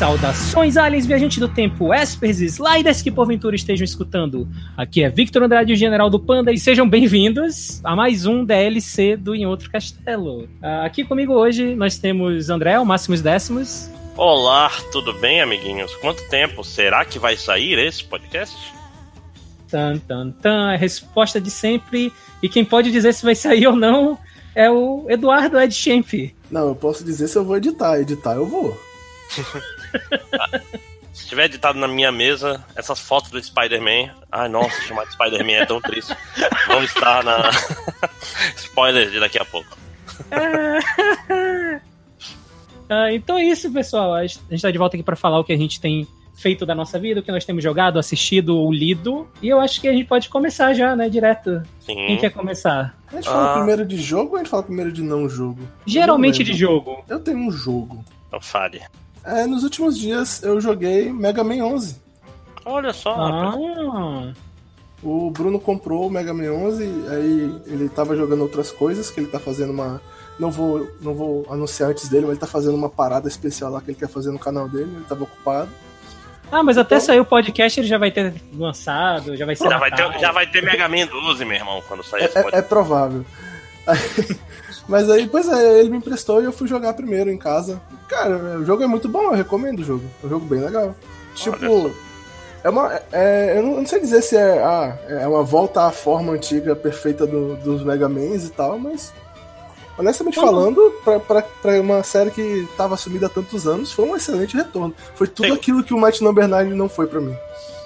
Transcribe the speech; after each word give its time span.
Saudações, 0.00 0.78
aliens, 0.78 1.04
viajantes 1.04 1.36
do 1.36 1.46
tempo, 1.46 1.92
espers 1.92 2.40
e 2.40 2.46
sliders 2.46 3.02
que 3.02 3.10
porventura 3.10 3.54
estejam 3.54 3.84
escutando. 3.84 4.48
Aqui 4.74 5.02
é 5.02 5.10
Victor 5.10 5.42
Andrade, 5.42 5.74
o 5.74 5.76
General 5.76 6.08
do 6.08 6.18
Panda, 6.18 6.50
e 6.50 6.58
sejam 6.58 6.88
bem-vindos 6.88 7.82
a 7.84 7.94
mais 7.94 8.24
um 8.24 8.42
DLC 8.42 9.14
do 9.14 9.34
Em 9.34 9.44
Outro 9.44 9.70
Castelo. 9.70 10.48
Ah, 10.62 10.86
aqui 10.86 11.04
comigo 11.04 11.34
hoje 11.34 11.74
nós 11.74 11.98
temos 11.98 12.48
André, 12.48 12.78
o 12.78 12.86
Máximos 12.86 13.20
Décimos. 13.20 13.90
Olá, 14.16 14.70
tudo 14.90 15.12
bem, 15.20 15.42
amiguinhos? 15.42 15.94
Quanto 15.96 16.26
tempo? 16.30 16.64
Será 16.64 17.04
que 17.04 17.18
vai 17.18 17.36
sair 17.36 17.78
esse 17.78 18.02
podcast? 18.02 18.56
Tan, 19.68 19.98
tan, 19.98 20.30
tan, 20.30 20.72
a 20.72 20.76
resposta 20.76 21.38
de 21.38 21.50
sempre. 21.50 22.10
E 22.42 22.48
quem 22.48 22.64
pode 22.64 22.90
dizer 22.90 23.12
se 23.12 23.22
vai 23.22 23.34
sair 23.34 23.66
ou 23.66 23.76
não 23.76 24.18
é 24.54 24.70
o 24.70 25.04
Eduardo 25.10 25.60
Ed 25.60 25.74
Schemp. 25.74 26.32
Não, 26.50 26.68
eu 26.68 26.74
posso 26.74 27.04
dizer 27.04 27.28
se 27.28 27.36
eu 27.36 27.44
vou 27.44 27.58
editar. 27.58 28.00
Editar 28.00 28.36
eu 28.36 28.46
vou. 28.46 28.80
Se 31.12 31.26
tiver 31.26 31.46
editado 31.46 31.78
na 31.78 31.88
minha 31.88 32.12
mesa, 32.12 32.64
essas 32.76 33.00
fotos 33.00 33.30
do 33.30 33.42
Spider-Man. 33.42 34.14
Ai, 34.30 34.48
nossa, 34.48 34.80
chamar 34.82 35.04
de 35.06 35.12
Spider-Man 35.12 35.52
é 35.52 35.66
tão 35.66 35.80
triste. 35.80 36.16
Vão 36.68 36.84
estar 36.84 37.24
na. 37.24 37.50
Spoiler 38.56 39.10
de 39.10 39.18
daqui 39.18 39.38
a 39.38 39.44
pouco. 39.44 39.76
Ah, 42.92 43.12
então 43.12 43.38
é 43.38 43.44
isso, 43.44 43.70
pessoal. 43.72 44.14
A 44.14 44.26
gente 44.26 44.40
está 44.50 44.68
de 44.68 44.76
volta 44.76 44.96
aqui 44.96 45.02
para 45.04 45.14
falar 45.14 45.38
o 45.38 45.44
que 45.44 45.52
a 45.52 45.56
gente 45.56 45.80
tem 45.80 46.08
feito 46.34 46.66
da 46.66 46.74
nossa 46.74 46.98
vida, 46.98 47.20
o 47.20 47.22
que 47.22 47.30
nós 47.30 47.44
temos 47.44 47.62
jogado, 47.62 48.00
assistido 48.00 48.56
ou 48.58 48.72
lido. 48.72 49.28
E 49.40 49.48
eu 49.48 49.60
acho 49.60 49.80
que 49.80 49.86
a 49.86 49.92
gente 49.92 50.06
pode 50.06 50.28
começar 50.28 50.74
já, 50.74 50.96
né? 50.96 51.08
Direto. 51.08 51.62
Sim. 51.78 51.94
Quem 51.94 52.18
quer 52.18 52.30
começar? 52.30 52.98
A 53.06 53.14
gente 53.14 53.26
fala 53.28 53.52
Ah. 53.52 53.54
primeiro 53.58 53.86
de 53.86 53.96
jogo 53.96 54.30
ou 54.30 54.34
a 54.34 54.38
gente 54.38 54.48
fala 54.50 54.64
primeiro 54.64 54.90
de 54.90 55.02
não 55.02 55.28
jogo? 55.28 55.60
Geralmente 55.86 56.40
Eu 56.40 56.44
de 56.46 56.50
não 56.50 56.58
jogo. 56.58 57.04
Eu 57.08 57.20
tenho 57.20 57.38
um 57.38 57.52
jogo. 57.52 58.04
Então 58.26 58.40
fale. 58.40 58.82
É, 59.24 59.46
nos 59.46 59.64
últimos 59.64 59.98
dias 59.98 60.42
eu 60.42 60.60
joguei 60.60 61.12
Mega 61.12 61.44
Man 61.44 61.62
11. 61.64 61.96
Olha 62.64 62.92
só. 62.92 63.14
Ah, 63.16 64.32
O 65.02 65.30
Bruno 65.30 65.58
comprou 65.60 66.06
o 66.06 66.10
Mega 66.10 66.32
Man 66.34 66.50
11, 66.52 66.84
aí 67.08 67.60
ele 67.66 67.88
tava 67.88 68.16
jogando 68.16 68.42
outras 68.42 68.70
coisas, 68.70 69.10
que 69.10 69.20
ele 69.20 69.28
tá 69.28 69.38
fazendo 69.38 69.70
uma... 69.72 70.00
Não 70.38 70.50
vou, 70.50 70.90
não 71.02 71.14
vou 71.14 71.46
anunciar 71.50 71.90
antes 71.90 72.08
dele, 72.08 72.22
mas 72.22 72.30
ele 72.32 72.40
tá 72.40 72.46
fazendo 72.46 72.74
uma 72.74 72.88
parada 72.88 73.28
especial 73.28 73.70
lá 73.70 73.80
que 73.80 73.90
ele 73.90 73.98
quer 73.98 74.08
fazer 74.08 74.30
no 74.30 74.38
canal 74.38 74.68
dele, 74.68 74.90
ele 74.94 75.04
tava 75.06 75.24
ocupado. 75.24 75.68
Ah, 76.50 76.62
mas 76.62 76.78
até 76.78 76.96
Então- 76.96 77.06
sair 77.06 77.20
o 77.20 77.24
podcast 77.24 77.78
ele 77.78 77.86
já 77.86 77.98
vai 77.98 78.10
ter 78.10 78.34
lançado, 78.54 79.36
já 79.36 79.44
vai 79.46 79.54
ser 79.54 79.68
Já 79.68 79.78
vai, 79.78 79.90
ter, 79.90 80.18
já 80.18 80.32
vai 80.32 80.46
ter 80.46 80.62
Mega 80.62 80.88
Man 80.88 81.06
12, 81.06 81.44
meu 81.44 81.56
irmão, 81.56 81.82
quando 81.86 82.02
sair 82.02 82.22
É, 82.22 82.24
esse 82.24 82.38
é- 82.38 82.42
podcast. 82.42 82.66
é 82.66 82.68
provável. 82.68 83.24
Aí- 83.86 83.98
mas 84.88 85.08
aí, 85.10 85.26
pois 85.28 85.48
é, 85.48 85.78
ele 85.80 85.90
me 85.90 85.96
emprestou 85.98 86.40
e 86.42 86.44
eu 86.44 86.52
fui 86.52 86.66
jogar 86.68 86.92
primeiro 86.94 87.30
em 87.30 87.38
casa. 87.38 87.80
Cara, 88.08 88.36
o 88.58 88.64
jogo 88.64 88.82
é 88.82 88.86
muito 88.86 89.08
bom, 89.08 89.22
eu 89.24 89.32
recomendo 89.32 89.80
o 89.80 89.84
jogo. 89.84 90.04
É 90.22 90.26
um 90.26 90.30
jogo 90.30 90.46
bem 90.46 90.60
legal. 90.60 90.94
Tipo, 91.34 91.90
é 92.64 92.68
uma. 92.68 93.00
é- 93.12 93.54
eu, 93.58 93.62
não, 93.62 93.86
sei 93.86 94.00
dizer 94.00 94.20
se 94.22 94.36
é, 94.36 94.58
ah, 94.62 94.98
é 95.08 95.26
uma 95.28 95.42
volta 95.44 95.86
à 95.86 95.90
forma 95.90 96.32
antiga 96.32 96.74
perfeita 96.74 97.26
do- 97.26 97.56
dos 97.56 97.84
Mega 97.84 98.08
Mans 98.08 98.44
e 98.44 98.50
tal, 98.50 98.78
mas. 98.78 99.12
Honestamente 99.98 100.38
Uhum. 100.38 100.46
falando, 100.46 100.90
pra, 101.04 101.20
pra, 101.20 101.42
pra 101.42 101.80
uma 101.80 102.02
série 102.02 102.30
que 102.30 102.66
tava 102.76 102.96
sumida 102.96 103.26
há 103.26 103.28
tantos 103.28 103.66
anos, 103.68 103.92
foi 103.92 104.06
um 104.06 104.16
excelente 104.16 104.56
retorno. 104.56 104.94
Foi 105.14 105.26
tudo 105.26 105.48
Sim. 105.48 105.52
aquilo 105.54 105.84
que 105.84 105.92
o 105.92 106.00
Might 106.00 106.24
Number 106.24 106.48
9 106.48 106.70
não 106.74 106.88
foi 106.88 107.06
pra 107.06 107.20
mim. 107.20 107.36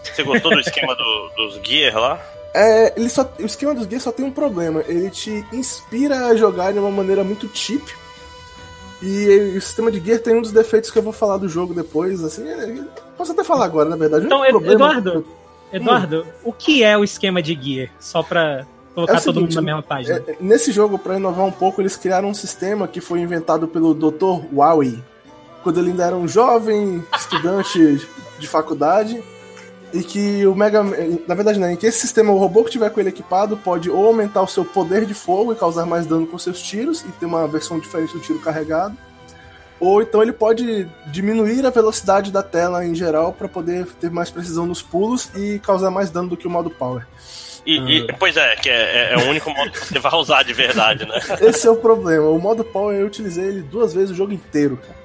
Você 0.05 0.23
gostou 0.23 0.53
do 0.53 0.61
esquema 0.61 0.95
do- 0.95 1.29
dos 1.37 1.61
Gear 1.67 1.99
lá? 1.99 2.21
É, 2.55 2.93
ele 2.97 3.09
só, 3.09 3.29
o 3.41 3.45
esquema 3.45 3.75
dos 3.75 3.85
gays 3.87 4.03
só 4.05 4.13
tem 4.13 4.25
um 4.25 4.31
problema. 4.31 4.83
Ele 4.87 5.11
te 5.11 5.45
inspira 5.53 6.27
a 6.27 6.37
jogar 6.37 6.73
de 6.73 6.79
uma 6.79 6.91
maneira 6.91 7.25
muito 7.25 7.51
cheap. 7.53 7.83
E 9.03 9.55
o 9.57 9.61
sistema 9.61 9.91
de 9.91 9.99
gear 10.01 10.21
tem 10.21 10.37
um 10.37 10.41
dos 10.41 10.53
defeitos 10.53 10.91
que 10.91 10.99
eu 10.99 11.03
vou 11.03 11.13
falar 11.13 11.37
do 11.37 11.49
jogo 11.49 11.75
depois. 11.75 12.23
Assim, 12.23 12.49
é- 12.49 12.81
posso 13.19 13.33
até 13.33 13.43
falar 13.43 13.65
agora, 13.65 13.89
na 13.89 13.97
verdade. 13.97 14.25
Então, 14.27 14.45
Eduardo, 14.45 15.27
Eduardo, 15.73 16.27
o 16.45 16.53
que 16.53 16.83
é 16.85 16.97
o 16.97 17.03
esquema 17.03 17.43
de 17.43 17.59
gear? 17.61 17.91
Só 17.99 18.23
pra 18.23 18.65
colocar 18.95 19.15
É 19.15 19.17
o 19.17 19.21
todo 19.23 19.41
mundo 19.41 19.53
seguinte, 19.53 19.57
na 19.57 19.63
mesma 19.63 19.83
página. 19.83 20.23
É, 20.27 20.31
é, 20.31 20.37
nesse 20.41 20.71
jogo, 20.71 20.97
pra 20.99 21.17
inovar 21.17 21.45
um 21.45 21.51
pouco, 21.53 21.83
eles 21.83 21.97
criaram 21.97 22.29
um 22.29 22.35
sistema 22.35 22.87
que 22.87 23.01
foi 23.01 23.19
inventado 23.21 23.67
pelo 23.67 23.93
Dr. 23.93 24.47
Wowie, 24.55 25.03
quando 25.65 25.81
ele 25.81 25.91
ainda 25.91 26.05
era 26.05 26.17
um 26.17 26.29
jovem 26.29 27.05
estudante 27.17 28.07
de 28.39 28.47
faculdade. 28.47 29.23
E 29.95 30.03
que 30.03 30.45
o 30.47 30.55
Mega 30.57 30.83
Man- 30.83 30.97
Na 31.27 31.35
verdade, 31.37 31.59
não, 31.59 31.71
em 31.71 31.77
que 31.77 31.87
esse 31.87 32.01
sistema, 32.01 32.33
o 32.33 32.37
robô 32.37 32.65
que 32.65 32.71
tiver 32.73 32.91
com 32.91 32.99
ele 33.01 33.09
equipado 33.11 33.57
pode 33.57 33.89
ou 33.89 34.05
aumentar 34.07 34.43
o 34.43 34.47
seu 34.49 34.65
poder 34.65 35.07
de 35.07 35.15
fogo 35.15 35.53
e 35.53 35.57
causar 35.57 35.87
mais 35.87 36.05
dano 36.05 36.27
com 36.27 36.37
seus 36.37 36.61
tiros, 36.61 37.03
e 37.03 37.13
ter 37.13 37.27
uma 37.27 37.47
versão 37.47 37.79
diferente 37.79 38.13
do 38.13 38.19
tiro 38.21 38.41
carregado. 38.41 38.97
Ou 39.79 40.03
então 40.03 40.21
ele 40.23 40.33
pode 40.33 40.89
diminuir 41.07 41.65
a 41.65 41.71
velocidade 41.71 42.33
da 42.33 42.43
tela 42.43 42.85
em 42.85 42.95
geral 42.95 43.33
para 43.33 43.49
poder 43.49 43.87
ter 44.01 44.11
mais 44.11 44.31
precisão 44.31 44.67
nos 44.67 44.83
pulos 44.83 45.31
e 45.35 45.59
causar 45.61 45.91
mais 45.91 46.11
dano 46.11 46.29
do 46.31 46.37
que 46.37 46.47
o 46.47 46.51
modo 46.51 46.71
Power. 46.71 47.07
E, 47.67 47.79
e- 47.99 48.13
pois 48.19 48.37
é, 48.37 48.57
que 48.57 48.69
é, 48.69 48.75
é- 48.75 49.15
é 49.15 49.17
o 49.17 49.31
único 49.31 49.51
modo 49.51 49.71
que 49.71 49.79
você 49.79 49.99
vai 49.99 50.15
usar 50.15 50.43
de 50.43 50.53
verdade, 50.53 51.07
né? 51.07 51.15
Esse 51.41 51.67
é 51.67 51.71
o 51.71 51.77
problema. 51.77 52.29
O 52.29 52.39
modo 52.39 52.63
Power 52.65 52.97
eu 52.99 53.07
utilizei 53.07 53.45
ele 53.47 53.63
duas 53.63 53.95
vezes 53.95 54.11
o 54.11 54.15
jogo 54.15 54.33
inteiro, 54.33 54.77
cara. 54.77 55.04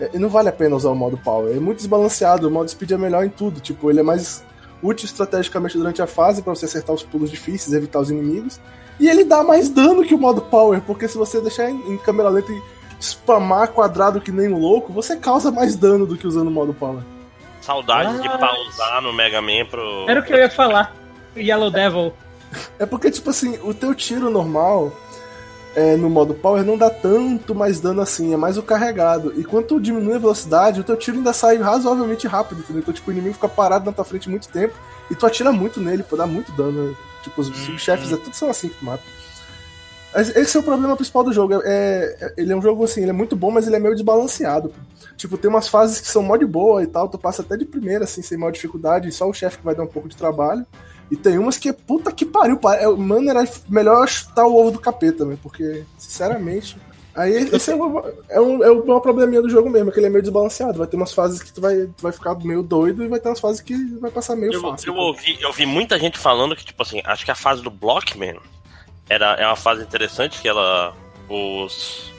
É, 0.00 0.10
E 0.14 0.18
não 0.18 0.28
vale 0.28 0.48
a 0.48 0.52
pena 0.52 0.76
usar 0.76 0.90
o 0.90 0.94
modo 0.94 1.18
Power. 1.18 1.56
É 1.56 1.60
muito 1.60 1.78
desbalanceado. 1.78 2.48
O 2.48 2.50
modo 2.50 2.70
Speed 2.70 2.92
é 2.92 2.96
melhor 2.96 3.24
em 3.24 3.30
tudo. 3.30 3.60
Tipo, 3.60 3.90
ele 3.90 4.00
é 4.00 4.02
mais 4.02 4.44
útil 4.82 5.06
estrategicamente 5.06 5.76
durante 5.76 6.00
a 6.00 6.06
fase 6.06 6.42
pra 6.42 6.54
você 6.54 6.66
acertar 6.66 6.94
os 6.94 7.02
pulos 7.02 7.30
difíceis, 7.30 7.74
evitar 7.74 8.00
os 8.00 8.10
inimigos. 8.10 8.60
E 9.00 9.08
ele 9.08 9.24
dá 9.24 9.42
mais 9.42 9.68
dano 9.68 10.04
que 10.04 10.14
o 10.14 10.18
modo 10.18 10.40
Power, 10.40 10.80
porque 10.82 11.06
se 11.06 11.16
você 11.16 11.40
deixar 11.40 11.70
em, 11.70 11.92
em 11.92 11.98
câmera 11.98 12.28
lenta 12.28 12.50
e 12.52 12.62
spamar 13.00 13.68
quadrado 13.68 14.20
que 14.20 14.32
nem 14.32 14.52
um 14.52 14.58
louco, 14.58 14.92
você 14.92 15.16
causa 15.16 15.52
mais 15.52 15.76
dano 15.76 16.04
do 16.06 16.16
que 16.16 16.26
usando 16.26 16.48
o 16.48 16.50
modo 16.50 16.74
Power. 16.74 17.02
Saudades 17.60 18.20
de 18.20 18.28
pausar 18.28 19.02
no 19.02 19.12
Mega 19.12 19.42
Man 19.42 19.66
pro. 19.70 20.06
Era 20.08 20.20
o 20.20 20.22
que 20.24 20.32
eu 20.32 20.38
ia 20.38 20.50
falar. 20.50 20.94
Yellow 21.36 21.70
Devil. 21.70 22.12
É 22.78 22.86
porque, 22.86 23.10
tipo 23.10 23.30
assim, 23.30 23.58
o 23.62 23.74
teu 23.74 23.94
tiro 23.94 24.30
normal 24.30 24.92
é, 25.78 25.96
no 25.96 26.10
modo 26.10 26.34
power 26.34 26.64
não 26.64 26.76
dá 26.76 26.90
tanto 26.90 27.54
mais 27.54 27.78
dano 27.80 28.00
assim, 28.00 28.32
é 28.34 28.36
mais 28.36 28.58
o 28.58 28.62
carregado. 28.62 29.32
E 29.38 29.44
quando 29.44 29.66
tu 29.66 29.80
diminui 29.80 30.14
a 30.16 30.18
velocidade, 30.18 30.80
o 30.80 30.84
teu 30.84 30.96
tiro 30.96 31.18
ainda 31.18 31.32
sai 31.32 31.56
razoavelmente 31.58 32.26
rápido, 32.26 32.60
entendeu? 32.60 32.80
Então, 32.82 32.92
tipo, 32.92 33.08
o 33.10 33.12
inimigo 33.12 33.34
fica 33.34 33.48
parado 33.48 33.84
na 33.86 33.92
tua 33.92 34.04
frente 34.04 34.28
muito 34.28 34.48
tempo 34.48 34.74
e 35.10 35.14
tu 35.14 35.24
atira 35.24 35.52
muito 35.52 35.80
nele, 35.80 36.02
pô, 36.02 36.16
dá 36.16 36.26
muito 36.26 36.50
dano. 36.52 36.88
né? 36.90 36.94
Tipo, 37.22 37.40
os 37.40 37.46
subchefes 37.46 38.12
é 38.12 38.16
tudo 38.16 38.34
são 38.34 38.50
assim 38.50 38.68
que 38.68 38.74
tu 38.76 38.84
mata. 38.84 39.02
Esse 40.14 40.56
é 40.56 40.60
o 40.60 40.62
problema 40.62 40.96
principal 40.96 41.22
do 41.22 41.32
jogo. 41.32 41.60
É, 41.62 42.16
é- 42.20 42.34
ele 42.38 42.52
é 42.52 42.56
um 42.56 42.62
jogo 42.62 42.82
assim, 42.84 43.02
ele 43.02 43.10
é 43.10 43.12
muito 43.12 43.36
bom, 43.36 43.50
mas 43.50 43.66
ele 43.66 43.76
é 43.76 43.78
meio 43.78 43.94
desbalanceado. 43.94 44.70
pô. 44.70 44.74
Tipo, 45.16 45.36
tem 45.36 45.50
umas 45.50 45.68
fases 45.68 46.00
que 46.00 46.08
são 46.08 46.22
mó 46.22 46.36
de 46.36 46.46
boa 46.46 46.82
e 46.82 46.86
tal, 46.86 47.08
tu 47.08 47.18
passa 47.18 47.42
até 47.42 47.56
de 47.56 47.64
primeira, 47.64 48.04
assim, 48.04 48.22
sem 48.22 48.38
maior 48.38 48.50
dificuldade, 48.52 49.10
só 49.12 49.28
o 49.28 49.34
chefe 49.34 49.58
que 49.58 49.64
vai 49.64 49.74
dar 49.74 49.82
um 49.82 49.86
pouco 49.88 50.08
de 50.08 50.16
trabalho. 50.16 50.64
E 51.10 51.16
tem 51.16 51.38
umas 51.38 51.56
que, 51.56 51.72
puta 51.72 52.12
que 52.12 52.26
pariu, 52.26 52.58
pa- 52.58 52.76
é, 52.76 52.86
mano, 52.86 53.30
era 53.30 53.42
melhor 53.68 54.06
chutar 54.08 54.46
o 54.46 54.54
ovo 54.56 54.70
do 54.72 54.78
capeta, 54.78 55.24
né? 55.24 55.38
Porque, 55.42 55.84
sinceramente. 55.96 56.76
Aí 57.14 57.32
esse 57.52 57.72
é 57.72 57.74
uma, 57.74 58.04
é, 58.28 58.40
um, 58.40 58.62
é 58.62 58.70
uma 58.70 59.00
probleminha 59.00 59.42
do 59.42 59.48
jogo 59.50 59.68
mesmo, 59.68 59.90
que 59.90 59.98
ele 59.98 60.06
é 60.06 60.10
meio 60.10 60.22
desbalanceado. 60.22 60.78
Vai 60.78 60.86
ter 60.86 60.96
umas 60.96 61.12
fases 61.12 61.42
que 61.42 61.52
tu 61.52 61.60
vai, 61.60 61.74
tu 61.86 62.00
vai 62.02 62.12
ficar 62.12 62.34
meio 62.36 62.62
doido 62.62 63.02
e 63.04 63.08
vai 63.08 63.18
ter 63.18 63.28
umas 63.28 63.40
fases 63.40 63.60
que 63.60 63.74
vai 63.98 64.10
passar 64.10 64.36
meio 64.36 64.52
Eu, 64.52 64.60
fácil. 64.60 64.92
eu 64.92 64.96
ouvi, 64.96 65.36
eu 65.40 65.52
vi 65.52 65.66
muita 65.66 65.98
gente 65.98 66.16
falando 66.18 66.54
que, 66.54 66.64
tipo 66.64 66.80
assim, 66.82 67.00
acho 67.04 67.24
que 67.24 67.30
a 67.30 67.34
fase 67.34 67.60
do 67.62 67.70
Blockman 67.70 68.38
era, 69.08 69.32
é 69.34 69.46
uma 69.46 69.56
fase 69.56 69.82
interessante, 69.82 70.40
que 70.40 70.46
ela. 70.48 70.94
Os. 71.28 72.12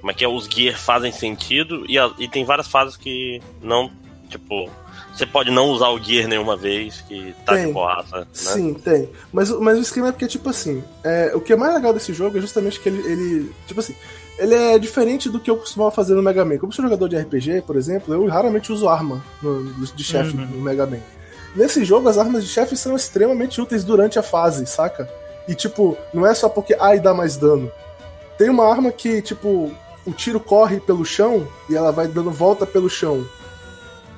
Como 0.00 0.10
é 0.10 0.14
que 0.14 0.24
é? 0.24 0.28
Os 0.28 0.44
gear 0.46 0.76
fazem 0.78 1.10
sentido 1.12 1.84
e, 1.88 1.98
a- 1.98 2.12
e 2.18 2.28
tem 2.28 2.44
várias 2.44 2.68
fases 2.68 2.96
que 2.96 3.40
não. 3.62 3.90
Tipo. 4.28 4.68
Você 5.14 5.24
pode 5.26 5.50
não 5.50 5.66
usar 5.68 5.88
o 5.90 6.02
gear 6.02 6.26
nenhuma 6.28 6.56
vez, 6.56 7.00
que 7.06 7.34
tá 7.46 7.54
Tem. 7.54 7.66
de 7.68 7.72
boaça, 7.72 8.20
né? 8.20 8.26
Sim, 8.32 8.74
tem. 8.74 9.08
Mas, 9.32 9.50
o- 9.50 9.60
mas 9.60 9.78
o 9.78 9.82
esquema 9.82 10.08
é 10.08 10.12
porque, 10.12 10.26
tipo 10.26 10.50
assim, 10.50 10.82
é, 11.04 11.30
o 11.34 11.40
que 11.40 11.52
é 11.52 11.56
mais 11.56 11.72
legal 11.72 11.92
desse 11.92 12.12
jogo 12.12 12.36
é 12.36 12.40
justamente 12.40 12.80
que 12.80 12.88
ele, 12.88 12.98
ele. 13.10 13.52
Tipo 13.66 13.78
assim, 13.80 13.94
ele 14.38 14.54
é 14.54 14.76
diferente 14.78 15.30
do 15.30 15.38
que 15.38 15.48
eu 15.48 15.56
costumava 15.56 15.92
fazer 15.92 16.14
no 16.14 16.22
Mega 16.22 16.44
Man. 16.44 16.58
Como 16.58 16.72
sou 16.72 16.84
jogador 16.84 17.08
de 17.08 17.16
RPG, 17.16 17.62
por 17.64 17.76
exemplo, 17.76 18.12
eu 18.12 18.26
raramente 18.26 18.72
uso 18.72 18.88
arma 18.88 19.24
no- 19.40 19.62
de 19.86 20.02
chefe 20.02 20.36
Uhum. 20.36 20.46
no 20.46 20.60
Mega 20.62 20.84
Man. 20.84 20.98
Nesse 21.54 21.84
jogo, 21.84 22.08
as 22.08 22.18
armas 22.18 22.42
de 22.42 22.50
chefe 22.50 22.76
são 22.76 22.96
extremamente 22.96 23.60
úteis 23.60 23.84
durante 23.84 24.18
a 24.18 24.22
fase, 24.24 24.66
saca? 24.66 25.08
E, 25.46 25.54
tipo, 25.54 25.96
não 26.12 26.26
é 26.26 26.34
só 26.34 26.48
porque 26.48 26.76
ai 26.80 26.98
dá 26.98 27.14
mais 27.14 27.36
dano. 27.36 27.70
Tem 28.36 28.50
uma 28.50 28.68
arma 28.68 28.90
que, 28.90 29.22
tipo, 29.22 29.70
o 30.04 30.10
tiro 30.12 30.40
corre 30.40 30.80
pelo 30.80 31.04
chão 31.04 31.46
e 31.70 31.76
ela 31.76 31.92
vai 31.92 32.08
dando 32.08 32.32
volta 32.32 32.66
pelo 32.66 32.90
chão. 32.90 33.24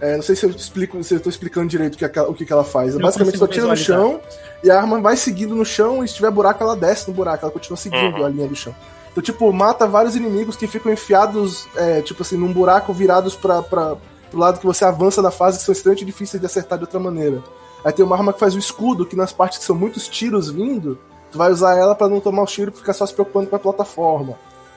É, 0.01 0.17
não 0.17 0.23
sei 0.23 0.37
se 0.37 0.45
eu 0.45 0.51
explico, 0.51 1.03
se 1.03 1.15
eu 1.15 1.21
tô 1.21 1.31
explicando 1.31 1.69
direito 1.69 1.95
o 1.95 1.99
que, 1.99 2.05
aquela- 2.05 2.29
o 2.29 2.35
que, 2.35 2.51
ela 2.53 2.65
faz. 2.65 2.95
Não 2.95 3.01
Basicamente, 3.03 3.39
só 3.39 3.47
tira 3.47 3.67
no 3.67 3.77
chão 3.77 4.21
e 4.63 4.71
a 4.71 4.79
arma 4.79 5.01
vai 5.01 5.17
seguindo 5.17 5.55
no 5.55 5.65
chão 5.65 6.05
e 6.05 6.09
se 6.09 6.15
tiver 6.15 6.31
buraco, 6.31 6.63
ela 6.63 6.77
desce 6.77 7.09
no 7.09 7.15
buraco. 7.15 7.45
Ela 7.45 7.53
continua 7.53 7.77
seguindo 7.77 8.17
Uhum. 8.19 8.25
a 8.25 8.29
linha 8.29 8.47
do 8.47 8.55
chão. 8.55 8.75
Então, 9.11 9.23
tipo, 9.23 9.51
mata 9.53 9.87
vários 9.87 10.15
inimigos 10.15 10.55
que 10.57 10.67
ficam 10.67 10.93
enfiados, 10.93 11.67
é, 11.75 12.03
tipo 12.03 12.23
assim, 12.23 12.37
num 12.37 12.53
buraco 12.53 12.93
virados 12.93 13.35
pra, 13.35 13.63
pra, 13.63 13.97
pro 14.31 14.39
lado 14.39 14.61
que 14.61 14.67
você 14.67 14.85
avança 14.85 15.23
da 15.23 15.31
fase, 15.31 15.59
que 15.59 15.65
são 15.65 15.73
extremamente 15.73 16.05
difíceis 16.05 16.39
de 16.39 16.45
acertar 16.47 16.77
de 16.79 16.85
outra 16.85 17.01
maneira. 17.01 17.43
Aí 17.83 17.93
tem 17.93 18.05
uma 18.05 18.15
arma 18.17 18.33
que 18.35 18.39
faz 18.41 18.55
o 18.55 18.59
escudo, 18.59 19.07
que 19.07 19.17
nas 19.17 19.33
partes 19.33 19.59
que 19.59 19.65
são 19.65 19.75
muitos 19.75 20.07
tiros 20.09 20.51
vindo, 20.51 20.99
tu 21.33 21.39
vai 21.39 21.51
usar 21.51 21.75
ela 21.75 21.95
pra 21.95 22.09
não 22.09 22.21
tomar 22.21 22.43
o 22.43 22.47
tiro 22.47 22.71
e 22.75 22.77
ficar 22.77 22.93
só 22.93 23.07
se 23.07 23.15
preocupando 23.15 23.47
com 23.49 23.57
a 23.57 23.59
plataforma. 23.59 24.35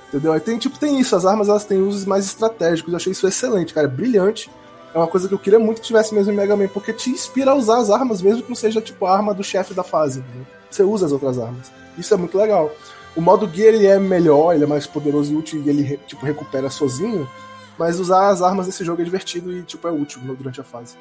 Entendeu? 0.07 0.31
Aí 0.31 0.39
tem, 0.39 0.57
tipo, 0.57 0.79
tem 0.79 0.97
isso, 0.99 1.15
as 1.15 1.25
armas 1.25 1.49
elas 1.49 1.65
têm 1.65 1.81
usos 1.81 2.05
mais 2.05 2.23
estratégicos. 2.25 2.93
Eu 2.93 2.97
achei 2.97 3.11
isso 3.11 3.27
excelente, 3.27 3.73
cara. 3.73 3.87
Brilhante. 3.89 4.49
É 4.93 4.97
uma 4.97 5.07
coisa 5.07 5.27
que 5.27 5.33
eu 5.33 5.39
queria 5.39 5.59
muito 5.59 5.81
que 5.81 5.87
tivesse 5.87 6.13
mesmo 6.13 6.31
em 6.31 6.35
Mega 6.35 6.55
Man, 6.55 6.67
porque 6.67 6.91
te 6.91 7.09
inspira 7.09 7.51
a 7.51 7.55
usar 7.55 7.77
as 7.77 7.89
armas, 7.89 8.21
mesmo 8.21 8.43
que 8.43 8.49
não 8.49 8.55
seja 8.55 8.81
tipo 8.81 9.05
a 9.05 9.15
arma 9.15 9.33
do 9.33 9.43
chefe 9.43 9.73
da 9.73 9.83
fase. 9.83 10.19
Né? 10.19 10.45
Você 10.69 10.83
usa 10.83 11.05
as 11.05 11.11
outras 11.11 11.37
armas. 11.37 11.71
Isso 11.97 12.13
é 12.13 12.17
muito 12.17 12.37
legal. 12.37 12.71
O 13.15 13.21
modo 13.21 13.47
guia 13.47 13.67
ele 13.67 13.85
é 13.85 13.99
melhor, 13.99 14.53
ele 14.53 14.63
é 14.63 14.67
mais 14.67 14.87
poderoso 14.87 15.33
e 15.33 15.35
útil 15.35 15.61
e 15.61 15.69
ele 15.69 15.97
tipo, 16.07 16.25
recupera 16.25 16.69
sozinho, 16.69 17.29
mas 17.77 17.99
usar 17.99 18.29
as 18.29 18.41
armas 18.41 18.67
nesse 18.67 18.83
jogo 18.83 19.01
é 19.01 19.05
divertido 19.05 19.51
e 19.51 19.63
tipo, 19.63 19.87
é 19.87 19.91
útil 19.91 20.21
durante 20.35 20.61
a 20.61 20.63
fase. 20.63 20.95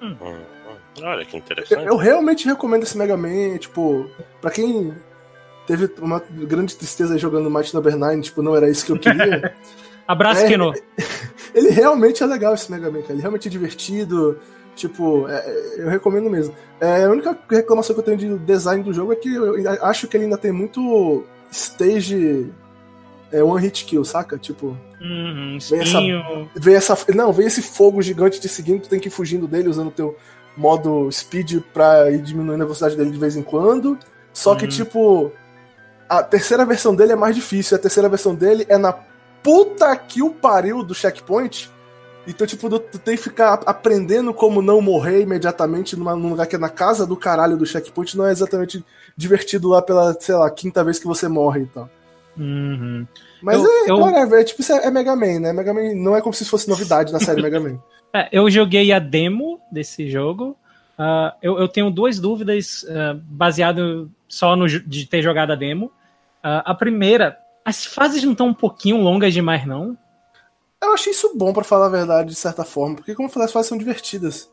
Hum, 0.00 0.16
hum, 0.20 0.34
hum. 0.34 1.02
Olha 1.02 1.24
que 1.24 1.36
interessante. 1.36 1.82
Eu, 1.82 1.92
eu, 1.92 1.96
realmente 1.96 2.46
recomendo 2.46 2.82
esse 2.82 2.96
Mega 2.96 3.16
Man, 3.16 3.58
tipo, 3.58 4.08
pra 4.40 4.50
quem 4.50 4.94
teve 5.66 5.90
uma 6.00 6.22
grande 6.30 6.76
tristeza 6.76 7.18
jogando 7.18 7.50
Might 7.50 7.74
Number 7.74 7.96
9, 7.96 8.20
tipo, 8.22 8.42
não 8.42 8.56
era 8.56 8.70
isso 8.70 8.86
que 8.86 8.92
eu 8.92 8.98
queria. 8.98 9.54
Abraço, 10.06 10.44
é, 10.44 10.48
Keno. 10.48 10.72
Ele 11.54 11.70
realmente 11.70 12.22
é 12.22 12.26
legal 12.26 12.54
esse 12.54 12.70
Mega 12.70 12.90
Man, 12.90 13.00
cara. 13.00 13.14
Ele 13.14 13.20
realmente 13.20 13.48
é 13.48 13.50
divertido. 13.50 14.38
Tipo, 14.74 15.26
é, 15.28 15.38
é, 15.38 15.74
eu 15.78 15.88
recomendo 15.88 16.28
mesmo. 16.28 16.54
É, 16.78 17.04
a 17.04 17.10
única 17.10 17.36
reclamação 17.50 17.94
que 17.94 18.00
eu 18.00 18.04
tenho 18.04 18.18
de 18.18 18.38
design 18.44 18.82
do 18.82 18.92
jogo 18.92 19.12
é 19.12 19.16
que 19.16 19.34
eu 19.34 19.54
acho 19.82 20.06
que 20.06 20.16
ele 20.16 20.24
ainda 20.24 20.36
tem 20.36 20.52
muito 20.52 21.24
stage 21.50 22.52
é, 23.32 23.42
one 23.42 23.60
hit 23.60 23.84
kill, 23.86 24.04
saca? 24.04 24.36
Tipo. 24.38 24.76
Uhum, 25.00 25.58
vem, 25.70 25.80
essa, 25.80 25.98
vem 26.54 26.74
essa. 26.74 26.96
Não, 27.14 27.32
vem 27.32 27.46
esse 27.46 27.62
fogo 27.62 28.02
gigante 28.02 28.38
te 28.38 28.48
seguindo, 28.48 28.82
tu 28.82 28.88
tem 28.88 29.00
que 29.00 29.08
ir 29.08 29.10
fugindo 29.10 29.48
dele 29.48 29.68
usando 29.68 29.88
o 29.88 29.92
teu 29.92 30.16
modo 30.56 31.10
speed 31.10 31.60
pra 31.72 32.10
ir 32.10 32.20
diminuindo 32.20 32.62
a 32.62 32.66
velocidade 32.66 32.96
dele 32.96 33.10
de 33.10 33.18
vez 33.18 33.36
em 33.36 33.42
quando. 33.42 33.98
Só 34.32 34.52
uhum. 34.52 34.56
que, 34.58 34.68
tipo. 34.68 35.32
A 36.08 36.22
terceira 36.22 36.64
versão 36.64 36.94
dele 36.94 37.12
é 37.12 37.16
mais 37.16 37.34
difícil. 37.34 37.76
A 37.76 37.80
terceira 37.80 38.08
versão 38.08 38.34
dele 38.34 38.64
é 38.68 38.78
na 38.78 38.94
puta 39.46 39.96
que 39.96 40.20
o 40.20 40.30
pariu 40.30 40.82
do 40.82 40.92
checkpoint. 40.92 41.70
Então, 42.26 42.44
tipo, 42.44 42.68
tu 42.80 42.98
tem 42.98 43.14
que 43.14 43.22
ficar 43.22 43.60
aprendendo 43.64 44.34
como 44.34 44.60
não 44.60 44.80
morrer 44.80 45.22
imediatamente 45.22 45.94
numa, 45.94 46.16
num 46.16 46.30
lugar 46.30 46.48
que 46.48 46.56
é 46.56 46.58
na 46.58 46.68
casa 46.68 47.06
do 47.06 47.16
caralho 47.16 47.56
do 47.56 47.64
checkpoint. 47.64 48.16
Não 48.16 48.26
é 48.26 48.32
exatamente 48.32 48.84
divertido 49.16 49.68
lá 49.68 49.80
pela, 49.80 50.12
sei 50.18 50.34
lá, 50.34 50.50
quinta 50.50 50.82
vez 50.82 50.98
que 50.98 51.06
você 51.06 51.28
morre 51.28 51.62
e 51.62 51.66
tal. 51.66 51.88
Uhum. 52.36 53.06
Mas 53.40 53.62
eu, 53.62 53.70
é, 53.70 53.90
eu... 53.90 53.98
whatever, 53.98 54.40
é, 54.40 54.44
tipo, 54.44 54.60
isso 54.60 54.72
é, 54.72 54.86
é 54.86 54.90
Mega 54.90 55.14
Man, 55.14 55.38
né? 55.38 55.52
Mega 55.52 55.72
Man 55.72 55.94
não 55.94 56.16
é 56.16 56.20
como 56.20 56.34
se 56.34 56.44
fosse 56.44 56.68
novidade 56.68 57.12
na 57.12 57.20
série 57.20 57.40
Mega 57.40 57.60
Man. 57.60 57.78
É, 58.14 58.30
eu 58.32 58.48
joguei 58.48 58.92
a 58.92 58.98
demo 58.98 59.60
desse 59.70 60.08
jogo. 60.08 60.56
Uh, 60.98 61.36
eu, 61.42 61.58
eu, 61.58 61.68
tenho 61.68 61.90
duas 61.90 62.18
dúvidas 62.18 62.82
uh, 62.84 63.20
baseado 63.28 64.10
só 64.26 64.56
no 64.56 64.66
de 64.66 65.04
ter 65.04 65.20
jogado 65.20 65.52
a 65.52 65.54
demo. 65.54 65.86
Uh, 66.42 66.64
a 66.64 66.74
primeira, 66.74 67.36
as 67.66 67.84
fases 67.84 68.22
não 68.22 68.30
estão 68.30 68.46
um 68.46 68.54
pouquinho 68.54 68.96
longas 68.98 69.34
demais, 69.34 69.66
não? 69.66 69.98
Eu 70.80 70.94
achei 70.94 71.12
isso 71.12 71.36
bom, 71.36 71.52
para 71.52 71.64
falar 71.64 71.86
a 71.86 71.88
verdade, 71.88 72.30
de 72.30 72.36
certa 72.36 72.64
forma, 72.64 72.94
porque, 72.94 73.12
como 73.12 73.26
eu 73.26 73.32
falei, 73.32 73.46
as 73.46 73.52
fases 73.52 73.68
são 73.68 73.76
divertidas. 73.76 74.48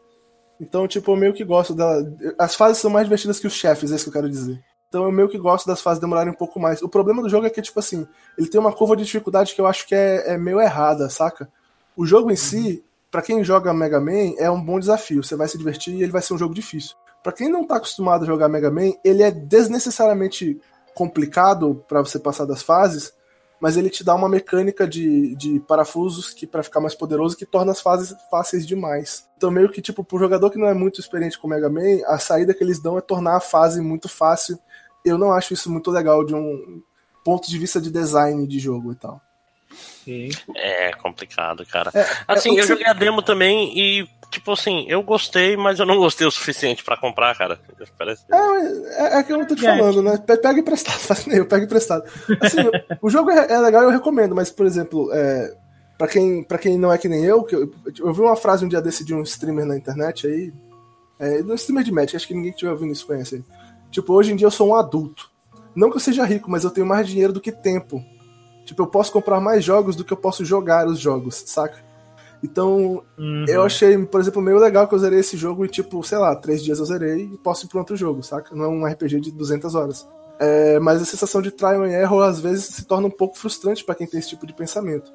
Então, 0.60 0.88
tipo, 0.88 1.12
eu 1.12 1.16
meio 1.16 1.32
que 1.32 1.44
gosto 1.44 1.76
dela. 1.76 2.12
As 2.40 2.56
fases 2.56 2.80
são 2.80 2.90
mais 2.90 3.06
divertidas 3.06 3.40
que 3.40 3.46
os 3.46 3.54
chefes, 3.54 3.92
é 3.92 3.96
isso 3.96 4.06
que 4.06 4.10
eu 4.10 4.14
quero 4.14 4.28
dizer. 4.28 4.60
Então, 4.90 5.04
eu 5.04 5.12
meio 5.12 5.30
que 5.30 5.38
gosto 5.38 5.68
das 5.68 5.80
fases 5.80 6.02
demorarem 6.02 6.34
um 6.34 6.36
pouco 6.36 6.60
mais. 6.60 6.82
O 6.82 6.90
problema 6.90 7.22
do 7.22 7.30
jogo 7.30 7.46
é 7.46 7.52
que, 7.52 7.62
tipo 7.62 7.80
assim, 7.80 8.08
ele 8.36 8.50
tem 8.50 8.60
uma 8.60 8.74
curva 8.74 8.96
de 8.96 9.04
dificuldade 9.04 9.54
que 9.54 9.62
eu 9.62 9.68
acho 9.68 9.88
que 9.88 9.94
é, 9.94 10.34
é 10.34 10.38
meio 10.38 10.60
errada, 10.60 11.08
saca? 11.08 11.48
O 11.96 12.08
jogo 12.08 12.32
em 12.32 12.36
si, 12.36 12.84
para 13.12 13.22
quem 13.22 13.44
joga 13.44 13.72
Mega 13.76 14.02
Man, 14.02 14.34
é 14.40 14.50
um 14.50 14.60
bom 14.60 14.80
desafio. 14.80 15.24
Você 15.24 15.36
vai 15.36 15.48
se 15.48 15.58
divertir 15.60 15.94
e 15.94 16.02
ele 16.02 16.12
vai 16.12 16.22
ser 16.24 16.34
um 16.34 16.38
jogo 16.40 16.56
difícil. 16.56 16.96
Para 17.22 17.32
quem 17.32 17.48
não 17.48 17.64
tá 17.64 17.76
acostumado 17.76 18.24
a 18.24 18.26
jogar 18.26 18.50
Mega 18.50 18.72
Man, 18.72 18.92
ele 19.04 19.22
é 19.22 19.30
desnecessariamente 19.30 20.60
complicado 20.94 21.84
para 21.88 22.02
você 22.02 22.20
passar 22.20 22.46
das 22.46 22.62
fases, 22.62 23.14
mas 23.60 23.78
ele 23.78 23.90
te 23.90 24.04
dá 24.04 24.14
uma 24.14 24.28
mecânica 24.28 24.88
de, 24.88 25.36
de 25.36 25.60
parafusos 25.62 26.34
que 26.34 26.46
para 26.46 26.64
ficar 26.64 26.82
mais 26.82 26.94
poderoso 26.94 27.38
que 27.38 27.46
torna 27.46 27.72
as 27.72 27.82
fases 27.82 28.14
fáceis 28.30 28.66
demais. 28.66 29.28
Então 29.38 29.50
meio 29.50 29.70
que 29.70 29.82
tipo 29.82 30.04
pro 30.04 30.20
jogador 30.20 30.50
que 30.52 30.58
não 30.58 30.68
é 30.68 30.74
muito 30.74 31.00
experiente 31.00 31.40
com 31.40 31.48
Mega 31.48 31.70
Man, 31.70 32.06
a 32.08 32.18
saída 32.20 32.54
que 32.54 32.64
eles 32.64 32.82
dão 32.82 32.98
é 32.98 33.02
tornar 33.02 33.38
a 33.38 33.40
fase 33.40 33.80
muito 33.80 34.10
fácil. 34.10 34.60
Eu 35.06 35.18
não 35.18 35.32
acho 35.32 35.54
isso 35.54 35.72
muito 35.72 35.92
legal 35.92 36.26
de 36.26 36.36
um 36.36 36.82
ponto 37.24 37.50
de 37.50 37.58
vista 37.58 37.80
de 37.80 37.90
design 37.90 38.46
de 38.46 38.60
jogo 38.60 38.92
e 38.92 38.96
tal. 38.96 39.22
É 40.56 40.92
complicado, 40.94 41.66
cara. 41.66 41.92
É, 41.94 42.06
assim, 42.28 42.58
é, 42.58 42.62
eu 42.62 42.68
joguei 42.68 42.86
a 42.86 42.94
demo 42.94 43.22
também 43.22 43.78
e 43.78 44.08
tipo 44.30 44.52
assim, 44.52 44.86
eu 44.90 45.04
gostei, 45.04 45.56
mas 45.56 45.80
eu 45.80 45.86
não 45.86 45.98
gostei 45.98 46.26
o 46.26 46.32
suficiente 46.32 46.84
para 46.84 46.98
comprar, 46.98 47.38
cara. 47.38 47.60
Parece... 47.98 48.24
É, 48.32 48.38
é, 49.04 49.20
é 49.20 49.24
que 49.24 49.32
eu 49.32 49.46
tô 49.46 49.56
te 49.56 49.62
falando, 49.62 50.02
né? 50.02 50.18
Pega 50.18 50.60
emprestado, 50.60 50.98
faz 51.00 51.28
eu, 51.28 51.46
pega 51.46 51.66
emprestado. 51.66 52.04
Assim, 52.42 52.58
o 53.02 53.10
jogo 53.10 53.30
é, 53.30 53.52
é, 53.52 53.60
legal, 53.60 53.84
eu 53.84 53.92
recomendo, 53.92 54.34
mas, 54.34 54.50
por 54.50 54.66
exemplo, 54.66 55.12
é, 55.14 55.56
para 55.98 56.08
quem, 56.08 56.44
pra 56.44 56.58
quem 56.58 56.78
não 56.78 56.92
é 56.92 56.98
que 56.98 57.08
nem 57.08 57.24
eu, 57.24 57.44
que 57.44 57.56
eu, 57.56 57.72
eu 58.00 58.14
vi 58.14 58.22
uma 58.22 58.36
frase 58.36 58.66
um 58.66 58.68
dia 58.68 58.82
desse 58.82 59.06
de 59.06 59.14
um 59.14 59.22
streamer 59.22 59.66
na 59.66 59.78
internet 59.78 60.26
aí, 60.26 60.52
é, 61.20 61.42
um 61.44 61.54
streamer 61.54 61.84
de 61.84 61.92
Magic, 61.92 62.16
acho 62.16 62.28
que 62.28 62.34
ninguém 62.34 62.52
que 62.52 62.56
estiver 62.56 62.72
ouvindo 62.72 62.92
isso 62.92 63.06
conhece 63.06 63.36
aí. 63.36 63.44
Tipo, 63.92 64.14
hoje 64.14 64.34
em 64.34 64.36
dia 64.36 64.48
eu 64.48 64.52
sou 64.52 64.70
um 64.70 64.76
adulto. 64.76 65.32
Não 65.76 65.90
que 65.90 65.98
eu 65.98 66.02
seja 66.02 66.26
rico, 66.26 66.50
mas 66.50 66.64
eu 66.64 66.72
tenho 66.72 66.86
mais 66.86 67.08
dinheiro 67.08 67.32
do 67.32 67.42
que 67.42 67.52
tempo. 67.52 68.04
Tipo, 68.66 68.84
eu 68.84 68.88
posso 68.88 69.12
comprar 69.12 69.40
mais 69.40 69.64
jogos 69.64 69.96
do 69.96 70.04
que 70.04 70.14
eu 70.14 70.18
posso 70.18 70.46
jogar 70.46 70.88
os 70.88 71.00
jogos, 71.00 71.44
saca? 71.46 71.78
Então, 72.44 73.02
uhum. 73.18 73.46
eu 73.48 73.64
achei, 73.64 73.98
por 74.06 74.20
exemplo, 74.20 74.42
meio 74.42 74.58
legal 74.58 74.86
que 74.86 74.94
eu 74.94 75.00
zerei 75.00 75.20
esse 75.20 75.38
jogo 75.38 75.64
e, 75.64 75.70
tipo, 75.70 76.04
sei 76.04 76.18
lá, 76.18 76.36
três 76.36 76.62
dias 76.62 76.78
eu 76.78 76.86
zerei 76.86 77.30
e 77.34 77.38
posso 77.38 77.66
ir 77.66 77.70
pro 77.70 77.80
outro 77.80 77.96
jogo, 77.96 78.22
saca? 78.22 78.54
Não 78.54 78.66
é 78.66 78.68
um 78.68 78.86
RPG 78.86 79.22
de 79.22 79.32
200 79.32 79.76
horas. 79.76 80.06
É, 80.40 80.78
mas 80.80 81.02
a 81.02 81.06
sensação 81.06 81.42
de 81.42 81.52
trial 81.52 81.84
and 81.84 81.92
error 81.92 82.24
às 82.24 82.40
vezes 82.40 82.66
se 82.66 82.86
torna 82.86 83.08
um 83.08 83.12
pouco 83.12 83.38
frustrante 83.38 83.84
para 83.84 83.96
quem 83.96 84.06
tem 84.06 84.20
esse 84.20 84.30
tipo 84.30 84.46
de 84.46 84.54
pensamento. 84.54 85.10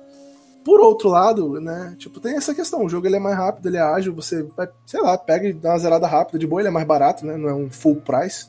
Por 0.65 0.81
outro 0.81 1.11
lado, 1.11 1.61
né, 1.61 1.95
tipo, 1.99 2.19
tem 2.19 2.37
essa 2.37 2.55
questão, 2.55 2.85
o 2.85 2.89
jogo 2.89 3.07
ele 3.07 3.17
é 3.17 3.21
mais 3.21 3.37
rápido, 3.37 3.69
ele 3.69 3.77
é 3.77 3.81
ágil, 3.81 4.15
você 4.15 4.43
vai, 4.57 4.69
sei 4.87 5.01
lá, 5.01 5.17
pega 5.19 5.49
e 5.49 5.53
dá 5.53 5.71
uma 5.71 5.79
zerada 5.79 6.07
rápida, 6.07 6.39
de 6.39 6.47
boa 6.47 6.61
ele 6.61 6.69
é 6.69 6.71
mais 6.71 6.87
barato, 6.87 7.27
né, 7.27 7.37
não 7.37 7.49
é 7.49 7.55
um 7.55 7.71
full 7.71 7.97
price. 7.97 8.47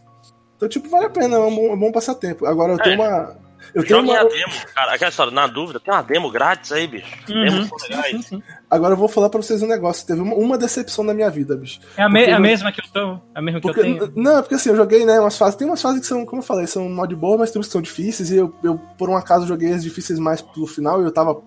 Então, 0.55 0.67
tipo, 0.69 0.89
vale 0.89 1.05
a 1.05 1.09
pena, 1.09 1.37
é 1.37 1.39
um 1.39 1.55
bom, 1.55 1.67
é 1.67 1.73
um 1.73 1.79
bom 1.79 1.91
passatempo. 1.91 2.45
Agora, 2.45 2.73
eu 2.73 2.79
é. 2.79 2.83
tenho 2.83 2.95
uma 2.95 3.37
eu 3.73 3.85
tenho 3.85 4.01
uma... 4.01 4.19
a 4.19 4.23
demo, 4.23 4.53
cara. 4.73 4.93
Aquela 4.93 5.09
história, 5.09 5.31
na 5.31 5.47
dúvida, 5.47 5.79
tem 5.79 5.93
uma 5.93 6.01
demo 6.01 6.31
grátis 6.31 6.71
aí, 6.71 6.87
bicho. 6.87 7.07
Uhum. 7.29 7.43
Demos 7.43 7.69
legais. 7.83 8.29
Agora 8.69 8.93
eu 8.93 8.97
vou 8.97 9.07
falar 9.07 9.29
pra 9.29 9.41
vocês 9.41 9.61
um 9.61 9.67
negócio. 9.67 10.05
Teve 10.05 10.21
uma, 10.21 10.35
uma 10.35 10.57
decepção 10.57 11.03
na 11.03 11.13
minha 11.13 11.29
vida, 11.29 11.55
bicho. 11.55 11.79
É 11.97 12.03
a, 12.03 12.09
me 12.09 12.31
a 12.31 12.39
mesma 12.39 12.71
que 12.71 12.81
eu 12.81 12.85
tô. 12.91 13.13
É 13.35 13.39
a 13.39 13.41
mesma 13.41 13.61
porque, 13.61 13.81
que 13.81 13.87
eu 13.87 14.07
tenho. 14.09 14.13
Não, 14.15 14.37
é 14.37 14.41
porque 14.41 14.55
assim, 14.55 14.69
eu 14.69 14.75
joguei, 14.75 15.05
né, 15.05 15.19
umas 15.19 15.37
fases. 15.37 15.55
Tem 15.55 15.67
umas 15.67 15.81
fases 15.81 16.01
que 16.01 16.07
são, 16.07 16.25
como 16.25 16.41
eu 16.41 16.45
falei, 16.45 16.67
são 16.67 16.89
mod 16.89 17.15
boa, 17.15 17.37
mas 17.37 17.51
tem 17.51 17.59
umas 17.59 17.67
que 17.67 17.73
são 17.73 17.81
difíceis. 17.81 18.31
E 18.31 18.37
eu, 18.37 18.53
eu, 18.63 18.77
por 18.97 19.09
um 19.09 19.15
acaso, 19.15 19.47
joguei 19.47 19.71
as 19.73 19.83
difíceis 19.83 20.19
mais 20.19 20.41
pelo 20.41 20.67
final 20.67 21.01
e 21.01 21.05
eu 21.05 21.11
tava. 21.11 21.41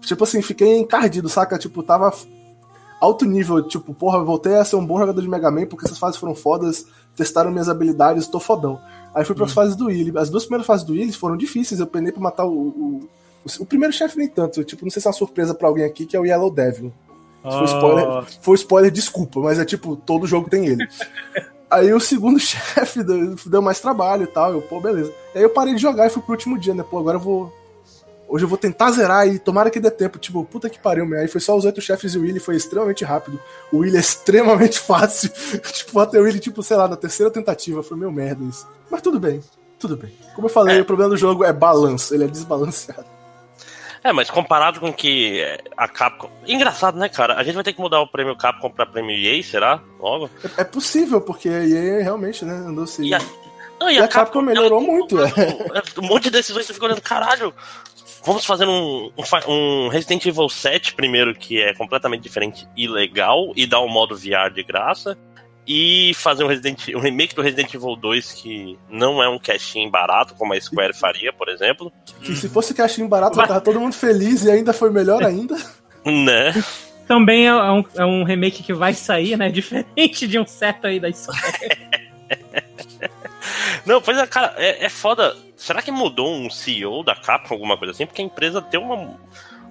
Tipo 0.00 0.24
assim, 0.24 0.42
fiquei 0.42 0.78
encardido, 0.78 1.28
saca? 1.28 1.58
Tipo, 1.58 1.82
tava 1.82 2.12
alto 3.00 3.24
nível. 3.24 3.62
Tipo, 3.66 3.92
porra, 3.92 4.22
voltei 4.22 4.54
a 4.54 4.64
ser 4.64 4.76
um 4.76 4.86
bom 4.86 4.98
jogador 4.98 5.20
de 5.20 5.28
Mega 5.28 5.50
Man 5.50 5.66
porque 5.66 5.86
essas 5.86 5.98
fases 5.98 6.18
foram 6.18 6.34
fodas, 6.34 6.86
testaram 7.16 7.50
minhas 7.50 7.68
habilidades, 7.68 8.28
tô 8.28 8.38
fodão. 8.38 8.80
Aí 9.14 9.24
fui 9.24 9.34
para 9.34 9.44
as 9.44 9.52
hum. 9.52 9.54
fases 9.54 9.76
do 9.76 9.86
Willy. 9.86 10.12
As 10.16 10.30
duas 10.30 10.44
primeiras 10.44 10.66
fases 10.66 10.84
do 10.86 10.92
Willy 10.92 11.12
foram 11.12 11.36
difíceis. 11.36 11.80
Eu 11.80 11.86
penei 11.86 12.12
para 12.12 12.22
matar 12.22 12.44
o, 12.46 12.52
o, 12.52 13.08
o, 13.44 13.62
o 13.62 13.66
primeiro 13.66 13.92
chefe 13.92 14.18
nem 14.18 14.28
tanto. 14.28 14.64
Tipo, 14.64 14.84
não 14.84 14.90
sei 14.90 15.00
se 15.00 15.08
é 15.08 15.10
uma 15.10 15.16
surpresa 15.16 15.54
para 15.54 15.68
alguém 15.68 15.84
aqui 15.84 16.06
que 16.06 16.16
é 16.16 16.20
o 16.20 16.24
Yellow 16.24 16.50
Devil. 16.50 16.92
Oh. 17.44 17.50
Foi 17.50 17.64
spoiler, 17.64 18.24
foi 18.40 18.54
spoiler, 18.54 18.90
desculpa, 18.90 19.40
mas 19.40 19.58
é 19.58 19.64
tipo, 19.64 19.96
todo 19.96 20.28
jogo 20.28 20.48
tem 20.48 20.66
ele. 20.66 20.86
Aí 21.68 21.92
o 21.92 21.98
segundo 21.98 22.38
chefe 22.40 23.02
deu, 23.02 23.34
deu, 23.46 23.62
mais 23.62 23.80
trabalho 23.80 24.24
e 24.24 24.26
tal. 24.26 24.52
Eu, 24.52 24.62
pô, 24.62 24.80
beleza. 24.80 25.12
Aí 25.34 25.42
eu 25.42 25.50
parei 25.50 25.74
de 25.74 25.80
jogar 25.80 26.06
e 26.06 26.10
fui 26.10 26.22
pro 26.22 26.32
último 26.32 26.58
dia, 26.58 26.74
né? 26.74 26.84
Pô, 26.88 26.98
agora 26.98 27.16
eu 27.16 27.20
vou 27.20 27.52
Hoje 28.32 28.46
eu 28.46 28.48
vou 28.48 28.56
tentar 28.56 28.90
zerar 28.92 29.28
e 29.28 29.38
tomara 29.38 29.68
que 29.68 29.78
dê 29.78 29.90
tempo. 29.90 30.18
Tipo, 30.18 30.42
puta 30.42 30.70
que 30.70 30.78
pariu, 30.78 31.04
meu. 31.04 31.20
Aí 31.20 31.28
foi 31.28 31.38
só 31.38 31.54
os 31.54 31.66
oito 31.66 31.82
chefes 31.82 32.14
e 32.14 32.18
o 32.18 32.22
Willy 32.22 32.40
foi 32.40 32.56
extremamente 32.56 33.04
rápido. 33.04 33.38
O 33.70 33.80
Willy 33.80 33.98
é 33.98 34.00
extremamente 34.00 34.78
fácil. 34.80 35.28
tipo, 35.70 35.98
até 35.98 36.18
o 36.18 36.22
Willy, 36.22 36.40
tipo, 36.40 36.62
sei 36.62 36.78
lá, 36.78 36.88
na 36.88 36.96
terceira 36.96 37.30
tentativa. 37.30 37.82
Foi 37.82 37.94
meio 37.94 38.10
merda 38.10 38.42
isso. 38.42 38.66
Mas 38.92 39.00
tudo 39.00 39.18
bem, 39.18 39.40
tudo 39.78 39.96
bem. 39.96 40.12
Como 40.34 40.48
eu 40.48 40.52
falei, 40.52 40.76
é. 40.76 40.80
o 40.82 40.84
problema 40.84 41.10
do 41.10 41.16
jogo 41.16 41.44
é 41.44 41.52
balanço. 41.52 42.14
Ele 42.14 42.24
é 42.24 42.26
desbalanceado. 42.28 43.06
É, 44.04 44.12
mas 44.12 44.28
comparado 44.28 44.80
com 44.80 44.92
que 44.92 45.42
a 45.76 45.88
Capcom. 45.88 46.28
Engraçado, 46.46 46.98
né, 46.98 47.08
cara? 47.08 47.36
A 47.36 47.42
gente 47.42 47.54
vai 47.54 47.64
ter 47.64 47.72
que 47.72 47.80
mudar 47.80 48.00
o 48.00 48.06
prêmio 48.06 48.36
Capcom 48.36 48.68
pra 48.68 48.84
prêmio 48.84 49.16
EA, 49.16 49.42
será? 49.42 49.80
Logo? 49.98 50.28
É, 50.58 50.60
é 50.60 50.64
possível, 50.64 51.22
porque 51.22 51.48
a 51.48 51.66
EA 51.66 52.02
realmente, 52.02 52.44
né, 52.44 52.52
andou 52.52 52.86
se. 52.86 53.02
E 53.02 53.14
a, 53.14 53.20
não, 53.80 53.88
e, 53.88 53.94
e 53.94 53.98
a, 53.98 54.04
a, 54.04 54.08
Capcom, 54.08 54.24
Capcom 54.24 54.42
melhorou 54.42 54.80
muito. 54.80 55.18
É. 55.18 55.32
Um 55.98 56.06
monte 56.06 56.24
de 56.24 56.30
decisões 56.32 56.66
você 56.66 56.74
fica 56.74 56.84
olhando, 56.84 57.00
caralho, 57.00 57.54
Vamos 58.24 58.44
fazer 58.44 58.68
um, 58.68 59.10
um, 59.16 59.52
um, 59.52 59.88
Resident 59.88 60.24
Evil 60.26 60.48
7 60.48 60.94
primeiro, 60.94 61.34
que 61.34 61.60
é 61.60 61.74
completamente 61.74 62.22
diferente 62.22 62.68
e 62.76 62.86
legal, 62.86 63.52
e 63.56 63.66
dar 63.66 63.80
um 63.80 63.88
modo 63.88 64.16
VR 64.16 64.48
de 64.52 64.62
graça. 64.62 65.18
E 65.66 66.12
fazer 66.14 66.42
um, 66.42 66.48
Resident, 66.48 66.88
um 66.94 66.98
remake 66.98 67.34
do 67.34 67.42
Resident 67.42 67.72
Evil 67.72 67.94
2 67.94 68.32
que 68.32 68.76
não 68.90 69.22
é 69.22 69.28
um 69.28 69.38
cashinho 69.38 69.88
barato, 69.90 70.34
como 70.34 70.52
a 70.52 70.60
Square 70.60 70.92
faria, 70.92 71.32
por 71.32 71.48
exemplo. 71.48 71.92
Que 72.20 72.34
se 72.34 72.48
fosse 72.48 72.74
cashinho 72.74 73.08
barato, 73.08 73.36
Mas... 73.36 73.46
tava 73.46 73.60
todo 73.60 73.78
mundo 73.78 73.94
feliz 73.94 74.44
e 74.44 74.50
ainda 74.50 74.72
foi 74.72 74.90
melhor 74.90 75.22
ainda. 75.22 75.56
né? 76.04 76.52
Também 77.06 77.46
é 77.46 77.54
um, 77.54 77.84
é 77.94 78.04
um 78.04 78.24
remake 78.24 78.62
que 78.62 78.72
vai 78.72 78.92
sair, 78.94 79.36
né? 79.36 79.50
Diferente 79.52 80.26
de 80.26 80.38
um 80.38 80.46
certo 80.46 80.86
aí 80.86 80.98
da 80.98 81.12
Square. 81.12 81.92
Não, 83.86 84.00
pois 84.00 84.16
é, 84.16 84.26
cara, 84.26 84.54
é, 84.56 84.86
é 84.86 84.88
foda. 84.88 85.36
Será 85.56 85.82
que 85.82 85.90
mudou 85.90 86.32
um 86.34 86.50
CEO 86.50 87.02
da 87.04 87.14
Capcom, 87.14 87.54
alguma 87.54 87.76
coisa 87.76 87.92
assim? 87.92 88.06
Porque 88.06 88.22
a 88.22 88.24
empresa 88.24 88.60
deu 88.60 88.82
uma, 88.82 89.18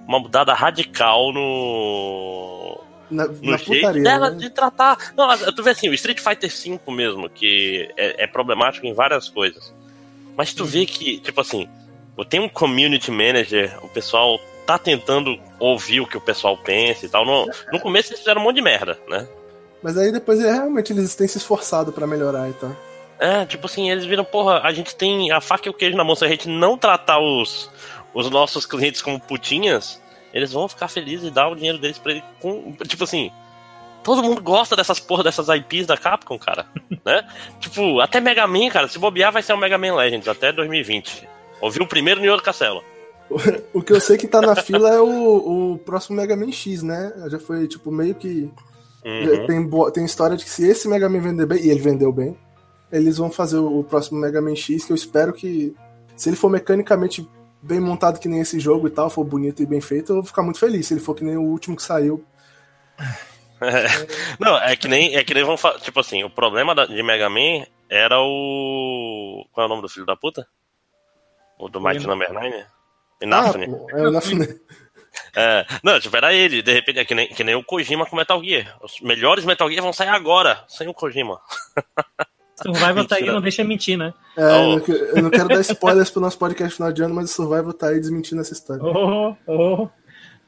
uma 0.06 0.18
mudada 0.18 0.54
radical 0.54 1.32
no. 1.32 2.80
Na, 3.12 3.26
no 3.26 3.50
na 3.50 3.58
putaria. 3.58 4.02
dela 4.02 4.30
né? 4.30 4.38
de 4.38 4.50
tratar. 4.50 5.12
Não, 5.16 5.28
tu 5.52 5.62
vê 5.62 5.70
assim, 5.70 5.88
o 5.88 5.94
Street 5.94 6.18
Fighter 6.18 6.50
V 6.50 6.80
mesmo, 6.92 7.28
que 7.28 7.88
é, 7.96 8.24
é 8.24 8.26
problemático 8.26 8.86
em 8.86 8.94
várias 8.94 9.28
coisas. 9.28 9.72
Mas 10.36 10.54
tu 10.54 10.64
vê 10.64 10.86
que, 10.86 11.18
tipo 11.18 11.40
assim, 11.40 11.68
tem 12.28 12.40
um 12.40 12.48
community 12.48 13.10
manager, 13.10 13.78
o 13.82 13.88
pessoal 13.88 14.40
tá 14.66 14.78
tentando 14.78 15.38
ouvir 15.58 16.00
o 16.00 16.06
que 16.06 16.16
o 16.16 16.20
pessoal 16.20 16.56
pensa 16.56 17.06
e 17.06 17.08
tal. 17.08 17.24
No, 17.24 17.48
no 17.72 17.80
começo 17.80 18.10
eles 18.10 18.20
fizeram 18.20 18.40
um 18.40 18.44
monte 18.44 18.56
de 18.56 18.62
merda, 18.62 18.98
né? 19.08 19.26
Mas 19.82 19.98
aí 19.98 20.12
depois 20.12 20.40
é, 20.40 20.52
realmente 20.52 20.92
eles 20.92 21.14
têm 21.14 21.26
se 21.26 21.38
esforçado 21.38 21.92
pra 21.92 22.06
melhorar 22.06 22.48
e 22.48 22.52
tal. 22.54 22.74
É, 23.18 23.46
tipo 23.46 23.66
assim, 23.66 23.88
eles 23.88 24.04
viram, 24.04 24.24
porra, 24.24 24.60
a 24.64 24.72
gente 24.72 24.96
tem 24.96 25.30
a 25.30 25.40
faca 25.40 25.68
e 25.68 25.70
o 25.70 25.74
queijo 25.74 25.96
na 25.96 26.02
mão. 26.02 26.16
Se 26.16 26.24
a 26.24 26.28
gente 26.28 26.48
não 26.48 26.76
tratar 26.76 27.20
os, 27.20 27.70
os 28.12 28.28
nossos 28.30 28.66
clientes 28.66 29.00
como 29.00 29.20
putinhas, 29.20 30.01
eles 30.32 30.52
vão 30.52 30.68
ficar 30.68 30.88
felizes 30.88 31.28
e 31.28 31.30
dar 31.30 31.48
o 31.48 31.54
dinheiro 31.54 31.78
deles 31.78 31.98
pra 31.98 32.12
ele 32.12 32.24
com. 32.40 32.72
Tipo 32.86 33.04
assim. 33.04 33.30
Todo 34.02 34.22
mundo 34.22 34.42
gosta 34.42 34.74
dessas 34.74 34.98
porra 34.98 35.22
dessas 35.22 35.46
IPs 35.48 35.86
da 35.86 35.96
Capcom, 35.96 36.36
cara. 36.36 36.66
né? 37.04 37.24
Tipo, 37.60 38.00
até 38.00 38.20
Mega 38.20 38.46
Man, 38.46 38.68
cara. 38.68 38.88
Se 38.88 38.98
bobear, 38.98 39.30
vai 39.30 39.42
ser 39.42 39.52
um 39.52 39.58
Mega 39.58 39.78
Man 39.78 39.94
Legends 39.94 40.26
até 40.26 40.50
2020. 40.50 41.28
Ouviu 41.60 41.84
o 41.84 41.88
primeiro 41.88 42.20
no 42.20 42.28
outro 42.28 42.44
castelo. 42.44 42.82
O 43.72 43.80
que 43.80 43.92
eu 43.92 44.00
sei 44.00 44.18
que 44.18 44.26
tá 44.26 44.40
na 44.40 44.56
fila 44.56 44.90
é 44.90 45.00
o, 45.00 45.72
o 45.72 45.78
próximo 45.78 46.16
Mega 46.16 46.36
Man 46.36 46.50
X, 46.50 46.82
né? 46.82 47.12
Já 47.28 47.38
foi, 47.38 47.68
tipo, 47.68 47.90
meio 47.90 48.14
que. 48.14 48.50
Uhum. 49.04 49.46
Tem, 49.46 49.92
tem 49.92 50.04
história 50.04 50.36
de 50.36 50.44
que 50.44 50.50
se 50.50 50.66
esse 50.66 50.88
Mega 50.88 51.08
Man 51.08 51.20
vender 51.20 51.46
bem, 51.46 51.64
e 51.64 51.70
ele 51.70 51.80
vendeu 51.80 52.12
bem, 52.12 52.36
eles 52.90 53.16
vão 53.16 53.30
fazer 53.30 53.56
o, 53.56 53.80
o 53.80 53.84
próximo 53.84 54.20
Mega 54.20 54.40
Man 54.40 54.56
X, 54.56 54.84
que 54.84 54.92
eu 54.92 54.96
espero 54.96 55.32
que. 55.32 55.74
Se 56.16 56.28
ele 56.28 56.36
for 56.36 56.50
mecanicamente 56.50 57.26
bem 57.62 57.80
montado 57.80 58.18
que 58.18 58.28
nem 58.28 58.40
esse 58.40 58.58
jogo 58.60 58.86
e 58.88 58.90
tal, 58.90 59.08
for 59.08 59.24
bonito 59.24 59.62
e 59.62 59.66
bem 59.66 59.80
feito, 59.80 60.10
eu 60.12 60.16
vou 60.16 60.24
ficar 60.24 60.42
muito 60.42 60.58
feliz. 60.58 60.86
Se 60.86 60.94
ele 60.94 61.00
for 61.00 61.14
que 61.14 61.24
nem 61.24 61.36
o 61.36 61.42
último 61.42 61.76
que 61.76 61.82
saiu. 61.82 62.24
Não, 64.40 64.58
é 64.58 64.74
que 64.76 64.88
nem, 64.88 65.14
é 65.14 65.22
que 65.24 65.32
nem 65.34 65.44
vão 65.44 65.56
Tipo 65.80 66.00
assim, 66.00 66.24
o 66.24 66.30
problema 66.30 66.74
da- 66.74 66.86
de 66.86 67.02
Mega 67.02 67.28
Man 67.30 67.64
era 67.88 68.20
o. 68.20 69.46
Qual 69.52 69.64
é 69.64 69.66
o 69.66 69.68
nome 69.68 69.82
do 69.82 69.88
filho 69.88 70.04
da 70.06 70.16
puta? 70.16 70.46
O 71.58 71.68
do 71.68 71.80
Mighty. 71.80 72.06
Number 72.06 72.32
9? 72.32 72.48
Ah, 72.56 72.66
Inafune. 73.22 73.66
pô, 73.68 73.86
é 73.90 74.02
o 74.02 74.08
Inafune. 74.08 74.48
É, 75.36 75.66
não, 75.82 76.00
tipo, 76.00 76.16
era 76.16 76.32
ele, 76.32 76.62
de 76.62 76.72
repente, 76.72 76.98
é 76.98 77.04
que 77.04 77.14
nem, 77.14 77.28
que 77.28 77.44
nem 77.44 77.54
o 77.54 77.62
Kojima 77.62 78.06
com 78.06 78.16
Metal 78.16 78.42
Gear. 78.42 78.78
Os 78.82 78.98
melhores 79.02 79.44
Metal 79.44 79.68
Gear 79.70 79.82
vão 79.82 79.92
sair 79.92 80.08
agora, 80.08 80.64
sem 80.68 80.88
o 80.88 80.94
Kojima. 80.94 81.38
Survival 82.62 83.04
tá 83.06 83.16
aí, 83.16 83.26
não 83.26 83.40
deixa 83.40 83.62
mentir, 83.64 83.96
né? 83.98 84.12
É, 84.36 84.44
Oh. 84.56 84.78
eu, 84.92 85.22
não 85.22 85.30
quero 85.30 85.48
dar 85.48 85.60
spoilers 85.60 86.10
pro 86.10 86.20
nosso 86.20 86.38
podcast 86.38 86.76
final 86.76 86.92
de 86.92 87.02
ano, 87.02 87.14
mas 87.14 87.30
o 87.30 87.34
Survival 87.34 87.72
tá 87.72 87.88
aí 87.88 88.00
desmentindo 88.00 88.40
essa 88.40 88.52
história. 88.52 88.82
Oh, 88.82 89.34
oh. 89.46 89.88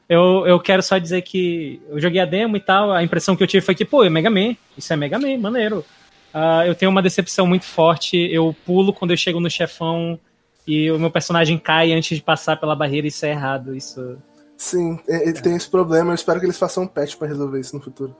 Eu, 0.07 0.45
eu 0.45 0.59
quero 0.59 0.83
só 0.83 0.97
dizer 0.99 1.21
que 1.23 1.81
eu 1.89 1.99
joguei 1.99 2.21
a 2.21 2.25
demo 2.25 2.55
e 2.55 2.59
tal, 2.59 2.91
a 2.91 3.03
impressão 3.03 3.35
que 3.35 3.41
eu 3.41 3.47
tive 3.47 3.65
foi 3.65 3.73
que, 3.73 3.83
pô, 3.83 4.03
é 4.03 4.09
Mega 4.09 4.29
Man, 4.29 4.55
isso 4.77 4.93
é 4.93 4.95
Mega 4.95 5.17
Man, 5.17 5.37
maneiro. 5.39 5.83
Ah, 6.33 6.65
eu 6.67 6.75
tenho 6.75 6.91
uma 6.91 7.01
decepção 7.01 7.47
muito 7.47 7.65
forte, 7.65 8.17
eu 8.17 8.55
pulo 8.65 8.93
quando 8.93 9.11
eu 9.11 9.17
chego 9.17 9.39
no 9.39 9.49
chefão 9.49 10.19
e 10.67 10.91
o 10.91 10.99
meu 10.99 11.09
personagem 11.09 11.57
cai 11.57 11.91
antes 11.91 12.17
de 12.17 12.23
passar 12.23 12.57
pela 12.59 12.75
barreira, 12.75 13.07
isso 13.07 13.25
é 13.25 13.31
errado, 13.31 13.75
isso... 13.75 14.17
Sim, 14.57 14.99
é- 15.07 15.27
ele 15.29 15.41
tem 15.41 15.55
esse 15.55 15.69
problema, 15.69 16.11
eu 16.11 16.15
espero 16.15 16.39
que 16.39 16.45
eles 16.45 16.57
façam 16.59 16.83
um 16.83 16.87
patch 16.87 17.15
pra 17.15 17.27
resolver 17.27 17.59
isso 17.59 17.75
no 17.75 17.81
futuro. 17.81 18.15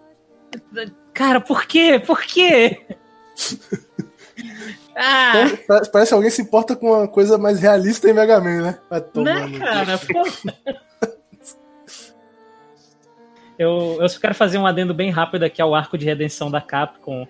Cara, 1.14 1.40
por 1.42 1.66
quê? 1.66 2.02
Por 2.06 2.22
quê? 2.24 2.82
Ah, 4.96 5.52
Parece 5.68 5.92
parece 5.92 6.10
que 6.10 6.16
alguém 6.16 6.30
se 6.30 6.42
importa 6.42 6.76
com 6.76 6.92
uma 6.92 7.08
coisa 7.08 7.38
mais 7.38 7.60
realista 7.60 8.10
em 8.10 8.14
Mega 8.14 8.40
Man, 8.40 8.62
né? 8.62 8.80
Né, 9.16 9.46
no- 9.48 9.60
cara? 9.60 9.98
Pô. 9.98 10.24
Eu, 13.58 14.00
eu 14.02 14.10
só 14.10 14.20
quero 14.20 14.36
fazer 14.36 14.58
um 14.58 14.68
adendo 14.68 14.94
bem 14.94 15.10
rápido 15.10 15.44
aqui 15.44 15.62
ao 15.62 15.74
arco 15.74 15.98
de 15.98 16.04
redenção 16.06 16.52
da 16.52 16.60
Capcom. 16.60 17.26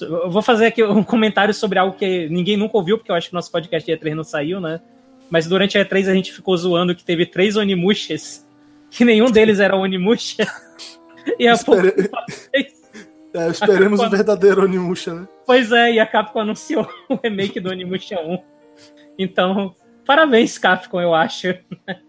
Eu 0.00 0.30
vou 0.30 0.40
fazer 0.40 0.66
aqui 0.66 0.84
um 0.84 1.02
comentário 1.02 1.52
sobre 1.52 1.80
algo 1.80 1.96
que 1.96 2.28
ninguém 2.28 2.56
nunca 2.56 2.76
ouviu, 2.76 2.96
porque 2.96 3.10
eu 3.10 3.14
acho 3.16 3.28
que 3.28 3.34
o 3.34 3.38
nosso 3.38 3.50
podcast 3.50 3.84
de 3.84 3.98
E3 3.98 4.14
não 4.14 4.22
saiu, 4.22 4.60
né? 4.60 4.80
Mas 5.28 5.46
durante 5.48 5.76
a 5.76 5.84
E3 5.84 6.08
a 6.08 6.14
gente 6.14 6.32
ficou 6.32 6.56
zoando 6.56 6.94
que 6.94 7.02
teve 7.02 7.26
três 7.26 7.56
Onimushas, 7.56 8.46
que 8.88 9.04
nenhum 9.04 9.30
deles 9.30 9.58
era 9.58 9.76
Onimusha. 9.76 10.46
E 11.38 11.48
a 11.48 11.56
pouco, 11.56 11.80
É, 13.34 13.48
esperemos 13.48 14.00
o 14.00 14.08
verdadeiro 14.08 14.62
Onimusha, 14.62 15.12
né? 15.14 15.28
Pois 15.44 15.72
é, 15.72 15.92
e 15.92 16.00
a 16.00 16.06
Capcom 16.06 16.40
anunciou 16.40 16.88
o 17.10 17.18
remake 17.22 17.58
do 17.58 17.70
Onimusha 17.70 18.20
1. 18.20 18.38
Então, 19.18 19.74
parabéns, 20.06 20.56
Capcom, 20.56 21.00
eu 21.00 21.14
acho. 21.14 21.48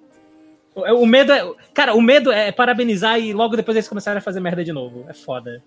O 0.78 1.06
medo 1.06 1.32
é. 1.32 1.42
Cara, 1.74 1.94
o 1.94 2.02
medo 2.02 2.30
é 2.34 2.52
parabenizar 2.52 3.18
e 3.18 3.32
logo 3.32 3.56
depois 3.56 3.78
eles 3.78 3.88
começarem 3.88 4.18
a 4.18 4.22
fazer 4.22 4.42
merda 4.42 4.62
de 4.62 4.74
novo. 4.74 5.06
É 5.08 5.14
foda. 5.14 5.64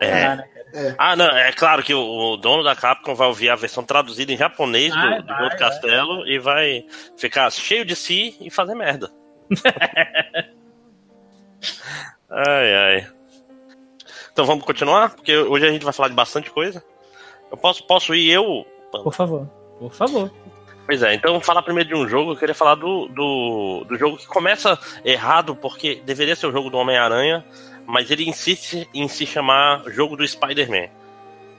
É. 0.00 0.10
Não 0.14 0.20
dá, 0.22 0.36
né, 0.36 0.48
cara? 0.72 0.94
Ah, 0.96 1.14
não, 1.14 1.26
é 1.26 1.52
claro 1.52 1.82
que 1.82 1.92
o, 1.92 2.00
o 2.00 2.36
dono 2.38 2.62
da 2.64 2.74
Capcom 2.74 3.14
vai 3.14 3.28
ouvir 3.28 3.50
a 3.50 3.54
versão 3.54 3.84
traduzida 3.84 4.32
em 4.32 4.38
japonês 4.38 4.94
do, 4.94 4.98
Vai, 4.98 5.20
do 5.20 5.26
vai, 5.26 5.42
outro 5.42 5.58
vai. 5.58 5.68
castelo 5.68 6.26
e 6.26 6.38
vai 6.38 6.86
ficar 7.18 7.50
cheio 7.52 7.84
de 7.84 7.94
si 7.94 8.34
e 8.40 8.48
fazer 8.50 8.74
merda. 8.74 9.10
ai, 12.30 12.74
ai. 12.74 13.06
Então 14.40 14.46
vamos 14.46 14.64
continuar? 14.64 15.10
Porque 15.10 15.36
hoje 15.36 15.66
a 15.66 15.70
gente 15.70 15.84
vai 15.84 15.92
falar 15.92 16.08
de 16.08 16.14
bastante 16.14 16.50
coisa. 16.50 16.82
Eu 17.50 17.58
posso, 17.58 17.86
posso 17.86 18.14
ir 18.14 18.30
eu? 18.30 18.66
Por 18.90 19.12
favor. 19.12 19.46
Por 19.78 19.92
favor. 19.92 20.32
Pois 20.86 21.02
é, 21.02 21.12
então 21.12 21.32
vamos 21.32 21.46
falar 21.46 21.60
primeiro 21.60 21.90
de 21.90 21.94
um 21.94 22.08
jogo. 22.08 22.32
Eu 22.32 22.36
queria 22.38 22.54
falar 22.54 22.74
do, 22.74 23.06
do, 23.08 23.84
do 23.86 23.98
jogo 23.98 24.16
que 24.16 24.26
começa 24.26 24.78
errado, 25.04 25.54
porque 25.54 26.00
deveria 26.06 26.34
ser 26.34 26.46
o 26.46 26.52
jogo 26.52 26.70
do 26.70 26.78
Homem-Aranha, 26.78 27.44
mas 27.86 28.10
ele 28.10 28.26
insiste 28.26 28.88
em 28.94 29.08
se 29.08 29.26
chamar 29.26 29.82
jogo 29.88 30.16
do 30.16 30.26
Spider-Man. 30.26 30.88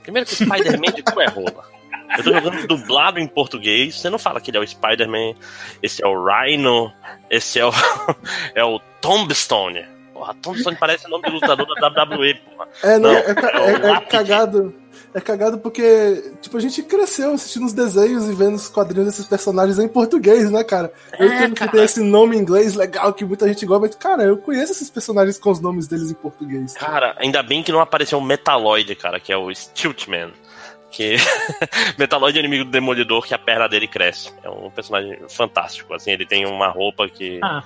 Primeiro 0.01 0.27
que 0.27 0.33
o 0.33 0.37
Spider-Man 0.37 0.91
de 0.95 1.03
cu 1.03 1.21
é 1.21 1.27
rola. 1.27 1.63
Eu 2.17 2.23
tô 2.23 2.33
jogando 2.33 2.65
dublado 2.65 3.19
em 3.19 3.27
português, 3.27 3.93
você 3.93 4.09
não 4.09 4.17
fala 4.17 4.41
que 4.41 4.49
ele 4.49 4.57
é 4.57 4.59
o 4.59 4.67
Spider-Man, 4.67 5.35
esse 5.83 6.03
é 6.03 6.07
o 6.07 6.25
Rhino, 6.25 6.91
esse 7.29 7.59
é 7.59 7.65
o, 7.65 7.71
é 8.55 8.63
o 8.63 8.79
Tombstone. 8.99 9.85
Porra, 10.21 10.35
Tombstone 10.35 10.77
parece 10.79 11.07
o 11.07 11.09
nome 11.09 11.23
do 11.23 11.31
lutador 11.33 11.65
da 11.79 11.87
WWE, 11.87 12.35
porra. 12.35 12.67
É, 12.83 12.99
não, 12.99 13.11
Não, 13.11 13.17
é, 13.17 13.25
é 13.25 13.33
o 13.33 13.59
é- 13.59 13.71
é 13.73 13.91
lápide. 13.91 14.11
cagado. 14.11 14.75
É 15.15 15.19
cagado 15.19 15.57
porque, 15.57 16.35
tipo, 16.41 16.55
a 16.55 16.59
gente 16.59 16.83
cresceu 16.83 17.33
assistindo 17.33 17.65
os 17.65 17.73
desenhos 17.73 18.29
e 18.29 18.33
vendo 18.35 18.53
os 18.53 18.69
quadrinhos 18.69 19.07
desses 19.07 19.25
personagens 19.25 19.79
em 19.79 19.87
português, 19.87 20.51
né, 20.51 20.63
cara? 20.63 20.93
Eu 21.17 21.27
É, 21.29 21.35
entendo 21.37 21.55
cara. 21.55 21.71
que 21.71 21.75
tem 21.77 21.83
esse 21.85 22.01
nome 22.01 22.37
em 22.37 22.39
inglês 22.39 22.75
legal 22.75 23.11
que 23.13 23.25
muita 23.25 23.47
gente 23.47 23.65
gosta, 23.65 23.87
mas, 23.87 23.95
cara, 23.95 24.23
eu 24.23 24.37
conheço 24.37 24.73
esses 24.73 24.91
personagens 24.91 25.39
com 25.39 25.49
os 25.49 25.59
nomes 25.59 25.87
deles 25.87 26.11
em 26.11 26.13
português. 26.13 26.73
Cara, 26.75 27.15
ainda 27.17 27.41
bem 27.41 27.63
que 27.63 27.71
não 27.71 27.79
apareceu 27.81 28.19
o 28.19 28.21
Metaloid, 28.21 28.93
cara, 28.95 29.19
que 29.19 29.33
é 29.33 29.37
o 29.37 29.49
Stiltman. 29.51 30.31
Que 30.91 31.15
Metaloid 31.97 32.37
é 32.37 32.39
inimigo 32.41 32.65
do 32.65 32.71
Demolidor, 32.71 33.25
que 33.25 33.33
a 33.33 33.39
perna 33.39 33.67
dele 33.67 33.87
cresce. 33.87 34.31
É 34.43 34.49
um 34.49 34.69
personagem 34.69 35.17
fantástico, 35.29 35.93
assim, 35.93 36.11
ele 36.11 36.25
tem 36.27 36.45
uma 36.45 36.67
roupa 36.67 37.07
que 37.09 37.39
Ah, 37.43 37.63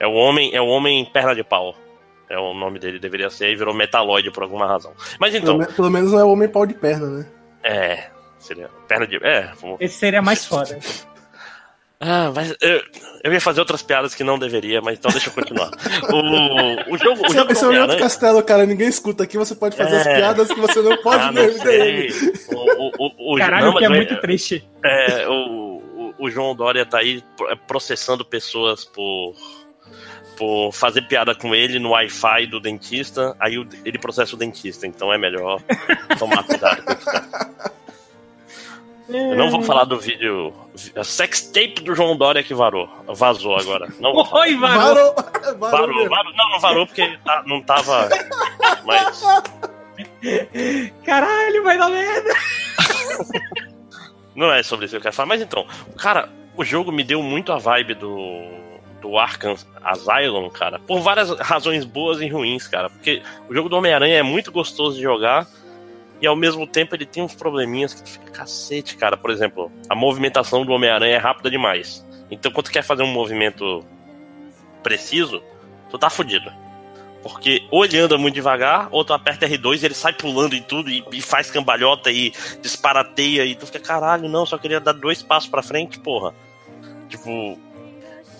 é 0.00 0.06
o 0.06 0.12
homem, 0.12 0.54
é 0.54 0.60
o 0.60 0.66
homem 0.66 1.04
perna 1.04 1.34
de 1.34 1.42
pau. 1.44 1.74
É 2.30 2.38
o 2.38 2.52
nome 2.52 2.78
dele 2.78 2.98
deveria 2.98 3.30
ser 3.30 3.50
e 3.50 3.56
virou 3.56 3.72
Metaloid 3.74 4.30
por 4.30 4.42
alguma 4.42 4.66
razão. 4.66 4.92
Mas 5.18 5.32
Pelo, 5.32 5.42
então, 5.42 5.58
me- 5.58 5.66
pelo 5.66 5.90
menos 5.90 6.12
não 6.12 6.18
é 6.20 6.24
o 6.24 6.30
homem 6.30 6.48
pau 6.48 6.66
de 6.66 6.74
perna, 6.74 7.06
né? 7.06 7.26
é, 7.62 8.04
seria 8.38 8.68
perna 8.86 9.06
de, 9.06 9.16
é, 9.24 9.50
vamos- 9.60 9.78
esse 9.80 9.94
seria 9.98 10.20
mais 10.22 10.44
foda. 10.44 10.78
Ah, 12.00 12.30
mas 12.32 12.54
eu, 12.60 12.80
eu 13.24 13.32
ia 13.32 13.40
fazer 13.40 13.58
outras 13.58 13.82
piadas 13.82 14.14
que 14.14 14.22
não 14.22 14.38
deveria, 14.38 14.80
mas 14.80 14.96
então 14.96 15.10
deixa 15.10 15.30
eu 15.30 15.32
continuar. 15.32 15.68
O, 16.12 16.94
o 16.94 16.96
jogo, 16.96 17.22
o 17.22 17.26
Esse, 17.26 17.34
jogo 17.34 17.50
esse 17.50 17.60
do 17.60 17.64
é 17.64 17.68
o 17.70 17.80
outro 17.80 17.82
Homem-Aranha- 17.82 17.98
castelo, 17.98 18.42
cara. 18.44 18.64
Ninguém 18.66 18.86
escuta 18.86 19.24
aqui. 19.24 19.36
Você 19.36 19.56
pode 19.56 19.76
fazer 19.76 19.96
as 19.96 20.06
É. 20.06 20.16
piadas 20.16 20.46
que 20.46 20.60
você 20.60 20.80
não 20.80 20.96
pode 21.02 21.24
Ah, 21.24 21.32
no 21.32 21.42
não 21.42 21.48
MDM. 21.48 22.10
sei. 22.12 22.32
O, 22.54 22.56
o, 22.56 22.92
o, 22.98 23.34
o, 23.34 23.38
Caralho, 23.38 23.66
não, 23.66 23.74
que 23.78 23.84
é 23.84 23.88
muito 23.88 24.16
triste. 24.20 24.64
É, 24.84 25.26
o, 25.26 25.32
o, 25.32 26.14
o 26.20 26.30
João 26.30 26.54
Dória 26.54 26.86
tá 26.86 26.98
aí 26.98 27.20
pro- 27.36 27.56
processando 27.66 28.24
pessoas 28.24 28.84
por, 28.84 29.34
por 30.38 30.72
fazer 30.72 31.02
piada 31.02 31.34
com 31.34 31.52
ele 31.54 31.78
no 31.80 31.90
Wi-Fi 31.90 32.46
do 32.46 32.60
dentista, 32.60 33.36
aí 33.40 33.54
ele 33.84 33.98
processa 33.98 34.36
o 34.36 34.38
dentista, 34.38 34.86
então 34.86 35.12
é 35.12 35.18
melhor 35.18 35.60
tomar 36.18 36.44
cuidado 36.44 36.82
com 36.84 36.92
isso. 36.92 37.58
Eu 39.10 39.36
não 39.36 39.50
vou 39.50 39.62
falar 39.62 39.84
do 39.84 39.98
vídeo. 39.98 40.52
A 40.94 41.02
sex 41.02 41.40
tape 41.40 41.80
do 41.80 41.94
João 41.94 42.14
Dória 42.14 42.42
que 42.42 42.52
varou. 42.52 42.86
Vazou 43.06 43.56
agora. 43.56 43.88
Não 43.98 44.12
vou 44.12 44.22
falar. 44.24 44.42
Oi, 44.42 44.54
varou. 44.56 45.14
Varou, 45.14 45.14
varou, 45.58 46.08
varou. 46.10 46.32
Não, 46.34 46.50
não 46.50 46.60
varou 46.60 46.86
porque 46.86 47.18
tá- 47.24 47.42
não 47.46 47.62
tava. 47.62 48.06
Mas. 48.84 49.22
Caralho, 51.06 51.62
vai 51.64 51.78
dar 51.78 51.88
merda. 51.88 52.34
Não 54.36 54.52
é 54.52 54.62
sobre 54.62 54.84
isso 54.84 54.92
que 54.92 54.98
eu 54.98 55.00
quero 55.02 55.14
falar. 55.14 55.26
Mas 55.26 55.40
então, 55.40 55.66
cara, 55.96 56.28
o 56.54 56.62
jogo 56.62 56.92
me 56.92 57.02
deu 57.02 57.22
muito 57.22 57.50
a 57.50 57.56
vibe 57.56 57.94
do, 57.94 58.44
do 59.00 59.18
Arkham 59.18 59.56
Asylum, 59.82 60.48
cara. 60.50 60.78
Por 60.78 61.00
várias 61.00 61.30
razões 61.38 61.84
boas 61.84 62.20
e 62.20 62.28
ruins, 62.28 62.66
cara. 62.66 62.90
Porque 62.90 63.22
o 63.48 63.54
jogo 63.54 63.68
do 63.68 63.76
Homem-Aranha 63.76 64.18
é 64.18 64.22
muito 64.22 64.50
gostoso 64.50 64.96
de 64.96 65.02
jogar. 65.02 65.46
E 66.20 66.26
ao 66.26 66.34
mesmo 66.34 66.66
tempo 66.66 66.96
ele 66.96 67.06
tem 67.06 67.22
uns 67.22 67.34
probleminhas 67.34 67.94
que 67.94 68.02
tu 68.02 68.10
fica 68.10 68.30
cacete, 68.30 68.96
cara. 68.96 69.16
Por 69.16 69.30
exemplo, 69.30 69.70
a 69.88 69.94
movimentação 69.94 70.64
do 70.64 70.72
Homem-Aranha 70.72 71.14
é 71.14 71.18
rápida 71.18 71.50
demais. 71.50 72.04
Então 72.30 72.50
quando 72.50 72.66
tu 72.66 72.72
quer 72.72 72.82
fazer 72.82 73.02
um 73.02 73.12
movimento 73.12 73.84
preciso, 74.82 75.42
tu 75.90 75.98
tá 75.98 76.10
fudido. 76.10 76.50
Porque 77.22 77.66
ou 77.70 77.84
ele 77.84 77.98
anda 77.98 78.16
muito 78.16 78.34
devagar, 78.34 78.88
ou 78.90 79.04
tu 79.04 79.12
aperta 79.12 79.46
R2 79.46 79.82
e 79.82 79.86
ele 79.86 79.94
sai 79.94 80.12
pulando 80.12 80.54
e 80.54 80.60
tudo, 80.60 80.88
e, 80.88 81.04
e 81.12 81.20
faz 81.20 81.50
cambalhota 81.50 82.10
e 82.10 82.32
disparateia, 82.62 83.44
e 83.44 83.54
tu 83.54 83.66
fica, 83.66 83.80
caralho, 83.80 84.28
não, 84.28 84.46
só 84.46 84.56
queria 84.56 84.80
dar 84.80 84.92
dois 84.92 85.22
passos 85.22 85.48
pra 85.48 85.62
frente, 85.62 85.98
porra. 85.98 86.32
Tipo, 87.08 87.58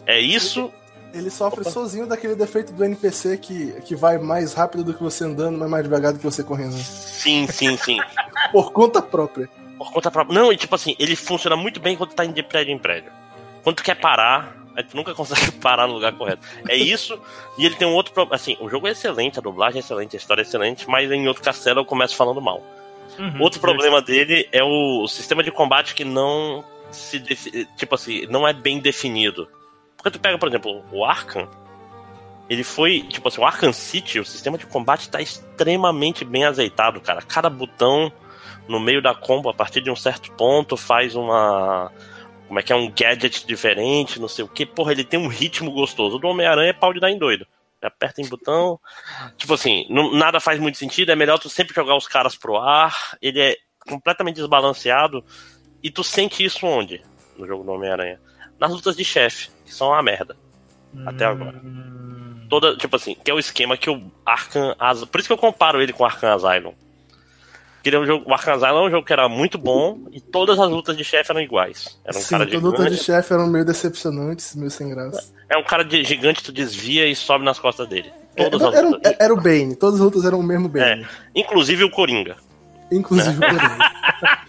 é 0.08 0.18
isso. 0.18 0.72
Ele 1.12 1.30
sofre 1.30 1.60
Opa. 1.60 1.70
sozinho 1.70 2.06
daquele 2.06 2.34
defeito 2.34 2.72
do 2.72 2.84
NPC 2.84 3.38
que, 3.38 3.72
que 3.82 3.94
vai 3.94 4.18
mais 4.18 4.54
rápido 4.54 4.84
do 4.84 4.94
que 4.94 5.02
você 5.02 5.24
andando, 5.24 5.58
mas 5.58 5.70
mais 5.70 5.84
devagar 5.84 6.12
do 6.12 6.18
que 6.18 6.24
você 6.24 6.42
correndo. 6.42 6.72
Sim, 6.72 7.46
sim, 7.46 7.76
sim. 7.76 7.98
Por 8.52 8.72
conta 8.72 9.00
própria. 9.00 9.48
Por 9.76 9.92
conta 9.92 10.10
própria. 10.10 10.38
Não, 10.38 10.52
e 10.52 10.56
tipo 10.56 10.74
assim, 10.74 10.96
ele 10.98 11.14
funciona 11.14 11.56
muito 11.56 11.78
bem 11.78 11.96
quando 11.96 12.14
tá 12.14 12.24
indo 12.24 12.34
de 12.34 12.42
prédio 12.42 12.72
em 12.72 12.78
prédio. 12.78 13.12
Quando 13.62 13.76
tu 13.76 13.82
quer 13.82 13.94
parar, 13.94 14.56
a 14.74 14.80
gente 14.80 14.96
nunca 14.96 15.12
consegue 15.14 15.52
parar 15.52 15.86
no 15.86 15.94
lugar 15.94 16.12
correto. 16.12 16.46
É 16.68 16.76
isso, 16.76 17.20
e 17.58 17.66
ele 17.66 17.74
tem 17.74 17.86
um 17.86 17.94
outro 17.94 18.12
problema. 18.12 18.36
Assim, 18.36 18.56
o 18.60 18.68
jogo 18.68 18.86
é 18.86 18.92
excelente, 18.92 19.38
a 19.38 19.42
dublagem 19.42 19.78
é 19.78 19.80
excelente, 19.80 20.16
a 20.16 20.18
história 20.18 20.42
é 20.42 20.44
excelente, 20.44 20.88
mas 20.88 21.10
em 21.10 21.28
outro 21.28 21.42
castelo 21.42 21.80
eu 21.80 21.84
começo 21.84 22.16
falando 22.16 22.40
mal. 22.40 22.62
Uhum, 23.18 23.42
outro 23.42 23.60
problema 23.60 24.00
dele 24.00 24.48
é 24.52 24.62
o 24.62 25.06
sistema 25.08 25.42
de 25.42 25.50
combate 25.50 25.94
que 25.94 26.04
não 26.04 26.64
se. 26.90 27.20
Tipo 27.76 27.94
assim, 27.94 28.26
não 28.26 28.46
é 28.46 28.52
bem 28.52 28.78
definido. 28.78 29.48
Porque 29.98 30.10
tu 30.10 30.20
pega, 30.20 30.38
por 30.38 30.48
exemplo, 30.48 30.82
o 30.90 31.04
Arkham. 31.04 31.46
Ele 32.48 32.64
foi, 32.64 33.02
tipo 33.02 33.28
assim, 33.28 33.42
o 33.42 33.44
Arkham 33.44 33.74
City, 33.74 34.18
o 34.18 34.24
sistema 34.24 34.56
de 34.56 34.64
combate 34.64 35.10
tá 35.10 35.20
extremamente 35.20 36.24
bem 36.24 36.44
azeitado, 36.44 36.98
cara. 37.00 37.20
Cada 37.20 37.50
botão 37.50 38.10
no 38.66 38.80
meio 38.80 39.02
da 39.02 39.14
combo, 39.14 39.50
a 39.50 39.54
partir 39.54 39.82
de 39.82 39.90
um 39.90 39.96
certo 39.96 40.32
ponto, 40.32 40.76
faz 40.76 41.14
uma 41.14 41.92
como 42.48 42.58
é 42.58 42.62
que 42.62 42.72
é 42.72 42.76
um 42.76 42.90
gadget 42.90 43.46
diferente, 43.46 44.18
não 44.18 44.26
sei 44.26 44.42
o 44.42 44.48
que. 44.48 44.64
Porra, 44.64 44.92
ele 44.92 45.04
tem 45.04 45.20
um 45.20 45.28
ritmo 45.28 45.70
gostoso. 45.70 46.16
O 46.16 46.18
do 46.18 46.28
Homem-Aranha 46.28 46.70
é 46.70 46.72
pau 46.72 46.94
de 46.94 47.00
dar 47.00 47.10
em 47.10 47.18
doido. 47.18 47.46
Aperta 47.82 48.22
em 48.22 48.28
botão. 48.28 48.80
Tipo 49.36 49.52
assim, 49.52 49.86
não, 49.90 50.12
nada 50.14 50.40
faz 50.40 50.58
muito 50.58 50.78
sentido. 50.78 51.12
É 51.12 51.16
melhor 51.16 51.38
tu 51.38 51.50
sempre 51.50 51.74
jogar 51.74 51.94
os 51.94 52.08
caras 52.08 52.34
pro 52.34 52.56
ar. 52.56 53.16
Ele 53.20 53.38
é 53.38 53.56
completamente 53.86 54.36
desbalanceado. 54.36 55.22
E 55.82 55.90
tu 55.90 56.02
sente 56.02 56.42
isso 56.42 56.66
onde? 56.66 57.02
No 57.36 57.46
jogo 57.46 57.62
do 57.62 57.72
Homem-Aranha? 57.72 58.18
Nas 58.58 58.72
lutas 58.72 58.96
de 58.96 59.04
chefe, 59.04 59.50
que 59.68 59.74
são 59.74 59.88
uma 59.88 60.02
merda. 60.02 60.36
Até 61.06 61.24
agora. 61.24 61.60
Toda, 62.48 62.76
tipo 62.76 62.96
assim, 62.96 63.14
que 63.22 63.30
é 63.30 63.34
o 63.34 63.38
esquema 63.38 63.76
que 63.76 63.90
o 63.90 64.02
Arkham 64.24 64.74
Asylum. 64.78 65.06
Por 65.06 65.20
isso 65.20 65.28
que 65.28 65.32
eu 65.32 65.38
comparo 65.38 65.82
ele 65.82 65.92
com 65.92 66.02
o 66.02 66.06
Arkham 66.06 66.34
Asylum. 66.34 66.72
Que 67.82 67.90
é 67.90 67.98
um 67.98 68.06
jogo, 68.06 68.28
o 68.28 68.32
Arkham 68.32 68.54
Asylum 68.54 68.78
é 68.78 68.86
um 68.86 68.90
jogo 68.90 69.06
que 69.06 69.12
era 69.12 69.28
muito 69.28 69.58
bom 69.58 69.98
e 70.10 70.20
todas 70.20 70.58
as 70.58 70.68
lutas 70.68 70.96
de 70.96 71.04
chefe 71.04 71.30
eram 71.30 71.40
iguais. 71.40 71.98
Era 72.04 72.16
um 72.16 72.20
Sim, 72.20 72.30
cara 72.30 72.46
todas 72.46 72.56
as 72.56 72.62
lutas 72.62 72.96
de 72.96 73.04
chefe 73.04 73.32
eram 73.32 73.46
meio 73.46 73.64
decepcionantes, 73.64 74.54
meio 74.56 74.70
sem 74.70 74.88
graça. 74.88 75.32
É 75.48 75.56
um 75.56 75.62
cara 75.62 75.84
de 75.84 76.02
gigante, 76.04 76.42
tu 76.42 76.52
desvia 76.52 77.06
e 77.06 77.14
sobe 77.14 77.44
nas 77.44 77.58
costas 77.58 77.86
dele. 77.88 78.10
É, 78.34 78.48
todas 78.48 78.74
é, 78.74 78.78
as 78.78 78.84
lutas. 78.84 79.12
Era, 79.12 79.24
era, 79.24 79.34
o 79.34 79.36
Bane, 79.36 79.76
todas 79.76 79.96
as 79.96 80.00
lutas 80.00 80.24
eram 80.24 80.40
o 80.40 80.42
mesmo 80.42 80.68
Bane. 80.68 81.02
É, 81.02 81.08
inclusive 81.34 81.84
o 81.84 81.90
Coringa. 81.90 82.36
Inclusive 82.90 83.36
o 83.36 83.40
Coringa. 83.40 83.78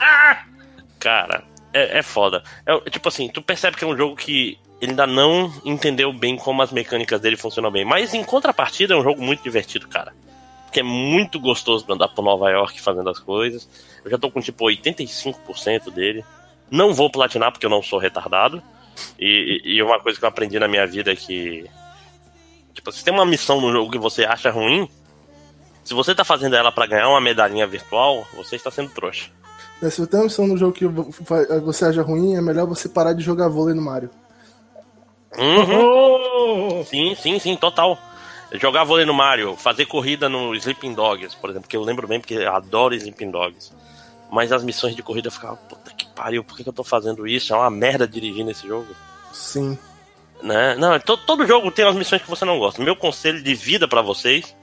cara, 0.99 1.43
é, 1.73 1.99
é 1.99 2.01
foda. 2.01 2.43
É, 2.65 2.89
tipo 2.89 3.07
assim, 3.09 3.29
tu 3.29 3.41
percebe 3.41 3.77
que 3.77 3.83
é 3.83 3.87
um 3.87 3.97
jogo 3.97 4.15
que 4.15 4.57
ele 4.81 4.91
ainda 4.91 5.07
não 5.07 5.51
entendeu 5.65 6.11
bem 6.13 6.37
como 6.37 6.61
as 6.61 6.71
mecânicas 6.71 7.19
dele 7.19 7.37
funcionam 7.37 7.71
bem. 7.71 7.85
Mas 7.85 8.13
em 8.13 8.23
contrapartida 8.23 8.93
é 8.93 8.97
um 8.97 9.03
jogo 9.03 9.21
muito 9.21 9.43
divertido, 9.43 9.87
cara 9.87 10.13
que 10.71 10.79
é 10.79 10.83
muito 10.83 11.39
gostoso 11.39 11.85
pra 11.85 11.95
andar 11.95 12.09
por 12.09 12.23
Nova 12.23 12.49
York 12.49 12.79
fazendo 12.81 13.09
as 13.09 13.19
coisas. 13.19 13.67
Eu 14.03 14.11
já 14.11 14.17
tô 14.17 14.29
com 14.29 14.39
tipo 14.39 14.65
85% 14.65 15.91
dele. 15.91 16.23
Não 16.69 16.93
vou 16.93 17.11
platinar 17.11 17.51
porque 17.51 17.65
eu 17.65 17.69
não 17.69 17.81
sou 17.81 17.99
retardado. 17.99 18.61
E, 19.17 19.61
e, 19.63 19.81
uma 19.81 19.99
coisa 19.99 20.19
que 20.19 20.25
eu 20.25 20.29
aprendi 20.29 20.59
na 20.59 20.67
minha 20.67 20.85
vida 20.85 21.11
é 21.11 21.15
que. 21.15 21.65
Tipo, 22.73 22.91
se 22.91 23.03
tem 23.03 23.13
uma 23.13 23.25
missão 23.25 23.59
no 23.59 23.71
jogo 23.71 23.91
que 23.91 23.97
você 23.97 24.25
acha 24.25 24.51
ruim, 24.51 24.87
se 25.83 25.93
você 25.93 26.13
tá 26.13 26.23
fazendo 26.23 26.55
ela 26.55 26.71
para 26.71 26.85
ganhar 26.85 27.09
uma 27.09 27.21
medalhinha 27.21 27.65
virtual, 27.65 28.27
você 28.35 28.55
está 28.55 28.69
sendo 28.69 28.89
trouxa. 28.89 29.31
É, 29.81 29.89
se 29.89 30.05
tem 30.05 30.19
uma 30.19 30.25
missão 30.25 30.45
no 30.45 30.57
jogo 30.57 30.73
que 30.73 30.85
você 30.85 31.85
acha 31.85 32.01
ruim, 32.01 32.35
é 32.35 32.41
melhor 32.41 32.67
você 32.67 32.87
parar 32.87 33.13
de 33.13 33.23
jogar 33.23 33.47
vôlei 33.47 33.73
no 33.73 33.81
Mario. 33.81 34.09
Uhum. 35.37 36.79
Oh! 36.79 36.83
Sim, 36.85 37.15
sim, 37.15 37.39
sim, 37.39 37.55
total. 37.55 37.97
Jogar 38.53 38.83
vôlei 38.83 39.05
no 39.05 39.13
Mario, 39.13 39.55
fazer 39.55 39.85
corrida 39.85 40.27
no 40.27 40.55
Sleeping 40.55 40.93
Dogs, 40.93 41.35
por 41.35 41.51
exemplo, 41.51 41.69
que 41.69 41.77
eu 41.77 41.83
lembro 41.83 42.07
bem 42.07 42.19
porque 42.19 42.33
eu 42.33 42.55
adoro 42.55 42.95
Sleeping 42.95 43.29
Dogs. 43.29 43.71
Mas 44.31 44.51
as 44.51 44.63
missões 44.63 44.95
de 44.95 45.03
corrida 45.03 45.27
eu 45.27 45.31
ficava, 45.31 45.55
puta 45.55 45.91
que 45.91 46.07
pariu, 46.07 46.43
por 46.43 46.55
que, 46.57 46.67
eu 46.67 46.73
tô 46.73 46.83
fazendo 46.83 47.27
isso? 47.27 47.53
É 47.53 47.57
uma 47.57 47.69
merda 47.69 48.07
dirigir 48.07 48.43
nesse 48.43 48.67
jogo. 48.67 48.87
Sim. 49.31 49.77
Né? 50.41 50.75
Não, 50.75 50.99
todo, 50.99 51.23
todo 51.25 51.47
jogo 51.47 51.71
tem 51.71 51.85
as 51.85 51.95
missões 51.95 52.21
que 52.21 52.29
você 52.29 52.45
não 52.45 52.57
gosta. 52.57 52.81
Meu 52.81 52.95
conselho 52.95 53.41
de 53.41 53.53
vida 53.53 53.87
para 53.87 54.01
vocês 54.01 54.55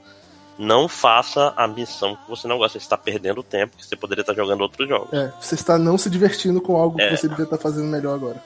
não 0.57 0.87
faça 0.87 1.53
a 1.55 1.67
missão 1.67 2.15
que 2.15 2.29
você 2.29 2.47
não 2.47 2.57
gosta. 2.57 2.79
Você 2.79 2.85
está 2.85 2.97
perdendo 2.97 3.43
tempo, 3.43 3.77
que 3.77 3.85
você 3.85 3.95
poderia 3.95 4.21
estar 4.21 4.33
jogando 4.33 4.61
outros 4.61 4.87
jogos. 4.87 5.13
É, 5.13 5.31
você 5.39 5.55
está 5.55 5.77
não 5.77 5.97
se 5.97 6.09
divertindo 6.09 6.59
com 6.59 6.75
algo 6.75 6.99
é. 6.99 7.09
que 7.09 7.17
você 7.17 7.27
deveria 7.27 7.45
estar 7.45 7.57
fazendo 7.57 7.87
melhor 7.87 8.15
agora. 8.15 8.41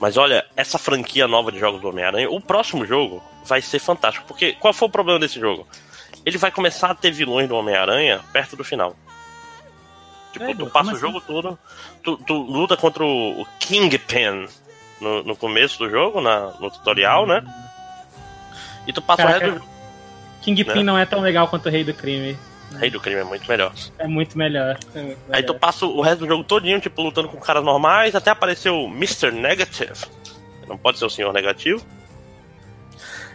Mas 0.00 0.16
olha, 0.16 0.46
essa 0.56 0.78
franquia 0.78 1.28
nova 1.28 1.52
de 1.52 1.58
jogos 1.58 1.82
do 1.82 1.88
Homem-Aranha, 1.88 2.30
o 2.30 2.40
próximo 2.40 2.86
jogo 2.86 3.22
vai 3.44 3.60
ser 3.60 3.78
fantástico. 3.78 4.26
Porque 4.26 4.54
qual 4.54 4.72
foi 4.72 4.88
o 4.88 4.90
problema 4.90 5.20
desse 5.20 5.38
jogo? 5.38 5.68
Ele 6.24 6.38
vai 6.38 6.50
começar 6.50 6.90
a 6.90 6.94
ter 6.94 7.10
vilões 7.10 7.46
do 7.46 7.54
Homem-Aranha 7.54 8.20
perto 8.32 8.56
do 8.56 8.64
final. 8.64 8.96
Tipo, 10.32 10.44
é, 10.46 10.54
tu 10.54 10.66
passa 10.70 10.90
o 10.90 10.92
assim? 10.92 11.00
jogo 11.00 11.20
todo, 11.20 11.58
tu, 12.02 12.16
tu, 12.16 12.34
luta 12.34 12.76
contra 12.76 13.04
o 13.04 13.46
Kingpin 13.58 14.48
no, 15.00 15.22
no 15.24 15.36
começo 15.36 15.78
do 15.78 15.90
jogo, 15.90 16.20
na, 16.20 16.52
no 16.60 16.70
tutorial, 16.70 17.26
né? 17.26 17.42
E 18.86 18.92
tu 18.92 19.02
passa 19.02 19.24
Caraca, 19.24 19.46
o 19.46 19.50
resto 19.50 19.64
do 19.64 19.70
Kingpin 20.40 20.78
né? 20.78 20.82
não 20.82 20.96
é 20.96 21.04
tão 21.04 21.20
legal 21.20 21.48
quanto 21.48 21.66
o 21.66 21.70
Rei 21.70 21.84
do 21.84 21.92
Crime. 21.92 22.38
Rei 22.78 22.90
do 22.90 23.00
Crime 23.00 23.20
é 23.20 23.24
muito 23.24 23.48
melhor. 23.48 23.72
É 23.98 24.06
muito 24.06 24.38
melhor. 24.38 24.78
É 24.94 25.02
muito 25.02 25.18
Aí 25.30 25.42
tu 25.42 25.54
passa 25.54 25.86
o 25.86 26.00
resto 26.00 26.20
do 26.20 26.26
jogo 26.26 26.44
todinho, 26.44 26.80
tipo, 26.80 27.02
lutando 27.02 27.28
com 27.28 27.38
caras 27.38 27.64
normais, 27.64 28.14
até 28.14 28.30
apareceu 28.30 28.74
o 28.74 28.86
Mr. 28.86 29.30
Negative. 29.32 30.06
Não 30.68 30.78
pode 30.78 30.98
ser 30.98 31.04
o 31.04 31.10
Senhor 31.10 31.32
Negativo. 31.32 31.84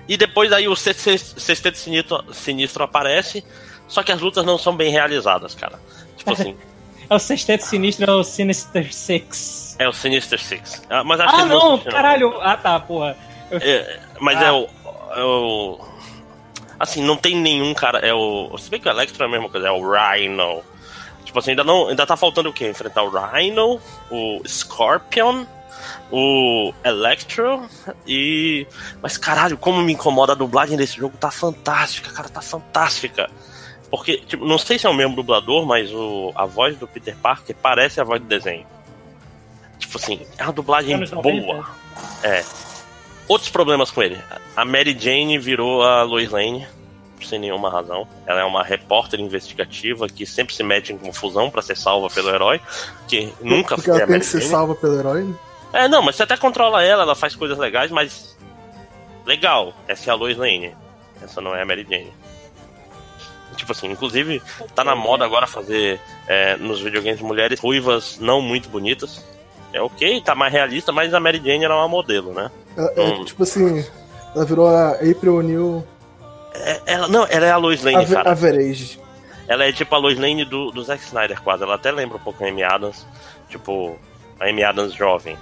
E 0.07 0.17
depois 0.17 0.53
aí 0.53 0.67
o 0.67 0.75
Sexteto 0.75 1.77
Sinistro, 1.77 2.33
Sinistro 2.33 2.83
aparece, 2.83 3.43
só 3.87 4.03
que 4.03 4.11
as 4.11 4.21
lutas 4.21 4.45
não 4.45 4.57
são 4.57 4.75
bem 4.75 4.91
realizadas, 4.91 5.55
cara. 5.55 5.79
Tipo 6.15 6.31
assim. 6.31 6.55
é 7.09 7.13
o 7.15 7.19
Sexteto 7.19 7.61
Sinistro, 7.61 8.09
é 8.09 8.13
o 8.13 8.23
Sinister 8.23 8.93
Six. 8.93 9.75
É 9.79 9.89
o 9.89 9.93
Sinister 9.93 10.39
Six. 10.39 10.83
Ah, 10.89 11.03
mas 11.03 11.19
acho 11.19 11.35
ah 11.35 11.41
que 11.41 11.49
não, 11.49 11.77
caralho. 11.79 12.39
Ah, 12.41 12.55
tá, 12.55 12.79
porra. 12.79 13.17
É, 13.51 13.99
mas 14.19 14.37
ah. 14.37 14.45
é, 14.45 14.51
o, 14.51 14.69
é 15.15 15.23
o. 15.23 15.94
Assim, 16.79 17.03
não 17.03 17.17
tem 17.17 17.35
nenhum 17.35 17.73
cara. 17.73 17.99
É 17.99 18.13
o. 18.13 18.57
Se 18.57 18.69
bem 18.69 18.79
que 18.79 18.87
o 18.87 18.91
Electro 18.91 19.23
é 19.23 19.25
a 19.25 19.29
mesma 19.29 19.49
coisa, 19.49 19.67
é 19.67 19.71
o 19.71 19.81
Rhino. 19.89 20.61
Tipo 21.23 21.39
assim, 21.39 21.51
ainda, 21.51 21.63
não, 21.63 21.87
ainda 21.87 22.05
tá 22.05 22.15
faltando 22.15 22.49
o 22.49 22.53
quê? 22.53 22.69
Enfrentar 22.69 23.03
o 23.03 23.09
Rhino, 23.09 23.79
o 24.11 24.41
Scorpion 24.47 25.45
o 26.11 26.73
Electro 26.83 27.67
e. 28.07 28.67
Mas 29.01 29.17
caralho, 29.17 29.57
como 29.57 29.81
me 29.81 29.93
incomoda 29.93 30.33
a 30.33 30.35
dublagem 30.35 30.77
desse 30.77 30.97
jogo, 30.97 31.17
tá 31.17 31.31
fantástica, 31.31 32.11
cara, 32.11 32.29
tá 32.29 32.41
fantástica. 32.41 33.29
Porque, 33.89 34.17
tipo, 34.17 34.45
não 34.45 34.57
sei 34.57 34.79
se 34.79 34.85
é 34.85 34.89
o 34.89 34.93
mesmo 34.93 35.15
dublador, 35.15 35.65
mas 35.65 35.91
o, 35.91 36.31
a 36.35 36.45
voz 36.45 36.77
do 36.77 36.87
Peter 36.87 37.15
Parker 37.15 37.55
parece 37.61 38.01
a 38.01 38.03
voz 38.03 38.21
do 38.21 38.27
desenho. 38.27 38.65
Tipo 39.77 39.97
assim, 39.97 40.25
é 40.37 40.43
uma 40.43 40.53
dublagem 40.53 40.97
boa. 41.21 41.65
É. 42.23 42.43
Outros 43.27 43.49
problemas 43.49 43.91
com 43.91 44.03
ele. 44.03 44.21
A 44.55 44.63
Mary 44.63 44.95
Jane 44.97 45.37
virou 45.39 45.81
a 45.81 46.03
Lois 46.03 46.29
Lane 46.29 46.67
sem 47.25 47.39
nenhuma 47.39 47.69
razão. 47.69 48.07
Ela 48.25 48.41
é 48.41 48.43
uma 48.43 48.63
repórter 48.63 49.19
investigativa 49.19 50.07
que 50.07 50.25
sempre 50.25 50.53
se 50.53 50.63
mete 50.63 50.93
em 50.93 50.97
confusão 50.97 51.49
para 51.49 51.61
ser 51.61 51.75
salva 51.75 52.09
pelo 52.09 52.29
herói, 52.29 52.61
que 53.07 53.33
nunca 53.41 53.75
Porque 53.75 53.89
foi 53.89 53.99
ela 53.99 54.07
tem 54.07 54.19
que 54.19 54.25
ser 54.25 54.41
salva 54.41 54.75
pelo 54.75 54.99
herói? 54.99 55.35
É, 55.73 55.87
não, 55.87 56.01
mas 56.01 56.15
você 56.15 56.23
até 56.23 56.37
controla 56.37 56.83
ela, 56.83 57.03
ela 57.03 57.15
faz 57.15 57.35
coisas 57.35 57.57
legais, 57.57 57.91
mas. 57.91 58.35
Legal, 59.25 59.73
essa 59.87 60.09
é 60.09 60.13
a 60.13 60.15
Lois 60.15 60.37
Lane. 60.37 60.75
Essa 61.21 61.41
não 61.41 61.55
é 61.55 61.61
a 61.61 61.65
Mary 61.65 61.85
Jane. 61.89 62.13
Tipo 63.55 63.71
assim, 63.71 63.89
inclusive, 63.89 64.41
tá 64.75 64.83
na 64.83 64.95
moda 64.95 65.25
agora 65.25 65.47
fazer 65.47 65.99
é, 66.27 66.57
nos 66.57 66.81
videogames 66.81 67.21
mulheres 67.21 67.59
ruivas 67.59 68.19
não 68.19 68.41
muito 68.41 68.69
bonitas. 68.69 69.25
É 69.73 69.81
ok, 69.81 70.21
tá 70.21 70.35
mais 70.35 70.53
realista, 70.53 70.91
mas 70.91 71.13
a 71.13 71.19
Mary 71.19 71.41
Jane 71.43 71.65
era 71.65 71.75
uma 71.75 71.87
modelo, 71.87 72.33
né? 72.33 72.51
Ela, 72.75 72.93
é, 72.95 73.01
hum. 73.01 73.25
Tipo 73.25 73.43
assim, 73.43 73.85
ela 74.35 74.45
virou 74.45 74.67
a 74.67 74.91
April 74.91 75.37
O'Neil. 75.37 75.87
É, 76.53 76.81
ela, 76.85 77.07
não, 77.07 77.25
ela 77.29 77.45
é 77.45 77.51
a 77.51 77.57
Lois 77.57 77.83
Lane, 77.83 78.03
a, 78.03 78.07
cara. 78.07 78.31
Average. 78.31 78.99
Ela 79.47 79.65
é 79.65 79.71
tipo 79.71 79.93
a 79.93 79.97
Lois 79.97 80.17
Lane 80.17 80.45
do, 80.45 80.71
do 80.71 80.83
Zack 80.83 81.03
Snyder, 81.03 81.41
quase. 81.41 81.63
Ela 81.63 81.75
até 81.75 81.91
lembra 81.91 82.17
um 82.17 82.21
pouco 82.21 82.43
a 82.43 82.47
Amy 82.47 82.63
Adams. 82.63 83.05
Tipo, 83.49 83.97
a 84.39 84.49
Amy 84.49 84.63
Adams 84.63 84.93
jovem. 84.93 85.37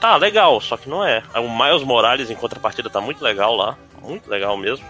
Tá, 0.00 0.16
legal, 0.16 0.60
só 0.60 0.76
que 0.76 0.88
não 0.88 1.04
é. 1.04 1.22
O 1.36 1.48
Miles 1.48 1.82
Morales 1.82 2.30
em 2.30 2.34
contrapartida 2.34 2.90
tá 2.90 3.00
muito 3.00 3.22
legal 3.22 3.54
lá. 3.54 3.76
Muito 4.02 4.28
legal 4.28 4.56
mesmo. 4.56 4.86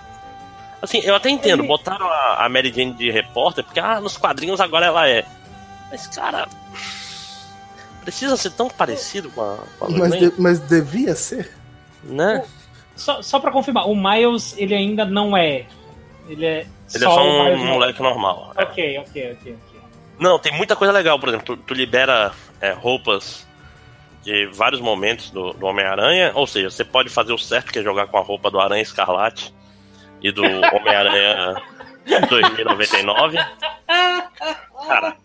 Assim, 0.81 1.01
eu 1.01 1.15
até 1.15 1.29
entendo, 1.29 1.61
Ele... 1.61 1.69
botaram 1.69 2.07
a, 2.07 2.45
a 2.45 2.49
Mary 2.49 2.73
Jane 2.73 2.93
de 2.93 3.11
repórter, 3.11 3.65
porque 3.65 3.81
ah, 3.81 4.01
nos 4.01 4.17
quadrinhos 4.17 4.61
agora 4.61 4.87
ela 4.87 5.09
é. 5.09 5.25
Mas, 5.91 6.07
cara. 6.09 6.49
Precisa 8.03 8.37
ser 8.37 8.51
tão 8.53 8.69
parecido 8.69 9.31
com 9.31 9.43
a. 9.43 9.59
Com 9.79 9.87
a 9.87 9.91
mas, 9.91 10.19
de, 10.19 10.33
mas 10.39 10.61
devia 10.61 11.15
ser? 11.15 11.58
Né? 12.05 12.45
Só, 12.97 13.23
só 13.23 13.39
pra 13.39 13.51
confirmar, 13.51 13.89
o 13.89 13.95
Miles, 13.95 14.57
ele 14.59 14.75
ainda 14.75 15.05
não 15.05 15.37
é 15.37 15.67
Ele 16.29 16.45
é 16.45 16.61
Ele 16.61 16.69
é 16.95 16.99
só 16.99 17.23
um 17.23 17.67
moleque 17.67 18.03
normal. 18.03 18.53
É. 18.57 18.63
Ok, 18.65 18.99
ok, 18.99 19.33
ok, 19.33 19.57
ok. 19.67 19.81
Não, 20.19 20.39
tem 20.39 20.53
muita 20.53 20.75
coisa 20.75 20.93
legal, 20.93 21.19
por 21.19 21.29
exemplo, 21.29 21.57
tu, 21.57 21.63
tu 21.63 21.75
libera 21.75 22.33
é, 22.61 22.73
roupas 22.73 23.47
de 24.23 24.47
vários 24.47 24.81
momentos 24.81 25.31
do, 25.31 25.53
do 25.53 25.65
Homem-Aranha, 25.67 26.33
ou 26.35 26.47
seja, 26.47 26.71
você 26.71 26.85
pode 26.85 27.09
fazer 27.09 27.33
o 27.33 27.39
certo 27.39 27.73
que 27.73 27.79
é 27.79 27.83
jogar 27.83 28.09
com 28.09 28.19
a 28.19 28.23
roupa 28.23 28.51
do 28.51 28.59
Aranha 28.61 28.83
Escarlate 28.83 29.55
e 30.21 30.33
do 30.33 30.43
Homem-Aranha 30.75 31.63
2099. 32.29 33.39
Cara, 34.89 35.17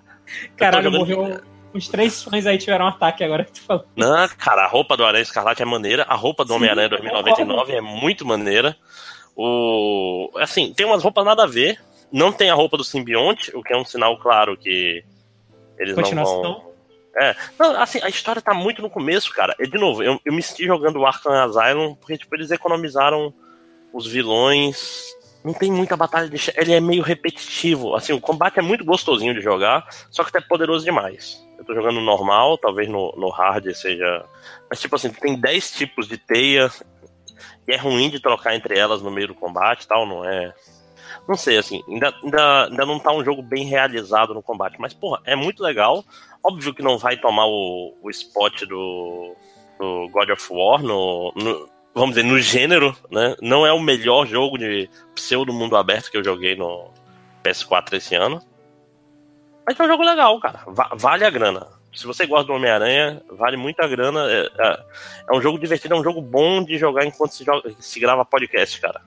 Caralho, 0.57 0.91
jogando- 0.91 0.99
morreu. 0.99 1.41
Uns 1.73 1.87
três 1.87 2.21
fãs 2.21 2.45
aí 2.45 2.57
tiveram 2.57 2.85
um 2.85 2.89
ataque 2.89 3.23
agora 3.23 3.43
que 3.43 3.53
tu 3.53 3.61
falou. 3.61 3.85
Não, 3.95 4.27
cara, 4.37 4.63
a 4.63 4.67
roupa 4.67 4.95
do 4.95 5.03
Aranha 5.03 5.23
Escarlate 5.23 5.61
é 5.61 5.65
maneira, 5.65 6.03
a 6.03 6.15
roupa 6.15 6.45
do 6.45 6.53
Homem-Aranha 6.53 6.85
eu 6.85 6.89
2099 6.89 7.73
é 7.73 7.81
muito 7.81 8.25
maneira. 8.25 8.77
O 9.35 10.29
assim, 10.37 10.73
tem 10.73 10.85
umas 10.85 11.03
roupas 11.03 11.25
nada 11.25 11.43
a 11.43 11.47
ver. 11.47 11.79
Não 12.11 12.31
tem 12.31 12.51
a 12.51 12.53
roupa 12.53 12.77
do 12.77 12.83
simbionte, 12.83 13.51
o 13.55 13.63
que 13.63 13.73
é 13.73 13.77
um 13.77 13.83
sinal 13.83 14.19
claro 14.19 14.55
que 14.55 15.03
eles 15.79 15.95
não 15.95 16.23
vão. 16.23 16.73
É, 17.15 17.35
não, 17.59 17.79
assim, 17.79 17.99
a 18.01 18.09
história 18.09 18.41
tá 18.41 18.53
muito 18.53 18.81
no 18.81 18.89
começo, 18.89 19.31
cara. 19.33 19.55
E, 19.59 19.67
de 19.67 19.77
novo, 19.77 20.03
eu, 20.03 20.19
eu 20.25 20.33
me 20.33 20.41
senti 20.41 20.65
jogando 20.65 20.99
o 20.99 21.05
Arkham 21.05 21.31
Asylum 21.43 21.95
porque, 21.95 22.17
tipo, 22.17 22.35
eles 22.35 22.49
economizaram 22.49 23.33
os 23.91 24.07
vilões. 24.07 25.15
Não 25.43 25.53
tem 25.53 25.71
muita 25.71 25.97
batalha 25.97 26.29
de 26.29 26.37
chefe. 26.37 26.59
Ele 26.59 26.73
é 26.73 26.79
meio 26.79 27.03
repetitivo. 27.03 27.95
Assim, 27.95 28.13
o 28.13 28.21
combate 28.21 28.59
é 28.59 28.61
muito 28.61 28.85
gostosinho 28.85 29.33
de 29.33 29.41
jogar, 29.41 29.85
só 30.09 30.23
que 30.23 30.37
é 30.37 30.41
poderoso 30.41 30.85
demais. 30.85 31.45
Eu 31.57 31.65
tô 31.65 31.73
jogando 31.73 31.95
no 31.95 32.05
normal, 32.05 32.57
talvez 32.57 32.87
no, 32.89 33.13
no 33.17 33.29
hard 33.29 33.71
seja. 33.73 34.25
Mas, 34.69 34.79
tipo 34.79 34.95
assim, 34.95 35.09
tem 35.11 35.39
10 35.39 35.71
tipos 35.71 36.07
de 36.07 36.17
teia. 36.17 36.71
E 37.67 37.73
é 37.73 37.77
ruim 37.77 38.09
de 38.09 38.19
trocar 38.19 38.55
entre 38.55 38.77
elas 38.77 39.01
no 39.01 39.11
meio 39.11 39.27
do 39.29 39.35
combate 39.35 39.87
tal, 39.87 40.05
não 40.05 40.23
é? 40.25 40.53
Não 41.27 41.35
sei, 41.35 41.57
assim, 41.57 41.81
ainda, 41.87 42.13
ainda, 42.23 42.65
ainda 42.65 42.85
não 42.85 42.99
tá 42.99 43.11
um 43.11 43.23
jogo 43.23 43.41
bem 43.41 43.65
realizado 43.65 44.33
no 44.33 44.43
combate. 44.43 44.77
Mas, 44.79 44.93
porra, 44.93 45.21
é 45.25 45.35
muito 45.35 45.63
legal. 45.63 46.03
Óbvio 46.43 46.73
que 46.73 46.81
não 46.81 46.97
vai 46.97 47.17
tomar 47.17 47.45
o, 47.47 47.97
o 48.01 48.09
spot 48.09 48.63
do, 48.63 49.35
do 49.79 50.09
God 50.09 50.29
of 50.29 50.47
War 50.51 50.81
no, 50.83 51.31
no- 51.35 51.69
vamos 51.93 52.15
dizer, 52.15 52.23
no 52.27 52.39
gênero, 52.39 52.95
né? 53.11 53.35
Não 53.41 53.65
é 53.65 53.71
o 53.73 53.79
melhor 53.79 54.25
jogo 54.27 54.57
de 54.57 54.89
pseudo 55.15 55.53
mundo 55.53 55.75
aberto 55.75 56.09
que 56.11 56.17
eu 56.17 56.23
joguei 56.23 56.55
no 56.55 56.89
PS4 57.43 57.93
esse 57.93 58.15
ano. 58.15 58.41
Mas 59.65 59.79
é 59.79 59.83
um 59.83 59.87
jogo 59.87 60.03
legal, 60.03 60.39
cara. 60.39 60.59
Va- 60.67 60.91
vale 60.93 61.23
a 61.25 61.29
grana. 61.29 61.67
Se 61.93 62.05
você 62.07 62.25
gosta 62.25 62.47
do 62.47 62.53
Homem-Aranha, 62.53 63.21
vale 63.31 63.55
muito 63.55 63.79
a 63.81 63.87
grana. 63.87 64.25
É, 64.29 64.49
é- 64.59 64.79
é 65.29 65.35
um 65.35 65.41
jogo 65.41 65.59
divertido, 65.59 65.93
é 65.93 65.97
um 65.97 66.03
jogo 66.03 66.21
bom 66.21 66.63
de 66.63 66.77
jogar 66.77 67.05
enquanto 67.05 67.31
se, 67.33 67.43
joga- 67.43 67.69
se 67.79 67.99
grava 67.99 68.25
podcast, 68.25 68.79
cara. 68.81 69.01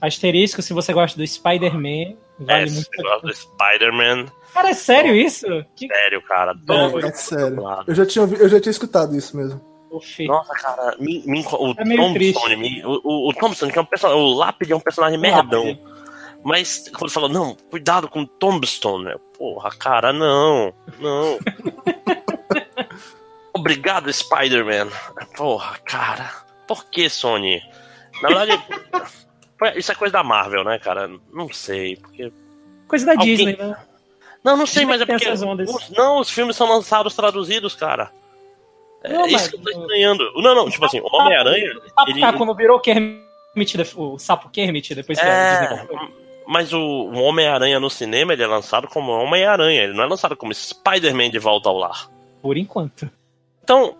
Asterisco, 0.00 0.60
se 0.62 0.72
você 0.72 0.92
gosta 0.92 1.16
do 1.16 1.24
Spider-Man, 1.26 2.16
vale 2.40 2.62
é, 2.64 2.66
se 2.66 2.74
muito. 2.74 2.88
você 2.90 3.02
gosta 3.02 3.26
do 3.28 3.34
Spider-Man, 3.34 4.26
Cara, 4.52 4.70
é 4.70 4.74
sério 4.74 5.14
isso? 5.14 5.46
Que 5.76 5.86
sério, 5.86 6.20
cara. 6.22 6.52
Não, 6.66 6.98
É 6.98 7.00
jogo 7.02 7.16
sério. 7.16 7.62
Eu 7.86 7.94
já 7.94 8.04
tinha, 8.04 8.24
eu 8.24 8.48
já 8.48 8.60
tinha 8.60 8.70
escutado 8.70 9.16
isso 9.16 9.34
mesmo. 9.36 9.60
Oxi. 9.92 10.26
Nossa, 10.26 10.54
cara, 10.54 10.96
me, 10.98 11.22
me, 11.26 11.44
o 11.46 11.72
É 11.72 11.96
Thompson, 11.96 12.48
me- 12.56 12.84
o, 12.84 13.00
o, 13.04 13.28
o 13.28 13.34
Thompson, 13.34 13.68
que 13.68 13.78
é 13.78 13.82
um 13.82 13.84
personagem, 13.84 14.22
o 14.22 14.34
Lápide 14.34 14.72
é 14.72 14.76
um 14.76 14.80
personagem 14.80 15.18
merdão. 15.18 15.64
Lápide. 15.64 15.92
Mas 16.44 16.90
quando 16.98 17.10
falou, 17.12 17.28
não, 17.28 17.54
cuidado 17.70 18.08
com 18.08 18.22
o 18.22 18.26
Tombstone, 18.26 19.04
né? 19.04 19.14
Porra, 19.38 19.70
cara, 19.70 20.12
não, 20.12 20.74
não. 20.98 21.38
Obrigado, 23.54 24.12
Spider-Man. 24.12 24.88
Porra, 25.36 25.78
cara, 25.84 26.32
por 26.66 26.86
que, 26.86 27.08
Sony? 27.08 27.62
Na 28.22 28.28
verdade, 28.28 28.62
isso 29.76 29.92
é 29.92 29.94
coisa 29.94 30.12
da 30.12 30.24
Marvel, 30.24 30.64
né, 30.64 30.78
cara? 30.78 31.08
Não 31.32 31.52
sei, 31.52 31.96
porque... 31.96 32.32
Coisa 32.88 33.06
da 33.06 33.12
Alguém- 33.12 33.36
Disney, 33.36 33.56
né? 33.56 33.76
Não, 34.42 34.56
não 34.56 34.66
sei, 34.66 34.84
mas 34.84 35.00
é 35.00 35.06
porque... 35.06 35.28
os- 35.28 35.90
não, 35.90 36.18
os 36.18 36.28
filmes 36.30 36.56
são 36.56 36.68
lançados 36.68 37.14
traduzidos, 37.14 37.74
cara. 37.76 38.10
É 39.04 39.12
Não, 39.12 39.26
isso 39.26 39.32
mas- 39.32 39.48
que 39.48 39.56
eu 39.56 39.60
tô 39.62 39.70
estranhando. 39.70 40.32
Não, 40.36 40.54
não, 40.54 40.70
tipo 40.70 40.84
assim, 40.84 41.00
o 41.00 41.06
Homem-Aranha... 41.16 41.72
O 41.76 41.88
sapo 41.88 42.10
ele- 42.10 42.20
tá 42.20 42.32
quando 42.32 42.54
virou 42.54 42.80
Kermit, 42.80 43.26
o 43.96 44.18
sapo 44.18 44.48
Kermit, 44.50 44.94
depois 44.94 45.18
que 45.18 45.26
É, 45.26 45.86
mas 46.46 46.72
o, 46.72 46.78
o 46.78 47.14
Homem-Aranha 47.22 47.78
no 47.80 47.90
cinema 47.90 48.32
ele 48.32 48.42
é 48.42 48.46
lançado 48.46 48.88
como 48.88 49.12
Homem-Aranha, 49.12 49.82
ele 49.82 49.92
não 49.94 50.04
é 50.04 50.06
lançado 50.06 50.36
como 50.36 50.54
Spider-Man 50.54 51.30
de 51.30 51.38
volta 51.38 51.68
ao 51.68 51.76
lar. 51.76 52.08
Por 52.40 52.56
enquanto. 52.56 53.08
Então, 53.62 53.96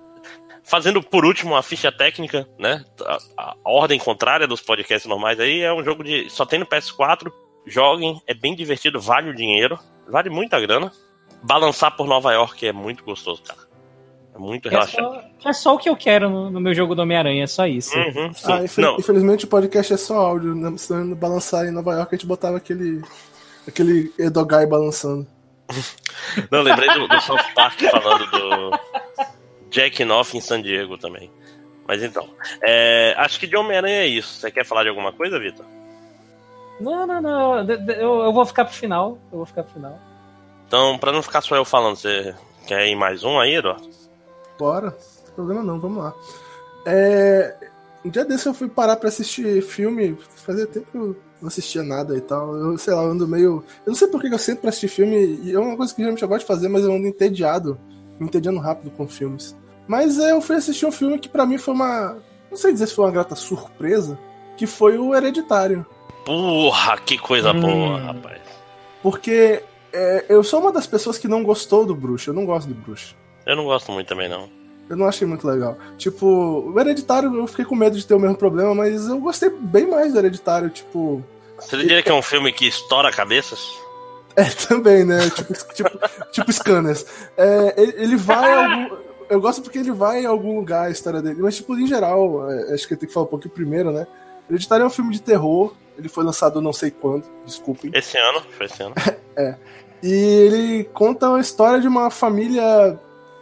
fazendo 0.65 1.03
por 1.03 1.25
último 1.25 1.55
a 1.57 1.62
ficha 1.62 1.93
técnica, 1.93 2.49
né? 2.59 2.85
A, 3.05 3.19
a 3.38 3.57
ordem 3.65 3.99
contrária 3.99 4.47
dos 4.47 4.61
podcasts 4.61 5.09
normais 5.09 5.38
aí 5.38 5.61
é 5.61 5.73
um 5.73 5.85
jogo 5.85 6.03
de. 6.03 6.29
Só 6.31 6.45
tem 6.45 6.59
no 6.59 6.67
PS4, 6.67 7.31
joguem, 7.67 8.21
é 8.27 8.35
bem 8.35 8.55
divertido, 8.55 9.01
vale 9.01 9.31
o 9.31 9.35
dinheiro, 9.35 9.79
vale 10.09 10.29
muita 10.31 10.59
grana. 10.61 10.91
Balançar 11.45 11.97
por 11.97 12.07
Nova 12.07 12.33
York 12.33 12.67
é 12.67 12.73
muito 12.73 13.05
gostoso, 13.05 13.43
cara. 13.43 13.61
É 14.35 14.38
muito 14.38 14.68
É 14.68 14.71
relaxante. 14.71 15.03
só, 15.40 15.49
é 15.49 15.53
só 15.53 15.75
o 15.75 15.79
que 15.79 15.88
eu 15.88 15.97
quero 15.97 16.31
no, 16.31 16.51
no 16.51 16.61
meu 16.61 16.75
jogo 16.75 16.95
do 16.95 17.03
Homem-Aranha, 17.03 17.45
é 17.45 17.47
só 17.47 17.66
isso. 17.66 17.95
Uhum. 17.97 18.31
Ah, 18.45 18.62
infel- 18.64 18.85
Não, 18.85 18.97
infelizmente 18.99 19.45
o 19.45 19.49
podcast 19.49 19.92
é 19.92 19.97
só 19.97 20.16
áudio. 20.16 20.55
né? 20.55 20.77
Se 20.79 20.92
não 20.92 21.14
balançar 21.14 21.66
em 21.66 21.71
Nova 21.71 21.92
York, 21.92 22.14
a 22.14 22.18
gente 22.18 22.27
botava 22.27 22.57
aquele. 22.57 23.03
aquele 23.68 24.12
Edogai 24.18 24.66
balançando. 24.66 25.27
Não, 26.51 26.61
lembrei 26.62 26.88
do, 26.95 27.07
do 27.09 27.21
South 27.21 27.38
Park 27.55 27.81
falando 27.90 28.27
do 28.31 28.79
Jack 29.71 30.05
Knopf 30.05 30.35
em 30.37 30.40
San 30.40 30.61
Diego 30.61 30.99
também. 30.99 31.31
Mas 31.87 32.03
então, 32.03 32.29
é, 32.62 33.14
acho 33.18 33.38
que 33.40 33.47
de 33.47 33.57
Homem-Aranha 33.57 34.03
é 34.03 34.07
isso. 34.07 34.35
Você 34.38 34.51
quer 34.51 34.64
falar 34.64 34.83
de 34.83 34.88
alguma 34.90 35.12
coisa, 35.12 35.38
Vitor? 35.38 35.64
Não, 36.81 37.07
não, 37.07 37.21
não. 37.21 37.59
Eu, 37.71 38.23
eu 38.25 38.33
vou 38.33 38.45
ficar 38.45 38.64
pro 38.64 38.75
final. 38.75 39.18
Eu 39.31 39.38
vou 39.38 39.47
ficar 39.47 39.62
pro 39.62 39.73
final. 39.75 39.99
Então, 40.66 40.97
pra 40.99 41.12
não 41.12 41.23
ficar 41.23 41.40
só 41.40 41.55
eu 41.57 41.64
falando, 41.64 41.97
você 41.97 42.35
quer 42.66 42.87
ir 42.87 42.95
mais 42.97 43.25
um 43.25 43.38
aí, 43.38 43.55
Eduardo? 43.57 43.88
Bora, 44.62 44.87
não 44.90 45.25
tem 45.25 45.35
problema 45.35 45.61
não, 45.64 45.81
vamos 45.81 46.05
lá. 46.05 46.14
É, 46.87 47.57
Um 48.05 48.11
dia 48.11 48.25
desse 48.25 48.46
eu 48.46 48.55
fui 48.55 48.68
parar 48.68 48.94
pra 48.96 49.09
assistir 49.09 49.61
filme, 49.62 50.16
fazia 50.37 50.66
tempo 50.66 50.87
que 50.90 50.96
eu 50.96 51.16
não 51.40 51.48
assistia 51.48 51.83
nada 51.83 52.16
e 52.16 52.20
tal. 52.20 52.55
Eu, 52.57 52.79
sei 52.79 52.94
lá, 52.94 53.03
eu 53.03 53.11
ando 53.11 53.27
meio. 53.27 53.64
Eu 53.85 53.90
não 53.90 53.94
sei 53.96 54.07
por 54.09 54.20
que 54.20 54.29
eu 54.33 54.38
sento 54.38 54.61
pra 54.61 54.68
assistir 54.70 54.87
filme, 54.88 55.40
e 55.42 55.53
é 55.53 55.59
uma 55.59 55.77
coisa 55.77 55.92
que 55.92 55.98
geralmente 56.01 56.22
eu 56.22 56.29
gosto 56.29 56.40
de 56.42 56.46
fazer, 56.46 56.68
mas 56.68 56.85
eu 56.85 56.92
ando 56.92 57.07
entediado, 57.09 57.77
me 58.20 58.27
entediando 58.27 58.61
rápido 58.61 58.90
com 58.92 59.07
filmes. 59.09 59.57
Mas 59.88 60.16
é, 60.18 60.31
eu 60.31 60.40
fui 60.40 60.55
assistir 60.57 60.87
um 60.87 60.92
filme 60.92 61.18
que 61.18 61.29
pra 61.29 61.44
mim 61.46 61.59
foi 61.59 61.75
uma. 61.75 62.16
Não 62.51 62.57
sei 62.57 62.72
dizer 62.72 62.87
se 62.87 62.94
foi 62.94 63.05
uma 63.05 63.11
grata 63.12 63.35
surpresa, 63.35 64.16
que 64.57 64.66
foi 64.66 64.96
o 64.96 65.12
Hereditário. 65.14 65.85
Porra, 66.25 66.98
que 66.98 67.18
coisa 67.18 67.53
Hum. 67.53 67.61
boa, 67.61 67.98
rapaz. 68.01 68.40
Porque 69.03 69.62
é, 69.92 70.25
eu 70.29 70.42
sou 70.44 70.61
uma 70.61 70.70
das 70.72 70.87
pessoas 70.87 71.18
que 71.18 71.27
não 71.29 71.42
gostou 71.42 71.85
do 71.87 71.94
Bruxo, 71.94 72.31
eu 72.31 72.35
não 72.35 72.44
gosto 72.46 72.68
do 72.68 72.75
Bruxo. 72.75 73.16
Eu 73.46 73.57
não 73.57 73.64
gosto 73.64 73.92
muito 73.92 74.09
também, 74.09 74.28
não. 74.28 74.48
Eu 74.88 74.96
não 74.96 75.07
achei 75.07 75.26
muito 75.26 75.46
legal. 75.46 75.76
Tipo, 75.96 76.26
o 76.26 76.78
Hereditário 76.78 77.35
eu 77.35 77.46
fiquei 77.46 77.64
com 77.64 77.74
medo 77.74 77.96
de 77.96 78.07
ter 78.07 78.14
o 78.14 78.20
mesmo 78.20 78.37
problema, 78.37 78.74
mas 78.74 79.09
eu 79.09 79.18
gostei 79.18 79.50
bem 79.50 79.87
mais 79.87 80.12
do 80.12 80.18
Hereditário, 80.18 80.70
tipo. 80.70 81.24
Você 81.59 81.76
diria 81.76 82.02
que 82.02 82.11
é 82.11 82.14
um 82.14 82.22
filme 82.22 82.52
que 82.52 82.66
estoura 82.66 83.11
cabeças? 83.11 83.61
É, 84.37 84.44
também, 84.68 85.05
né? 85.05 85.31
Tipo, 85.31 85.52
tipo, 85.74 85.90
tipo 86.31 86.52
Scanners. 86.52 87.07
É, 87.37 87.74
ele, 87.76 88.16
vai 88.16 88.52
algum. 88.52 88.96
Eu 89.31 89.40
gosto 89.40 89.62
porque 89.62 89.78
ele 89.78 89.92
vai 89.92 90.22
em 90.22 90.26
algum 90.26 90.57
lugar 90.57 90.88
a 90.88 90.90
história 90.90 91.22
dele. 91.22 91.40
Mas, 91.40 91.57
tipo, 91.57 91.78
em 91.78 91.87
geral, 91.87 92.50
é, 92.50 92.74
acho 92.74 92.87
que 92.87 92.94
eu 92.94 92.98
tenho 92.98 93.09
que 93.09 93.14
falar 93.14 93.26
um 93.26 93.31
pouquinho 93.31 93.55
primeiro, 93.55 93.92
né? 93.92 94.07
Hereditário 94.50 94.83
é 94.83 94.87
um 94.87 94.90
filme 94.90 95.12
de 95.12 95.22
terror. 95.22 95.72
Ele 95.96 96.09
foi 96.09 96.24
lançado 96.24 96.61
não 96.61 96.72
sei 96.72 96.90
quando, 96.90 97.24
desculpem. 97.44 97.90
Esse 97.94 98.18
ano, 98.18 98.42
foi 98.57 98.66
esse 98.66 98.83
ano. 98.83 98.94
E 100.02 100.11
ele 100.11 100.85
conta 100.92 101.33
a 101.33 101.40
história 101.40 101.81
de 101.81 101.87
uma 101.87 102.11
família, 102.11 102.98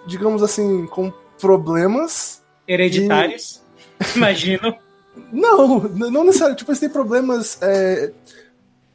digamos 0.07 0.43
assim, 0.43 0.87
com 0.87 1.13
problemas. 1.41 2.43
Hereditários. 2.67 3.63
Imagino. 4.15 4.77
Não, 5.33 5.81
não 5.81 6.25
necessariamente. 6.25 6.61
Tipo, 6.61 6.71
eles 6.71 6.81
têm 6.81 6.89
problemas 6.89 7.61
é, 7.61 8.13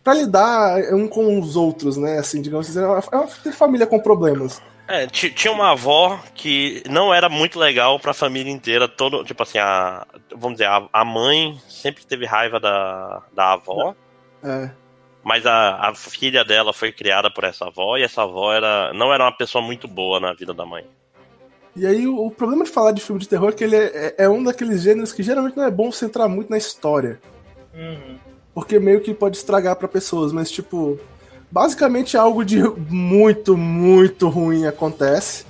para 0.03 0.13
lidar 0.13 0.81
um 0.93 1.07
com 1.07 1.39
os 1.39 1.55
outros, 1.57 1.97
né? 1.97 2.17
Assim, 2.17 2.41
digamos 2.41 2.69
assim. 2.69 2.79
É 2.79 2.87
uma, 2.87 3.03
é 3.11 3.15
uma 3.17 3.27
família 3.53 3.85
com 3.85 3.99
problemas. 3.99 4.61
É, 4.87 5.07
ti- 5.07 5.29
tinha 5.31 5.51
uma 5.51 5.71
avó 5.71 6.19
que 6.33 6.81
não 6.89 7.13
era 7.13 7.27
muito 7.27 7.59
legal 7.59 7.99
pra 7.99 8.13
família 8.13 8.51
inteira. 8.51 8.87
Todo, 8.87 9.23
tipo 9.25 9.43
assim, 9.43 9.57
a, 9.57 10.07
vamos 10.35 10.53
dizer, 10.57 10.67
a, 10.67 10.87
a 10.91 11.03
mãe 11.05 11.59
sempre 11.67 12.05
teve 12.05 12.25
raiva 12.25 12.59
da, 12.61 13.21
da 13.33 13.53
avó. 13.53 13.93
É. 14.43 14.69
Mas 15.25 15.43
a, 15.45 15.89
a 15.89 15.95
filha 15.95 16.45
dela 16.45 16.71
foi 16.71 16.91
criada 16.91 17.31
por 17.31 17.43
essa 17.43 17.65
avó 17.65 17.97
e 17.97 18.03
essa 18.03 18.21
avó 18.21 18.53
era, 18.53 18.93
não 18.93 19.11
era 19.11 19.23
uma 19.23 19.31
pessoa 19.35 19.59
muito 19.59 19.87
boa 19.87 20.19
na 20.19 20.31
vida 20.33 20.53
da 20.53 20.65
mãe. 20.67 20.85
E 21.75 21.85
aí, 21.87 22.07
o, 22.07 22.27
o 22.27 22.29
problema 22.31 22.63
de 22.63 22.69
falar 22.69 22.91
de 22.91 23.01
filme 23.01 23.19
de 23.19 23.27
terror 23.27 23.49
é 23.49 23.51
que 23.51 23.63
ele 23.63 23.75
é, 23.75 23.85
é- 24.19 24.25
é 24.25 24.29
um 24.29 24.43
daqueles 24.43 24.83
gêneros 24.83 25.11
que 25.11 25.23
geralmente 25.23 25.57
não 25.57 25.63
é 25.65 25.71
bom 25.71 25.91
você 25.91 26.05
entrar 26.05 26.27
muito 26.27 26.49
na 26.51 26.57
história. 26.59 27.19
Uhum. 27.73 28.17
Porque 28.53 28.77
meio 28.79 29.01
que 29.01 29.13
pode 29.15 29.35
estragar 29.35 29.75
pra 29.75 29.87
pessoas, 29.87 30.31
mas, 30.31 30.49
tipo. 30.51 30.97
Basicamente, 31.51 32.15
algo 32.17 32.43
de 32.45 32.61
muito, 32.89 33.57
muito 33.57 34.29
ruim 34.29 34.65
acontece. 34.67 35.45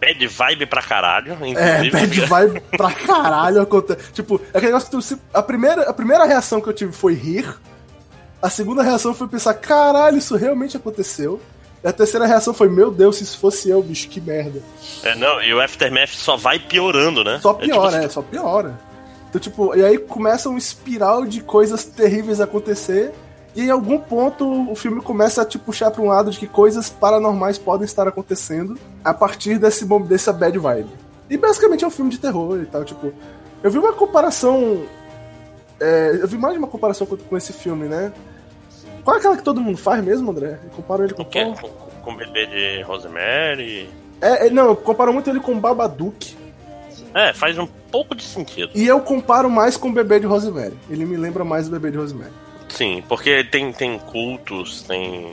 Bad 0.00 0.26
vibe 0.26 0.66
pra 0.66 0.82
caralho, 0.82 1.32
É, 1.56 1.84
inclusive. 1.86 1.90
bad 1.90 2.20
vibe 2.26 2.60
pra 2.76 2.92
caralho 2.92 3.60
acontece. 3.62 4.12
Tipo, 4.12 4.36
é 4.52 4.58
aquele 4.58 4.66
negócio 4.66 4.90
que 4.90 4.96
tu, 4.96 5.02
se- 5.02 5.18
a, 5.32 5.42
primeira, 5.42 5.82
a 5.88 5.92
primeira 5.94 6.24
reação 6.24 6.60
que 6.60 6.68
eu 6.68 6.72
tive 6.74 6.92
foi 6.92 7.14
rir. 7.14 7.46
A 8.44 8.50
segunda 8.50 8.82
reação 8.82 9.14
foi 9.14 9.26
pensar, 9.26 9.54
caralho, 9.54 10.18
isso 10.18 10.36
realmente 10.36 10.76
aconteceu. 10.76 11.40
E 11.82 11.88
a 11.88 11.92
terceira 11.94 12.26
reação 12.26 12.52
foi, 12.52 12.68
meu 12.68 12.90
Deus, 12.90 13.16
se 13.16 13.22
isso 13.22 13.38
fosse 13.38 13.70
eu, 13.70 13.82
bicho, 13.82 14.06
que 14.06 14.20
merda. 14.20 14.60
É, 15.02 15.14
não, 15.14 15.42
e 15.42 15.54
o 15.54 15.62
Aftermath 15.62 16.10
só 16.10 16.36
vai 16.36 16.58
piorando, 16.58 17.24
né? 17.24 17.38
Só 17.40 17.54
piora, 17.54 17.96
é, 17.96 18.00
tipo, 18.00 18.04
é 18.04 18.08
só 18.10 18.20
piora. 18.20 18.78
Então, 19.30 19.40
tipo, 19.40 19.74
e 19.74 19.82
aí 19.82 19.96
começa 19.96 20.50
um 20.50 20.58
espiral 20.58 21.24
de 21.24 21.40
coisas 21.40 21.86
terríveis 21.86 22.38
acontecer. 22.38 23.14
E 23.56 23.62
em 23.62 23.70
algum 23.70 23.98
ponto 23.98 24.70
o 24.70 24.76
filme 24.76 25.00
começa 25.00 25.40
a 25.40 25.46
te 25.46 25.58
puxar 25.58 25.90
pra 25.90 26.02
um 26.02 26.08
lado 26.08 26.30
de 26.30 26.38
que 26.38 26.46
coisas 26.46 26.90
paranormais 26.90 27.56
podem 27.56 27.86
estar 27.86 28.06
acontecendo 28.06 28.78
a 29.02 29.14
partir 29.14 29.58
desse, 29.58 29.86
dessa 30.06 30.34
bad 30.34 30.58
vibe. 30.58 30.90
E 31.30 31.38
basicamente 31.38 31.82
é 31.82 31.86
um 31.86 31.90
filme 31.90 32.10
de 32.10 32.18
terror 32.18 32.60
e 32.60 32.66
tal, 32.66 32.84
tipo. 32.84 33.10
Eu 33.62 33.70
vi 33.70 33.78
uma 33.78 33.94
comparação. 33.94 34.84
É, 35.80 36.18
eu 36.20 36.28
vi 36.28 36.36
mais 36.36 36.52
de 36.52 36.58
uma 36.58 36.68
comparação 36.68 37.06
com, 37.06 37.16
com 37.16 37.36
esse 37.38 37.54
filme, 37.54 37.88
né? 37.88 38.12
Qual 39.04 39.16
é 39.16 39.18
aquela 39.18 39.36
que 39.36 39.42
todo 39.42 39.60
mundo 39.60 39.76
faz 39.76 40.02
mesmo, 40.02 40.30
André? 40.30 40.58
Compara 40.74 41.04
ele 41.04 41.12
com 41.12 41.22
o 41.22 41.26
quê? 41.26 41.44
Com, 41.44 41.68
com 42.02 42.12
o 42.12 42.16
bebê 42.16 42.46
de 42.46 42.82
Rosemary? 42.82 43.88
É, 44.20 44.46
é, 44.46 44.50
não, 44.50 44.68
eu 44.68 44.76
comparo 44.76 45.12
muito 45.12 45.28
ele 45.28 45.40
com 45.40 45.58
Babadook. 45.58 46.34
É, 47.12 47.32
faz 47.32 47.58
um 47.58 47.66
pouco 47.66 48.14
de 48.14 48.24
sentido. 48.24 48.72
E 48.74 48.86
eu 48.86 49.00
comparo 49.00 49.50
mais 49.50 49.76
com 49.76 49.88
o 49.88 49.92
bebê 49.92 50.18
de 50.18 50.26
Rosemary. 50.26 50.76
Ele 50.88 51.04
me 51.04 51.16
lembra 51.16 51.44
mais 51.44 51.68
do 51.68 51.72
bebê 51.72 51.90
de 51.90 51.98
Rosemary. 51.98 52.32
Sim, 52.68 53.04
porque 53.08 53.44
tem, 53.44 53.72
tem 53.72 53.98
cultos, 53.98 54.82
tem 54.82 55.32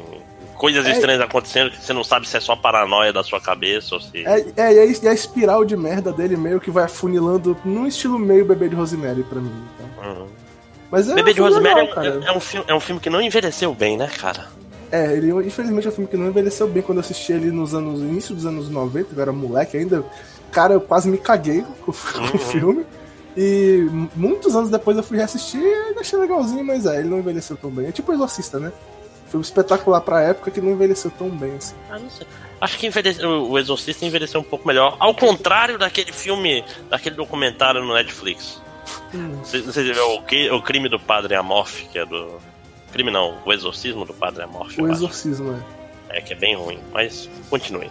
coisas 0.61 0.85
é, 0.85 0.91
estranhas 0.91 1.21
acontecendo 1.21 1.71
que 1.71 1.83
você 1.83 1.91
não 1.91 2.03
sabe 2.03 2.27
se 2.27 2.37
é 2.37 2.39
só 2.39 2.55
paranoia 2.55 3.11
da 3.11 3.23
sua 3.23 3.41
cabeça 3.41 3.95
ou 3.95 4.01
se. 4.01 4.23
É, 4.25 4.45
é 4.57 4.91
e 4.91 5.07
a 5.07 5.13
espiral 5.13 5.65
de 5.65 5.75
merda 5.75 6.11
dele 6.11 6.37
meio 6.37 6.59
que 6.59 6.69
vai 6.69 6.83
afunilando 6.83 7.57
num 7.65 7.87
estilo 7.87 8.19
meio 8.19 8.45
bebê 8.45 8.69
de 8.69 8.75
Rosemary 8.75 9.23
pra 9.23 9.39
mim. 9.39 9.63
Então. 9.73 10.11
Uhum. 10.11 10.27
Mas 10.91 11.09
é 11.09 11.15
Bebê 11.15 11.33
de 11.33 11.39
Rosemary 11.39 11.87
legal, 11.87 12.03
é, 12.03 12.07
é, 12.27 12.31
um 12.37 12.39
filme, 12.41 12.65
é 12.67 12.75
um 12.75 12.79
filme 12.79 12.99
que 12.99 13.09
não 13.09 13.21
envelheceu 13.21 13.73
bem, 13.73 13.95
né, 13.97 14.07
cara? 14.07 14.47
É, 14.91 15.13
ele 15.15 15.31
infelizmente 15.47 15.87
é 15.87 15.89
um 15.89 15.93
filme 15.93 16.09
que 16.09 16.17
não 16.17 16.27
envelheceu 16.27 16.67
bem 16.67 16.83
quando 16.83 16.97
eu 16.97 17.01
assisti 17.01 17.31
ele 17.31 17.49
nos 17.49 17.73
anos. 17.73 18.01
início 18.01 18.35
dos 18.35 18.45
anos 18.45 18.69
90, 18.69 19.15
eu 19.15 19.21
era 19.21 19.31
moleque 19.31 19.77
ainda. 19.77 20.03
Cara, 20.51 20.73
eu 20.73 20.81
quase 20.81 21.07
me 21.07 21.17
caguei 21.17 21.63
com, 21.85 21.93
com 21.93 22.19
uhum. 22.19 22.35
o 22.35 22.37
filme. 22.37 22.85
E 23.37 23.87
muitos 24.13 24.53
anos 24.53 24.69
depois 24.69 24.97
eu 24.97 25.03
fui 25.03 25.15
reassistir 25.15 25.61
e 25.61 25.97
achei 25.97 26.19
legalzinho, 26.19 26.65
mas 26.65 26.85
é, 26.85 26.99
ele 26.99 27.07
não 27.07 27.19
envelheceu 27.19 27.55
tão 27.55 27.71
bem. 27.71 27.87
É 27.87 27.91
tipo 27.93 28.11
o 28.11 28.15
Exorcista, 28.15 28.59
né? 28.59 28.73
Foi 29.29 29.39
um 29.39 29.41
espetacular 29.41 30.01
pra 30.01 30.21
época 30.21 30.51
que 30.51 30.59
não 30.59 30.71
envelheceu 30.71 31.09
tão 31.17 31.29
bem 31.29 31.53
assim. 31.55 31.75
Ah, 31.89 31.97
não 31.97 32.09
sei. 32.09 32.27
Acho 32.59 32.77
que 32.77 32.89
o 33.25 33.57
Exorcista 33.57 34.05
envelheceu 34.05 34.41
um 34.41 34.43
pouco 34.43 34.67
melhor. 34.67 34.97
Ao 34.99 35.15
contrário 35.15 35.79
daquele 35.79 36.11
filme, 36.11 36.65
daquele 36.89 37.15
documentário 37.15 37.81
no 37.81 37.93
Netflix. 37.93 38.60
Você, 39.43 39.61
você 39.61 39.83
viu 39.83 39.95
o, 40.05 40.55
o 40.55 40.61
crime 40.61 40.89
do 40.89 40.99
padre 40.99 41.35
Amorf, 41.35 41.87
que 41.91 41.99
é 41.99 42.05
do. 42.05 42.39
Crime 42.91 43.11
não, 43.11 43.37
o 43.45 43.53
exorcismo 43.53 44.05
do 44.05 44.13
padre 44.13 44.43
Amorf. 44.43 44.81
O 44.81 44.91
exorcismo, 44.91 45.53
é. 46.09 46.17
É, 46.17 46.21
que 46.21 46.33
é 46.33 46.35
bem 46.35 46.55
ruim, 46.55 46.79
mas 46.91 47.29
continue. 47.49 47.89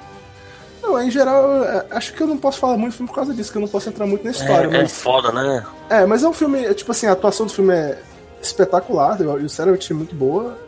Não, 0.83 1.01
em 1.01 1.11
geral, 1.11 1.65
é, 1.65 1.87
acho 1.91 2.13
que 2.15 2.23
eu 2.23 2.27
não 2.27 2.39
posso 2.39 2.59
falar 2.59 2.77
muito 2.77 2.93
do 2.93 2.97
filme 2.97 3.09
por 3.09 3.15
causa 3.15 3.35
disso, 3.35 3.53
que 3.53 3.59
eu 3.59 3.63
não 3.63 3.69
posso 3.69 3.89
entrar 3.89 4.07
muito 4.07 4.25
na 4.25 4.31
história. 4.31 4.67
É, 4.67 4.77
é 4.77 4.83
mas... 4.83 4.93
é 4.93 4.95
foda, 5.03 5.33
né? 5.33 5.67
É, 5.89 6.07
mas 6.07 6.23
é 6.23 6.29
um 6.29 6.33
filme, 6.33 6.65
é, 6.65 6.75
tipo 6.75 6.91
assim, 6.91 7.07
a 7.07 7.13
atuação 7.13 7.47
do 7.47 7.53
filme 7.53 7.75
é 7.75 7.99
espetacular, 8.43 9.21
eu, 9.21 9.41
sinceramente, 9.41 9.93
muito 9.93 10.15
boa. 10.15 10.59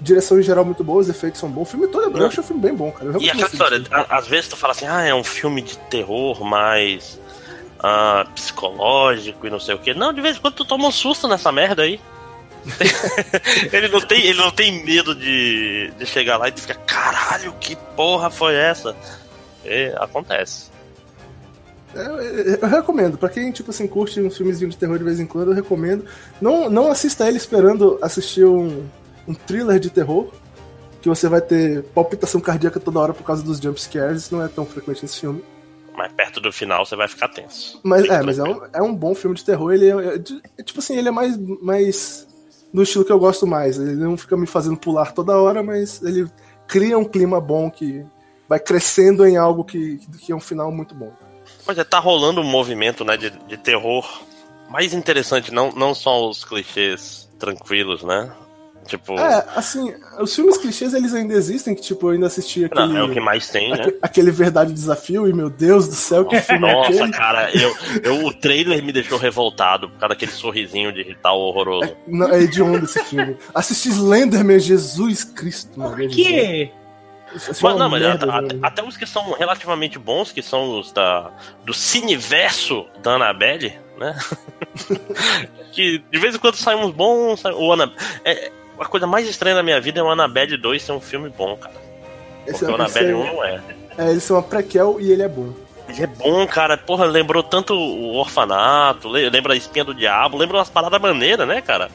Direção 0.00 0.38
em 0.38 0.42
geral 0.42 0.64
muito 0.64 0.84
boa, 0.84 1.00
os 1.00 1.08
efeitos 1.08 1.40
são 1.40 1.50
bons. 1.50 1.62
O 1.62 1.64
filme 1.64 1.88
todo 1.88 2.06
é 2.06 2.10
bom, 2.10 2.18
eu 2.18 2.26
acho 2.26 2.40
o 2.40 2.44
filme 2.44 2.62
bem 2.62 2.74
bom, 2.74 2.92
cara. 2.92 3.16
e 3.18 3.28
aquela 3.28 3.48
história, 3.48 3.82
às 4.08 4.28
vezes 4.28 4.48
tu 4.48 4.56
fala 4.56 4.72
assim, 4.72 4.86
ah, 4.86 5.02
é 5.02 5.12
um 5.12 5.24
filme 5.24 5.60
de 5.60 5.76
terror, 5.76 6.44
mas 6.44 7.18
ah, 7.80 8.26
psicológico 8.34 9.46
e 9.46 9.50
não 9.50 9.60
sei 9.60 9.74
o 9.74 9.78
que. 9.78 9.94
Não, 9.94 10.12
de 10.12 10.20
vez 10.20 10.36
em 10.36 10.40
quando 10.40 10.54
tu 10.54 10.64
toma 10.64 10.88
um 10.88 10.92
susto 10.92 11.28
nessa 11.28 11.52
merda 11.52 11.82
aí. 11.82 12.00
ele, 13.72 13.88
não 13.88 14.00
tem, 14.00 14.20
ele 14.26 14.38
não 14.38 14.50
tem 14.50 14.84
medo 14.84 15.14
de, 15.14 15.90
de 15.96 16.06
chegar 16.06 16.36
lá 16.36 16.48
e 16.48 16.52
ficar, 16.52 16.74
caralho, 16.74 17.54
que 17.60 17.76
porra 17.96 18.30
foi 18.30 18.54
essa? 18.54 18.94
E 19.64 19.92
acontece. 19.96 20.70
É, 21.94 22.58
eu, 22.62 22.68
recomendo, 22.68 23.16
pra 23.16 23.28
quem 23.28 23.50
tipo 23.50 23.70
assim, 23.70 23.86
curte 23.86 24.20
um 24.20 24.30
filmezinho 24.30 24.70
de 24.70 24.76
terror 24.76 24.98
de 24.98 25.04
vez 25.04 25.20
em 25.20 25.26
quando, 25.26 25.50
eu 25.50 25.54
recomendo. 25.54 26.04
Não, 26.40 26.68
não 26.68 26.90
assista 26.90 27.26
ele 27.26 27.38
esperando 27.38 27.98
assistir 28.02 28.44
um, 28.44 28.86
um 29.26 29.34
thriller 29.34 29.78
de 29.78 29.88
terror, 29.88 30.30
que 31.00 31.08
você 31.08 31.28
vai 31.28 31.40
ter 31.40 31.84
palpitação 31.94 32.40
cardíaca 32.40 32.80
toda 32.80 32.98
hora 32.98 33.14
por 33.14 33.22
causa 33.22 33.42
dos 33.42 33.58
jump 33.58 33.80
scares, 33.80 34.22
isso 34.24 34.34
não 34.34 34.44
é 34.44 34.48
tão 34.48 34.66
frequente 34.66 35.02
nesse 35.02 35.20
filme. 35.20 35.42
Mas 35.98 36.12
perto 36.12 36.40
do 36.40 36.52
final 36.52 36.86
você 36.86 36.94
vai 36.94 37.08
ficar 37.08 37.26
tenso. 37.26 37.80
Mas, 37.82 38.04
é, 38.04 38.22
mas 38.22 38.38
é 38.38 38.44
um, 38.44 38.60
é 38.72 38.80
um 38.80 38.94
bom 38.94 39.16
filme 39.16 39.34
de 39.34 39.44
terror. 39.44 39.72
Ele 39.72 39.90
é, 39.90 40.14
é, 40.14 40.14
é, 40.56 40.62
tipo 40.62 40.78
assim, 40.78 40.96
ele 40.96 41.08
é 41.08 41.10
mais, 41.10 41.36
mais 41.60 42.24
no 42.72 42.84
estilo 42.84 43.04
que 43.04 43.10
eu 43.10 43.18
gosto 43.18 43.48
mais. 43.48 43.80
Ele 43.80 43.96
não 43.96 44.16
fica 44.16 44.36
me 44.36 44.46
fazendo 44.46 44.76
pular 44.76 45.10
toda 45.10 45.36
hora, 45.36 45.60
mas 45.60 46.00
ele 46.00 46.30
cria 46.68 46.96
um 46.96 47.04
clima 47.04 47.40
bom 47.40 47.68
que 47.68 48.06
vai 48.48 48.60
crescendo 48.60 49.26
em 49.26 49.36
algo 49.36 49.64
que, 49.64 49.98
que 50.20 50.30
é 50.30 50.36
um 50.36 50.40
final 50.40 50.70
muito 50.70 50.94
bom. 50.94 51.12
Pois 51.64 51.76
é, 51.76 51.82
tá 51.82 51.98
rolando 51.98 52.42
um 52.42 52.44
movimento 52.44 53.04
né, 53.04 53.16
de, 53.16 53.30
de 53.30 53.56
terror 53.56 54.22
mais 54.70 54.94
interessante, 54.94 55.52
não, 55.52 55.72
não 55.72 55.96
só 55.96 56.28
os 56.28 56.44
clichês 56.44 57.28
tranquilos, 57.40 58.04
né? 58.04 58.30
Tipo. 58.88 59.20
É, 59.20 59.44
assim, 59.54 59.94
os 60.18 60.34
filmes 60.34 60.56
clichês 60.56 60.94
eles 60.94 61.12
ainda 61.12 61.34
existem, 61.34 61.74
que 61.74 61.82
tipo, 61.82 62.06
eu 62.06 62.12
ainda 62.12 62.26
assisti 62.26 62.64
aquele. 62.64 62.88
Não, 62.88 62.96
é 62.96 63.02
o 63.04 63.12
que 63.12 63.20
mais 63.20 63.50
tem, 63.50 63.70
né? 63.70 63.92
Aquele 64.00 64.30
Verdade 64.30 64.72
Desafio, 64.72 65.28
e 65.28 65.32
meu 65.32 65.50
Deus 65.50 65.86
do 65.86 65.94
céu, 65.94 66.24
que 66.24 66.40
filme 66.40 66.66
é 66.66 66.72
Nossa, 66.72 66.90
aquele? 66.90 67.12
cara, 67.12 67.50
eu, 67.54 67.76
eu, 68.02 68.24
o 68.24 68.32
trailer 68.32 68.82
me 68.82 68.90
deixou 68.90 69.18
revoltado 69.18 69.90
por 69.90 69.98
causa 69.98 70.14
daquele 70.14 70.32
sorrisinho 70.32 70.90
de 70.90 71.14
tal 71.22 71.38
horroroso. 71.38 71.84
É, 71.84 71.96
não, 72.08 72.28
é 72.30 72.42
hediondo 72.42 72.86
esse 72.86 73.04
filme. 73.04 73.36
Assisti 73.54 73.90
Slenderman, 73.90 74.58
Jesus 74.58 75.22
Cristo, 75.22 75.78
mano. 75.78 75.94
Por 75.94 76.08
quê? 76.08 76.72
Mas, 77.30 77.60
não, 77.60 77.90
mas 77.90 78.00
merda, 78.00 78.32
até, 78.32 78.56
até, 78.62 78.82
os 78.82 78.96
que 78.96 79.04
são 79.04 79.32
relativamente 79.32 79.98
bons, 79.98 80.32
que 80.32 80.42
são 80.42 80.78
os 80.78 80.92
da, 80.92 81.30
do 81.62 81.74
cineverso 81.74 82.86
da 83.02 83.16
Annabelle, 83.16 83.78
né? 83.98 84.18
que 85.72 85.98
de 86.10 86.18
vez 86.18 86.34
em 86.34 86.38
quando 86.38 86.56
saem 86.56 86.78
uns 86.78 86.92
bons. 86.92 87.42
O 87.44 87.70
Annabelle, 87.70 87.98
é, 88.24 88.50
a 88.80 88.86
coisa 88.86 89.06
mais 89.06 89.28
estranha 89.28 89.56
da 89.56 89.62
minha 89.62 89.80
vida 89.80 90.00
é 90.00 90.02
o 90.02 90.10
Annabelle 90.10 90.56
2 90.56 90.82
ser 90.82 90.92
um 90.92 91.00
filme 91.00 91.28
bom, 91.28 91.56
cara. 91.56 91.74
Esse 92.46 92.60
Porque 92.60 92.64
é, 92.64 92.68
o 92.70 92.74
Annabelle 92.74 93.14
1 93.14 93.26
não 93.26 93.44
é. 93.44 93.60
É, 93.98 94.10
eles 94.10 94.22
são 94.22 94.36
uma 94.36 94.42
prequel 94.42 94.98
e 95.00 95.10
ele 95.10 95.22
é 95.22 95.28
bom. 95.28 95.52
Ele 95.88 96.02
é 96.02 96.06
bom, 96.06 96.46
cara. 96.46 96.76
Porra, 96.76 97.04
lembrou 97.06 97.42
tanto 97.42 97.74
o 97.74 98.14
orfanato, 98.16 99.08
lembra 99.08 99.54
a 99.54 99.56
espinha 99.56 99.84
do 99.84 99.94
diabo, 99.94 100.36
lembra 100.36 100.58
umas 100.58 100.68
paradas 100.68 101.00
maneiras, 101.00 101.48
né, 101.48 101.60
cara? 101.60 101.90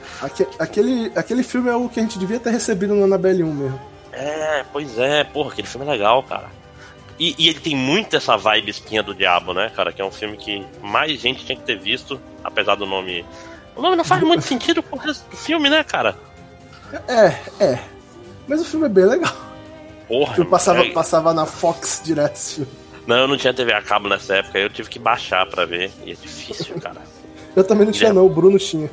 aquele, 0.59 1.11
aquele 1.15 1.43
filme 1.43 1.69
é 1.69 1.75
o 1.75 1.87
que 1.87 1.99
a 1.99 2.03
gente 2.03 2.17
devia 2.17 2.39
ter 2.39 2.49
recebido 2.49 2.95
no 2.95 3.03
Annabelle 3.03 3.43
1 3.43 3.53
mesmo. 3.53 3.79
É, 4.11 4.63
pois 4.71 4.97
é, 4.97 5.23
porra, 5.23 5.51
aquele 5.51 5.67
filme 5.67 5.87
é 5.87 5.91
legal, 5.91 6.21
cara. 6.23 6.47
E, 7.19 7.35
e, 7.37 7.47
ele 7.47 7.59
tem 7.59 7.75
muito 7.75 8.15
essa 8.15 8.35
vibe 8.35 8.71
espinha 8.71 9.03
do 9.03 9.13
diabo, 9.13 9.53
né, 9.53 9.71
cara? 9.75 9.93
Que 9.93 10.01
é 10.01 10.05
um 10.05 10.11
filme 10.11 10.35
que 10.35 10.65
mais 10.81 11.19
gente 11.19 11.45
tinha 11.45 11.55
que 11.55 11.63
ter 11.63 11.77
visto, 11.77 12.19
apesar 12.43 12.75
do 12.75 12.85
nome. 12.85 13.23
O 13.75 13.81
nome 13.81 13.95
não 13.95 14.03
faz 14.03 14.21
muito 14.23 14.41
sentido 14.43 14.81
com 14.81 14.95
o 14.95 14.99
resto 14.99 15.29
do 15.29 15.37
filme, 15.37 15.69
né, 15.69 15.83
cara? 15.83 16.15
É, 17.07 17.63
é. 17.63 17.79
Mas 18.47 18.61
o 18.61 18.65
filme 18.65 18.85
é 18.85 18.89
bem 18.89 19.05
legal. 19.05 19.33
Porra. 20.07 20.35
Eu 20.37 20.45
passava, 20.45 20.85
é... 20.85 20.91
passava 20.91 21.33
na 21.33 21.45
Fox 21.45 22.01
direto 22.03 22.35
esse 22.35 22.55
filme. 22.55 22.71
Não, 23.07 23.17
eu 23.17 23.27
não 23.27 23.37
tinha 23.37 23.53
TV 23.53 23.73
a 23.73 23.81
cabo 23.81 24.07
nessa 24.07 24.35
época, 24.35 24.59
eu 24.59 24.69
tive 24.69 24.89
que 24.89 24.99
baixar 24.99 25.45
pra 25.45 25.65
ver. 25.65 25.91
E 26.05 26.11
é 26.11 26.15
difícil, 26.15 26.79
cara. 26.79 27.01
eu 27.55 27.63
também 27.63 27.85
não 27.85 27.91
tinha, 27.91 28.09
é... 28.09 28.13
não, 28.13 28.25
o 28.25 28.29
Bruno 28.29 28.57
tinha. 28.57 28.89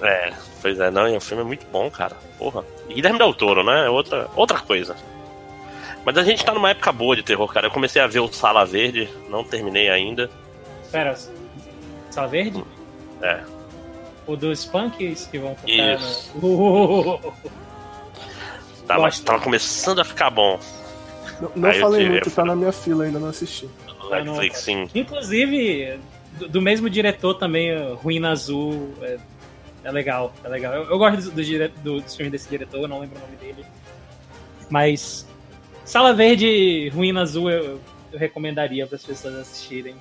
É, 0.00 0.32
pois 0.60 0.80
é, 0.80 0.90
não, 0.90 1.08
e 1.08 1.16
o 1.16 1.20
filme 1.20 1.42
é 1.42 1.46
muito 1.46 1.64
bom, 1.70 1.88
cara. 1.90 2.16
Porra. 2.38 2.64
E 2.88 2.94
Guilherme 2.94 3.18
Del 3.18 3.34
Toro, 3.34 3.62
né? 3.62 3.86
É 3.86 3.90
outra, 3.90 4.28
outra 4.34 4.58
coisa. 4.60 4.96
Mas 6.04 6.18
a 6.18 6.24
gente 6.24 6.44
tá 6.44 6.52
numa 6.52 6.70
época 6.70 6.90
boa 6.90 7.14
de 7.14 7.22
terror, 7.22 7.46
cara. 7.52 7.68
Eu 7.68 7.70
comecei 7.70 8.02
a 8.02 8.08
ver 8.08 8.18
o 8.18 8.32
Sala 8.32 8.64
Verde, 8.64 9.08
não 9.28 9.44
terminei 9.44 9.88
ainda. 9.88 10.28
Pera, 10.90 11.16
Sala 12.10 12.26
Verde? 12.26 12.64
É. 13.20 13.40
O 14.26 14.36
dos 14.36 14.64
punks 14.64 15.26
que 15.26 15.38
vão 15.38 15.54
tocar. 15.54 15.98
Isso. 15.98 16.32
No... 18.82 18.86
Tava, 18.86 19.10
tava 19.24 19.40
começando 19.40 20.00
a 20.00 20.04
ficar 20.04 20.28
bom. 20.28 20.58
Não, 21.40 21.50
não 21.54 21.72
falei 21.74 22.08
muito, 22.08 22.30
tá 22.30 22.44
na 22.44 22.54
minha 22.54 22.72
fila 22.72 23.04
ainda, 23.04 23.18
não 23.18 23.28
assisti. 23.28 23.68
Netflix, 24.10 24.58
sim. 24.58 24.88
Inclusive, 24.94 25.98
do, 26.38 26.48
do, 26.48 26.62
mesmo 26.62 26.90
diretor 26.90 27.34
também, 27.34 27.70
Ruína 27.94 28.32
Azul. 28.32 28.92
É, 29.00 29.18
é 29.84 29.90
legal, 29.90 30.32
é 30.44 30.48
legal. 30.48 30.74
Eu, 30.74 30.84
eu 30.84 30.98
gosto 30.98 31.30
do, 31.30 31.30
do, 31.30 31.68
do, 31.82 32.00
do 32.00 32.10
filme 32.10 32.30
desse 32.30 32.48
diretor, 32.48 32.88
não 32.88 33.00
lembro 33.00 33.18
o 33.18 33.20
nome 33.20 33.36
dele. 33.36 33.64
Mas 34.68 35.26
Sala 35.84 36.12
Verde 36.12 36.90
Ruína 36.94 37.22
Azul 37.22 37.50
eu, 37.50 37.80
eu 38.12 38.18
recomendaria 38.18 38.86
para 38.86 38.96
as 38.96 39.04
pessoas 39.04 39.34
assistirem. 39.36 39.94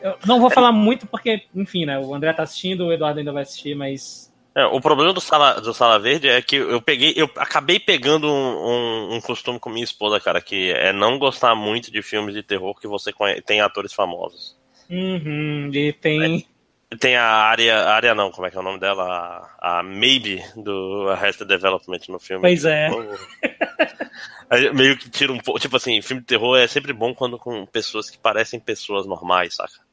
Eu 0.00 0.16
não 0.26 0.40
vou 0.40 0.50
falar 0.50 0.72
muito 0.72 1.06
porque, 1.06 1.42
enfim, 1.54 1.84
né? 1.84 1.98
O 1.98 2.14
André 2.14 2.32
tá 2.32 2.42
assistindo, 2.42 2.86
o 2.86 2.92
Eduardo 2.92 3.18
ainda 3.18 3.32
vai 3.32 3.42
assistir, 3.42 3.74
mas. 3.74 4.32
É, 4.54 4.64
o 4.64 4.80
problema 4.80 5.12
do 5.12 5.20
Sala, 5.20 5.60
do 5.60 5.72
Sala 5.72 5.98
Verde 5.98 6.28
é 6.28 6.42
que 6.42 6.56
eu 6.56 6.82
peguei, 6.82 7.14
eu 7.16 7.30
acabei 7.36 7.78
pegando 7.78 8.26
um, 8.26 8.32
um, 8.32 9.14
um, 9.14 9.20
costume 9.20 9.60
com 9.60 9.70
minha 9.70 9.84
esposa, 9.84 10.18
cara, 10.18 10.40
que 10.40 10.72
é 10.72 10.92
não 10.92 11.18
gostar 11.18 11.54
muito 11.54 11.92
de 11.92 12.02
filmes 12.02 12.34
de 12.34 12.42
terror 12.42 12.74
que 12.74 12.88
você 12.88 13.12
conhece, 13.12 13.42
tem 13.42 13.60
atores 13.60 13.92
famosos. 13.92 14.58
Uhum, 14.90 15.70
e 15.72 15.92
tem. 15.92 16.44
tem 16.98 17.16
a 17.16 17.24
área, 17.24 17.84
área 17.84 18.12
não, 18.12 18.32
como 18.32 18.46
é 18.46 18.50
que 18.50 18.56
é 18.56 18.60
o 18.60 18.64
nome 18.64 18.80
dela? 18.80 19.48
A, 19.60 19.78
a 19.78 19.82
Maybe 19.84 20.42
do 20.56 21.08
Arrested 21.10 21.46
Development 21.46 22.00
no 22.08 22.18
filme. 22.18 22.42
Pois 22.42 22.64
é. 22.64 22.90
Aí 24.50 24.72
meio 24.74 24.96
que 24.98 25.08
tira 25.08 25.32
um 25.32 25.38
pouco. 25.38 25.60
Tipo 25.60 25.76
assim, 25.76 26.02
filme 26.02 26.20
de 26.20 26.26
terror 26.26 26.58
é 26.58 26.66
sempre 26.66 26.92
bom 26.92 27.14
quando 27.14 27.38
com 27.38 27.64
pessoas 27.66 28.10
que 28.10 28.18
parecem 28.18 28.58
pessoas 28.58 29.06
normais, 29.06 29.54
saca? 29.54 29.89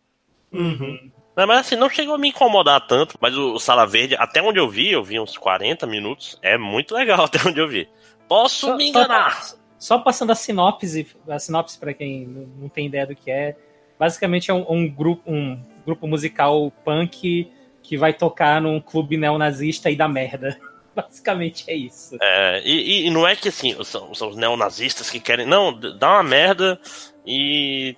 Uhum. 0.52 1.12
Não, 1.36 1.46
mas 1.46 1.60
assim, 1.60 1.76
não 1.76 1.90
chegou 1.90 2.16
a 2.16 2.18
me 2.18 2.30
incomodar 2.30 2.86
tanto, 2.88 3.16
mas 3.22 3.36
o 3.38 3.60
Sala 3.60 3.86
Verde, 3.86 4.16
até 4.18 4.42
onde 4.42 4.60
eu 4.60 4.68
vi, 4.68 4.92
eu 4.92 5.04
vi 5.04 5.20
uns 5.20 5.38
40 5.38 5.86
minutos, 5.86 6.38
é 6.42 6.58
muito 6.58 6.96
legal 6.96 7.24
até 7.26 7.38
onde 7.48 7.60
eu 7.60 7.68
vi. 7.68 7.88
Posso 8.28 8.68
Só- 8.68 8.76
me 8.78 8.92
só- 8.92 9.00
enganar. 9.02 9.42
Só 9.80 10.00
passando 10.00 10.32
a 10.32 10.36
sinopse, 10.36 11.08
a 11.30 11.38
sinopse 11.38 11.78
para 11.78 11.94
quem 11.94 12.26
não 12.26 12.68
tem 12.68 12.88
ideia 12.88 13.06
do 13.06 13.16
que 13.16 13.30
é, 13.30 13.56
basicamente 14.00 14.50
é 14.50 14.54
um, 14.54 14.66
um 14.68 14.90
grupo, 14.90 15.22
um 15.32 15.64
grupo 15.86 16.08
musical 16.08 16.72
punk 16.84 17.52
que 17.84 17.96
vai 17.96 18.12
tocar 18.12 18.60
num 18.60 18.82
clube 18.82 19.16
neonazista 19.18 19.92
e 19.92 19.96
dá 19.96 20.08
merda. 20.08 20.60
Basicamente 20.96 21.64
é 21.70 21.76
isso. 21.76 22.18
É, 22.20 22.64
e, 22.66 23.06
e 23.06 23.10
não 23.12 23.28
é 23.28 23.36
que 23.36 23.50
assim, 23.50 23.76
são, 23.84 24.16
são 24.16 24.30
os 24.30 24.36
neonazistas 24.36 25.12
que 25.12 25.20
querem. 25.20 25.46
Não, 25.46 25.72
dá 25.96 26.14
uma 26.14 26.24
merda 26.24 26.82
e 27.24 27.96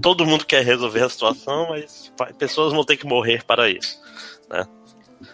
todo 0.00 0.26
mundo 0.26 0.44
quer 0.44 0.64
resolver 0.64 1.02
a 1.02 1.08
situação, 1.08 1.68
mas 1.70 2.12
pessoas 2.38 2.72
vão 2.72 2.84
ter 2.84 2.96
que 2.96 3.06
morrer 3.06 3.44
para 3.44 3.68
isso. 3.68 4.00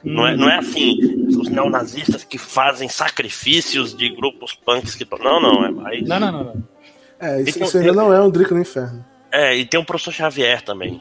Não 0.04 0.26
é, 0.26 0.36
não 0.36 0.48
é 0.48 0.58
assim, 0.58 1.26
os 1.28 1.48
neonazistas 1.48 2.24
que 2.24 2.38
fazem 2.38 2.88
sacrifícios 2.88 3.96
de 3.96 4.08
grupos 4.10 4.54
punks 4.54 4.94
que. 4.94 5.06
Não, 5.22 5.40
não, 5.40 5.64
é 5.64 5.70
mais. 5.70 6.08
Não, 6.08 6.20
não, 6.20 6.32
não, 6.32 6.44
não. 6.44 6.64
É, 7.20 7.40
isso, 7.40 7.50
Então, 7.50 7.68
isso 7.68 7.78
ainda 7.78 7.92
não 7.92 8.12
é 8.12 8.20
um 8.20 8.30
Drico 8.30 8.54
no 8.54 8.60
Inferno. 8.60 9.04
É, 9.30 9.56
e 9.56 9.64
tem 9.64 9.78
o 9.78 9.84
professor 9.84 10.12
Xavier 10.12 10.62
também. 10.62 11.00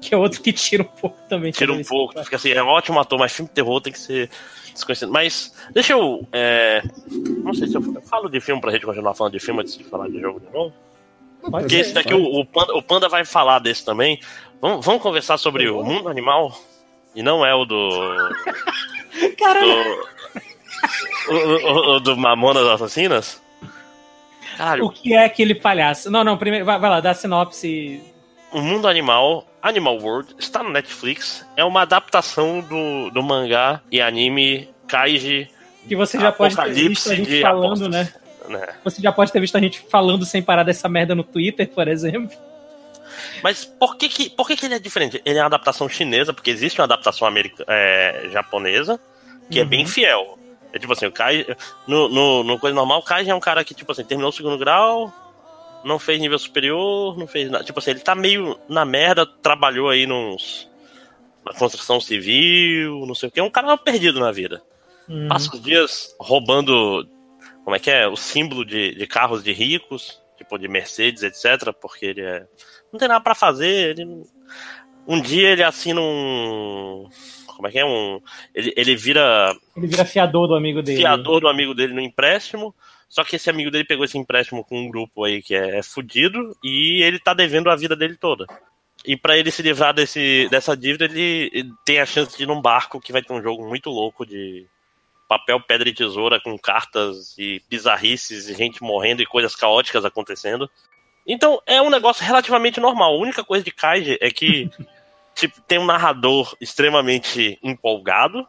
Que 0.00 0.14
é 0.14 0.18
outro 0.18 0.40
que 0.40 0.52
tira 0.52 0.82
um 0.82 0.86
pouco 0.86 1.16
também. 1.28 1.52
Tira 1.52 1.72
um 1.72 1.82
pouco, 1.84 2.22
fica 2.24 2.36
assim, 2.36 2.50
é 2.50 2.62
um 2.62 2.66
ótimo 2.66 2.98
ator, 2.98 3.18
mas 3.18 3.32
filme 3.32 3.48
de 3.48 3.54
terror 3.54 3.80
tem 3.80 3.92
que 3.92 4.00
ser 4.00 4.28
desconhecido. 4.72 5.12
Mas, 5.12 5.54
deixa 5.72 5.92
eu. 5.92 6.26
é, 6.32 6.82
não 7.44 7.54
sei 7.54 7.68
se 7.68 7.76
eu, 7.76 7.82
eu 7.94 8.02
falo 8.02 8.28
de 8.28 8.40
filme 8.40 8.60
pra 8.60 8.72
gente 8.72 8.84
continuar 8.84 9.14
falando 9.14 9.34
de 9.34 9.40
filme 9.40 9.60
antes 9.60 9.76
de 9.76 9.84
falar 9.84 10.08
de 10.08 10.20
jogo 10.20 10.40
de 10.40 10.52
novo. 10.52 10.74
Porque 11.50 11.76
esse 11.76 11.92
daqui, 11.92 12.14
o, 12.14 12.40
o 12.40 12.44
Panda, 12.46 12.74
o 12.74 12.82
Panda 12.82 13.08
vai 13.08 13.24
falar 13.24 13.58
desse 13.58 13.84
também. 13.84 14.20
Vamos, 14.60 14.84
vamos 14.84 15.02
conversar 15.02 15.38
sobre 15.38 15.68
o 15.68 15.82
mundo 15.82 16.08
animal? 16.08 16.56
E 17.14 17.22
não 17.22 17.44
é 17.44 17.54
o 17.54 17.64
do. 17.64 18.32
Caralho, 19.38 20.06
do, 21.28 21.32
o, 21.32 21.34
o- 21.34 21.96
o 21.96 22.00
do 22.00 22.16
Mamonas 22.16 22.66
Assassinas? 22.66 23.42
Caralho, 24.56 24.84
o 24.86 24.90
que 24.90 25.14
é 25.14 25.24
aquele 25.24 25.54
palhaço? 25.54 26.10
Não, 26.10 26.22
não, 26.24 26.36
primeiro, 26.36 26.64
vai, 26.64 26.78
vai 26.78 26.90
lá, 26.90 27.00
dá 27.00 27.10
a 27.10 27.14
sinopse. 27.14 28.02
o 28.52 28.60
mundo 28.60 28.86
animal, 28.86 29.46
Animal 29.62 29.98
World, 29.98 30.34
está 30.38 30.62
no 30.62 30.70
Netflix. 30.70 31.46
É 31.56 31.64
uma 31.64 31.82
adaptação 31.82 32.60
do, 32.60 33.10
do 33.10 33.22
mangá 33.22 33.80
e 33.90 34.00
anime 34.00 34.68
Kaiji. 34.86 35.48
Que 35.88 35.96
você 35.96 36.18
já 36.20 36.30
pode 36.30 36.54
ter 36.54 36.70
visto 36.72 37.10
a 37.10 37.14
gente 37.16 37.28
de 37.28 37.40
falando, 37.42 37.64
apostas. 37.86 37.88
né? 37.88 38.14
Né? 38.48 38.74
Você 38.84 39.00
já 39.02 39.12
pode 39.12 39.32
ter 39.32 39.40
visto 39.40 39.56
a 39.56 39.60
gente 39.60 39.80
falando 39.90 40.24
sem 40.24 40.42
parar 40.42 40.62
dessa 40.62 40.88
merda 40.88 41.14
no 41.14 41.24
Twitter, 41.24 41.68
por 41.68 41.88
exemplo. 41.88 42.36
Mas 43.42 43.64
por 43.64 43.96
que 43.96 44.08
que, 44.08 44.30
por 44.30 44.46
que 44.46 44.56
que 44.56 44.66
ele 44.66 44.74
é 44.74 44.78
diferente? 44.78 45.20
Ele 45.24 45.38
é 45.38 45.42
uma 45.42 45.46
adaptação 45.46 45.88
chinesa, 45.88 46.32
porque 46.32 46.50
existe 46.50 46.80
uma 46.80 46.84
adaptação 46.84 47.26
america, 47.26 47.64
é, 47.68 48.28
japonesa, 48.32 49.00
que 49.50 49.58
é 49.58 49.62
Uhum. 49.62 49.68
bem 49.68 49.86
fiel. 49.86 50.38
É 50.72 50.78
tipo 50.78 50.92
assim, 50.92 51.06
o 51.06 51.12
Kai. 51.12 51.44
No, 51.86 52.08
no, 52.08 52.42
no 52.44 52.58
coisa 52.58 52.74
normal, 52.74 53.00
o 53.00 53.02
Kai 53.02 53.28
é 53.28 53.34
um 53.34 53.40
cara 53.40 53.62
que, 53.64 53.74
tipo 53.74 53.92
assim, 53.92 54.04
terminou 54.04 54.30
o 54.30 54.32
segundo 54.32 54.56
grau, 54.56 55.12
não 55.84 55.98
fez 55.98 56.18
nível 56.20 56.38
superior, 56.38 57.18
não 57.18 57.26
fez 57.26 57.50
nada. 57.50 57.62
Tipo 57.64 57.78
assim, 57.78 57.90
ele 57.90 58.00
tá 58.00 58.14
meio 58.14 58.58
na 58.68 58.84
merda, 58.84 59.26
trabalhou 59.26 59.88
aí 59.90 60.06
nos. 60.06 60.70
Na 61.44 61.52
construção 61.52 62.00
civil, 62.00 63.04
não 63.04 63.16
sei 63.16 63.28
o 63.28 63.32
que. 63.32 63.40
É 63.40 63.42
um 63.42 63.50
cara 63.50 63.76
perdido 63.76 64.20
na 64.20 64.30
vida. 64.30 64.62
Uhum. 65.08 65.26
Passa 65.28 65.50
os 65.52 65.60
dias 65.60 66.14
roubando. 66.18 67.06
Como 67.64 67.76
é 67.76 67.78
que 67.78 67.90
é? 67.90 68.06
O 68.08 68.16
símbolo 68.16 68.64
de, 68.64 68.94
de 68.94 69.06
carros 69.06 69.42
de 69.42 69.52
ricos, 69.52 70.20
tipo 70.36 70.58
de 70.58 70.68
Mercedes, 70.68 71.22
etc. 71.22 71.72
Porque 71.80 72.06
ele 72.06 72.20
é. 72.22 72.44
Não 72.92 72.98
tem 72.98 73.08
nada 73.08 73.20
pra 73.22 73.34
fazer. 73.34 73.90
Ele 73.90 74.04
não- 74.04 74.24
Um 75.06 75.20
dia 75.20 75.50
ele 75.50 75.62
assina 75.62 76.00
um. 76.00 77.08
Como 77.46 77.68
é 77.68 77.70
que 77.70 77.78
é? 77.78 77.84
Um. 77.84 78.20
Ele, 78.54 78.72
ele 78.76 78.96
vira 78.96 79.54
Ele 79.76 79.86
vira 79.86 80.04
fiador 80.04 80.48
do 80.48 80.54
amigo 80.54 80.82
dele. 80.82 80.98
fiador 80.98 81.40
do 81.40 81.48
amigo 81.48 81.74
dele 81.74 81.92
no 81.94 82.00
empréstimo. 82.00 82.74
Só 83.08 83.22
que 83.24 83.36
esse 83.36 83.50
amigo 83.50 83.70
dele 83.70 83.84
pegou 83.84 84.04
esse 84.06 84.16
empréstimo 84.16 84.64
com 84.64 84.78
um 84.80 84.88
grupo 84.88 85.22
aí 85.24 85.42
que 85.42 85.54
é, 85.54 85.82
fudido 85.82 86.56
e 86.64 87.02
ele 87.02 87.18
tá 87.18 87.34
devendo 87.34 87.68
a 87.70 87.76
vida 87.76 87.94
dele 87.94 88.16
toda. 88.16 88.46
E 89.04 89.16
pra 89.18 89.36
ele 89.36 89.50
se 89.50 89.60
livrar 89.62 89.92
desse, 89.92 90.48
dessa 90.50 90.74
dívida, 90.76 91.04
ele, 91.04 91.50
ele 91.52 91.70
tem 91.84 91.98
a 92.00 92.06
chance 92.06 92.34
de 92.36 92.44
ir 92.44 92.46
num 92.46 92.60
barco 92.62 93.00
que 93.00 93.12
vai 93.12 93.20
ter 93.22 93.32
um 93.34 93.42
jogo 93.42 93.68
muito 93.68 93.90
louco 93.90 94.24
de 94.24 94.66
papel, 95.38 95.58
pedra 95.60 95.88
e 95.88 95.94
tesoura 95.94 96.38
com 96.40 96.58
cartas 96.58 97.34
e 97.38 97.62
bizarrices 97.70 98.48
e 98.48 98.54
gente 98.54 98.82
morrendo 98.82 99.22
e 99.22 99.26
coisas 99.26 99.56
caóticas 99.56 100.04
acontecendo. 100.04 100.68
Então 101.26 101.60
é 101.66 101.80
um 101.80 101.88
negócio 101.88 102.22
relativamente 102.24 102.78
normal. 102.80 103.14
A 103.14 103.18
única 103.18 103.42
coisa 103.42 103.64
de 103.64 103.70
Kaiji 103.70 104.18
é 104.20 104.30
que 104.30 104.68
tipo, 105.34 105.60
tem 105.62 105.78
um 105.78 105.86
narrador 105.86 106.54
extremamente 106.60 107.58
empolgado 107.62 108.46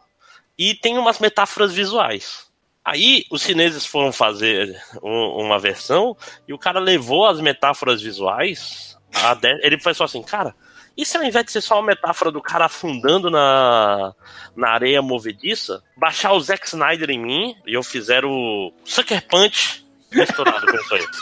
e 0.58 0.74
tem 0.74 0.98
umas 0.98 1.18
metáforas 1.18 1.72
visuais. 1.72 2.52
Aí 2.84 3.24
os 3.30 3.42
chineses 3.42 3.86
foram 3.86 4.12
fazer 4.12 4.78
um- 5.02 5.42
uma 5.46 5.58
versão 5.58 6.14
e 6.46 6.52
o 6.52 6.58
cara 6.58 6.78
levou 6.78 7.24
as 7.26 7.40
metáforas 7.40 8.02
visuais. 8.02 8.98
a 9.14 9.32
de- 9.32 9.60
Ele 9.64 9.78
pensou 9.78 10.04
assim, 10.04 10.22
cara, 10.22 10.54
e 10.96 11.04
se 11.04 11.16
ao 11.16 11.24
invés 11.24 11.44
de 11.44 11.52
ser 11.52 11.60
só 11.60 11.74
uma 11.76 11.86
metáfora 11.88 12.30
do 12.30 12.40
cara 12.40 12.66
afundando 12.66 13.30
na, 13.30 14.12
na 14.56 14.68
areia 14.70 15.02
movediça, 15.02 15.82
baixar 15.96 16.32
o 16.32 16.40
Zack 16.40 16.66
Snyder 16.66 17.10
em 17.10 17.18
mim 17.18 17.56
e 17.66 17.74
eu 17.74 17.82
fizer 17.82 18.24
o 18.24 18.72
Sucker 18.84 19.26
Punch 19.26 19.84
misturado 20.12 20.66
com 20.66 20.76
isso 20.76 20.94
aí. 20.94 21.04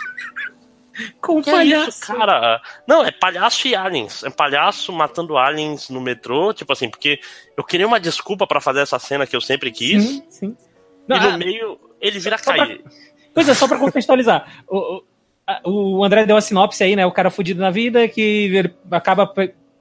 Com 1.23 1.43
Que 1.43 1.49
é 1.49 1.53
palhaço. 1.55 1.89
isso, 1.89 2.07
cara? 2.07 2.61
Não, 2.87 3.03
é 3.03 3.11
palhaço 3.11 3.67
e 3.67 3.75
aliens. 3.75 4.23
É 4.25 4.29
palhaço 4.31 4.93
matando 4.93 5.39
aliens 5.39 5.89
no 5.89 6.03
metrô, 6.03 6.53
tipo 6.53 6.71
assim, 6.71 6.91
porque 6.91 7.19
eu 7.57 7.65
queria 7.65 7.87
uma 7.87 7.99
desculpa 7.99 8.47
pra 8.47 8.61
fazer 8.61 8.81
essa 8.81 8.99
cena 8.99 9.27
que 9.27 9.35
eu 9.35 9.41
sempre 9.41 9.73
quis. 9.73 10.05
Sim, 10.05 10.23
sim. 10.29 10.57
Não, 11.09 11.17
e 11.17 11.21
no 11.21 11.29
ah, 11.31 11.39
meio 11.39 11.81
ele 11.99 12.19
vira 12.19 12.37
Só 12.37 12.53
pra- 12.53 12.67
cair. 12.67 12.85
Pois 13.33 13.49
é, 13.49 13.55
só 13.55 13.67
pra 13.67 13.79
contextualizar. 13.79 14.47
O, 14.69 14.77
o- 14.99 15.05
a- 15.47 15.61
o 15.65 16.05
André 16.05 16.27
deu 16.27 16.37
a 16.37 16.43
sinopse 16.43 16.85
aí, 16.85 16.95
né? 16.95 17.07
O 17.07 17.11
cara 17.13 17.31
fudido 17.31 17.59
na 17.63 17.71
vida, 17.71 18.07
que 18.07 18.21
ele 18.21 18.75
acaba 18.91 19.33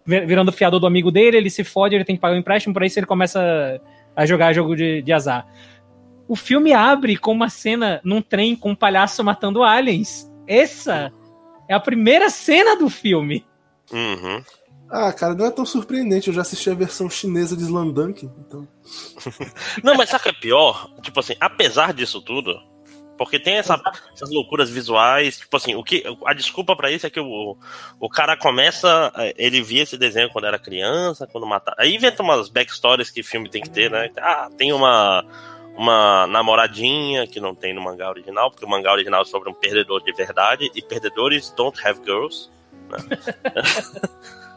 virando 0.05 0.51
fiador 0.51 0.79
do 0.79 0.87
amigo 0.87 1.11
dele, 1.11 1.37
ele 1.37 1.49
se 1.49 1.63
fode, 1.63 1.95
ele 1.95 2.05
tem 2.05 2.15
que 2.15 2.21
pagar 2.21 2.35
o 2.35 2.39
empréstimo, 2.39 2.73
por 2.73 2.83
isso 2.83 2.99
ele 2.99 3.05
começa 3.05 3.81
a 4.15 4.25
jogar 4.25 4.53
jogo 4.53 4.75
de, 4.75 5.01
de 5.01 5.13
azar. 5.13 5.47
O 6.27 6.35
filme 6.35 6.73
abre 6.73 7.17
com 7.17 7.31
uma 7.31 7.49
cena 7.49 7.99
num 8.03 8.21
trem 8.21 8.55
com 8.55 8.71
um 8.71 8.75
palhaço 8.75 9.23
matando 9.23 9.63
aliens. 9.63 10.31
Essa 10.47 11.11
é 11.67 11.73
a 11.73 11.79
primeira 11.79 12.29
cena 12.29 12.75
do 12.75 12.89
filme. 12.89 13.45
Uhum. 13.91 14.43
Ah, 14.89 15.13
cara, 15.13 15.33
não 15.33 15.45
é 15.45 15.51
tão 15.51 15.65
surpreendente. 15.65 16.27
Eu 16.27 16.33
já 16.33 16.41
assisti 16.41 16.69
a 16.69 16.73
versão 16.73 17.09
chinesa 17.09 17.55
de 17.55 17.63
Slandunk, 17.63 18.29
então. 18.39 18.67
Não, 19.81 19.95
mas 19.95 20.09
sabe 20.09 20.21
o 20.21 20.23
que 20.23 20.29
é 20.29 20.41
pior? 20.41 20.93
Tipo 21.01 21.21
assim, 21.21 21.33
apesar 21.39 21.93
disso 21.93 22.21
tudo, 22.21 22.59
porque 23.23 23.37
tem 23.39 23.57
essa- 23.57 23.79
essas 24.11 24.31
loucuras 24.31 24.67
visuais, 24.67 25.37
tipo 25.37 25.55
assim, 25.55 25.75
o 25.75 25.83
que, 25.83 26.03
a 26.25 26.33
desculpa 26.33 26.75
pra 26.75 26.89
isso 26.89 27.05
é 27.05 27.09
que 27.11 27.19
o, 27.19 27.55
o 27.99 28.09
cara 28.09 28.35
começa, 28.35 29.11
eh, 29.15 29.35
ele 29.37 29.61
via 29.61 29.83
esse 29.83 29.95
desenho 29.95 30.29
quando 30.31 30.45
era 30.47 30.57
criança, 30.57 31.27
quando 31.27 31.45
matava. 31.45 31.77
Aí 31.79 31.93
inventa 31.95 32.23
umas 32.23 32.49
backstories 32.49 33.11
que 33.11 33.21
filme 33.21 33.47
tem 33.47 33.61
que 33.61 33.69
ter, 33.69 33.91
né? 33.91 34.09
Ah, 34.17 34.49
tem 34.57 34.73
uma 34.73 35.23
uma 35.75 36.25
namoradinha 36.27 37.25
que 37.27 37.39
não 37.39 37.53
tem 37.55 37.73
no 37.73 37.81
mangá 37.81 38.09
original, 38.09 38.49
porque 38.49 38.65
o 38.65 38.69
mangá 38.69 38.91
original 38.91 39.21
é 39.21 39.25
sobre 39.25 39.49
um 39.49 39.53
perdedor 39.53 40.03
de 40.03 40.11
verdade 40.11 40.69
e 40.75 40.81
perdedores 40.81 41.51
don't 41.51 41.79
have 41.87 42.01
girls. 42.03 42.49
Né? 42.89 42.97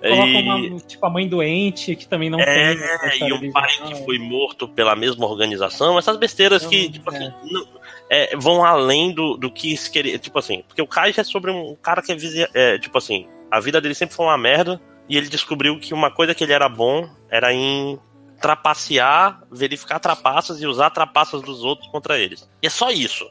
Coloca 0.00 0.26
E- 0.26 0.42
uma, 0.70 0.78
tipo, 0.80 1.06
a 1.06 1.10
mãe 1.10 1.28
doente, 1.28 1.94
que 1.96 2.06
também 2.06 2.28
não 2.30 2.38
é, 2.40 2.74
tem. 2.76 3.28
e 3.28 3.32
um 3.32 3.52
pai 3.52 3.68
que 3.86 3.94
foi 4.04 4.18
morto 4.18 4.68
pela 4.68 4.94
mesma 4.96 5.26
organização, 5.26 5.98
essas 5.98 6.16
besteiras 6.16 6.66
que, 6.66 6.84
Não, 6.84 6.92
tipo 6.92 7.12
é. 7.12 7.16
assim, 7.16 7.32
não- 7.50 7.66
é, 8.10 8.36
vão 8.36 8.64
além 8.64 9.12
do, 9.12 9.36
do 9.36 9.50
que 9.50 9.76
se 9.76 9.90
querer. 9.90 10.18
Tipo 10.18 10.38
assim, 10.38 10.62
porque 10.66 10.82
o 10.82 10.86
Kai 10.86 11.12
é 11.16 11.24
sobre 11.24 11.50
um 11.50 11.74
cara 11.76 12.02
que 12.02 12.12
é, 12.12 12.16
é, 12.54 12.78
tipo 12.78 12.98
assim, 12.98 13.26
a 13.50 13.60
vida 13.60 13.80
dele 13.80 13.94
sempre 13.94 14.14
foi 14.14 14.26
uma 14.26 14.36
merda, 14.38 14.80
e 15.08 15.16
ele 15.16 15.28
descobriu 15.28 15.78
que 15.78 15.92
uma 15.94 16.10
coisa 16.10 16.34
que 16.34 16.42
ele 16.44 16.52
era 16.52 16.68
bom 16.68 17.08
era 17.30 17.52
em 17.52 17.98
trapacear, 18.40 19.42
verificar 19.50 19.98
trapaças 19.98 20.60
e 20.62 20.66
usar 20.66 20.90
trapaças 20.90 21.42
dos 21.42 21.62
outros 21.64 21.88
contra 21.90 22.18
eles. 22.18 22.48
E 22.62 22.66
é 22.66 22.70
só 22.70 22.90
isso. 22.90 23.26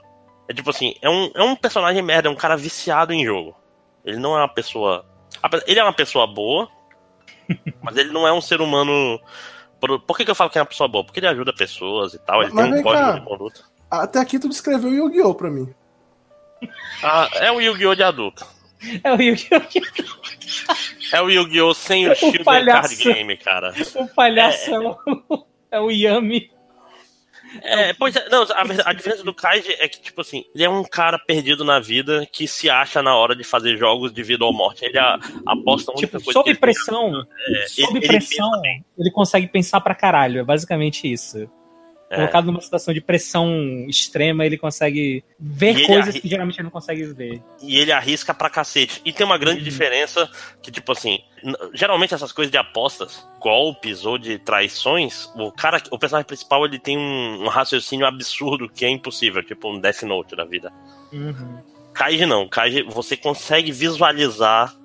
É 0.50 0.54
tipo 0.54 0.70
assim, 0.70 0.96
é 1.02 1.10
um, 1.10 1.32
é 1.34 1.42
um 1.42 1.56
personagem 1.56 2.02
merda, 2.02 2.28
é 2.28 2.32
um 2.32 2.36
cara 2.36 2.58
viciado 2.58 3.14
em 3.14 3.24
jogo. 3.26 3.56
Ele 4.04 4.18
não 4.18 4.36
é 4.36 4.42
uma 4.42 4.48
pessoa. 4.50 5.06
Ele 5.68 5.80
é 5.80 5.84
uma 5.84 5.94
pessoa 5.94 6.26
boa, 6.28 6.70
mas 7.82 7.98
ele 7.98 8.12
não 8.12 8.28
é 8.28 8.34
um 8.34 8.42
ser 8.42 8.62
humano. 8.62 9.20
Por, 9.80 10.16
que, 10.18 10.24
que 10.24 10.32
eu 10.32 10.36
falo 10.36 10.50
que 10.50 10.58
é 10.58 10.62
uma 10.62 10.68
pessoa 10.68 10.88
boa? 10.88 11.04
Porque 11.04 11.20
ele 11.20 11.28
ajuda 11.28 11.54
pessoas 11.54 12.14
e 12.14 12.20
tal, 12.20 12.42
ele 12.42 12.54
Mas 12.54 12.70
tem 12.70 12.80
um 12.80 12.84
código 12.84 13.06
cá. 13.06 13.12
de 13.20 13.26
conduta. 13.26 13.62
Até 13.92 14.20
aqui 14.20 14.40
tu 14.40 14.48
descreveu 14.50 14.94
Yu-Gi-Oh! 14.94 15.36
pra 15.36 15.50
mim. 15.52 15.74
Ah, 17.04 17.30
é 17.36 17.52
um 17.52 17.60
Yu-Gi-Oh! 17.60 17.94
de 17.96 18.04
adulto. 18.04 18.46
É 19.04 19.12
o 19.14 19.22
Yu-Gi-Oh! 19.22 19.62
É 21.12 21.22
o 21.22 21.30
Yu-Gi-Oh! 21.30 21.74
sem 21.74 22.08
o 22.08 22.12
O 22.14 22.16
Shield 22.16 22.44
palhaço. 22.46 22.98
Card 22.98 23.14
Game, 23.14 23.38
cara. 23.38 23.74
O 23.96 24.08
palhaço 24.08 24.74
é, 24.74 24.80
o, 24.80 24.98
é 25.72 25.80
o 25.82 25.92
Yami. 25.92 26.50
É, 27.62 27.94
pois 27.94 28.16
é, 28.16 28.28
não, 28.30 28.44
a, 28.44 28.90
a 28.90 28.94
diferença 28.94 29.24
do 29.24 29.34
Kaiji 29.34 29.74
é 29.80 29.88
que, 29.88 30.02
tipo 30.02 30.22
assim, 30.22 30.44
ele 30.56 30.64
é 30.64 30.70
um 30.70 30.84
cara 30.84 31.20
perdido 31.20 31.64
na 31.64 31.80
vida 31.80 32.28
que 32.32 32.48
se 32.48 32.70
acha 32.70 33.02
na 33.04 33.16
hora 33.16 33.36
de 33.36 33.44
fazer 33.44 33.78
jogos 33.78 34.12
de 34.12 34.24
vida 34.24 34.44
ou 34.46 34.54
morte. 34.54 34.84
Ele 34.86 34.98
a- 34.98 35.20
aposta 35.46 35.92
a 35.92 35.94
única 35.96 36.08
Tipo, 36.18 36.24
coisa 36.24 36.40
sob 36.40 36.50
ele 36.50 36.58
pressão, 36.60 37.14
É, 37.48 37.68
sob 37.68 37.98
ele- 37.98 37.98
ele 38.00 38.08
pressão, 38.08 38.50
ele 38.98 39.12
consegue 39.12 39.48
pensar 39.48 39.82
pra 39.82 39.94
caralho. 39.94 40.40
É 40.40 40.44
basicamente 40.44 41.12
isso. 41.12 41.50
É. 42.10 42.16
Colocado 42.18 42.46
numa 42.46 42.62
situação 42.62 42.94
de 42.94 43.02
pressão 43.02 43.50
extrema, 43.90 44.46
ele 44.46 44.58
consegue 44.58 45.24
ver 45.40 45.72
E 45.72 45.78
ele 45.78 45.88
coisas 45.88 46.16
que 46.20 46.28
geralmente 46.28 46.58
ele 46.58 46.64
não 46.66 46.72
consegue 46.72 47.04
ver. 47.06 47.42
e 47.62 47.78
ele 47.78 47.92
arrisca 47.92 48.34
pra 48.34 48.50
cacete. 48.52 49.02
E 49.04 49.12
tem 49.12 49.26
uma 49.26 49.38
grande 49.38 49.60
Uhum. 49.60 49.64
diferença 49.64 50.30
que, 50.62 50.70
tipo 50.72 50.92
assim, 50.92 51.20
geralmente 51.74 52.14
essas 52.14 52.32
coisas 52.32 52.52
de 52.52 52.58
apostas, 52.58 53.28
golpes 53.40 54.06
ou 54.06 54.18
de 54.18 54.40
traições, 54.40 55.30
o 55.36 55.52
cara, 55.52 55.82
o 55.92 56.00
personagem 56.00 56.26
principal, 56.26 56.66
ele 56.66 56.80
tem 56.80 56.98
um, 56.98 57.44
um 57.44 57.48
raciocínio 57.48 58.06
absurdo 58.06 58.70
que 58.70 58.86
é 58.86 58.90
impossível, 58.90 59.44
tipo 59.44 59.70
um 59.72 59.80
Death 59.80 60.04
Note 60.04 60.36
da 60.36 60.46
vida. 60.46 60.72
Uhum. 61.12 61.58
Kaiji 61.94 62.26
não, 62.26 62.48
Kaiji 62.48 62.84
você 62.84 63.16
consegue 63.16 63.72
visualizar 63.72 64.76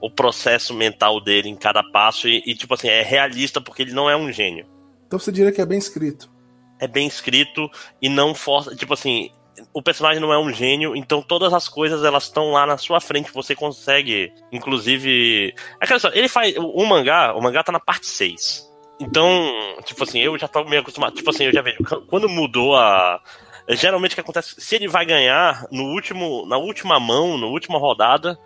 o 0.00 0.10
processo 0.10 0.74
mental 0.74 1.20
dele 1.20 1.48
em 1.48 1.56
cada 1.56 1.82
passo 1.82 2.28
e, 2.28 2.42
e, 2.46 2.54
tipo 2.54 2.74
assim, 2.74 2.88
é 2.88 3.02
realista 3.02 3.60
porque 3.60 3.82
ele 3.82 3.92
não 3.92 4.10
é 4.10 4.16
um 4.16 4.30
gênio. 4.30 4.66
Então 5.06 5.18
você 5.18 5.32
diria 5.32 5.52
que 5.52 5.60
é 5.60 5.66
bem 5.66 5.78
escrito. 5.78 6.30
É 6.78 6.86
bem 6.86 7.06
escrito 7.06 7.70
e 8.02 8.08
não 8.08 8.34
força, 8.34 8.74
tipo 8.76 8.92
assim, 8.92 9.30
o 9.76 9.82
personagem 9.82 10.22
não 10.22 10.32
é 10.32 10.38
um 10.38 10.50
gênio, 10.50 10.96
então 10.96 11.20
todas 11.20 11.52
as 11.52 11.68
coisas 11.68 12.02
elas 12.02 12.22
estão 12.22 12.50
lá 12.52 12.64
na 12.64 12.78
sua 12.78 12.98
frente, 12.98 13.30
você 13.30 13.54
consegue, 13.54 14.32
inclusive, 14.50 15.52
é 15.54 15.84
aquela 15.84 16.00
só, 16.00 16.08
ele 16.14 16.28
faz 16.28 16.56
o, 16.56 16.62
o 16.62 16.86
mangá, 16.86 17.34
o 17.34 17.42
mangá 17.42 17.62
tá 17.62 17.70
na 17.70 17.78
parte 17.78 18.06
6. 18.06 18.66
Então, 18.98 19.52
tipo 19.84 20.02
assim, 20.02 20.18
eu 20.20 20.38
já 20.38 20.48
tô 20.48 20.64
meio 20.64 20.80
acostumado, 20.80 21.14
tipo 21.14 21.28
assim, 21.28 21.44
eu 21.44 21.52
já 21.52 21.60
vejo 21.60 21.76
quando 22.08 22.26
mudou 22.26 22.74
a 22.74 23.20
geralmente 23.68 24.12
o 24.12 24.14
que 24.14 24.22
acontece, 24.22 24.54
se 24.58 24.76
ele 24.76 24.88
vai 24.88 25.04
ganhar 25.04 25.66
no 25.70 25.82
último, 25.92 26.46
na 26.46 26.56
última 26.56 26.98
mão, 26.98 27.36
na 27.36 27.46
última 27.46 27.78
rodada, 27.78 28.38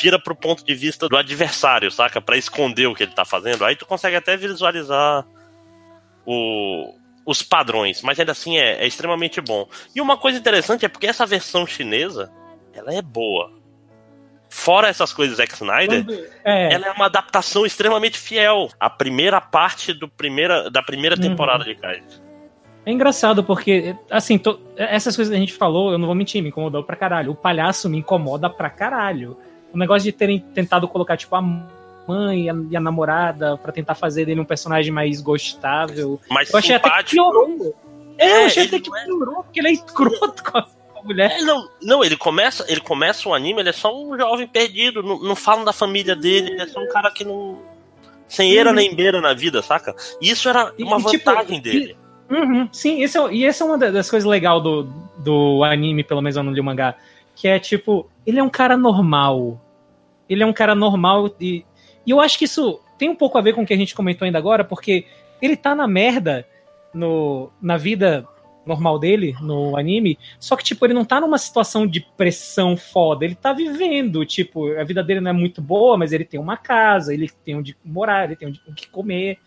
vira 0.00 0.20
pro 0.20 0.36
ponto 0.36 0.64
de 0.64 0.72
vista 0.72 1.08
do 1.08 1.16
adversário, 1.16 1.90
saca? 1.90 2.20
Pra 2.20 2.36
esconder 2.36 2.86
o 2.86 2.94
que 2.94 3.02
ele 3.02 3.12
tá 3.12 3.24
fazendo. 3.24 3.64
Aí 3.64 3.74
tu 3.74 3.86
consegue 3.86 4.14
até 4.14 4.36
visualizar 4.36 5.26
o, 6.24 6.94
os 7.30 7.42
padrões, 7.42 8.00
mas 8.00 8.18
ainda 8.18 8.32
assim 8.32 8.56
é, 8.56 8.82
é 8.82 8.86
extremamente 8.86 9.38
bom. 9.38 9.68
E 9.94 10.00
uma 10.00 10.16
coisa 10.16 10.38
interessante 10.38 10.86
é 10.86 10.88
porque 10.88 11.06
essa 11.06 11.26
versão 11.26 11.66
chinesa, 11.66 12.32
ela 12.72 12.94
é 12.94 13.02
boa. 13.02 13.52
Fora 14.48 14.88
essas 14.88 15.12
coisas 15.12 15.36
Zack 15.36 15.52
Snyder, 15.52 16.06
é, 16.42 16.72
ela 16.72 16.86
é 16.86 16.90
uma 16.90 17.04
adaptação 17.04 17.66
extremamente 17.66 18.18
fiel 18.18 18.70
à 18.80 18.88
primeira 18.88 19.42
parte 19.42 19.92
do 19.92 20.08
primeira, 20.08 20.70
da 20.70 20.82
primeira 20.82 21.16
Uhum. 21.16 21.20
temporada 21.22 21.64
de 21.64 21.74
Kaiji. 21.74 22.22
é 22.86 22.90
engraçado 22.90 23.44
porque, 23.44 23.94
assim, 24.10 24.38
to- 24.38 24.58
essas 24.74 25.14
coisas 25.14 25.30
que 25.30 25.36
a 25.36 25.40
gente 25.40 25.52
falou, 25.52 25.92
eu 25.92 25.98
não 25.98 26.06
vou 26.06 26.14
mentir, 26.14 26.42
me 26.42 26.48
incomodou 26.48 26.82
pra 26.82 26.96
caralho. 26.96 27.32
O 27.32 27.34
palhaço 27.36 27.90
me 27.90 27.98
incomoda 27.98 28.48
pra 28.48 28.70
caralho. 28.70 29.36
O 29.70 29.76
negócio 29.76 30.04
de 30.10 30.12
terem 30.16 30.38
tentado 30.40 30.88
colocar, 30.88 31.18
tipo, 31.18 31.36
a 31.36 31.42
mãe 32.08 32.44
e 32.46 32.50
a, 32.50 32.54
e 32.70 32.76
a 32.76 32.80
namorada 32.80 33.56
pra 33.58 33.70
tentar 33.72 33.94
fazer 33.94 34.24
dele 34.24 34.40
um 34.40 34.44
personagem 34.44 34.90
mais 34.92 35.20
gostável. 35.20 36.18
Mas 36.30 36.50
Eu 36.50 36.58
achei 36.58 36.74
até 36.74 36.88
que 36.88 37.10
simpático. 37.10 37.16
piorou. 37.32 37.76
É, 38.18 38.26
É, 38.26 38.42
eu 38.42 38.46
achei 38.46 38.64
até 38.66 38.80
que 38.80 38.88
não 38.90 38.96
é- 38.96 39.04
piorou, 39.04 39.44
porque 39.44 39.60
ele 39.60 39.68
é 39.68 39.72
escroto 39.72 40.42
com 40.50 40.58
a, 40.58 40.66
mulher. 41.04 41.30
É, 41.38 41.42
não, 41.42 41.68
não, 41.82 42.04
ele 42.04 42.16
começa, 42.16 42.64
ele 42.68 42.80
começa 42.80 43.28
o 43.28 43.34
anime, 43.34 43.60
ele 43.60 43.68
é 43.68 43.72
só 43.72 43.94
um 43.96 44.16
jovem 44.18 44.46
perdido, 44.48 45.02
não, 45.02 45.18
não 45.20 45.36
falam 45.36 45.64
da 45.64 45.72
família 45.72 46.16
dele, 46.16 46.50
ele 46.52 46.62
é 46.62 46.66
só 46.66 46.80
um 46.80 46.88
cara 46.88 47.10
que 47.10 47.24
não. 47.24 47.58
Sem 48.26 48.50
eira 48.52 48.70
Uhum. 48.70 48.76
nem 48.76 48.94
beira 48.94 49.20
na 49.22 49.32
vida, 49.32 49.62
saca? 49.62 49.94
E 50.20 50.28
isso 50.30 50.48
era 50.48 50.72
E- 50.76 50.82
uma 50.84 50.98
e, 50.98 51.04
tipo, 51.04 51.24
vantagem 51.30 51.60
dele. 51.62 51.96
Uhum, 52.30 52.68
sim, 52.70 53.02
esse 53.02 53.16
é, 53.18 53.32
e 53.32 53.44
essa 53.46 53.64
é 53.64 53.66
uma 53.66 53.78
da- 53.78 53.90
das 53.90 54.10
coisas 54.10 54.28
legais 54.28 54.62
do, 54.62 54.82
do 55.18 55.64
anime, 55.64 56.04
pelo 56.04 56.20
menos 56.20 56.36
eu 56.36 56.42
não 56.42 56.52
li 56.52 56.60
o 56.60 56.64
mangá, 56.64 56.94
que 57.34 57.48
é 57.48 57.58
tipo, 57.58 58.06
ele 58.26 58.38
é 58.38 58.42
um 58.42 58.50
cara 58.50 58.76
normal. 58.76 59.58
Ele 60.28 60.42
é 60.42 60.46
um 60.46 60.52
cara 60.52 60.74
normal 60.74 61.30
e, 61.40 61.64
e 62.08 62.10
eu 62.10 62.22
acho 62.22 62.38
que 62.38 62.46
isso 62.46 62.80
tem 62.96 63.10
um 63.10 63.14
pouco 63.14 63.36
a 63.36 63.42
ver 63.42 63.52
com 63.52 63.60
o 63.60 63.66
que 63.66 63.74
a 63.74 63.76
gente 63.76 63.94
comentou 63.94 64.24
ainda 64.24 64.38
agora, 64.38 64.64
porque 64.64 65.04
ele 65.42 65.54
tá 65.54 65.74
na 65.74 65.86
merda 65.86 66.48
no, 66.94 67.50
na 67.60 67.76
vida 67.76 68.26
normal 68.64 68.98
dele, 68.98 69.36
no 69.42 69.76
anime, 69.76 70.18
só 70.40 70.56
que, 70.56 70.64
tipo, 70.64 70.86
ele 70.86 70.94
não 70.94 71.04
tá 71.04 71.20
numa 71.20 71.36
situação 71.36 71.86
de 71.86 72.00
pressão 72.16 72.78
foda, 72.78 73.26
ele 73.26 73.34
tá 73.34 73.52
vivendo, 73.52 74.24
tipo, 74.24 74.72
a 74.78 74.84
vida 74.84 75.02
dele 75.02 75.20
não 75.20 75.32
é 75.32 75.34
muito 75.34 75.60
boa, 75.60 75.98
mas 75.98 76.10
ele 76.14 76.24
tem 76.24 76.40
uma 76.40 76.56
casa, 76.56 77.12
ele 77.12 77.30
tem 77.44 77.54
onde 77.56 77.76
morar, 77.84 78.24
ele 78.24 78.36
tem 78.36 78.48
onde, 78.48 78.62
o 78.66 78.72
que 78.72 78.88
comer, 78.88 79.38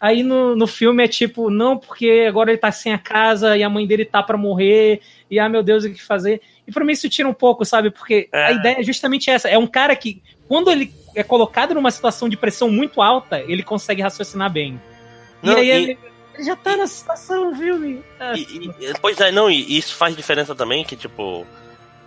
Aí 0.00 0.22
no, 0.22 0.56
no 0.56 0.66
filme 0.66 1.04
é 1.04 1.08
tipo, 1.08 1.50
não, 1.50 1.76
porque 1.76 2.24
agora 2.26 2.50
ele 2.50 2.56
tá 2.58 2.72
sem 2.72 2.90
a 2.90 2.98
casa 2.98 3.54
e 3.54 3.62
a 3.62 3.68
mãe 3.68 3.86
dele 3.86 4.06
tá 4.06 4.22
pra 4.22 4.38
morrer, 4.38 5.02
e 5.30 5.38
ah, 5.38 5.46
meu 5.46 5.62
Deus, 5.62 5.84
o 5.84 5.92
que 5.92 6.02
fazer? 6.02 6.40
E 6.66 6.72
pra 6.72 6.86
mim 6.86 6.92
isso 6.92 7.06
tira 7.10 7.28
um 7.28 7.34
pouco, 7.34 7.66
sabe? 7.66 7.90
Porque 7.90 8.26
É. 8.32 8.46
a 8.46 8.52
ideia 8.52 8.80
é 8.80 8.82
justamente 8.82 9.28
essa. 9.28 9.46
É 9.46 9.58
um 9.58 9.66
cara 9.66 9.94
que, 9.94 10.22
quando 10.48 10.70
ele 10.70 10.90
é 11.14 11.22
colocado 11.22 11.74
numa 11.74 11.90
situação 11.90 12.28
de 12.28 12.36
pressão 12.36 12.70
muito 12.70 13.00
alta, 13.02 13.40
ele 13.40 13.62
consegue 13.62 14.02
raciocinar 14.02 14.50
bem. 14.50 14.80
Não, 15.42 15.54
e 15.54 15.56
aí 15.60 15.68
e- 15.68 15.70
ele, 15.90 15.98
ele 16.34 16.44
já 16.44 16.56
tá 16.56 16.76
na 16.76 16.86
situação, 16.86 17.54
viu? 17.54 18.02
Ah, 18.18 18.32
E- 18.36 18.42
e- 18.80 18.92
pois 19.00 19.18
é, 19.20 19.30
não, 19.32 19.50
e 19.50 19.76
isso 19.78 19.94
faz 19.96 20.14
diferença 20.16 20.54
também, 20.54 20.84
que, 20.84 20.96
tipo, 20.96 21.46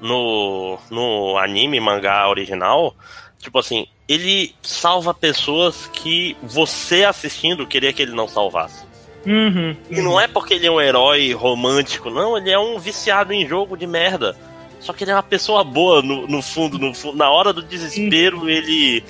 no, 0.02 0.78
no 0.90 1.38
anime, 1.38 1.80
mangá 1.80 2.28
original, 2.30 2.96
tipo 3.40 3.58
assim, 3.60 3.88
ele 4.08 4.54
salva 4.62 5.14
pessoas 5.14 5.88
que 5.94 6.36
você 6.44 7.04
assistindo 7.06 7.66
queria 7.68 7.94
que 7.94 8.02
ele 8.02 8.14
não 8.14 8.28
salvasse. 8.28 8.86
uhum, 9.26 9.76
E 9.90 10.02
não 10.02 10.20
é 10.20 10.28
porque 10.28 10.56
ele 10.56 10.68
é 10.68 10.72
um 10.72 10.82
herói 10.82 11.32
romântico, 11.34 12.10
não, 12.10 12.38
ele 12.38 12.52
é 12.52 12.60
um 12.60 12.78
viciado 12.80 13.32
em 13.34 13.48
jogo 13.48 13.78
de 13.78 13.88
merda. 13.88 14.36
Só 14.84 14.92
que 14.92 15.06
ele 15.06 15.12
é 15.12 15.16
uma 15.16 15.24
pessoa 15.24 15.64
boa 15.64 16.02
no, 16.02 16.28
no 16.28 16.42
fundo, 16.42 16.78
no 16.78 16.94
fundo. 16.94 17.18
Na 17.18 17.32
hora 17.32 17.54
do 17.54 17.64
desespero, 17.64 18.50
ele 18.50 19.02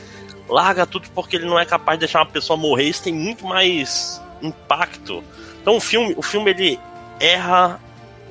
larga 0.48 0.86
tudo 0.86 1.10
porque 1.16 1.36
ele 1.36 1.46
não 1.46 1.58
é 1.58 1.66
capaz 1.66 1.98
de 1.98 2.06
deixar 2.06 2.20
uma 2.20 2.28
pessoa 2.28 2.56
morrer. 2.56 2.84
Isso 2.84 3.04
tem 3.04 3.14
muito 3.14 3.44
mais 3.44 4.22
impacto. 4.40 5.24
Então 5.60 5.76
o 5.76 5.82
filme, 5.82 6.14
o 6.16 6.22
filme 6.22 6.52
ele 6.52 6.80
erra 7.20 7.80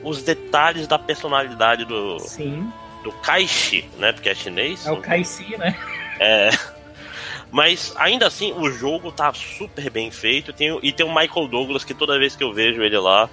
os 0.04 0.22
detalhes 0.22 0.86
da 0.86 1.00
personalidade 1.00 1.84
do, 1.84 2.20
Sim, 2.20 2.70
do 3.02 3.10
Kaishi, 3.10 3.90
né? 3.98 4.12
Porque 4.12 4.28
é 4.28 4.34
chinês. 4.36 4.86
é 4.86 4.92
o 4.92 4.98
Kaisi, 4.98 5.56
né? 5.56 5.76
É. 6.20 6.50
Mas 7.50 7.92
ainda 7.96 8.28
assim, 8.28 8.52
o 8.52 8.70
jogo 8.70 9.10
tá 9.10 9.32
super 9.32 9.90
bem 9.90 10.12
feito. 10.12 10.52
Tem, 10.52 10.78
e 10.80 10.92
tem 10.92 11.04
o 11.04 11.12
Michael 11.12 11.48
Douglas, 11.48 11.82
que 11.82 11.92
toda 11.92 12.18
vez 12.20 12.36
que 12.36 12.44
eu 12.44 12.52
vejo 12.52 12.82
ele 12.82 12.98
lá, 12.98 13.28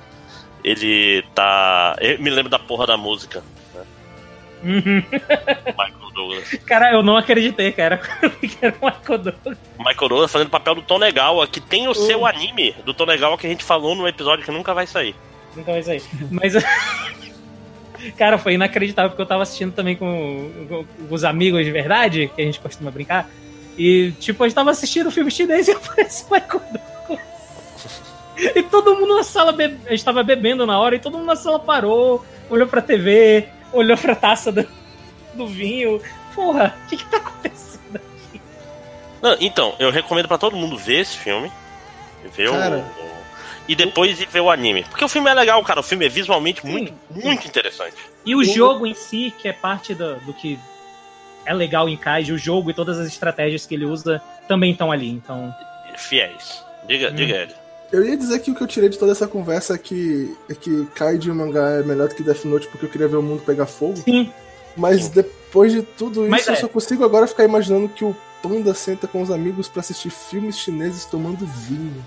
ele 0.64 1.24
tá. 1.36 1.96
Eu 2.02 2.20
me 2.20 2.32
lembro 2.32 2.50
da 2.50 2.58
porra 2.58 2.88
da 2.88 2.98
música. 2.98 3.44
Uhum. 4.64 5.04
Michael 5.78 6.12
Douglas. 6.14 6.54
Cara, 6.66 6.92
eu 6.92 7.04
não 7.04 7.18
acreditei, 7.18 7.72
cara, 7.72 7.98
que 8.40 8.58
era 8.62 8.76
um 8.82 8.88
Akodoro. 8.88 9.36
Michael 9.78 10.10
Douglas 10.10 10.32
fazendo 10.32 10.48
o 10.48 10.52
papel 10.52 10.76
do 10.76 10.82
Tonegawa, 10.82 11.48
que 11.48 11.62
tem 11.62 11.88
o 11.88 11.94
seu 11.94 12.26
anime 12.26 12.76
do 12.86 12.94
Tonegawa 12.94 13.38
que 13.38 13.48
a 13.48 13.50
gente 13.50 13.64
falou 13.64 13.96
no 13.96 14.08
episódio 14.08 14.44
que 14.44 14.52
nunca 14.52 14.74
vai 14.74 14.86
sair. 14.86 15.16
Nunca 15.56 15.72
vai 15.72 15.84
sair. 15.84 16.04
Mas. 16.32 16.54
Cara, 18.18 18.38
foi 18.38 18.54
inacreditável 18.54 19.10
porque 19.10 19.22
eu 19.22 19.26
tava 19.26 19.44
assistindo 19.44 19.74
também 19.74 19.94
com, 19.94 20.50
com 20.70 20.86
os 21.14 21.26
amigos 21.26 21.66
de 21.66 21.72
verdade, 21.72 22.32
que 22.34 22.42
a 22.42 22.46
gente 22.46 22.60
costuma 22.60 22.90
brincar. 22.90 23.30
E, 23.78 24.12
tipo, 24.20 24.42
a 24.44 24.48
gente 24.48 24.56
tava 24.56 24.72
assistindo 24.72 25.08
o 25.08 25.12
filme 25.12 25.30
chinês 25.30 25.68
e 25.68 25.72
aparece 25.72 26.24
o 26.24 26.34
Michael 26.34 26.62
Douglas. 26.72 27.30
E 28.56 28.64
todo 28.64 28.96
mundo 28.96 29.18
na 29.18 29.24
sala, 29.24 29.52
be... 29.52 29.78
a 29.86 29.90
gente 29.90 30.04
tava 30.04 30.24
bebendo 30.24 30.66
na 30.66 30.80
hora, 30.80 30.96
e 30.96 31.00
todo 31.00 31.18
mundo 31.18 31.28
na 31.28 31.36
sala 31.36 31.60
parou, 31.60 32.26
olhou 32.50 32.68
pra 32.68 32.82
TV, 32.82 33.48
olhou 33.74 33.98
pra 33.98 34.16
taça 34.16 34.52
do, 34.52 34.68
do 35.34 35.48
vinho. 35.48 36.02
Porra, 36.36 36.76
o 36.86 36.88
que 36.90 36.98
que 36.98 37.06
tá 37.06 37.18
acontecendo? 37.18 38.00
Não, 39.22 39.36
então, 39.40 39.76
eu 39.80 39.92
recomendo 39.92 40.28
pra 40.28 40.38
todo 40.38 40.56
mundo 40.56 40.78
ver 40.78 41.02
esse 41.02 41.18
filme. 41.18 41.52
Ver 42.36 42.50
Cara. 42.52 42.78
o. 42.78 42.80
o- 43.06 43.20
E 43.68 43.76
depois 43.76 44.20
ir 44.20 44.26
ver 44.28 44.40
o 44.42 44.50
anime. 44.50 44.84
Porque 44.86 45.04
o 45.06 45.10
filme 45.10 45.30
é 45.30 45.34
legal, 45.34 45.62
cara. 45.64 45.80
O 45.80 45.84
filme 45.84 46.06
é 46.06 46.10
visualmente 46.10 46.62
Sim, 46.62 46.68
muito, 46.70 46.92
sim. 47.14 47.22
muito 47.24 47.48
interessante. 47.48 47.96
E 48.26 48.36
o 48.36 48.44
jogo 48.44 48.86
em 48.88 48.94
si, 48.94 49.34
que 49.38 49.48
é 49.48 49.54
parte 49.54 49.94
do, 49.94 50.16
do 50.22 50.34
que 50.34 50.58
é 51.46 51.54
legal 51.54 51.88
em 51.90 51.96
Kaiji, 51.98 52.32
o 52.34 52.38
jogo 52.38 52.72
e 52.72 52.74
todas 52.74 52.98
as 53.00 53.08
estratégias 53.08 53.66
que 53.66 53.76
ele 53.76 53.86
usa 53.86 54.22
também 54.48 54.72
estão 54.72 54.92
ali. 54.92 55.10
Então, 55.10 55.54
Fiéis. 55.98 56.64
Diga, 56.88 57.10
Hum. 57.10 57.16
diga 57.16 57.36
ele. 57.36 57.54
Eu 57.92 58.06
ia 58.06 58.16
dizer 58.16 58.40
que 58.40 58.52
o 58.52 58.56
que 58.56 58.62
eu 58.62 58.68
tirei 58.68 58.88
de 58.90 59.00
toda 59.00 59.12
essa 59.12 59.28
conversa 59.28 59.74
é 59.74 59.78
que, 59.78 60.36
é 60.50 60.54
que 60.54 60.86
Kaiji 60.96 61.32
o 61.32 61.36
mangá 61.36 61.70
é 61.72 61.84
melhor 61.84 62.08
do 62.08 62.16
que 62.16 62.22
Death 62.24 62.46
Note 62.46 62.68
porque 62.68 62.86
eu 62.86 62.90
queria 62.90 63.08
ver 63.08 63.18
o 63.18 63.22
mundo 63.24 63.42
pegar 63.44 63.66
fogo. 63.66 63.98
sim, 63.98 64.32
Mas 64.78 65.06
Sim. 65.06 65.12
depois 65.16 65.72
de 65.72 65.82
tudo 65.82 66.22
isso, 66.22 66.30
Mas 66.30 66.48
eu 66.48 66.54
é. 66.54 66.58
só 66.58 66.68
consigo 66.68 67.04
agora 67.04 67.26
ficar 67.26 67.44
imaginando 67.44 67.90
que 67.90 68.06
o 68.06 68.16
Panda 68.44 68.74
senta 68.74 69.08
com 69.08 69.22
os 69.22 69.32
amigos 69.32 69.68
pra 69.68 69.80
assistir 69.82 70.10
filmes 70.12 70.58
chineses 70.58 71.06
tomando 71.06 71.46
vinho. 71.46 72.06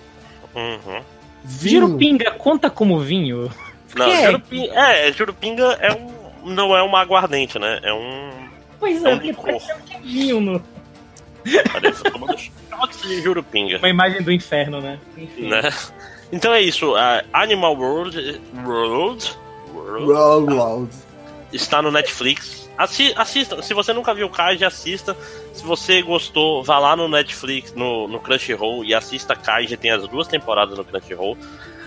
Uhum. 0.55 1.03
Vinho. 1.45 1.80
Jurupinga 1.87 2.30
conta 2.33 2.70
como 2.70 3.01
vinho? 3.01 3.51
Não, 3.97 4.07
É. 4.07 4.26
Jurupinga, 4.26 4.72
é, 4.74 5.12
Jurupinga 5.12 5.64
é 5.80 5.93
um, 5.93 6.51
não 6.55 6.74
é 6.76 6.83
uma 6.83 7.01
aguardente, 7.01 7.59
né? 7.59 7.78
É 7.83 7.93
um. 7.93 8.30
Pois 8.80 9.05
É 9.05 9.11
é, 9.11 9.14
um 9.14 9.18
licor. 9.18 9.45
parece 9.47 9.72
um 9.72 9.80
queijinho 9.80 10.41
no... 10.41 10.62
Parece 11.72 12.03
tomando 12.05 12.37
shots 12.81 13.03
de 13.03 13.20
jurupinga. 13.23 13.79
Uma 13.79 13.89
imagem 13.89 14.23
do 14.23 14.33
inferno, 14.33 14.81
né? 14.81 14.99
Enfim. 15.16 15.49
Né? 15.49 15.62
Então 16.33 16.53
é 16.53 16.61
isso. 16.61 16.95
a 16.97 17.23
Animal 17.33 17.77
World, 17.77 18.41
World, 18.64 19.37
World 19.75 20.07
Loud, 20.07 20.53
loud. 20.55 20.91
está 21.53 21.83
no 21.83 21.91
Netflix. 21.91 22.62
Assi 22.79 23.12
assista. 23.16 23.61
Se 23.62 23.75
você 23.75 23.93
nunca 23.93 24.14
viu 24.14 24.27
o 24.27 24.31
Kaiji, 24.31 24.64
assista. 24.64 25.14
Se 25.53 25.62
você 25.62 26.01
gostou, 26.01 26.62
vá 26.64 26.79
lá 26.79 26.97
no 26.97 27.07
Netflix, 27.09 27.75
no, 27.75 28.09
no 28.09 28.18
Crunchyroll 28.18 28.83
e 28.85 28.95
assista 28.95 29.37
Kaiji. 29.37 29.77
Tem 29.77 29.91
as 29.91 30.09
duas 30.09 30.27
temporadas 30.27 30.77
no 30.79 30.85
Crunchyroll. 30.85 31.37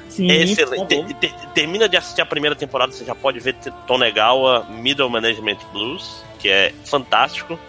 Sim, 0.08 0.32
É 0.32 0.38
por 0.38 0.44
excelente. 0.44 1.04
Te- 1.16 1.28
te- 1.28 1.48
termina 1.56 1.90
de 1.90 1.98
assistir 1.98 2.22
a 2.22 2.26
primeira 2.26 2.56
temporada, 2.56 2.92
você 2.92 3.04
já 3.04 3.16
pode 3.16 3.40
ver 3.40 3.56
Tonegawa 3.88 4.66
Middle 4.70 5.10
Management 5.10 5.58
Blues, 5.74 6.24
que 6.40 6.48
é 6.50 6.72
fantástico. 6.86 7.60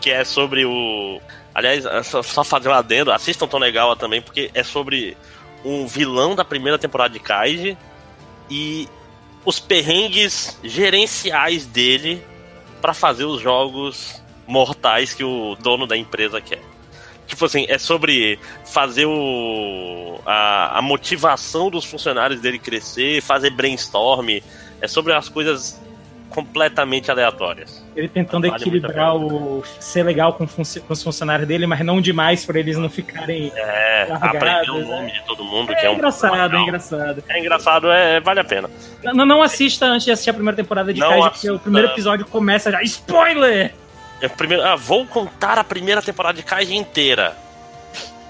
Que 0.00 0.10
é 0.10 0.22
sobre 0.24 0.64
o. 0.66 1.20
Aliás, 1.58 1.84
é 1.84 2.02
só, 2.04 2.22
só 2.22 2.44
fazer 2.44 2.68
um 2.68 2.72
adendo, 2.72 3.10
assistam 3.10 3.48
Tonegawa 3.48 3.96
também, 3.96 4.22
porque 4.22 4.48
é 4.54 4.62
sobre 4.62 5.16
um 5.64 5.88
vilão 5.88 6.36
da 6.36 6.44
primeira 6.44 6.78
temporada 6.78 7.12
de 7.12 7.18
Kaiji 7.18 7.76
e 8.48 8.88
os 9.44 9.58
perrengues 9.58 10.56
gerenciais 10.62 11.66
dele 11.66 12.22
pra 12.80 12.94
fazer 12.94 13.24
os 13.24 13.42
jogos 13.42 14.22
mortais 14.46 15.12
que 15.14 15.24
o 15.24 15.56
dono 15.56 15.84
da 15.84 15.96
empresa 15.96 16.40
quer. 16.40 16.62
Tipo 17.26 17.46
assim, 17.46 17.66
é 17.68 17.76
sobre 17.76 18.38
fazer 18.64 19.06
o, 19.06 20.20
a, 20.24 20.78
a 20.78 20.80
motivação 20.80 21.70
dos 21.70 21.84
funcionários 21.84 22.40
dele 22.40 22.60
crescer, 22.60 23.20
fazer 23.20 23.50
brainstorm. 23.50 24.28
É 24.80 24.86
sobre 24.86 25.12
as 25.12 25.28
coisas 25.28 25.82
completamente 26.30 27.10
aleatórias. 27.10 27.84
Ele 27.98 28.08
tentando 28.08 28.48
Vale 28.48 28.62
equilibrar 28.62 29.16
o. 29.16 29.64
ser 29.80 30.04
legal 30.04 30.32
com, 30.34 30.46
com 30.46 30.62
os 30.92 31.02
funcionários 31.02 31.48
dele, 31.48 31.66
mas 31.66 31.80
não 31.80 32.00
demais 32.00 32.44
pra 32.46 32.60
eles 32.60 32.76
não 32.78 32.88
ficarem. 32.88 33.50
É, 33.56 34.06
aprender 34.12 34.70
o 34.70 34.78
né? 34.78 34.84
nome 34.84 35.12
de 35.12 35.20
todo 35.24 35.42
mundo, 35.42 35.72
É, 35.72 35.74
que 35.74 35.84
é 35.86 35.90
um 35.90 35.94
engraçado, 35.94 36.56
é 36.56 36.60
engraçado. 36.60 37.24
É 37.28 37.40
engraçado, 37.40 37.90
é, 37.90 38.20
vale 38.20 38.38
a 38.38 38.44
pena. 38.44 38.70
Não, 39.02 39.26
não 39.26 39.42
assista 39.42 39.86
antes 39.86 40.04
de 40.04 40.12
assistir 40.12 40.30
a 40.30 40.34
primeira 40.34 40.56
temporada 40.56 40.94
de 40.94 41.00
Kaiji, 41.00 41.30
porque 41.30 41.50
o 41.50 41.58
primeiro 41.58 41.88
episódio 41.88 42.24
começa 42.26 42.70
já. 42.70 42.80
Spoiler! 42.82 43.74
É, 44.20 44.28
primeiro, 44.28 44.64
ah, 44.64 44.76
vou 44.76 45.04
contar 45.04 45.58
a 45.58 45.64
primeira 45.64 46.00
temporada 46.00 46.36
de 46.36 46.44
Kaiji 46.44 46.76
inteira. 46.76 47.36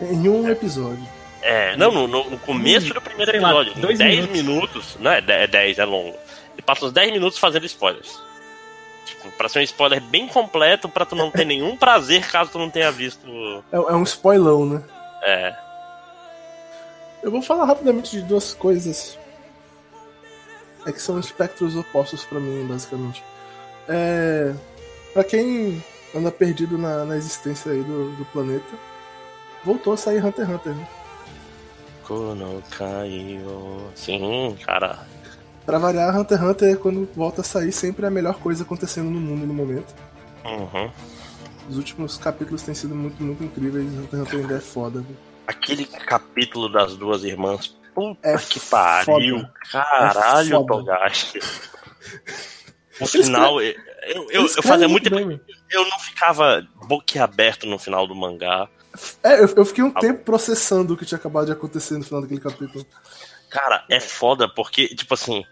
Em 0.00 0.28
um 0.28 0.48
episódio. 0.48 1.02
É, 1.42 1.76
não, 1.76 1.90
no, 1.92 2.08
no- 2.08 2.30
no 2.30 2.38
começo 2.38 2.92
do 2.94 3.00
primeiro 3.02 3.32
lá, 3.40 3.50
episódio, 3.50 3.72
em 3.76 3.80
dois 3.80 3.98
10 3.98 4.14
minutos. 4.30 4.36
minutos. 4.36 4.96
não 4.98 5.10
é 5.10 5.20
10, 5.20 5.42
é 5.42 5.46
10, 5.46 5.78
é 5.78 5.84
longo. 5.84 6.14
Ele 6.54 6.62
passa 6.64 6.86
uns 6.86 6.92
10 6.92 7.12
minutos 7.12 7.38
fazendo 7.38 7.64
spoilers. 7.66 8.18
Tipo, 9.08 9.30
pra 9.32 9.48
ser 9.48 9.60
um 9.60 9.62
spoiler 9.62 10.00
bem 10.00 10.28
completo, 10.28 10.88
pra 10.88 11.06
tu 11.06 11.16
não 11.16 11.30
ter 11.30 11.44
nenhum 11.46 11.76
prazer 11.76 12.26
caso 12.28 12.52
tu 12.52 12.58
não 12.58 12.70
tenha 12.70 12.90
visto. 12.90 13.26
É, 13.72 13.76
é 13.76 13.94
um 13.94 14.02
spoilão, 14.02 14.66
né? 14.66 14.84
É. 15.22 15.56
Eu 17.22 17.30
vou 17.30 17.42
falar 17.42 17.64
rapidamente 17.64 18.10
de 18.10 18.22
duas 18.22 18.54
coisas. 18.54 19.18
É 20.86 20.92
que 20.92 21.02
são 21.02 21.18
espectros 21.18 21.76
opostos 21.76 22.24
pra 22.24 22.38
mim, 22.38 22.66
basicamente. 22.66 23.22
É. 23.88 24.54
Pra 25.12 25.24
quem 25.24 25.82
anda 26.14 26.30
perdido 26.30 26.78
na, 26.78 27.04
na 27.04 27.16
existência 27.16 27.72
aí 27.72 27.82
do, 27.82 28.12
do 28.16 28.24
planeta, 28.26 28.74
voltou 29.64 29.92
a 29.92 29.96
sair 29.96 30.24
Hunter 30.24 30.46
x 30.46 30.54
Hunter, 30.54 30.74
né? 30.74 30.88
Sim, 33.94 34.56
cara. 34.64 35.06
Pra 35.68 35.76
variar, 35.76 36.18
Hunter 36.18 36.38
x 36.38 36.46
Hunter, 36.48 36.78
quando 36.78 37.06
volta 37.14 37.42
a 37.42 37.44
sair, 37.44 37.72
sempre 37.72 38.06
é 38.06 38.08
a 38.08 38.10
melhor 38.10 38.38
coisa 38.38 38.62
acontecendo 38.62 39.10
no 39.10 39.20
mundo 39.20 39.46
no 39.46 39.52
momento. 39.52 39.94
Uhum. 40.42 40.90
Os 41.68 41.76
últimos 41.76 42.16
capítulos 42.16 42.62
têm 42.62 42.74
sido 42.74 42.94
muito, 42.94 43.22
muito 43.22 43.44
incríveis. 43.44 43.84
Hunter 43.84 44.18
x 44.18 44.20
Hunter 44.20 44.40
ainda 44.40 44.56
é 44.56 44.60
foda. 44.60 45.00
viu? 45.02 45.14
Aquele 45.46 45.84
capítulo 45.84 46.70
das 46.70 46.96
duas 46.96 47.22
irmãs. 47.22 47.76
Puta 47.94 48.26
É 48.26 48.38
que 48.38 48.58
pariu. 48.60 49.40
foda. 49.40 49.52
Caralho, 49.70 50.56
É. 50.56 50.66
Togashi. 50.66 51.38
O 53.00 53.06
final, 53.06 53.60
eu, 53.60 53.74
eu, 54.08 54.26
eu, 54.30 54.62
fazia 54.62 54.88
muito 54.88 55.08
tempo. 55.08 55.40
Eu 55.70 55.88
não 55.88 56.00
ficava 56.00 56.66
boquiaberto 56.86 57.64
no 57.64 57.78
final 57.78 58.08
do 58.08 58.14
mangá. 58.14 58.68
É, 59.22 59.34
eu, 59.40 59.48
eu 59.54 59.64
fiquei 59.64 59.84
um 59.84 59.90
tempo 59.92 60.24
processando 60.24 60.94
o 60.94 60.96
que 60.96 61.06
tinha 61.06 61.16
acabado 61.18 61.46
de 61.46 61.52
acontecer 61.52 61.96
no 61.96 62.02
final 62.02 62.22
daquele 62.22 62.40
capítulo. 62.40 62.84
Cara, 63.50 63.84
é 63.88 64.00
foda 64.00 64.48
porque, 64.48 64.88
tipo 64.88 65.14
assim, 65.14 65.44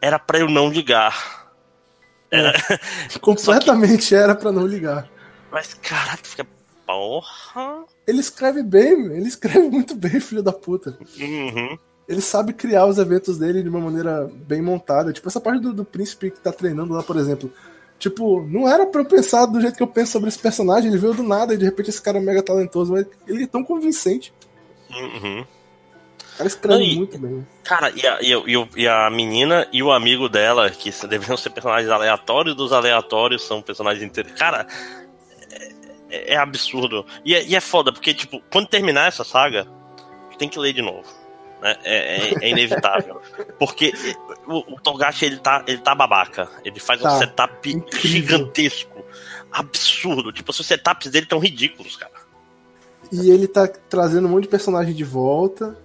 era 0.00 0.18
pra 0.18 0.38
eu 0.38 0.48
não 0.48 0.68
ligar. 0.68 1.50
Era... 2.30 2.52
Completamente 3.20 4.14
era 4.14 4.34
pra 4.34 4.52
não 4.52 4.66
ligar. 4.66 5.08
Mas, 5.50 5.74
caraca, 5.74 6.22
fica. 6.22 6.46
Porra. 6.86 7.84
Ele 8.06 8.20
escreve 8.20 8.62
bem, 8.62 8.92
ele 9.12 9.28
escreve 9.28 9.68
muito 9.68 9.94
bem, 9.94 10.18
filho 10.20 10.42
da 10.42 10.52
puta. 10.52 10.98
Uhum. 11.18 11.78
Ele 12.08 12.20
sabe 12.20 12.52
criar 12.52 12.86
os 12.86 12.98
eventos 12.98 13.38
dele 13.38 13.62
de 13.62 13.68
uma 13.68 13.80
maneira 13.80 14.28
bem 14.46 14.60
montada. 14.60 15.12
Tipo, 15.12 15.28
essa 15.28 15.40
parte 15.40 15.60
do, 15.60 15.72
do 15.72 15.84
príncipe 15.84 16.30
que 16.30 16.40
tá 16.40 16.52
treinando 16.52 16.92
lá, 16.92 17.02
por 17.02 17.16
exemplo. 17.16 17.52
Tipo, 18.00 18.42
não 18.48 18.68
era 18.68 18.86
pra 18.86 19.02
eu 19.02 19.04
pensar 19.04 19.46
do 19.46 19.60
jeito 19.60 19.76
que 19.76 19.82
eu 19.82 19.86
penso 19.86 20.12
sobre 20.12 20.28
esse 20.28 20.38
personagem. 20.38 20.90
Ele 20.90 20.98
veio 20.98 21.14
do 21.14 21.22
nada 21.22 21.54
e 21.54 21.56
de 21.56 21.64
repente 21.64 21.90
esse 21.90 22.02
cara 22.02 22.18
é 22.18 22.20
mega 22.20 22.42
talentoso, 22.42 22.92
mas 22.92 23.06
ele 23.28 23.44
é 23.44 23.46
tão 23.46 23.62
convincente. 23.62 24.32
Uhum. 24.90 25.44
Cara 26.40 26.48
escreve 26.48 26.96
muito 26.96 27.18
bem. 27.18 27.46
Cara, 27.64 27.90
e 27.94 28.06
a, 28.06 28.18
e, 28.20 28.32
e 28.32 28.68
e 28.82 28.88
a 28.88 29.10
menina 29.10 29.66
e 29.72 29.82
o 29.82 29.92
amigo 29.92 30.28
dela, 30.28 30.70
que 30.70 30.90
deveriam 31.06 31.36
ser 31.36 31.50
personagens 31.50 31.90
aleatórios 31.90 32.54
dos 32.56 32.72
aleatórios, 32.72 33.42
são 33.46 33.60
personagens 33.62 34.02
inteiros. 34.04 34.32
Cara, 34.32 34.66
é, 36.10 36.34
é 36.34 36.36
absurdo. 36.36 37.04
E 37.24 37.34
é, 37.34 37.44
e 37.44 37.54
é 37.54 37.60
foda, 37.60 37.92
porque, 37.92 38.14
tipo, 38.14 38.42
quando 38.50 38.66
terminar 38.68 39.08
essa 39.08 39.24
saga, 39.24 39.66
tem 40.38 40.48
que 40.48 40.58
ler 40.58 40.72
de 40.72 40.80
novo. 40.82 41.04
né? 41.60 41.76
É, 41.84 41.96
é- 42.32 42.34
é 42.46 42.48
inevitável. 42.48 43.20
porque 43.58 43.92
o, 44.46 44.74
o 44.74 44.80
Togashi, 44.80 45.26
ele 45.26 45.36
tá, 45.38 45.62
ele 45.66 45.78
tá 45.78 45.94
babaca. 45.94 46.48
Ele 46.64 46.80
faz 46.80 46.98
um 47.00 47.04
Tá. 47.04 47.18
setup 47.18 47.70
Incrível. 47.70 48.08
gigantesco. 48.38 49.04
Absurdo. 49.52 50.32
Tipo, 50.32 50.50
os 50.50 50.66
setups 50.66 51.10
dele 51.10 51.26
tão 51.26 51.38
ridículos, 51.38 51.96
cara. 51.96 52.12
E 53.12 53.30
ele 53.30 53.46
tá 53.46 53.66
trazendo 53.68 54.26
um 54.26 54.30
monte 54.30 54.44
de 54.44 54.48
personagem 54.48 54.94
de 54.94 55.04
volta. 55.04 55.76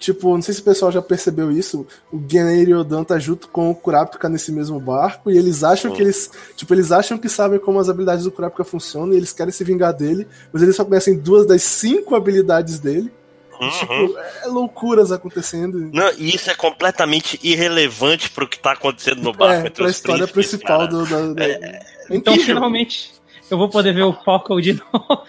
Tipo, 0.00 0.34
não 0.34 0.40
sei 0.42 0.54
se 0.54 0.62
o 0.62 0.64
pessoal 0.64 0.90
já 0.90 1.02
percebeu 1.02 1.52
isso. 1.52 1.86
O 2.10 2.18
Genei 2.26 2.64
Ryodan 2.64 3.04
tá 3.04 3.18
junto 3.18 3.46
com 3.48 3.70
o 3.70 3.74
Kurapika 3.74 4.28
nesse 4.30 4.50
mesmo 4.50 4.80
barco. 4.80 5.30
E 5.30 5.36
eles 5.36 5.62
acham 5.62 5.92
que 5.92 6.00
eles. 6.02 6.30
Tipo, 6.56 6.72
eles 6.74 6.90
acham 6.90 7.18
que 7.18 7.28
sabem 7.28 7.58
como 7.60 7.78
as 7.78 7.88
habilidades 7.90 8.24
do 8.24 8.32
Kurapika 8.32 8.64
funcionam. 8.64 9.12
E 9.12 9.18
eles 9.18 9.32
querem 9.32 9.52
se 9.52 9.62
vingar 9.62 9.92
dele. 9.92 10.26
Mas 10.52 10.62
eles 10.62 10.74
só 10.74 10.84
conhecem 10.86 11.18
duas 11.18 11.46
das 11.46 11.62
cinco 11.62 12.14
habilidades 12.16 12.78
dele. 12.80 13.12
Uhum. 13.60 13.68
Tipo, 13.68 14.18
é 14.42 14.46
loucuras 14.46 15.12
acontecendo. 15.12 15.90
Não, 15.92 16.10
e 16.16 16.34
isso 16.34 16.50
é 16.50 16.54
completamente 16.54 17.38
irrelevante 17.42 18.30
pro 18.30 18.48
que 18.48 18.58
tá 18.58 18.72
acontecendo 18.72 19.20
no 19.22 19.34
barco. 19.34 19.52
É, 19.52 19.58
entre 19.68 19.72
pra 19.74 19.84
os 19.84 19.90
história 19.90 20.26
principal 20.26 20.78
cara. 20.78 20.90
do. 20.90 21.04
da- 21.04 21.34
da- 21.34 21.80
Então, 22.08 22.32
incrível. 22.32 22.54
finalmente, 22.56 23.12
eu 23.50 23.58
vou 23.58 23.68
poder 23.68 23.92
ver 23.92 24.04
o 24.04 24.14
Pockle 24.14 24.62
de 24.62 24.72
novo. 24.90 25.26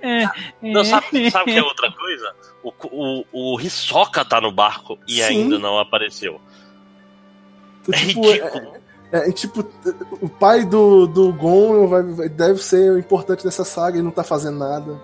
É, 0.00 0.24
Não, 0.62 0.84
sabe, 0.84 1.30
sabe 1.30 1.50
o 1.50 1.54
que 1.54 1.58
é 1.58 1.62
outra 1.62 1.90
coisa? 1.92 2.34
O, 2.62 2.72
o, 3.32 3.54
o 3.54 3.60
Hisoka 3.60 4.24
tá 4.24 4.40
no 4.40 4.52
barco 4.52 4.98
e 5.06 5.14
Sim. 5.16 5.22
ainda 5.22 5.58
não 5.58 5.78
apareceu. 5.78 6.40
É 7.88 7.96
tipo, 7.96 8.20
ridículo. 8.22 8.72
É, 9.12 9.28
é, 9.28 9.32
tipo, 9.32 9.66
o 10.20 10.28
pai 10.28 10.64
do, 10.64 11.06
do 11.06 11.32
Gon 11.32 11.88
vai- 11.88 12.28
deve 12.28 12.62
ser 12.62 12.92
o 12.92 12.98
importante 12.98 13.42
dessa 13.42 13.64
saga 13.64 13.98
e 13.98 14.02
não 14.02 14.10
tá 14.12 14.22
fazendo 14.22 14.58
nada. 14.58 15.00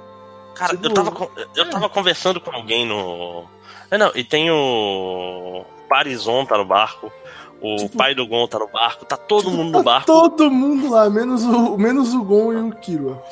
Cara, 0.54 0.70
tipo, 0.76 0.86
eu 0.86 0.94
tava, 0.94 1.30
eu 1.56 1.70
tava 1.70 1.88
conversando 1.88 2.40
com 2.40 2.50
alguém 2.54 2.86
no. 2.86 3.44
É, 3.90 3.98
não, 3.98 4.12
e 4.14 4.22
tem 4.22 4.50
o. 4.50 5.64
Parizon 5.88 6.44
tá 6.46 6.56
no 6.56 6.64
barco. 6.64 7.10
O 7.60 7.76
Tipo- 7.76 7.96
pai 7.96 8.14
do 8.14 8.26
Gon 8.26 8.46
tá 8.46 8.58
no 8.58 8.68
barco. 8.68 9.04
Tá 9.04 9.16
todo 9.16 9.44
Tipo, 9.50 9.56
mundo 9.56 9.72
tá 9.72 9.78
no 9.78 9.84
barco. 9.84 10.06
Todo 10.06 10.50
mundo 10.50 10.90
lá, 10.90 11.08
menos 11.08 11.42
o, 11.44 11.76
menos 11.78 12.12
o 12.14 12.22
Gon 12.22 12.52
e 12.52 12.56
o 12.56 12.70
Killua. 12.72 13.22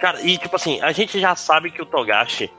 Cara, 0.00 0.20
e 0.22 0.38
tipo 0.38 0.54
assim, 0.56 0.80
a 0.80 0.92
gente 0.92 1.18
já 1.20 1.34
sabe 1.36 1.70
que 1.70 1.80
o 1.82 1.86
Togashi 1.86 2.50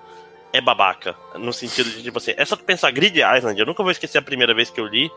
é 0.54 0.60
babaca. 0.62 1.16
No 1.36 1.54
sentido 1.54 1.90
de, 1.90 2.04
tipo 2.04 2.18
assim, 2.18 2.34
é 2.38 2.44
só 2.46 2.56
tu 2.56 2.64
pensar 2.64 2.92
Grid 2.92 3.16
Island, 3.20 3.60
eu 3.60 3.66
nunca 3.66 3.82
vou 3.84 3.92
esquecer 3.92 4.18
a 4.18 4.22
primeira 4.22 4.54
vez 4.54 4.70
que 4.70 4.80
eu 4.80 4.86
li. 4.88 5.12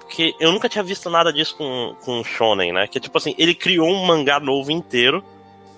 Porque 0.00 0.34
eu 0.38 0.52
nunca 0.52 0.68
tinha 0.68 0.84
visto 0.84 1.10
nada 1.10 1.32
disso 1.32 1.56
com, 1.56 1.96
com 2.04 2.22
Shonen, 2.22 2.72
né? 2.72 2.86
Que 2.86 3.00
tipo 3.00 3.16
assim, 3.18 3.34
ele 3.36 3.54
criou 3.54 3.88
um 3.88 4.06
mangá 4.06 4.38
novo 4.38 4.70
inteiro, 4.70 5.22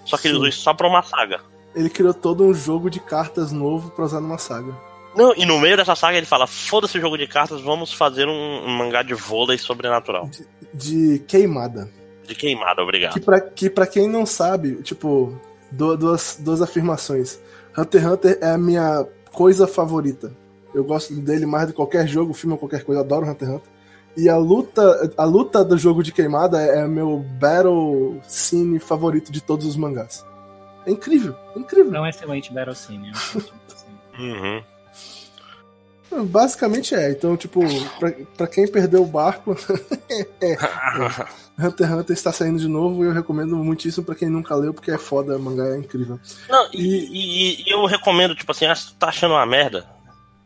só 0.04 0.16
que 0.18 0.26
ele 0.28 0.34
Sim. 0.34 0.38
usou 0.40 0.48
isso 0.48 0.60
só 0.60 0.74
pra 0.74 0.86
uma 0.86 1.02
saga. 1.02 1.40
Ele 1.74 1.88
criou 1.88 2.12
todo 2.12 2.44
um 2.44 2.52
jogo 2.52 2.90
de 2.90 3.00
cartas 3.00 3.52
novo 3.52 3.90
pra 3.90 4.04
usar 4.04 4.20
numa 4.20 4.36
saga. 4.38 4.74
Não, 5.18 5.34
e 5.36 5.44
no 5.44 5.58
meio 5.58 5.76
dessa 5.76 5.96
saga 5.96 6.16
ele 6.16 6.26
fala: 6.26 6.46
foda-se 6.46 6.96
o 6.96 7.00
jogo 7.00 7.18
de 7.18 7.26
cartas, 7.26 7.60
vamos 7.60 7.92
fazer 7.92 8.28
um, 8.28 8.64
um 8.64 8.70
mangá 8.70 9.02
de 9.02 9.14
vôlei 9.14 9.58
sobrenatural. 9.58 10.30
De 10.72 11.18
queimada. 11.26 11.90
De 12.24 12.34
queimada, 12.36 12.80
obrigado. 12.82 13.14
Que 13.14 13.20
pra, 13.20 13.40
que 13.40 13.68
pra 13.68 13.86
quem 13.86 14.08
não 14.08 14.24
sabe, 14.24 14.76
tipo, 14.82 15.36
du- 15.72 15.96
duas, 15.96 16.38
duas 16.38 16.62
afirmações. 16.62 17.40
Hunter 17.76 18.00
x 18.00 18.10
Hunter 18.12 18.38
é 18.40 18.50
a 18.52 18.58
minha 18.58 19.04
coisa 19.32 19.66
favorita. 19.66 20.32
Eu 20.72 20.84
gosto 20.84 21.14
dele 21.14 21.46
mais 21.46 21.66
de 21.66 21.72
qualquer 21.72 22.06
jogo, 22.06 22.32
filme 22.32 22.52
ou 22.52 22.58
qualquer 22.58 22.84
coisa. 22.84 23.00
Eu 23.00 23.04
adoro 23.04 23.26
Hunter 23.26 23.48
x 23.48 23.56
Hunter. 23.56 23.70
E 24.16 24.28
a 24.28 24.36
luta, 24.36 25.12
a 25.16 25.24
luta 25.24 25.64
do 25.64 25.76
jogo 25.78 26.02
de 26.02 26.12
queimada 26.12 26.60
é 26.60 26.86
meu 26.86 27.18
battle 27.40 28.20
scene 28.22 28.78
favorito 28.78 29.32
de 29.32 29.40
todos 29.40 29.66
os 29.66 29.76
mangás. 29.76 30.24
É 30.86 30.90
incrível, 30.90 31.34
é 31.56 31.58
incrível. 31.58 31.94
É 31.94 32.00
um 32.00 32.06
excelente 32.06 32.52
battle 32.52 32.74
scene. 32.74 33.10
É 33.10 34.20
uhum. 34.20 34.62
Basicamente 36.10 36.94
é. 36.94 37.10
Então, 37.10 37.36
tipo, 37.36 37.60
pra, 37.98 38.12
pra 38.36 38.46
quem 38.46 38.66
perdeu 38.66 39.02
o 39.02 39.06
barco, 39.06 39.56
é, 40.10 40.52
é. 40.52 40.56
Hunter 41.58 41.86
x 41.88 41.96
Hunter 41.96 42.16
está 42.16 42.32
saindo 42.32 42.58
de 42.58 42.68
novo 42.68 43.02
e 43.02 43.08
eu 43.08 43.12
recomendo 43.12 43.56
muitíssimo 43.56 44.06
pra 44.06 44.14
quem 44.14 44.28
nunca 44.28 44.54
leu, 44.54 44.72
porque 44.72 44.92
é 44.92 44.98
foda, 44.98 45.36
o 45.36 45.40
mangá 45.40 45.74
é 45.74 45.78
incrível. 45.78 46.20
Não, 46.48 46.68
e, 46.72 47.08
e, 47.10 47.68
e 47.68 47.70
eu 47.70 47.84
recomendo, 47.84 48.34
tipo 48.34 48.52
assim, 48.52 48.66
ah, 48.66 48.74
se 48.74 48.88
tu 48.88 48.94
tá 48.94 49.08
achando 49.08 49.34
uma 49.34 49.44
merda, 49.44 49.84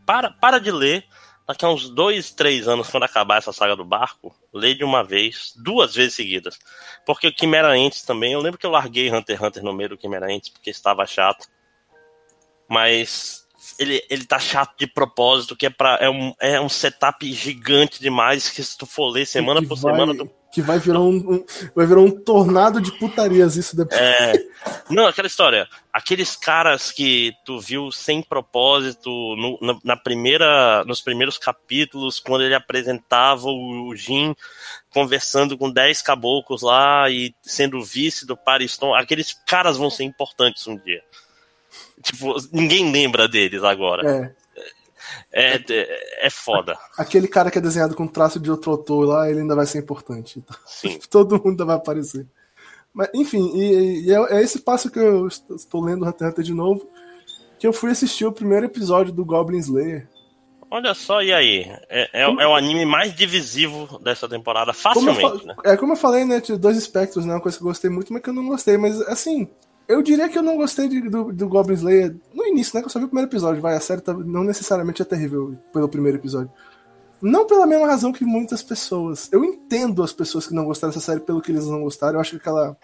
para, 0.05 0.31
para 0.31 0.59
de 0.59 0.71
ler. 0.71 1.05
Daqui 1.45 1.65
a 1.65 1.69
uns 1.69 1.89
dois, 1.89 2.31
três 2.31 2.69
anos, 2.69 2.89
quando 2.89 3.03
acabar 3.03 3.37
essa 3.37 3.51
saga 3.51 3.75
do 3.75 3.83
barco, 3.83 4.33
lê 4.53 4.73
de 4.73 4.85
uma 4.85 5.03
vez, 5.03 5.53
duas 5.57 5.93
vezes 5.93 6.13
seguidas. 6.13 6.57
Porque 7.05 7.27
o 7.27 7.33
Quimera 7.33 7.77
Entes 7.77 8.03
também, 8.03 8.31
eu 8.31 8.39
lembro 8.39 8.57
que 8.57 8.65
eu 8.65 8.71
larguei 8.71 9.11
Hunter 9.11 9.35
x 9.35 9.45
Hunter 9.45 9.63
no 9.63 9.73
meio 9.73 9.89
do 9.89 9.97
Quimera 9.97 10.31
Entes, 10.31 10.49
porque 10.49 10.69
estava 10.69 11.05
chato. 11.05 11.45
Mas 12.69 13.42
ele, 13.79 14.03
ele 14.09 14.25
tá 14.25 14.39
chato 14.39 14.77
de 14.77 14.87
propósito, 14.87 15.55
que 15.55 15.65
é, 15.65 15.69
pra, 15.69 15.97
é, 15.99 16.09
um, 16.09 16.33
é 16.39 16.59
um 16.59 16.69
setup 16.69 17.31
gigante 17.33 18.01
demais, 18.01 18.49
que 18.49 18.63
se 18.63 18.77
tu 18.77 18.85
for 18.85 19.09
ler 19.09 19.25
semana 19.25 19.61
por 19.61 19.77
vai, 19.77 19.93
semana... 19.93 20.15
Tu... 20.15 20.29
Que 20.53 20.61
vai 20.61 20.77
virar 20.77 20.99
um, 20.99 21.15
um, 21.15 21.45
vai 21.75 21.87
virar 21.87 22.01
um 22.01 22.11
tornado 22.11 22.79
de 22.79 22.91
putarias 22.99 23.55
isso 23.55 23.75
depois. 23.75 23.99
É, 23.99 24.33
não, 24.87 25.07
aquela 25.07 25.27
história, 25.27 25.67
aqueles 25.91 26.35
caras 26.35 26.91
que 26.91 27.33
tu 27.43 27.59
viu 27.59 27.91
sem 27.91 28.21
propósito 28.21 29.09
no, 29.09 29.57
na, 29.59 29.79
na, 29.83 29.97
primeira, 29.97 30.85
nos 30.85 31.01
primeiros 31.01 31.39
capítulos, 31.39 32.19
quando 32.19 32.43
ele 32.43 32.53
apresentava 32.53 33.47
o 33.47 33.95
Jin 33.95 34.35
conversando 34.91 35.57
com 35.57 35.71
10 35.71 36.03
caboclos 36.03 36.61
lá 36.61 37.09
e 37.09 37.33
sendo 37.41 37.83
vice 37.83 38.23
do 38.27 38.37
Pariston, 38.37 38.93
aqueles 38.93 39.33
caras 39.47 39.75
vão 39.75 39.89
ser 39.89 40.03
importantes 40.03 40.67
um 40.67 40.77
dia. 40.77 41.01
Tipo, 42.03 42.35
ninguém 42.51 42.91
lembra 42.91 43.27
deles 43.27 43.63
agora. 43.63 44.07
É. 44.07 44.43
É, 45.31 45.55
é, 45.55 46.27
é 46.27 46.29
foda. 46.29 46.77
Aquele 46.97 47.27
cara 47.27 47.49
que 47.49 47.57
é 47.57 47.61
desenhado 47.61 47.95
com 47.95 48.05
traço 48.05 48.39
de 48.39 48.51
outro 48.51 48.71
autor 48.71 49.07
lá, 49.07 49.29
ele 49.29 49.39
ainda 49.39 49.55
vai 49.55 49.65
ser 49.65 49.79
importante. 49.79 50.39
Então, 50.39 50.57
Sim. 50.65 50.99
Todo 51.09 51.41
mundo 51.43 51.65
vai 51.65 51.75
aparecer. 51.75 52.27
Mas, 52.93 53.09
enfim, 53.15 53.51
e, 53.55 54.05
e 54.05 54.13
é, 54.13 54.37
é, 54.37 54.41
esse 54.43 54.59
passo 54.59 54.91
que 54.91 54.99
eu 54.99 55.27
estou 55.27 55.83
lendo 55.83 56.05
Hunter 56.05 56.27
x 56.27 56.31
Hunter 56.31 56.45
de 56.45 56.53
novo, 56.53 56.87
que 57.57 57.65
eu 57.65 57.73
fui 57.73 57.89
assistir 57.89 58.25
o 58.25 58.31
primeiro 58.31 58.67
episódio 58.67 59.11
do 59.11 59.25
Goblin 59.25 59.57
Slayer. 59.57 60.07
Olha 60.69 60.93
só, 60.93 61.21
e 61.21 61.31
aí? 61.31 61.71
É, 61.89 62.09
é, 62.13 62.21
é, 62.21 62.47
o 62.47 62.55
anime 62.55 62.85
mais 62.85 63.15
divisivo 63.15 63.99
dessa 63.99 64.27
temporada, 64.27 64.73
facilmente, 64.73 65.21
como 65.21 65.45
né? 65.45 65.55
É 65.65 65.77
como 65.77 65.93
eu 65.93 65.97
falei, 65.97 66.25
né? 66.25 66.41
Dois 66.59 66.77
espectros, 66.77 67.25
né? 67.25 67.33
Uma 67.33 67.41
coisa 67.41 67.57
que 67.57 67.63
eu 67.63 67.67
gostei 67.67 67.89
muito, 67.89 68.11
mas 68.11 68.21
que 68.21 68.29
eu 68.29 68.33
não 68.33 68.47
gostei. 68.47 68.77
Mas, 68.77 68.99
assim, 69.01 69.47
eu 69.87 70.01
diria 70.01 70.29
que 70.29 70.37
eu 70.37 70.43
não 70.43 70.57
gostei 70.57 70.87
de, 70.87 71.01
do, 71.09 71.31
do 71.31 71.47
Goblin 71.47 71.75
Slayer 71.75 72.15
no 72.33 72.45
início, 72.45 72.75
né? 72.75 72.81
Que 72.81 72.87
eu 72.87 72.91
só 72.91 72.99
vi 72.99 73.05
o 73.05 73.09
primeiro 73.09 73.29
episódio. 73.29 73.61
Vai, 73.61 73.75
a 73.75 73.79
série 73.79 74.01
tá, 74.01 74.13
não 74.13 74.43
necessariamente 74.43 75.01
é 75.01 75.05
terrível 75.05 75.55
pelo 75.71 75.89
primeiro 75.89 76.17
episódio. 76.17 76.51
Não 77.21 77.45
pela 77.45 77.65
mesma 77.65 77.87
razão 77.87 78.11
que 78.11 78.25
muitas 78.25 78.61
pessoas. 78.61 79.29
Eu 79.31 79.43
entendo 79.43 80.03
as 80.03 80.11
pessoas 80.11 80.47
que 80.47 80.53
não 80.53 80.65
gostaram 80.65 80.93
dessa 80.93 81.05
série 81.05 81.21
pelo 81.21 81.41
que 81.41 81.51
eles 81.51 81.65
não 81.67 81.81
gostaram. 81.83 82.15
Eu 82.15 82.21
acho 82.21 82.31
que 82.31 82.37
aquela, 82.37 82.77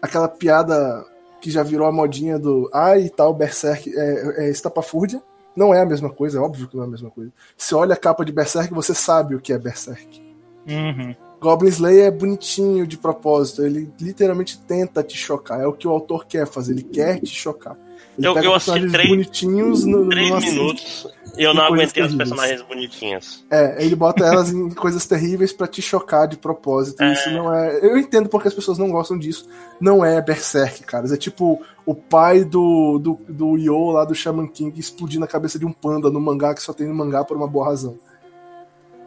aquela 0.00 0.28
piada 0.28 1.04
que 1.40 1.50
já 1.50 1.62
virou 1.62 1.86
a 1.86 1.92
modinha 1.92 2.38
do 2.38 2.70
ai 2.72 3.02
e 3.02 3.10
tal, 3.10 3.32
Berserk, 3.32 3.92
é, 3.96 4.44
é 4.44 4.50
estapafúrdia. 4.50 5.22
Não 5.56 5.74
é 5.74 5.80
a 5.80 5.86
mesma 5.86 6.10
coisa, 6.10 6.38
é 6.38 6.40
óbvio 6.40 6.68
que 6.68 6.76
não 6.76 6.84
é 6.84 6.86
a 6.86 6.90
mesma 6.90 7.10
coisa. 7.10 7.32
Se 7.56 7.74
olha 7.74 7.94
a 7.94 7.96
capa 7.96 8.24
de 8.24 8.32
Berserk, 8.32 8.72
você 8.72 8.94
sabe 8.94 9.34
o 9.34 9.40
que 9.40 9.52
é 9.52 9.58
Berserk. 9.58 10.22
Uhum. 10.68 11.14
Goblin 11.40 11.70
Slayer 11.70 12.06
é 12.06 12.10
bonitinho 12.10 12.86
de 12.86 12.98
propósito, 12.98 13.64
ele 13.64 13.90
literalmente 13.98 14.58
tenta 14.58 15.02
te 15.02 15.16
chocar, 15.16 15.60
é 15.60 15.66
o 15.66 15.72
que 15.72 15.88
o 15.88 15.90
autor 15.90 16.26
quer 16.26 16.46
fazer, 16.46 16.72
ele 16.72 16.82
quer 16.82 17.18
te 17.18 17.34
chocar. 17.34 17.76
Ele 18.18 18.26
eu, 18.26 18.36
eu 18.36 18.54
assisti 18.54 18.90
três, 18.90 19.08
bonitinhos 19.08 19.84
no, 19.84 20.08
três 20.08 20.44
minutos 20.44 21.08
e 21.38 21.42
eu 21.42 21.54
não 21.54 21.62
aguentei 21.62 22.02
as 22.02 22.14
personagens 22.14 22.60
bonitinhas. 22.62 23.42
É, 23.50 23.82
ele 23.82 23.96
bota 23.96 24.24
elas 24.26 24.52
em 24.52 24.68
coisas 24.74 25.06
terríveis 25.06 25.52
para 25.52 25.66
te 25.66 25.80
chocar 25.80 26.28
de 26.28 26.36
propósito. 26.36 27.02
É... 27.02 27.12
Isso 27.12 27.30
não 27.30 27.54
é. 27.54 27.78
Eu 27.82 27.96
entendo 27.96 28.28
porque 28.28 28.48
as 28.48 28.54
pessoas 28.54 28.76
não 28.76 28.90
gostam 28.90 29.18
disso. 29.18 29.48
Não 29.80 30.04
é 30.04 30.20
Berserk, 30.20 30.82
caras. 30.82 31.12
É 31.12 31.16
tipo 31.16 31.62
o 31.86 31.94
pai 31.94 32.44
do, 32.44 32.98
do, 32.98 33.18
do 33.28 33.56
Yo 33.56 33.90
lá 33.90 34.04
do 34.04 34.14
Shaman 34.14 34.48
King 34.48 34.78
explodindo 34.78 35.24
a 35.24 35.28
cabeça 35.28 35.58
de 35.58 35.64
um 35.64 35.72
panda 35.72 36.10
no 36.10 36.20
mangá 36.20 36.54
que 36.54 36.62
só 36.62 36.74
tem 36.74 36.86
no 36.86 36.94
mangá 36.94 37.24
por 37.24 37.36
uma 37.36 37.48
boa 37.48 37.66
razão 37.66 37.98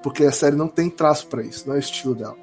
porque 0.03 0.25
a 0.25 0.31
série 0.31 0.55
não 0.55 0.67
tem 0.67 0.89
traço 0.89 1.27
para 1.27 1.41
isso, 1.41 1.65
não 1.65 1.73
é 1.73 1.77
o 1.77 1.79
estilo 1.79 2.13
dela. 2.13 2.35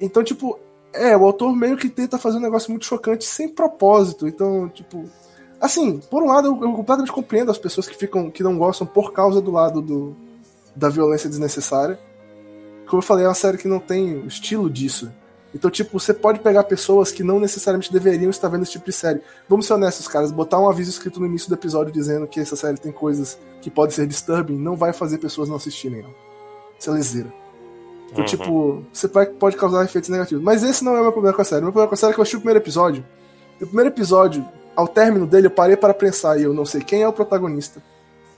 Então, 0.00 0.22
tipo, 0.24 0.58
é, 0.92 1.16
o 1.16 1.24
autor 1.24 1.54
meio 1.54 1.76
que 1.76 1.88
tenta 1.88 2.18
fazer 2.18 2.38
um 2.38 2.40
negócio 2.40 2.70
muito 2.70 2.84
chocante 2.84 3.24
sem 3.24 3.48
propósito. 3.48 4.26
Então, 4.26 4.68
tipo, 4.68 5.08
assim, 5.60 6.00
por 6.10 6.24
um 6.24 6.26
lado 6.26 6.48
eu, 6.48 6.52
eu 6.54 6.72
completamente 6.72 7.12
compreendo 7.12 7.52
as 7.52 7.58
pessoas 7.58 7.86
que 7.86 7.96
ficam 7.96 8.30
que 8.30 8.42
não 8.42 8.58
gostam 8.58 8.86
por 8.86 9.12
causa 9.12 9.40
do 9.40 9.52
lado 9.52 9.80
do, 9.80 10.16
da 10.74 10.88
violência 10.88 11.30
desnecessária. 11.30 11.98
Como 12.86 13.00
eu 13.00 13.06
falei, 13.06 13.24
é 13.24 13.28
uma 13.28 13.34
série 13.34 13.56
que 13.56 13.68
não 13.68 13.78
tem 13.78 14.16
o 14.16 14.26
estilo 14.26 14.68
disso. 14.68 15.10
Então, 15.54 15.70
tipo, 15.70 16.00
você 16.00 16.12
pode 16.12 16.40
pegar 16.40 16.64
pessoas 16.64 17.12
que 17.12 17.22
não 17.22 17.38
necessariamente 17.38 17.92
deveriam 17.92 18.30
estar 18.30 18.48
vendo 18.48 18.62
esse 18.62 18.72
tipo 18.72 18.86
de 18.86 18.92
série. 18.92 19.20
Vamos 19.48 19.66
ser 19.66 19.74
honestos, 19.74 20.08
caras. 20.08 20.32
Botar 20.32 20.58
um 20.58 20.68
aviso 20.68 20.90
escrito 20.90 21.20
no 21.20 21.26
início 21.26 21.48
do 21.48 21.54
episódio 21.54 21.92
dizendo 21.92 22.26
que 22.26 22.40
essa 22.40 22.56
série 22.56 22.78
tem 22.78 22.90
coisas 22.90 23.38
que 23.60 23.70
podem 23.70 23.94
ser 23.94 24.06
disturbing 24.06 24.56
não 24.56 24.76
vai 24.76 24.92
fazer 24.92 25.18
pessoas 25.18 25.48
não 25.48 25.56
assistirem 25.56 26.00
ela 26.00 26.31
lezeira. 26.90 27.32
Então, 28.10 28.20
uhum. 28.20 28.26
tipo, 28.26 28.84
você 28.92 29.08
pode 29.08 29.56
causar 29.56 29.84
efeitos 29.84 30.10
negativos. 30.10 30.44
Mas 30.44 30.62
esse 30.62 30.84
não 30.84 30.94
é 30.94 31.00
o 31.00 31.02
meu 31.02 31.12
problema 31.12 31.34
com 31.34 31.42
a 31.42 31.44
série. 31.44 31.60
O 31.60 31.64
meu 31.64 31.72
problema 31.72 31.88
com 31.88 31.94
a 31.94 31.96
série 31.96 32.12
é 32.12 32.14
que 32.14 32.20
eu 32.20 32.22
assisti 32.22 32.36
o 32.36 32.40
primeiro 32.40 32.60
episódio. 32.60 33.04
E 33.58 33.64
o 33.64 33.66
primeiro 33.66 33.90
episódio, 33.90 34.46
ao 34.76 34.86
término 34.86 35.26
dele, 35.26 35.46
eu 35.46 35.50
parei 35.50 35.76
para 35.76 35.94
pensar 35.94 36.38
e 36.38 36.42
eu 36.42 36.52
não 36.52 36.66
sei 36.66 36.82
quem 36.82 37.02
é 37.02 37.08
o 37.08 37.12
protagonista. 37.12 37.82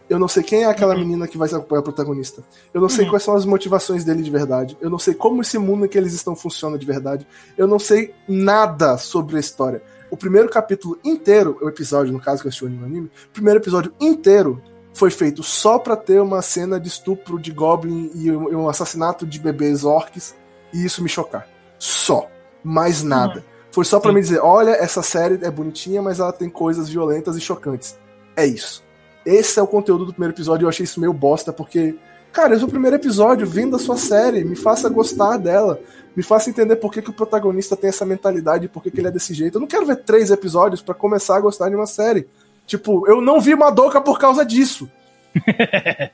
Eu 0.09 0.19
não 0.19 0.29
sei 0.29 0.43
quem 0.43 0.63
é 0.63 0.67
aquela 0.67 0.95
uhum. 0.95 1.01
menina 1.01 1.27
que 1.27 1.37
vai 1.37 1.49
ser 1.49 1.57
a 1.57 1.61
protagonista. 1.61 2.45
Eu 2.73 2.81
não 2.81 2.89
sei 2.89 3.05
uhum. 3.05 3.11
quais 3.11 3.23
são 3.23 3.35
as 3.35 3.45
motivações 3.45 4.05
dele 4.05 4.23
de 4.23 4.31
verdade. 4.31 4.77
Eu 4.81 4.91
não 4.91 4.99
sei 4.99 5.15
como 5.15 5.41
esse 5.43 5.59
mundo 5.59 5.87
em 5.87 5.89
que 5.89 5.99
eles 5.99 6.13
estão 6.13 6.37
funciona 6.37 6.79
de 6.79 6.87
verdade. 6.87 7.27
Eu 7.57 7.67
não 7.67 7.79
sei 7.79 8.15
nada 8.29 8.97
sobre 8.97 9.37
a 9.37 9.41
história. 9.41 9.83
O 10.11 10.17
primeiro 10.17 10.49
capítulo 10.49 10.99
inteiro, 11.03 11.59
o 11.61 11.69
episódio, 11.69 12.13
no 12.13 12.21
caso 12.21 12.43
que 12.43 12.47
eu 12.47 12.51
assisti 12.51 12.67
no 12.67 12.85
anime, 12.85 13.07
o 13.07 13.33
primeiro 13.33 13.59
episódio 13.59 13.93
inteiro 13.99 14.63
foi 14.95 15.11
feito 15.11 15.43
só 15.43 15.79
para 15.79 15.97
ter 15.97 16.21
uma 16.21 16.41
cena 16.41 16.81
de 16.81 16.89
estupro 16.89 17.39
de 17.39 17.53
Goblin 17.53 18.11
e 18.15 18.31
um 18.31 18.69
assassinato 18.69 19.27
de 19.27 19.39
bebês 19.39 19.85
orcs 19.85 20.35
e 20.73 20.85
isso 20.85 21.03
me 21.03 21.09
chocar. 21.09 21.47
Só. 21.79 22.31
Mais 22.63 23.03
nada. 23.03 23.41
Uhum. 23.41 23.45
Foi 23.71 23.85
só 23.85 24.01
para 24.01 24.13
me 24.13 24.21
dizer: 24.21 24.41
olha, 24.41 24.71
essa 24.71 25.03
série 25.03 25.39
é 25.45 25.51
bonitinha, 25.51 26.01
mas 26.01 26.19
ela 26.19 26.33
tem 26.33 26.49
coisas 26.49 26.89
violentas 26.89 27.37
e 27.37 27.41
chocantes. 27.41 27.99
É 28.35 28.47
isso. 28.47 28.83
Esse 29.27 29.61
é 29.61 29.63
o 29.63 29.67
conteúdo 29.67 30.07
do 30.07 30.13
primeiro 30.13 30.35
episódio. 30.35 30.65
Eu 30.65 30.69
achei 30.71 30.85
isso 30.85 31.01
meio 31.01 31.13
bosta, 31.13 31.53
porque, 31.53 31.95
cara, 32.33 32.55
esse 32.55 32.63
é 32.63 32.67
o 32.67 32.71
primeiro 32.71 32.97
episódio. 32.97 33.47
Vindo 33.47 33.77
a 33.77 33.79
sua 33.79 33.99
série, 33.99 34.45
me 34.45 34.57
faça 34.57 34.89
gostar 34.89 35.37
dela. 35.37 35.79
Me 36.17 36.23
faça 36.23 36.49
entender 36.49 36.77
por 36.77 36.93
que, 36.93 37.03
que 37.03 37.11
o 37.11 37.15
protagonista 37.15 37.77
tem 37.77 37.89
essa 37.89 38.07
mentalidade 38.07 38.65
e 38.65 38.69
por 38.69 38.83
que, 38.83 38.91
que 38.91 39.01
ele 39.01 39.09
é 39.09 39.11
desse 39.11 39.35
jeito. 39.35 39.57
Eu 39.57 39.61
não 39.61 39.69
quero 39.69 39.85
ver 39.85 39.97
três 39.97 40.31
episódios 40.31 40.81
para 40.81 40.95
começar 40.95 41.37
a 41.37 41.41
gostar 41.41 41.69
de 41.69 41.75
uma 41.75 41.87
série. 41.87 42.29
Tipo, 42.67 43.07
eu 43.09 43.21
não 43.21 43.41
vi 43.41 43.55
Madoka 43.55 44.01
por 44.01 44.19
causa 44.19 44.45
disso. 44.45 44.91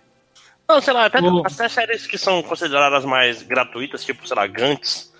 não, 0.68 0.80
sei 0.80 0.92
lá, 0.92 1.06
até, 1.06 1.18
até 1.18 1.68
séries 1.68 2.06
que 2.06 2.18
são 2.18 2.42
consideradas 2.42 3.04
mais 3.04 3.42
gratuitas, 3.42 4.04
tipo, 4.04 4.26
sei 4.26 4.36
lá, 4.36 4.46
Gantz. 4.46 5.12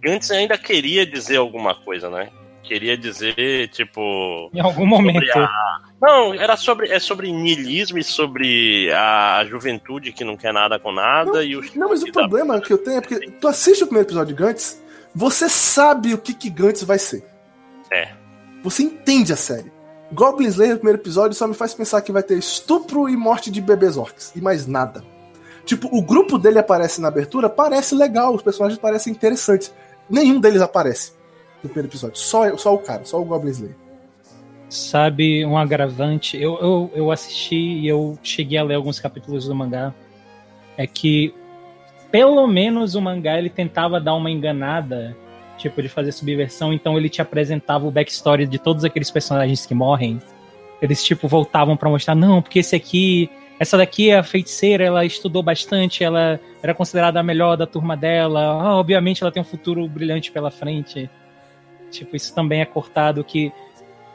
Gantz 0.00 0.30
ainda 0.30 0.56
queria 0.56 1.04
dizer 1.04 1.36
alguma 1.36 1.74
coisa, 1.74 2.08
né? 2.08 2.30
Queria 2.62 2.96
dizer, 2.96 3.68
tipo. 3.68 4.50
Em 4.52 4.60
algum 4.60 4.86
momento. 4.86 5.38
A... 5.38 5.80
Não, 6.00 6.34
era 6.34 6.56
sobre, 6.56 6.88
é 6.90 6.98
sobre 6.98 7.32
niilismo 7.32 7.98
e 7.98 8.04
sobre 8.04 8.92
a 8.92 9.44
juventude 9.48 10.12
que 10.12 10.22
não 10.22 10.36
quer 10.36 10.52
nada 10.52 10.78
com 10.78 10.92
nada. 10.92 11.32
Não, 11.32 11.42
e 11.42 11.56
o 11.56 11.62
não 11.74 11.88
mas 11.88 12.02
o 12.02 12.12
problema 12.12 12.60
que 12.60 12.72
eu 12.72 12.78
tenho 12.78 12.98
é 12.98 13.00
porque 13.00 13.30
tu 13.32 13.48
assiste 13.48 13.82
o 13.82 13.86
primeiro 13.86 14.06
episódio 14.06 14.34
de 14.36 14.42
Gantz, 14.42 14.82
você 15.14 15.48
sabe 15.48 16.12
o 16.12 16.18
que, 16.18 16.34
que 16.34 16.50
Gantz 16.50 16.84
vai 16.84 16.98
ser. 16.98 17.24
É. 17.90 18.10
Você 18.62 18.82
entende 18.82 19.32
a 19.32 19.36
série. 19.36 19.72
Goblin 20.12 20.48
Slayer 20.48 20.74
no 20.74 20.78
primeiro 20.78 21.00
episódio 21.00 21.36
só 21.36 21.46
me 21.46 21.54
faz 21.54 21.74
pensar 21.74 22.00
que 22.00 22.12
vai 22.12 22.22
ter 22.22 22.38
estupro 22.38 23.08
e 23.08 23.16
morte 23.16 23.50
de 23.50 23.60
bebês 23.60 23.96
orcs. 23.96 24.32
E 24.34 24.40
mais 24.40 24.66
nada. 24.66 25.02
Tipo, 25.64 25.88
o 25.94 26.00
grupo 26.00 26.38
dele 26.38 26.58
aparece 26.58 27.00
na 27.00 27.08
abertura, 27.08 27.48
parece 27.50 27.94
legal, 27.94 28.34
os 28.34 28.42
personagens 28.42 28.80
parecem 28.80 29.12
interessantes. 29.12 29.72
Nenhum 30.08 30.40
deles 30.40 30.62
aparece 30.62 31.12
no 31.62 31.68
primeiro 31.68 31.88
episódio. 31.88 32.18
Só, 32.18 32.56
só 32.56 32.74
o 32.74 32.78
cara, 32.78 33.04
só 33.04 33.20
o 33.20 33.24
Goblin 33.24 33.50
Slayer. 33.50 33.76
Sabe, 34.70 35.44
um 35.44 35.58
agravante. 35.58 36.40
Eu, 36.40 36.58
eu, 36.58 36.90
eu 36.94 37.10
assisti 37.10 37.56
e 37.56 37.88
eu 37.88 38.18
cheguei 38.22 38.58
a 38.58 38.62
ler 38.62 38.74
alguns 38.74 38.98
capítulos 38.98 39.46
do 39.46 39.54
mangá. 39.54 39.94
É 40.76 40.86
que, 40.86 41.34
pelo 42.10 42.46
menos, 42.46 42.94
o 42.94 43.00
mangá 43.00 43.38
ele 43.38 43.50
tentava 43.50 44.00
dar 44.00 44.14
uma 44.14 44.30
enganada 44.30 45.16
tipo, 45.58 45.82
de 45.82 45.88
fazer 45.88 46.12
subversão, 46.12 46.72
então 46.72 46.96
ele 46.96 47.08
te 47.08 47.20
apresentava 47.20 47.86
o 47.86 47.90
backstory 47.90 48.46
de 48.46 48.58
todos 48.58 48.84
aqueles 48.84 49.10
personagens 49.10 49.66
que 49.66 49.74
morrem. 49.74 50.18
Eles, 50.80 51.04
tipo, 51.04 51.28
voltavam 51.28 51.76
para 51.76 51.90
mostrar, 51.90 52.14
não, 52.14 52.40
porque 52.40 52.60
esse 52.60 52.74
aqui 52.74 53.28
essa 53.58 53.76
daqui 53.76 54.10
é 54.10 54.18
a 54.18 54.22
feiticeira, 54.22 54.84
ela 54.84 55.04
estudou 55.04 55.42
bastante, 55.42 56.04
ela 56.04 56.38
era 56.62 56.72
considerada 56.72 57.18
a 57.18 57.22
melhor 57.24 57.56
da 57.56 57.66
turma 57.66 57.96
dela. 57.96 58.40
Ah, 58.40 58.76
obviamente 58.76 59.22
ela 59.22 59.32
tem 59.32 59.42
um 59.42 59.44
futuro 59.44 59.86
brilhante 59.88 60.30
pela 60.30 60.50
frente. 60.50 61.10
Tipo, 61.90 62.14
isso 62.14 62.32
também 62.34 62.60
é 62.60 62.64
cortado 62.64 63.24
que 63.24 63.52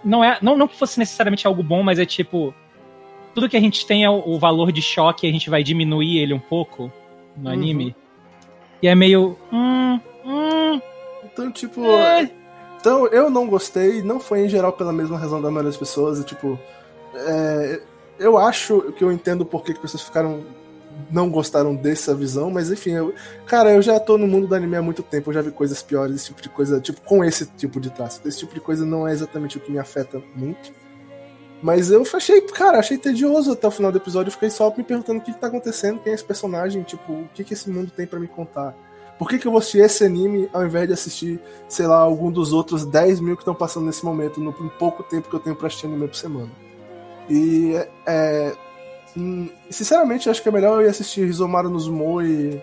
não 0.04 0.24
é, 0.24 0.38
não, 0.42 0.56
não 0.56 0.68
que 0.68 0.78
fosse 0.78 0.98
necessariamente 0.98 1.46
algo 1.46 1.62
bom, 1.62 1.84
mas 1.84 2.00
é 2.00 2.06
tipo 2.06 2.54
tudo 3.34 3.50
que 3.50 3.58
a 3.58 3.60
gente 3.60 3.86
tem 3.86 4.04
é 4.04 4.10
o, 4.10 4.24
o 4.26 4.40
valor 4.40 4.72
de 4.72 4.82
choque, 4.82 5.28
a 5.28 5.32
gente 5.32 5.50
vai 5.50 5.64
diminuir 5.64 6.20
ele 6.20 6.34
um 6.34 6.40
pouco 6.40 6.92
no 7.36 7.50
uhum. 7.50 7.54
anime. 7.54 7.96
E 8.82 8.88
é 8.88 8.96
meio 8.96 9.38
hum, 9.52 10.00
hum, 10.26 10.82
então, 11.34 11.52
tipo, 11.52 11.84
é. 11.98 12.32
então 12.80 13.08
eu 13.08 13.30
não 13.30 13.48
gostei, 13.48 14.04
não 14.04 14.20
foi 14.20 14.46
em 14.46 14.50
geral 14.50 14.72
pela 14.72 14.94
mesma 14.94 15.18
razão 15.18 15.42
da 15.42 15.50
maioria 15.50 15.72
das 15.72 15.78
pessoas, 15.78 16.20
e, 16.20 16.24
tipo, 16.24 16.60
é, 17.16 17.82
eu 18.20 18.38
acho 18.38 18.94
que 18.94 19.04
eu 19.04 19.12
entendo 19.12 19.46
por 19.46 19.64
que, 19.64 19.72
as 19.72 19.78
pessoas 19.78 20.04
ficaram. 20.04 20.44
não 21.12 21.30
gostaram 21.30 21.76
dessa 21.76 22.14
visão, 22.14 22.52
mas 22.52 22.72
enfim, 22.72 22.92
eu, 22.92 23.14
cara, 23.46 23.72
eu 23.72 23.82
já 23.82 24.00
tô 24.00 24.18
no 24.18 24.28
mundo 24.28 24.48
do 24.48 24.56
anime 24.56 24.76
há 24.76 24.82
muito 24.82 25.02
tempo, 25.02 25.30
eu 25.30 25.34
já 25.34 25.42
vi 25.42 25.52
coisas 25.52 25.82
piores, 25.82 26.16
esse 26.16 26.26
tipo 26.28 26.42
de 26.42 26.50
coisa, 26.50 26.80
tipo, 26.80 27.02
com 27.02 27.24
esse 27.24 27.46
tipo 27.46 27.80
de 27.80 27.90
traço. 27.90 28.22
Esse 28.26 28.40
tipo 28.40 28.54
de 28.54 28.62
coisa 28.62 28.86
não 28.86 29.08
é 29.08 29.12
exatamente 29.12 29.58
o 29.58 29.60
que 29.60 29.72
me 29.72 29.80
afeta 29.80 30.22
muito. 30.36 30.72
Mas 31.62 31.90
eu 31.90 32.04
achei, 32.14 32.42
cara, 32.42 32.78
achei 32.78 32.98
tedioso 32.98 33.54
até 33.54 33.66
o 33.66 33.72
final 33.72 33.90
do 33.90 33.98
episódio. 33.98 34.28
Eu 34.28 34.34
fiquei 34.34 34.50
só 34.50 34.74
me 34.76 34.84
perguntando 34.84 35.20
o 35.20 35.22
que, 35.22 35.32
que 35.32 35.40
tá 35.40 35.48
acontecendo, 35.48 36.02
quem 36.02 36.12
é 36.12 36.16
esse 36.16 36.24
personagem, 36.24 36.84
tipo, 36.84 37.14
o 37.14 37.30
que, 37.34 37.42
que 37.44 37.54
esse 37.54 37.70
mundo 37.70 37.90
tem 37.90 38.06
para 38.06 38.20
me 38.20 38.28
contar. 38.28 38.76
Por 39.18 39.30
que, 39.30 39.38
que 39.38 39.48
eu 39.48 39.52
vou 39.52 39.60
assistir 39.60 39.80
esse 39.80 40.04
anime 40.04 40.50
ao 40.52 40.66
invés 40.66 40.88
de 40.88 40.94
assistir, 40.94 41.40
sei 41.70 41.88
lá, 41.88 41.98
algum 41.98 42.32
dos 42.32 42.52
outros 42.52 42.86
10 42.86 43.20
mil 43.20 43.36
que 43.36 43.42
estão 43.42 43.54
passando 43.56 43.86
nesse 43.86 44.04
momento, 44.04 44.40
no 44.40 44.52
pouco 44.54 45.04
tempo 45.04 45.30
que 45.30 45.36
eu 45.36 45.40
tenho 45.40 45.56
pra 45.56 45.68
assistir 45.68 45.86
anime 45.86 46.08
por 46.08 46.16
semana? 46.16 46.50
E 47.30 47.74
é, 48.06 48.54
hum, 49.16 49.50
sinceramente, 49.70 50.30
acho 50.30 50.42
que 50.42 50.50
é 50.50 50.52
melhor 50.52 50.82
eu 50.82 50.88
ir 50.88 50.90
assistir 50.90 51.26
Rizomaru 51.26 51.70
no 51.70 51.80
Zumo 51.80 52.22
e. 52.22 52.62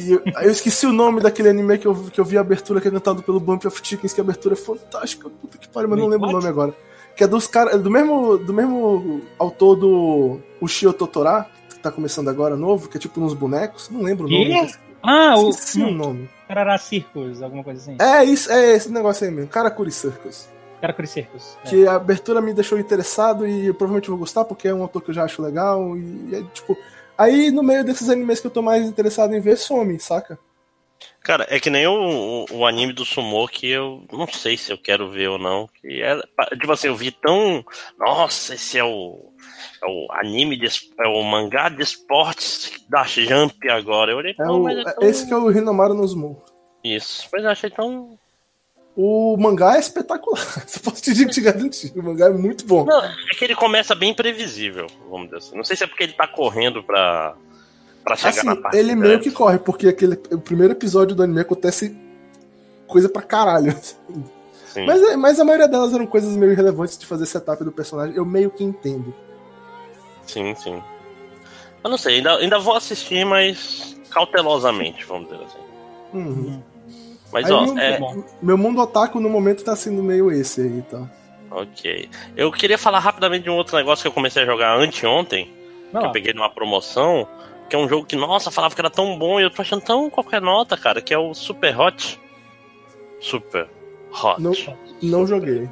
E 0.00 0.12
eu, 0.12 0.22
eu, 0.40 0.50
esqueci 0.50 0.86
o 0.86 0.92
nome 0.92 1.20
daquele 1.20 1.50
anime 1.50 1.76
que 1.76 1.86
eu, 1.86 1.94
que 1.94 2.18
eu 2.18 2.24
vi 2.24 2.38
a 2.38 2.40
abertura 2.40 2.80
que 2.80 2.88
é 2.88 2.90
cantado 2.90 3.22
pelo 3.22 3.38
Bump 3.38 3.66
of 3.66 3.80
Chickens, 3.82 4.14
que 4.14 4.20
a 4.20 4.24
abertura 4.24 4.54
é 4.54 4.56
fantástica. 4.56 5.28
Puta 5.28 5.58
que 5.58 5.68
pariu, 5.68 5.90
mas 5.90 5.98
não 5.98 6.06
lembro 6.06 6.28
o 6.28 6.32
nome 6.32 6.48
agora. 6.48 6.74
Que 7.14 7.22
é 7.22 7.26
dos 7.26 7.46
caras. 7.46 7.80
Do 7.82 7.90
mesmo, 7.90 8.38
do 8.38 8.52
mesmo 8.54 9.20
autor 9.38 9.76
do 9.76 10.40
Ushio 10.58 10.90
Totora, 10.90 11.46
que 11.68 11.78
tá 11.78 11.92
começando 11.92 12.28
agora 12.28 12.56
novo, 12.56 12.88
que 12.88 12.96
é 12.96 13.00
tipo 13.00 13.20
uns 13.20 13.34
bonecos. 13.34 13.90
Não 13.90 14.00
lembro 14.00 14.26
o 14.26 14.30
nome. 14.30 14.72
Ah, 15.04 15.38
o. 15.38 15.50
Esqueci 15.50 15.82
o 15.82 15.90
nome. 15.90 16.28
Carará 16.48 16.78
Circus, 16.78 17.42
alguma 17.42 17.62
coisa 17.62 17.80
assim. 17.80 17.96
É, 18.00 18.24
isso, 18.24 18.50
é 18.50 18.72
esse 18.72 18.90
negócio 18.90 19.26
aí 19.26 19.32
mesmo. 19.32 19.50
Karakuri 19.50 19.90
Circus. 19.90 20.48
Karakuri 20.80 21.06
Circus. 21.06 21.56
É. 21.64 21.68
Que 21.68 21.86
a 21.86 21.94
abertura 21.94 22.40
me 22.40 22.52
deixou 22.52 22.78
interessado 22.78 23.46
e 23.46 23.66
eu 23.66 23.74
provavelmente 23.74 24.08
vou 24.08 24.18
gostar, 24.18 24.44
porque 24.44 24.68
é 24.68 24.74
um 24.74 24.82
autor 24.82 25.02
que 25.02 25.10
eu 25.10 25.14
já 25.14 25.24
acho 25.24 25.42
legal. 25.42 25.96
E 25.96 26.34
é 26.34 26.42
tipo. 26.52 26.76
Aí 27.16 27.50
no 27.50 27.62
meio 27.62 27.84
desses 27.84 28.08
animes 28.08 28.40
que 28.40 28.46
eu 28.46 28.50
tô 28.50 28.60
mais 28.60 28.84
interessado 28.84 29.34
em 29.34 29.40
ver, 29.40 29.56
some, 29.56 29.98
saca? 30.00 30.38
Cara, 31.24 31.46
é 31.48 31.58
que 31.58 31.70
nem 31.70 31.86
o, 31.86 32.44
o, 32.50 32.66
anime 32.66 32.92
do 32.92 33.02
Sumo 33.02 33.48
que 33.48 33.70
eu 33.70 34.04
não 34.12 34.26
sei 34.28 34.58
se 34.58 34.70
eu 34.70 34.76
quero 34.76 35.08
ver 35.08 35.30
ou 35.30 35.38
não. 35.38 35.66
Que 35.80 36.02
é, 36.02 36.20
tipo 36.60 36.70
assim, 36.70 36.88
eu 36.88 36.94
vi 36.94 37.10
tão. 37.10 37.64
Nossa, 37.98 38.54
esse 38.54 38.78
é 38.78 38.84
o 38.84 39.32
é 39.82 39.86
o 39.86 40.06
anime, 40.12 40.58
de, 40.58 40.68
é 40.98 41.08
o 41.08 41.22
mangá 41.22 41.70
de 41.70 41.82
esportes 41.82 42.84
da 42.90 43.04
Jump 43.04 43.70
agora. 43.70 44.12
Eu 44.12 44.18
olhei, 44.18 44.34
é 44.38 44.44
o, 44.44 44.68
é 44.68 44.84
tão... 44.84 45.08
Esse 45.08 45.26
que 45.26 45.32
é 45.32 45.36
o 45.36 45.50
Hinomaru 45.50 45.94
no 45.94 46.06
Zumo. 46.06 46.42
Isso, 46.84 47.26
mas 47.32 47.42
eu 47.42 47.50
achei 47.50 47.70
tão. 47.70 48.18
O 48.94 49.34
mangá 49.38 49.76
é 49.76 49.80
espetacular. 49.80 50.44
Você 50.68 50.78
pode 50.78 51.00
te, 51.00 51.26
te 51.26 51.40
garantir. 51.40 51.90
O 51.96 52.02
mangá 52.02 52.26
é 52.26 52.32
muito 52.32 52.66
bom. 52.66 52.84
Não, 52.84 53.02
é 53.02 53.34
que 53.38 53.46
ele 53.46 53.54
começa 53.54 53.94
bem 53.94 54.12
previsível, 54.12 54.86
vamos 55.08 55.28
dizer 55.28 55.38
assim. 55.38 55.56
Não 55.56 55.64
sei 55.64 55.74
se 55.74 55.84
é 55.84 55.86
porque 55.86 56.02
ele 56.02 56.12
tá 56.12 56.28
correndo 56.28 56.82
pra, 56.82 57.34
pra 58.04 58.16
chegar 58.16 58.30
assim, 58.30 58.46
na 58.46 58.56
parte. 58.56 58.76
Ele 58.76 58.94
meio 58.94 59.18
que 59.20 59.30
corre, 59.30 59.58
porque 59.58 59.88
aquele, 59.88 60.20
o 60.30 60.38
primeiro 60.38 60.72
episódio 60.74 61.16
do 61.16 61.22
anime 61.22 61.40
acontece 61.40 61.96
coisa 62.86 63.08
pra 63.08 63.22
caralho. 63.22 63.74
Assim. 64.74 64.86
Mas, 64.86 65.16
mas 65.16 65.38
a 65.38 65.44
maioria 65.44 65.68
delas 65.68 65.94
eram 65.94 66.04
coisas 66.04 66.36
meio 66.36 66.50
irrelevantes 66.50 66.98
de 66.98 67.06
fazer 67.06 67.26
setup 67.26 67.62
do 67.62 67.70
personagem. 67.70 68.16
Eu 68.16 68.24
meio 68.24 68.50
que 68.50 68.64
entendo. 68.64 69.14
Sim, 70.26 70.52
sim. 70.56 70.82
Eu 71.84 71.90
não 71.90 71.96
sei, 71.96 72.16
ainda, 72.16 72.36
ainda 72.38 72.58
vou 72.58 72.74
assistir, 72.74 73.24
mas 73.24 73.96
cautelosamente, 74.10 75.04
vamos 75.04 75.28
dizer 75.28 75.44
assim. 75.44 75.58
Uhum. 76.12 76.62
Mas, 77.32 77.46
aí 77.46 77.52
ó, 77.52 77.66
meu, 77.66 77.78
é... 77.78 78.00
meu 78.42 78.58
mundo 78.58 78.80
otaku 78.80 79.20
no 79.20 79.28
momento 79.28 79.62
tá 79.62 79.76
sendo 79.76 80.02
meio 80.02 80.32
esse 80.32 80.60
aí, 80.60 80.82
tá? 80.90 81.08
Ok. 81.50 82.08
Eu 82.36 82.50
queria 82.50 82.78
falar 82.78 82.98
rapidamente 82.98 83.44
de 83.44 83.50
um 83.50 83.54
outro 83.54 83.76
negócio 83.76 84.02
que 84.02 84.08
eu 84.08 84.12
comecei 84.12 84.42
a 84.42 84.46
jogar 84.46 84.76
anteontem, 84.76 85.52
que 85.90 85.96
eu 85.96 86.10
peguei 86.10 86.32
numa 86.32 86.50
promoção, 86.50 87.28
que 87.68 87.76
é 87.76 87.78
um 87.78 87.88
jogo 87.88 88.06
que, 88.06 88.16
nossa, 88.16 88.50
falava 88.50 88.74
que 88.74 88.80
era 88.80 88.90
tão 88.90 89.18
bom 89.18 89.40
e 89.40 89.42
eu 89.42 89.50
tô 89.50 89.62
achando 89.62 89.82
tão 89.82 90.10
qualquer 90.10 90.40
nota, 90.40 90.76
cara, 90.76 91.00
que 91.00 91.14
é 91.14 91.18
o 91.18 91.34
Super 91.34 91.78
Hot. 91.78 92.20
Super 93.20 93.68
Hot. 94.10 94.40
Não, 94.40 94.52
não 95.02 95.26
joguei. 95.26 95.68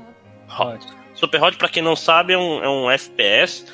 Hot. 0.58 0.86
Super 1.14 1.42
Hot, 1.42 1.56
pra 1.56 1.68
quem 1.68 1.82
não 1.82 1.94
sabe, 1.94 2.32
é 2.32 2.38
um, 2.38 2.62
é 2.62 2.68
um 2.68 2.90
FPS 2.90 3.64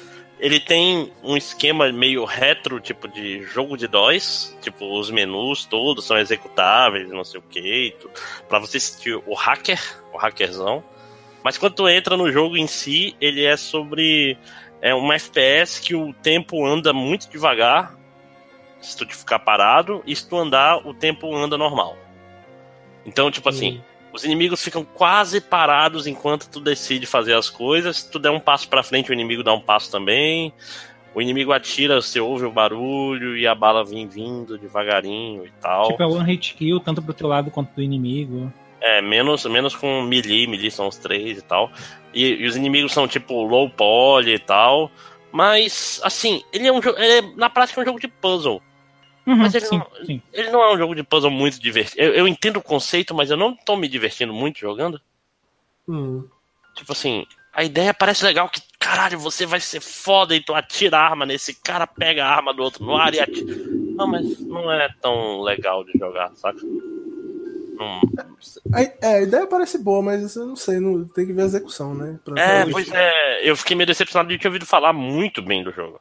ele 0.41 0.61
tem 0.61 1.13
um 1.23 1.37
esquema 1.37 1.91
meio 1.91 2.25
retro, 2.25 2.81
tipo 2.81 3.09
de 3.09 3.43
jogo 3.43 3.77
de 3.77 3.89
DOS, 3.89 4.57
tipo 4.63 4.99
os 4.99 5.11
menus 5.11 5.65
todos 5.65 6.07
são 6.07 6.17
executáveis, 6.17 7.09
não 7.09 7.25
sei 7.25 7.41
o 7.41 7.43
que, 7.43 7.95
para 8.49 8.59
você 8.59 8.77
assistir 8.77 9.15
o 9.15 9.35
hacker, 9.35 9.81
o 10.13 10.17
hackerzão. 10.17 10.83
Mas 11.43 11.59
quando 11.59 11.75
tu 11.75 11.89
entra 11.89 12.17
no 12.17 12.31
jogo 12.31 12.57
em 12.57 12.67
si, 12.67 13.17
ele 13.21 13.45
é 13.45 13.57
sobre 13.57 14.39
é 14.81 14.95
uma 14.95 15.17
FPS 15.17 15.81
que 15.81 15.95
o 15.95 16.13
tempo 16.13 16.65
anda 16.65 16.93
muito 16.93 17.29
devagar, 17.29 17.98
se 18.81 18.97
tu 18.97 19.07
ficar 19.07 19.39
parado, 19.39 20.03
e 20.07 20.15
se 20.15 20.29
tu 20.29 20.37
andar, 20.37 20.87
o 20.87 20.95
tempo 20.95 21.35
anda 21.35 21.59
normal. 21.59 21.97
Então, 23.05 23.31
tipo 23.31 23.49
assim, 23.49 23.81
os 24.13 24.25
inimigos 24.25 24.63
ficam 24.63 24.85
quase 24.85 25.41
parados 25.41 26.07
enquanto 26.07 26.49
tu 26.49 26.61
decide 26.61 27.07
fazer 27.07 27.35
as 27.35 27.49
coisas. 27.49 27.99
Se 27.99 28.11
tu 28.11 28.19
der 28.19 28.31
um 28.31 28.41
passo 28.41 28.69
para 28.69 28.83
frente, 28.83 29.11
o 29.11 29.15
inimigo 29.15 29.43
dá 29.43 29.53
um 29.53 29.61
passo 29.61 29.91
também. 29.91 30.53
O 31.15 31.23
inimigo 31.23 31.53
atira, 31.53 32.01
você 32.01 32.21
ouve 32.21 32.45
o 32.45 32.51
barulho 32.51 33.37
e 33.37 33.47
a 33.47 33.55
bala 33.55 33.85
vem 33.85 34.07
vindo 34.07 34.59
devagarinho 34.59 35.47
e 35.47 35.51
tal. 35.61 35.89
Tipo, 35.89 36.03
é 36.03 36.07
one 36.07 36.25
hit 36.25 36.55
kill, 36.55 36.81
tanto 36.81 37.03
pro 37.03 37.15
teu 37.15 37.27
lado 37.27 37.51
quanto 37.51 37.75
do 37.75 37.83
inimigo. 37.83 38.53
É, 38.81 39.01
menos, 39.01 39.45
menos 39.47 39.75
com 39.75 40.03
melee, 40.03 40.47
melee 40.47 40.71
são 40.71 40.87
os 40.87 40.97
três 40.97 41.39
e 41.39 41.43
tal. 41.43 41.71
E, 42.15 42.25
e 42.25 42.47
os 42.47 42.57
inimigos 42.57 42.93
são 42.93 43.09
tipo 43.09 43.43
low 43.43 43.69
poly 43.69 44.35
e 44.35 44.39
tal. 44.39 44.91
Mas, 45.33 46.01
assim, 46.05 46.43
ele 46.53 46.67
é 46.67 46.73
um 46.73 46.81
jogo. 46.81 46.99
É, 46.99 47.21
na 47.37 47.51
prática 47.51 47.81
é 47.81 47.83
um 47.83 47.87
jogo 47.87 48.01
de 48.01 48.09
puzzle. 48.09 48.63
Uhum, 49.29 49.37
mas 49.37 49.55
ele, 49.55 49.67
sim, 49.67 49.77
não, 49.77 50.07
sim. 50.07 50.23
ele 50.33 50.51
não 50.51 50.63
é 50.63 50.73
um 50.73 50.79
jogo 50.79 50.95
de 50.95 51.03
puzzle 51.03 51.31
muito 51.31 51.61
divertido. 51.61 52.01
Eu, 52.01 52.15
eu, 52.15 52.27
entendo 52.27 52.57
o 52.57 52.63
conceito, 52.63 53.15
mas 53.15 53.31
eu 53.31 53.37
não 53.37 53.55
tô 53.55 53.77
me 53.77 53.87
divertindo 53.87 54.33
muito 54.33 54.59
jogando. 54.59 54.99
Hum. 55.87 56.27
Tipo 56.75 56.93
assim, 56.93 57.27
a 57.53 57.63
ideia 57.63 57.93
parece 57.93 58.25
legal 58.25 58.49
que, 58.49 58.63
caralho, 58.79 59.19
você 59.19 59.45
vai 59.45 59.61
ser 59.61 59.83
foda 59.83 60.35
e 60.35 60.41
tu 60.41 60.55
atira 60.55 60.97
a 60.97 61.03
arma 61.03 61.27
nesse 61.27 61.53
cara, 61.53 61.87
pega 61.87 62.25
a 62.25 62.35
arma 62.35 62.55
do 62.55 62.63
outro 62.63 62.83
no 62.83 62.97
ar 62.97 63.13
e 63.13 63.21
atira. 63.21 63.55
Não, 63.55 64.07
mas 64.07 64.41
não 64.41 64.73
é 64.73 64.89
tão 65.03 65.43
legal 65.43 65.85
de 65.85 65.93
jogar, 65.99 66.35
saca? 66.35 66.61
Não... 66.63 68.01
É, 69.03 69.17
a 69.17 69.21
ideia 69.21 69.47
parece 69.47 69.77
boa, 69.77 70.01
mas 70.01 70.37
eu 70.37 70.47
não 70.47 70.57
sei, 70.57 70.81
não, 70.81 71.05
tem 71.07 71.27
que 71.27 71.35
ver 71.35 71.43
a 71.43 71.47
execução, 71.47 71.95
né? 71.95 72.19
Pra 72.25 72.41
é, 72.41 72.65
pois 72.65 72.91
é, 72.91 73.47
eu 73.47 73.55
fiquei 73.55 73.77
meio 73.77 73.87
decepcionado 73.87 74.31
de 74.31 74.39
ter 74.39 74.49
ouvido 74.49 74.65
falar 74.65 74.95
muito 74.95 75.43
bem 75.43 75.63
do 75.63 75.71
jogo. 75.71 76.01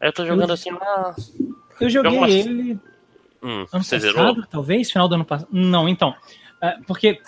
Aí 0.00 0.08
eu 0.08 0.12
tô 0.12 0.24
jogando 0.24 0.52
assim, 0.52 0.70
ah, 0.70 1.16
eu 1.80 1.90
joguei 1.90 2.10
algumas... 2.10 2.30
ele 2.30 2.78
hum, 3.42 3.60
ano 3.60 3.68
passado, 3.70 4.00
zerou? 4.00 4.46
talvez, 4.46 4.90
final 4.90 5.08
do 5.08 5.14
ano 5.14 5.24
passado. 5.24 5.48
Não, 5.52 5.88
então. 5.88 6.14
É, 6.60 6.78
porque 6.86 7.20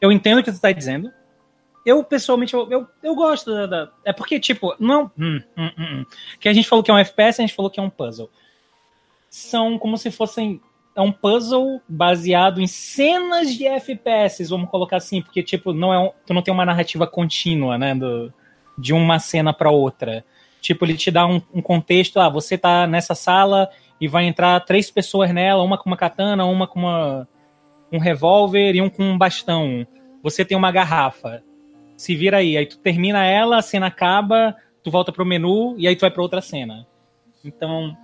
eu 0.00 0.12
entendo 0.12 0.38
o 0.38 0.44
que 0.44 0.52
tu 0.52 0.60
tá 0.60 0.70
dizendo. 0.72 1.12
Eu, 1.84 2.04
pessoalmente, 2.04 2.54
eu, 2.54 2.70
eu, 2.70 2.86
eu 3.02 3.14
gosto 3.14 3.50
da, 3.50 3.66
da, 3.66 3.92
É 4.04 4.12
porque, 4.12 4.38
tipo, 4.38 4.74
não. 4.78 5.10
Hum, 5.18 5.40
hum, 5.56 5.70
hum, 5.78 5.84
hum, 6.00 6.06
que 6.38 6.48
a 6.48 6.52
gente 6.52 6.68
falou 6.68 6.82
que 6.82 6.90
é 6.90 6.94
um 6.94 6.98
FPS, 6.98 7.40
a 7.40 7.46
gente 7.46 7.54
falou 7.54 7.70
que 7.70 7.80
é 7.80 7.82
um 7.82 7.90
puzzle. 7.90 8.30
São 9.30 9.78
como 9.78 9.96
se 9.96 10.10
fossem. 10.10 10.60
É 10.94 11.00
um 11.00 11.12
puzzle 11.12 11.80
baseado 11.88 12.60
em 12.60 12.66
cenas 12.66 13.54
de 13.54 13.66
FPS, 13.66 14.48
vamos 14.48 14.68
colocar 14.68 14.96
assim, 14.96 15.22
porque, 15.22 15.42
tipo, 15.42 15.72
não 15.72 15.94
é 15.94 15.98
um, 15.98 16.10
tu 16.26 16.34
não 16.34 16.42
tem 16.42 16.52
uma 16.52 16.66
narrativa 16.66 17.06
contínua, 17.06 17.78
né? 17.78 17.94
Do, 17.94 18.32
de 18.76 18.92
uma 18.92 19.18
cena 19.18 19.52
para 19.52 19.70
outra. 19.70 20.24
Tipo, 20.68 20.84
ele 20.84 20.98
te 20.98 21.10
dá 21.10 21.26
um, 21.26 21.40
um, 21.54 21.62
contexto, 21.62 22.20
ah, 22.20 22.28
você 22.28 22.58
tá 22.58 22.86
nessa 22.86 23.14
sala 23.14 23.70
e 23.98 24.06
vai 24.06 24.26
entrar 24.26 24.60
três 24.60 24.90
pessoas 24.90 25.32
nela, 25.32 25.62
uma 25.62 25.78
com 25.78 25.88
uma 25.88 25.96
katana, 25.96 26.44
uma 26.44 26.66
com 26.66 26.80
uma, 26.80 27.26
um 27.90 27.96
revólver 27.96 28.74
e 28.74 28.82
um 28.82 28.90
com 28.90 29.02
um 29.02 29.16
bastão. 29.16 29.86
Você 30.22 30.44
tem 30.44 30.58
uma 30.58 30.70
garrafa. 30.70 31.42
Se 31.96 32.14
vira 32.14 32.36
aí. 32.36 32.54
Aí 32.54 32.66
tu 32.66 32.76
termina 32.80 33.24
ela, 33.24 33.56
a 33.56 33.62
cena 33.62 33.86
acaba, 33.86 34.54
tu 34.84 34.90
volta 34.90 35.10
pro 35.10 35.24
menu 35.24 35.74
e 35.78 35.88
aí 35.88 35.96
tu 35.96 36.02
vai 36.02 36.10
pra 36.10 36.22
outra 36.22 36.42
cena. 36.42 36.86
Então, 37.42 37.96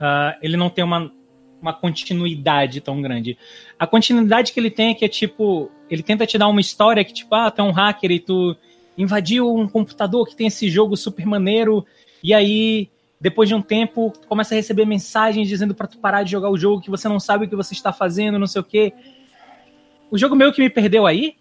uh, 0.00 0.38
ele 0.40 0.56
não 0.56 0.70
tem 0.70 0.82
uma, 0.82 1.12
uma 1.60 1.74
continuidade 1.74 2.80
tão 2.80 3.02
grande. 3.02 3.36
A 3.78 3.86
continuidade 3.86 4.54
que 4.54 4.58
ele 4.58 4.70
tem 4.70 4.92
é 4.92 4.94
que 4.94 5.04
é 5.04 5.08
tipo, 5.08 5.70
ele 5.90 6.02
tenta 6.02 6.26
te 6.26 6.38
dar 6.38 6.48
uma 6.48 6.62
história 6.62 7.04
que 7.04 7.12
tipo, 7.12 7.34
ah, 7.34 7.50
tu 7.50 7.60
é 7.60 7.62
um 7.62 7.72
hacker 7.72 8.10
e 8.10 8.20
tu 8.20 8.56
invadiu 8.98 9.54
um 9.54 9.68
computador 9.68 10.26
que 10.26 10.36
tem 10.36 10.48
esse 10.48 10.68
jogo 10.68 10.96
super 10.96 11.24
maneiro 11.24 11.86
E 12.22 12.34
aí, 12.34 12.90
depois 13.20 13.48
de 13.48 13.54
um 13.54 13.62
tempo, 13.62 14.12
começa 14.28 14.54
a 14.54 14.56
receber 14.56 14.84
mensagens 14.84 15.48
dizendo 15.48 15.74
para 15.74 15.86
tu 15.86 15.98
parar 15.98 16.24
de 16.24 16.32
jogar 16.32 16.50
o 16.50 16.58
jogo, 16.58 16.82
que 16.82 16.90
você 16.90 17.08
não 17.08 17.20
sabe 17.20 17.46
o 17.46 17.48
que 17.48 17.56
você 17.56 17.72
está 17.72 17.92
fazendo, 17.92 18.38
não 18.38 18.46
sei 18.46 18.60
o 18.60 18.64
quê. 18.64 18.92
O 20.10 20.18
jogo 20.18 20.34
meio 20.34 20.52
que 20.52 20.60
me 20.60 20.68
perdeu 20.68 21.06
aí, 21.06 21.36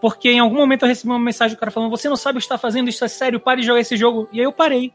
porque 0.00 0.30
em 0.30 0.38
algum 0.38 0.56
momento 0.56 0.82
eu 0.82 0.88
recebi 0.88 1.10
uma 1.10 1.18
mensagem 1.18 1.56
do 1.56 1.58
cara 1.60 1.72
falando: 1.72 1.90
Você 1.90 2.08
não 2.08 2.16
sabe 2.16 2.38
o 2.38 2.40
que 2.40 2.44
está 2.44 2.56
fazendo, 2.56 2.88
isso 2.88 3.04
é 3.04 3.08
sério, 3.08 3.40
pare 3.40 3.60
de 3.60 3.66
jogar 3.66 3.80
esse 3.80 3.96
jogo. 3.96 4.28
E 4.32 4.38
aí 4.38 4.44
eu 4.44 4.52
parei. 4.52 4.92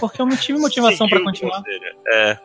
Porque 0.00 0.20
eu 0.20 0.26
não 0.26 0.36
tive 0.36 0.58
motivação 0.60 1.08
para 1.08 1.22
continuar. 1.22 1.62
É. 2.08 2.38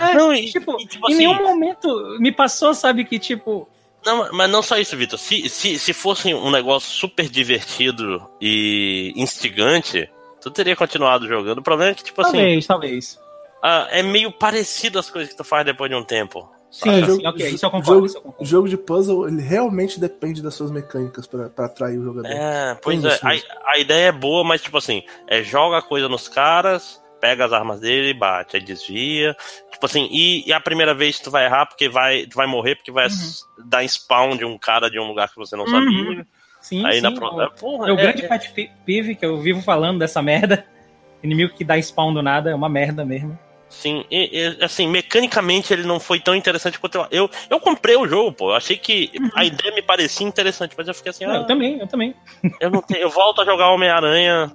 É, 0.00 0.14
não, 0.14 0.32
e, 0.32 0.46
tipo, 0.46 0.80
e, 0.80 0.86
tipo, 0.86 1.10
em 1.10 1.14
assim, 1.14 1.26
nenhum 1.26 1.42
momento 1.42 2.16
me 2.20 2.30
passou, 2.30 2.72
sabe, 2.74 3.04
que 3.04 3.18
tipo. 3.18 3.68
Não, 4.04 4.32
mas 4.32 4.50
não 4.50 4.62
só 4.62 4.76
isso, 4.78 4.96
Vitor. 4.96 5.18
Se, 5.18 5.48
se, 5.48 5.78
se 5.78 5.92
fosse 5.92 6.34
um 6.34 6.50
negócio 6.50 6.90
super 6.90 7.28
divertido 7.28 8.28
e 8.40 9.12
instigante, 9.16 10.08
tu 10.40 10.50
teria 10.50 10.76
continuado 10.76 11.26
jogando. 11.26 11.58
O 11.58 11.62
problema 11.62 11.92
é 11.92 11.94
que, 11.94 12.04
tipo 12.04 12.22
talvez, 12.22 12.58
assim. 12.58 12.66
Talvez, 12.66 13.16
talvez. 13.16 13.24
Ah, 13.62 13.88
é 13.90 14.02
meio 14.02 14.30
parecido 14.30 14.98
as 14.98 15.08
coisas 15.08 15.30
que 15.30 15.36
tu 15.36 15.44
faz 15.44 15.64
depois 15.64 15.90
de 15.90 15.96
um 15.96 16.04
tempo. 16.04 16.48
Sim, 16.74 16.90
é, 16.90 17.04
jogo, 17.04 17.28
ok, 17.28 17.48
isso 17.48 17.64
eu 17.64 17.70
concordo. 17.70 17.94
Jogo, 17.94 18.06
isso 18.06 18.16
eu 18.18 18.22
concordo. 18.22 18.44
jogo 18.44 18.68
de 18.68 18.76
puzzle, 18.76 19.28
ele 19.28 19.40
realmente 19.40 20.00
depende 20.00 20.42
das 20.42 20.54
suas 20.54 20.72
mecânicas 20.72 21.24
para 21.24 21.46
atrair 21.64 21.98
o 21.98 22.04
jogador. 22.04 22.28
É, 22.28 22.76
pois 22.82 23.02
é. 23.04 23.16
A, 23.22 23.70
a, 23.72 23.78
ideia 23.78 24.08
é 24.08 24.12
boa, 24.12 24.42
mas 24.42 24.60
tipo 24.60 24.76
assim, 24.76 25.04
é 25.28 25.40
joga 25.42 25.78
a 25.78 25.82
coisa 25.82 26.08
nos 26.08 26.26
caras, 26.26 27.00
pega 27.24 27.46
as 27.46 27.54
armas 27.54 27.80
dele 27.80 28.10
e 28.10 28.14
bate, 28.14 28.54
aí 28.54 28.62
desvia. 28.62 29.34
Tipo 29.72 29.86
assim, 29.86 30.06
e, 30.12 30.46
e, 30.46 30.52
a 30.52 30.60
primeira 30.60 30.94
vez 30.94 31.18
tu 31.18 31.30
vai 31.30 31.46
errar 31.46 31.64
porque 31.64 31.88
vai, 31.88 32.26
tu 32.26 32.34
vai 32.34 32.46
morrer, 32.46 32.74
porque 32.74 32.92
vai 32.92 33.06
uhum. 33.06 33.64
dar 33.64 33.82
spawn 33.88 34.36
de 34.36 34.44
um 34.44 34.58
cara 34.58 34.90
de 34.90 35.00
um 35.00 35.06
lugar 35.06 35.30
que 35.30 35.36
você 35.36 35.56
não 35.56 35.66
sabia. 35.66 35.88
Uhum. 35.88 36.24
Sim, 36.60 36.84
aí 36.84 36.96
sim. 36.96 37.00
Na 37.00 37.12
pro... 37.12 37.26
o, 37.26 37.50
Porra, 37.52 37.88
é 37.88 37.92
o 37.92 37.98
é, 37.98 38.02
grande 38.02 38.26
é... 38.26 38.28
pet 38.28 38.70
peeve 38.84 39.14
que 39.14 39.24
eu 39.24 39.40
vivo 39.40 39.62
falando 39.62 40.00
dessa 40.00 40.20
merda. 40.20 40.66
Inimigo 41.24 41.54
que 41.54 41.64
dá 41.64 41.80
spawn 41.80 42.12
do 42.12 42.22
nada 42.22 42.50
é 42.50 42.54
uma 42.54 42.68
merda 42.68 43.06
mesmo. 43.06 43.38
Sim, 43.70 44.04
e, 44.10 44.38
e, 44.38 44.62
assim, 44.62 44.86
mecanicamente 44.86 45.72
ele 45.72 45.84
não 45.84 45.98
foi 45.98 46.20
tão 46.20 46.34
interessante 46.34 46.78
quanto 46.78 46.98
eu. 46.98 47.06
Eu, 47.10 47.30
eu 47.48 47.58
comprei 47.58 47.96
o 47.96 48.06
jogo, 48.06 48.32
pô. 48.32 48.50
Eu 48.50 48.56
achei 48.56 48.76
que 48.76 49.10
uhum. 49.18 49.30
a 49.34 49.46
ideia 49.46 49.74
me 49.74 49.80
parecia 49.80 50.26
interessante, 50.26 50.74
mas 50.76 50.86
eu 50.86 50.94
fiquei 50.94 51.08
assim. 51.08 51.24
Ah, 51.24 51.36
eu 51.36 51.46
também, 51.46 51.80
eu 51.80 51.86
também. 51.86 52.14
Eu, 52.60 52.70
não 52.70 52.82
tenho, 52.82 53.00
eu 53.00 53.08
volto 53.08 53.40
a 53.40 53.46
jogar 53.46 53.70
Homem-Aranha. 53.70 54.52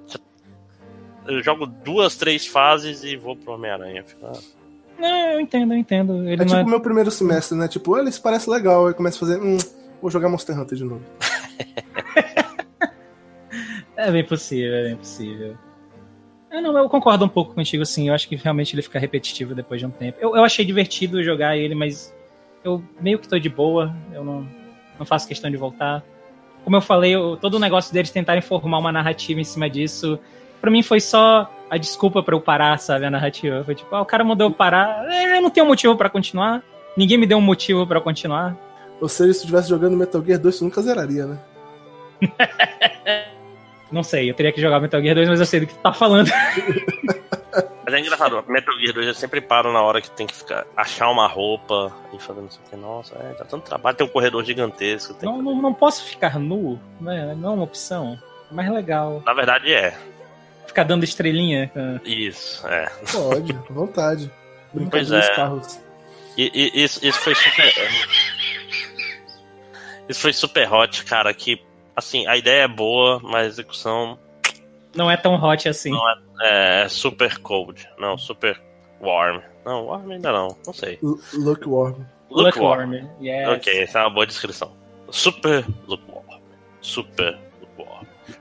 Eu 1.29 1.43
jogo 1.43 1.67
duas, 1.67 2.15
três 2.15 2.47
fases 2.47 3.03
e 3.03 3.15
vou 3.15 3.35
pro 3.35 3.53
Homem-Aranha. 3.53 4.03
Fica... 4.03 4.31
É, 4.99 5.35
eu 5.35 5.39
entendo, 5.39 5.73
eu 5.73 5.77
entendo. 5.77 6.27
Ele 6.27 6.41
é 6.41 6.45
tipo 6.45 6.57
o 6.57 6.61
é... 6.61 6.65
meu 6.65 6.81
primeiro 6.81 7.11
semestre, 7.11 7.55
né? 7.55 7.67
Tipo, 7.67 7.95
ele 7.97 8.09
parece 8.21 8.49
legal, 8.49 8.87
aí 8.87 8.93
começa 8.95 9.17
a 9.17 9.19
fazer. 9.19 9.39
Hum, 9.39 9.57
vou 10.01 10.09
jogar 10.09 10.27
Monster 10.27 10.59
Hunter 10.59 10.77
de 10.77 10.83
novo. 10.83 11.03
é 13.95 14.11
bem 14.11 14.25
possível, 14.25 14.73
é 14.73 14.83
bem 14.85 14.95
possível. 14.95 15.55
É, 16.49 16.59
não, 16.59 16.75
eu 16.75 16.89
concordo 16.89 17.23
um 17.23 17.29
pouco 17.29 17.53
contigo, 17.53 17.83
assim. 17.83 18.07
Eu 18.07 18.15
acho 18.15 18.27
que 18.27 18.35
realmente 18.35 18.73
ele 18.73 18.81
fica 18.81 18.97
repetitivo 18.97 19.53
depois 19.53 19.79
de 19.79 19.85
um 19.85 19.91
tempo. 19.91 20.17
Eu, 20.19 20.35
eu 20.35 20.43
achei 20.43 20.65
divertido 20.65 21.23
jogar 21.23 21.55
ele, 21.55 21.75
mas 21.75 22.11
eu 22.63 22.83
meio 22.99 23.19
que 23.19 23.27
tô 23.27 23.37
de 23.37 23.49
boa. 23.49 23.95
Eu 24.11 24.23
não, 24.23 24.47
não 24.97 25.05
faço 25.05 25.27
questão 25.27 25.51
de 25.51 25.57
voltar. 25.57 26.03
Como 26.63 26.75
eu 26.75 26.81
falei, 26.81 27.13
eu, 27.15 27.37
todo 27.37 27.53
o 27.53 27.59
negócio 27.59 27.93
deles 27.93 28.09
tentarem 28.09 28.41
formar 28.41 28.79
uma 28.79 28.91
narrativa 28.91 29.39
em 29.39 29.43
cima 29.43 29.69
disso, 29.69 30.19
para 30.59 30.71
mim 30.71 30.83
foi 30.83 30.99
só 30.99 31.49
a 31.69 31.77
desculpa 31.77 32.23
para 32.23 32.35
eu 32.35 32.41
parar, 32.41 32.77
sabe? 32.79 33.05
A 33.05 33.11
narrativa. 33.11 33.63
Foi 33.63 33.75
tipo, 33.75 33.93
ah, 33.95 34.01
o 34.01 34.05
cara 34.05 34.23
mandou 34.23 34.47
eu 34.47 34.51
parar. 34.51 35.05
É, 35.09 35.37
eu 35.37 35.41
não 35.41 35.49
tenho 35.49 35.65
motivo 35.65 35.95
para 35.95 36.09
continuar. 36.09 36.63
Ninguém 36.97 37.17
me 37.17 37.27
deu 37.27 37.37
um 37.37 37.41
motivo 37.41 37.85
para 37.85 38.01
continuar. 38.01 38.57
Ou 38.99 39.07
seja, 39.07 39.33
se 39.33 39.39
tu 39.39 39.43
estivesse 39.43 39.69
jogando 39.69 39.95
Metal 39.95 40.23
Gear 40.23 40.39
2, 40.39 40.57
tu 40.57 40.63
nunca 40.65 40.81
zeraria, 40.81 41.25
né? 41.25 41.39
Não 43.91 44.03
sei, 44.03 44.29
eu 44.29 44.35
teria 44.35 44.51
que 44.51 44.61
jogar 44.61 44.79
Metal 44.79 45.01
Gear 45.01 45.15
2, 45.15 45.29
mas 45.29 45.39
eu 45.39 45.45
sei 45.45 45.61
do 45.61 45.67
que 45.67 45.73
tu 45.73 45.79
tá 45.79 45.93
falando. 45.93 46.29
Mas 47.83 47.95
é 47.95 47.99
engraçado, 48.01 48.43
Metal 48.47 48.79
Gear 48.79 48.93
2 48.93 49.07
eu 49.07 49.13
sempre 49.15 49.41
paro 49.41 49.73
na 49.73 49.81
hora 49.81 49.99
que 49.99 50.11
tem 50.11 50.27
que 50.27 50.35
ficar, 50.35 50.63
achar 50.77 51.09
uma 51.09 51.25
roupa 51.25 51.91
e 52.13 52.19
fazer 52.19 52.39
não 52.39 52.51
sei 52.51 52.61
o 52.63 52.69
que. 52.69 52.75
Nossa, 52.75 53.15
é, 53.15 53.33
tá 53.33 53.45
tanto 53.45 53.63
trabalho, 53.63 53.97
tem 53.97 54.05
um 54.05 54.09
corredor 54.09 54.45
gigantesco. 54.45 55.15
Não, 55.23 55.37
que... 55.37 55.43
não, 55.43 55.59
não, 55.59 55.73
posso 55.73 56.03
ficar 56.03 56.37
nu, 56.37 56.79
né? 57.01 57.35
Não 57.35 57.49
é 57.49 57.53
uma 57.55 57.63
opção. 57.63 58.15
É 58.51 58.53
mais 58.53 58.69
legal. 58.69 59.23
Na 59.25 59.33
verdade 59.33 59.73
é. 59.73 59.97
Ficar 60.69 60.83
dando 60.83 61.03
estrelinha? 61.03 61.71
Isso, 62.05 62.65
é. 62.67 62.87
Pode, 63.11 63.53
à 63.53 63.73
vontade. 63.73 64.31
Brincar 64.71 64.91
pois 64.91 65.11
é. 65.11 65.35
carros. 65.35 65.79
E, 66.37 66.51
e, 66.53 66.83
isso, 66.83 67.03
isso 67.03 67.19
foi 67.21 67.33
super. 67.33 67.73
isso 70.07 70.21
foi 70.21 70.31
super 70.31 70.71
hot, 70.71 71.03
cara, 71.05 71.33
que 71.33 71.59
assim, 71.95 72.27
a 72.27 72.37
ideia 72.37 72.65
é 72.65 72.67
boa, 72.67 73.19
mas 73.23 73.45
a 73.45 73.47
execução. 73.47 74.19
Não 74.95 75.09
é 75.09 75.17
tão 75.17 75.43
hot 75.43 75.67
assim. 75.67 75.89
Não 75.89 76.07
é, 76.39 76.83
é 76.83 76.87
super 76.87 77.39
cold. 77.39 77.89
Não, 77.97 78.15
super 78.15 78.61
warm. 79.01 79.41
Não, 79.65 79.87
warm 79.87 80.11
ainda 80.11 80.31
não. 80.31 80.55
Não 80.67 80.73
sei. 80.73 80.99
L 81.01 81.57
warm. 81.65 81.95
Lukewarm. 82.29 82.93
warm. 82.93 83.09
Yes. 83.19 83.49
Ok, 83.49 83.81
essa 83.81 83.97
é 83.97 84.01
uma 84.03 84.11
boa 84.11 84.27
descrição. 84.27 84.71
Super 85.09 85.65
lukewarm. 85.87 86.41
Super 86.79 87.31
lukewarm. 87.31 87.48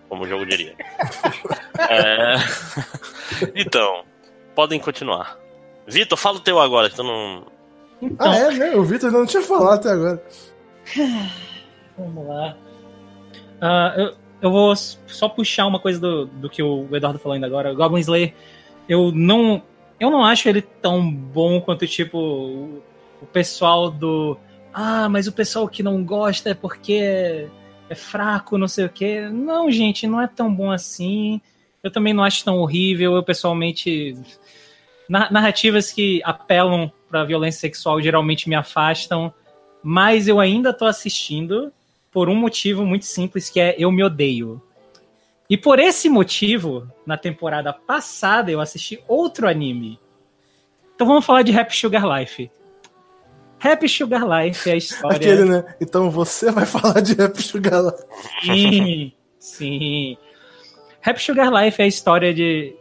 Como 0.09 0.25
o 0.25 0.29
jogo 0.29 0.47
diria. 0.47 0.75
é... 1.91 2.37
Então, 3.55 4.05
podem 4.55 4.81
continuar. 4.81 5.39
Vitor, 5.87 6.19
fala 6.19 6.39
o 6.39 6.41
teu 6.41 6.61
agora, 6.61 6.91
que 6.91 6.97
tu 6.97 7.03
não. 7.03 7.47
Então... 8.01 8.31
Ah, 8.31 8.37
é, 8.37 8.51
né? 8.53 8.75
O 8.75 8.85
Vitor 8.85 9.11
não 9.11 9.27
tinha 9.27 9.43
falado 9.43 9.81
até 9.81 9.91
agora. 9.91 10.23
Vamos 11.99 12.27
lá. 12.27 12.57
Uh, 13.61 14.01
eu, 14.01 14.15
eu 14.43 14.51
vou 14.51 14.75
só 14.77 15.29
puxar 15.29 15.67
uma 15.67 15.81
coisa 15.81 15.99
do, 15.99 16.27
do 16.27 16.49
que 16.49 16.63
o 16.63 16.87
Eduardo 16.95 17.19
falou 17.19 17.35
ainda 17.35 17.47
agora. 17.47 17.75
Goblin 17.75 18.01
Slayer, 18.01 18.35
eu 18.89 19.11
não, 19.13 19.63
eu 19.99 20.11
não 20.11 20.25
acho 20.25 20.49
ele 20.49 20.63
tão 20.63 21.11
bom 21.11 21.61
quanto, 21.61 21.87
tipo, 21.87 22.19
o, 22.19 22.83
o 23.21 23.27
pessoal 23.27 23.91
do. 23.91 24.39
Ah, 24.73 25.09
mas 25.09 25.27
o 25.27 25.33
pessoal 25.33 25.67
que 25.69 25.83
não 25.83 26.05
gosta 26.05 26.51
é 26.51 26.55
porque 26.55 27.49
é, 27.89 27.95
fraco, 27.95 28.59
não 28.59 28.69
sei 28.69 28.85
o 28.85 28.89
quê. 28.89 29.29
Não, 29.29 29.71
gente, 29.71 30.07
não 30.07 30.21
é 30.21 30.27
tão 30.27 30.53
bom 30.55 30.71
assim. 30.71 31.41
Eu 31.83 31.91
também 31.91 32.13
não 32.13 32.25
acho 32.25 32.45
tão 32.45 32.59
horrível. 32.59 33.15
Eu, 33.15 33.23
pessoalmente. 33.23 34.17
Narrativas 35.09 35.91
que 35.91 36.21
apelam 36.23 36.93
para 37.09 37.25
violência 37.25 37.61
sexual 37.61 38.01
geralmente 38.03 38.47
me 38.47 38.55
afastam, 38.55 39.33
mas 39.83 40.29
eu 40.29 40.39
ainda 40.39 40.71
tô 40.71 40.85
assistindo 40.85 41.73
por 42.13 42.29
um 42.29 42.35
motivo 42.35 42.85
muito 42.85 43.07
simples 43.07 43.49
que 43.49 43.59
é 43.59 43.75
eu 43.79 43.91
me 43.91 44.05
odeio. 44.05 44.61
E 45.49 45.57
por 45.57 45.79
esse 45.79 46.11
motivo, 46.11 46.87
na 47.07 47.17
temporada 47.17 47.73
passada 47.73 48.51
eu 48.51 48.61
assisti 48.61 49.03
outro 49.09 49.49
anime. 49.49 49.99
Então 50.95 51.07
vamos 51.07 51.25
falar 51.25 51.43
de 51.43 51.59
Happy 51.59 51.75
Sugar 51.75 52.05
Life. 52.05 52.51
Happy 53.61 53.89
Sugar 53.89 54.23
Life 54.25 54.69
é 54.69 54.75
a 54.75 54.77
história. 54.77 55.17
Aquele, 55.17 55.45
né? 55.45 55.65
Então 55.81 56.11
você 56.11 56.51
vai 56.51 56.67
falar 56.67 57.01
de 57.01 57.21
Happy 57.21 57.43
Sugar 57.43 57.83
Life. 57.83 58.05
Sim, 58.43 59.13
sim. 59.39 60.17
Happy 61.05 61.23
Sugar 61.23 61.51
Life 61.53 61.81
é 61.81 61.85
a 61.85 61.89
história 61.89 62.33
de, 62.33 62.75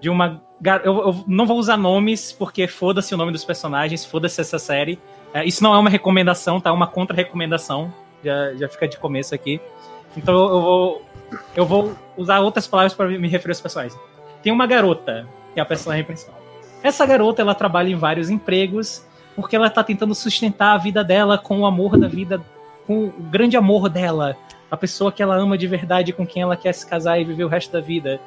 de 0.00 0.08
uma. 0.08 0.42
Eu, 0.84 0.98
eu 0.98 1.24
não 1.26 1.44
vou 1.46 1.58
usar 1.58 1.76
nomes, 1.76 2.32
porque 2.32 2.66
foda-se 2.66 3.14
o 3.14 3.16
nome 3.16 3.32
dos 3.32 3.44
personagens, 3.44 4.04
foda-se 4.04 4.40
essa 4.40 4.58
série. 4.58 4.98
É, 5.34 5.44
isso 5.44 5.62
não 5.62 5.74
é 5.74 5.78
uma 5.78 5.90
recomendação, 5.90 6.60
tá? 6.60 6.70
É 6.70 6.72
uma 6.72 6.86
contra-recomendação 6.86 7.92
já, 8.22 8.54
já 8.54 8.68
fica 8.68 8.86
de 8.86 8.96
começo 8.98 9.34
aqui. 9.34 9.60
Então 10.16 10.34
eu 10.34 10.60
vou, 10.60 11.02
eu 11.56 11.66
vou 11.66 11.92
usar 12.16 12.40
outras 12.40 12.66
palavras 12.66 12.94
para 12.94 13.08
me 13.08 13.28
referir 13.28 13.52
aos 13.52 13.60
personagens. 13.60 13.98
Tem 14.42 14.52
uma 14.52 14.66
garota, 14.66 15.26
que 15.54 15.60
é 15.60 15.62
a 15.62 15.66
personagem 15.66 16.04
principal. 16.04 16.40
Essa 16.82 17.06
garota, 17.06 17.42
ela 17.42 17.54
trabalha 17.54 17.88
em 17.88 17.94
vários 17.94 18.28
empregos, 18.28 19.06
porque 19.34 19.56
ela 19.56 19.70
tá 19.70 19.82
tentando 19.82 20.14
sustentar 20.14 20.74
a 20.74 20.78
vida 20.78 21.02
dela 21.02 21.38
com 21.38 21.60
o 21.60 21.66
amor 21.66 21.98
da 21.98 22.08
vida, 22.08 22.40
com 22.86 23.06
o 23.06 23.10
grande 23.10 23.56
amor 23.56 23.88
dela, 23.88 24.36
a 24.70 24.76
pessoa 24.76 25.12
que 25.12 25.22
ela 25.22 25.36
ama 25.36 25.56
de 25.56 25.66
verdade, 25.66 26.12
com 26.12 26.26
quem 26.26 26.42
ela 26.42 26.56
quer 26.56 26.72
se 26.72 26.86
casar 26.86 27.20
e 27.20 27.24
viver 27.24 27.44
o 27.44 27.48
resto 27.48 27.72
da 27.72 27.80
vida. 27.80 28.20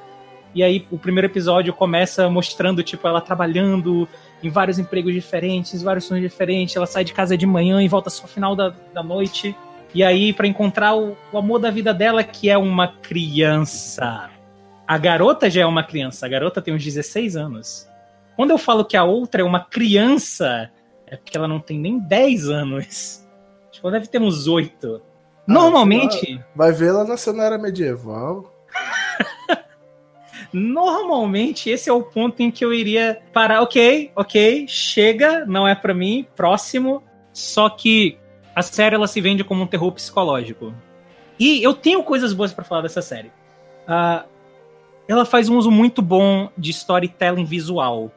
E 0.54 0.64
aí 0.64 0.88
o 0.90 0.98
primeiro 0.98 1.28
episódio 1.28 1.74
começa 1.74 2.30
mostrando, 2.30 2.82
tipo, 2.82 3.06
ela 3.08 3.20
trabalhando 3.20 4.08
em 4.42 4.50
vários 4.50 4.80
empregos 4.80 5.14
diferentes, 5.14 5.82
vários 5.82 6.06
sonhos 6.06 6.24
diferentes, 6.24 6.76
ela 6.76 6.86
sai 6.86 7.04
de 7.04 7.14
casa 7.14 7.38
de 7.38 7.46
manhã 7.46 7.82
e 7.82 7.88
volta 7.88 8.10
só 8.10 8.26
final 8.26 8.56
da, 8.56 8.74
da 8.94 9.04
noite. 9.04 9.56
E 9.94 10.04
aí, 10.04 10.32
para 10.32 10.48
encontrar 10.48 10.96
o, 10.96 11.18
o, 11.32 11.38
amor 11.38 11.60
da 11.60 11.70
vida 11.70 11.94
dela, 11.94 12.24
que 12.24 12.50
é 12.50 12.58
uma 12.58 12.88
criança. 12.88 14.30
A 14.88 14.98
garota 14.98 15.50
já 15.50 15.62
é 15.62 15.66
uma 15.66 15.84
criança, 15.84 16.26
a 16.26 16.30
garota 16.30 16.62
tem 16.62 16.74
uns 16.74 16.84
16 16.84 17.36
anos. 17.36 17.88
Quando 18.36 18.52
eu 18.52 18.58
falo 18.58 18.86
que 18.86 18.96
a 18.96 19.04
outra 19.04 19.42
é 19.42 19.44
uma 19.44 19.62
criança, 19.62 20.70
é 21.08 21.18
porque 21.18 21.38
ela 21.38 21.48
não 21.48 21.60
tem 21.60 21.80
nem 21.80 22.00
10 22.00 22.50
anos. 22.50 23.26
Acho 23.70 23.80
que 23.82 23.88
ela 23.88 23.92
deve 23.92 24.08
ter 24.08 24.22
uns 24.22 24.48
8. 24.48 25.02
Ah, 25.02 25.42
Normalmente. 25.48 26.40
Vai 26.56 26.72
ver, 26.72 26.90
ela 26.90 27.04
nasceu 27.04 27.34
na 27.34 27.44
era 27.44 27.58
medieval. 27.58 28.52
Normalmente, 30.52 31.70
esse 31.70 31.90
é 31.90 31.94
o 31.94 32.02
ponto 32.02 32.42
em 32.42 32.50
que 32.50 32.64
eu 32.64 32.74
iria 32.74 33.22
parar. 33.34 33.62
Ok, 33.62 34.12
ok, 34.16 34.66
chega, 34.68 35.46
não 35.46 35.68
é 35.68 35.76
para 35.76 35.94
mim, 35.94 36.26
próximo. 36.36 37.04
Só 37.34 37.70
que 37.70 38.18
a 38.56 38.62
série 38.62 38.96
ela 38.96 39.08
se 39.08 39.20
vende 39.20 39.44
como 39.44 39.64
um 39.64 39.68
terror 39.68 39.92
psicológico. 39.92 40.74
E 41.38 41.62
eu 41.62 41.74
tenho 41.74 42.02
coisas 42.04 42.34
boas 42.34 42.54
para 42.54 42.64
falar 42.64 42.82
dessa 42.82 43.02
série. 43.02 43.28
Uh, 43.88 44.26
ela 45.08 45.26
faz 45.26 45.50
um 45.50 45.58
uso 45.58 45.70
muito 45.70 46.02
bom 46.02 46.50
de 46.58 46.72
storytelling 46.72 47.46
visual. 47.46 48.12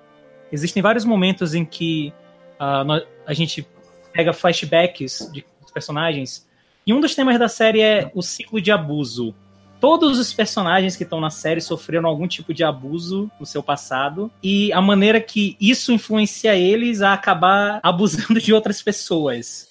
Existem 0.50 0.82
vários 0.82 1.04
momentos 1.04 1.54
em 1.54 1.64
que 1.64 2.12
uh, 2.60 3.06
a 3.26 3.34
gente 3.34 3.66
pega 4.12 4.32
flashbacks 4.32 5.30
de 5.32 5.44
personagens, 5.72 6.46
e 6.86 6.92
um 6.92 7.00
dos 7.00 7.14
temas 7.14 7.38
da 7.38 7.48
série 7.48 7.80
é 7.80 8.10
o 8.14 8.22
ciclo 8.22 8.60
de 8.60 8.70
abuso. 8.70 9.34
Todos 9.80 10.18
os 10.18 10.32
personagens 10.32 10.96
que 10.96 11.04
estão 11.04 11.20
na 11.20 11.30
série 11.30 11.60
sofreram 11.60 12.08
algum 12.08 12.26
tipo 12.26 12.52
de 12.52 12.64
abuso 12.64 13.30
no 13.38 13.46
seu 13.46 13.62
passado, 13.62 14.30
e 14.42 14.72
a 14.72 14.80
maneira 14.80 15.20
que 15.20 15.56
isso 15.60 15.92
influencia 15.92 16.56
eles 16.56 17.00
a 17.00 17.12
acabar 17.12 17.78
abusando 17.82 18.40
de 18.40 18.52
outras 18.52 18.82
pessoas. 18.82 19.68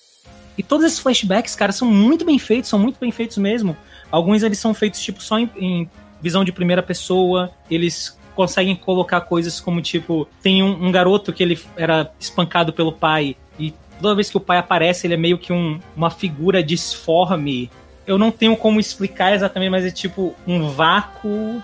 E 0.57 0.63
todos 0.63 0.85
esses 0.85 0.99
flashbacks, 0.99 1.55
cara, 1.55 1.71
são 1.71 1.89
muito 1.89 2.25
bem 2.25 2.39
feitos, 2.39 2.69
são 2.69 2.79
muito 2.79 2.99
bem 2.99 3.11
feitos 3.11 3.37
mesmo. 3.37 3.75
Alguns 4.09 4.43
eles 4.43 4.57
são 4.57 4.73
feitos 4.73 5.01
tipo 5.01 5.21
só 5.21 5.37
em, 5.37 5.49
em 5.57 5.89
visão 6.21 6.43
de 6.43 6.51
primeira 6.51 6.81
pessoa, 6.81 7.51
eles 7.69 8.16
conseguem 8.37 8.75
colocar 8.75 9.21
coisas 9.21 9.59
como 9.59 9.81
tipo, 9.81 10.27
tem 10.43 10.61
um, 10.61 10.85
um, 10.85 10.91
garoto 10.91 11.33
que 11.33 11.41
ele 11.41 11.59
era 11.75 12.11
espancado 12.19 12.71
pelo 12.71 12.93
pai 12.93 13.35
e 13.59 13.73
toda 13.99 14.13
vez 14.13 14.29
que 14.29 14.37
o 14.37 14.39
pai 14.39 14.59
aparece, 14.59 15.07
ele 15.07 15.15
é 15.15 15.17
meio 15.17 15.39
que 15.39 15.51
um, 15.51 15.79
uma 15.95 16.11
figura 16.11 16.61
disforme. 16.61 17.71
Eu 18.05 18.15
não 18.17 18.29
tenho 18.29 18.55
como 18.55 18.79
explicar 18.79 19.33
exatamente, 19.33 19.71
mas 19.71 19.85
é 19.85 19.91
tipo 19.91 20.35
um 20.47 20.69
vácuo. 20.69 21.61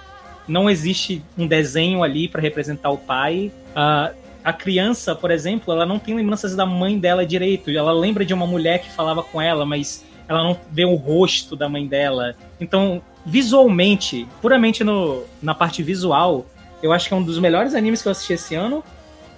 Não 0.47 0.67
existe 0.67 1.23
um 1.37 1.45
desenho 1.45 2.03
ali 2.03 2.27
para 2.27 2.41
representar 2.41 2.89
o 2.89 2.97
pai. 2.97 3.51
Uh, 3.69 4.13
a 4.43 4.51
criança, 4.51 5.15
por 5.15 5.29
exemplo, 5.29 5.71
ela 5.71 5.85
não 5.85 5.99
tem 5.99 6.15
lembranças 6.15 6.55
da 6.55 6.65
mãe 6.65 6.97
dela 6.97 7.23
direito. 7.23 7.69
Ela 7.69 7.93
lembra 7.93 8.25
de 8.25 8.33
uma 8.33 8.47
mulher 8.47 8.81
que 8.81 8.91
falava 8.91 9.21
com 9.21 9.39
ela, 9.39 9.63
mas 9.63 10.03
ela 10.27 10.43
não 10.43 10.57
vê 10.71 10.85
o 10.85 10.95
rosto 10.95 11.55
da 11.55 11.69
mãe 11.69 11.87
dela. 11.87 12.35
Então, 12.59 13.01
visualmente, 13.25 14.27
puramente 14.41 14.83
no, 14.83 15.23
na 15.41 15.53
parte 15.53 15.81
visual, 15.81 16.45
eu 16.83 16.91
acho 16.91 17.07
que 17.07 17.13
é 17.13 17.17
um 17.17 17.23
dos 17.23 17.39
melhores 17.39 17.73
animes 17.73 18.01
que 18.01 18.09
eu 18.09 18.11
assisti 18.11 18.33
esse 18.33 18.53
ano. 18.53 18.83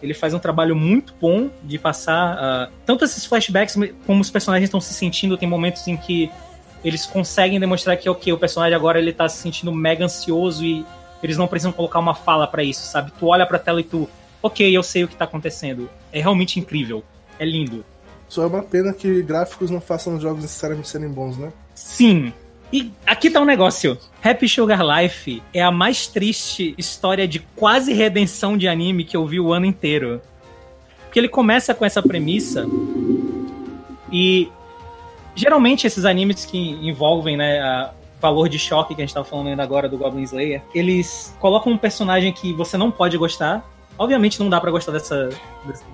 Ele 0.02 0.16
faz 0.16 0.34
um 0.34 0.40
trabalho 0.40 0.76
muito 0.76 1.14
bom 1.22 1.50
de 1.64 1.78
passar 1.78 2.36
uh, 2.36 2.74
tanto 2.86 3.06
esses 3.06 3.24
flashbacks 3.24 3.78
como 4.06 4.20
os 4.20 4.32
personagens 4.32 4.68
estão 4.68 4.82
se 4.82 4.94
sentindo. 4.96 5.38
Tem 5.38 5.48
momentos 5.48 5.88
em 5.88 5.96
que 5.96 6.32
eles 6.84 7.06
conseguem 7.06 7.60
demonstrar 7.60 7.96
que 7.98 8.10
ok, 8.10 8.34
o 8.34 8.38
personagem 8.38 8.76
agora 8.76 9.00
ele 9.00 9.14
tá 9.14 9.30
se 9.30 9.38
sentindo 9.38 9.72
mega 9.72 10.04
ansioso 10.04 10.66
e 10.66 10.84
eles 11.22 11.38
não 11.38 11.48
precisam 11.48 11.72
colocar 11.72 12.00
uma 12.00 12.16
fala 12.16 12.48
para 12.48 12.64
isso, 12.64 12.86
sabe? 12.88 13.12
Tu 13.18 13.28
olha 13.28 13.46
pra 13.46 13.60
tela 13.60 13.80
e 13.80 13.84
tu, 13.84 14.10
ok, 14.42 14.76
eu 14.76 14.84
sei 14.84 15.04
o 15.04 15.08
que 15.08 15.16
tá 15.16 15.26
acontecendo. 15.26 15.90
É 16.12 16.20
realmente 16.20 16.60
incrível. 16.60 17.04
É 17.40 17.46
lindo. 17.46 17.86
Só 18.28 18.44
é 18.44 18.48
uma 18.48 18.64
pena 18.64 18.92
que 18.92 19.22
gráficos 19.22 19.70
não 19.70 19.80
façam 19.80 20.16
os 20.16 20.22
jogos 20.22 20.42
necessariamente 20.42 20.90
serem 20.90 21.10
bons, 21.10 21.38
né? 21.38 21.54
Sim, 21.76 22.34
e 22.76 22.92
aqui 23.06 23.30
tá 23.30 23.40
um 23.40 23.46
negócio. 23.46 23.98
Happy 24.22 24.50
Sugar 24.50 24.82
Life 24.82 25.42
é 25.54 25.62
a 25.62 25.72
mais 25.72 26.08
triste 26.08 26.76
história 26.78 27.26
de 27.26 27.40
quase 27.56 27.94
redenção 27.94 28.58
de 28.58 28.68
anime 28.68 29.06
que 29.06 29.16
eu 29.16 29.26
vi 29.26 29.40
o 29.40 29.54
ano 29.54 29.66
inteiro. 29.66 30.22
Porque 31.06 31.18
ele 31.18 31.30
começa 31.30 31.74
com 31.74 31.86
essa 31.86 32.02
premissa 32.02 32.68
e 34.12 34.50
geralmente 35.34 35.88
esses 35.88 36.04
animes 36.04 36.44
que 36.44 36.58
envolvem, 36.58 37.38
né, 37.38 37.62
a 37.62 37.94
valor 38.20 38.50
de 38.50 38.60
choque 38.60 38.94
que 38.94 39.02
a 39.02 39.06
gente 39.06 39.14
tava 39.14 39.26
falando 39.26 39.48
ainda 39.48 39.64
agora 39.64 39.88
do 39.88 39.98
Goblin 39.98 40.24
Slayer, 40.24 40.62
eles 40.74 41.34
colocam 41.40 41.72
um 41.72 41.78
personagem 41.78 42.34
que 42.34 42.52
você 42.52 42.76
não 42.76 42.92
pode 42.92 43.18
gostar. 43.18 43.66
Obviamente 43.98 44.38
não 44.38 44.50
dá 44.50 44.60
para 44.60 44.70
gostar 44.70 44.92
dessa, 44.92 45.30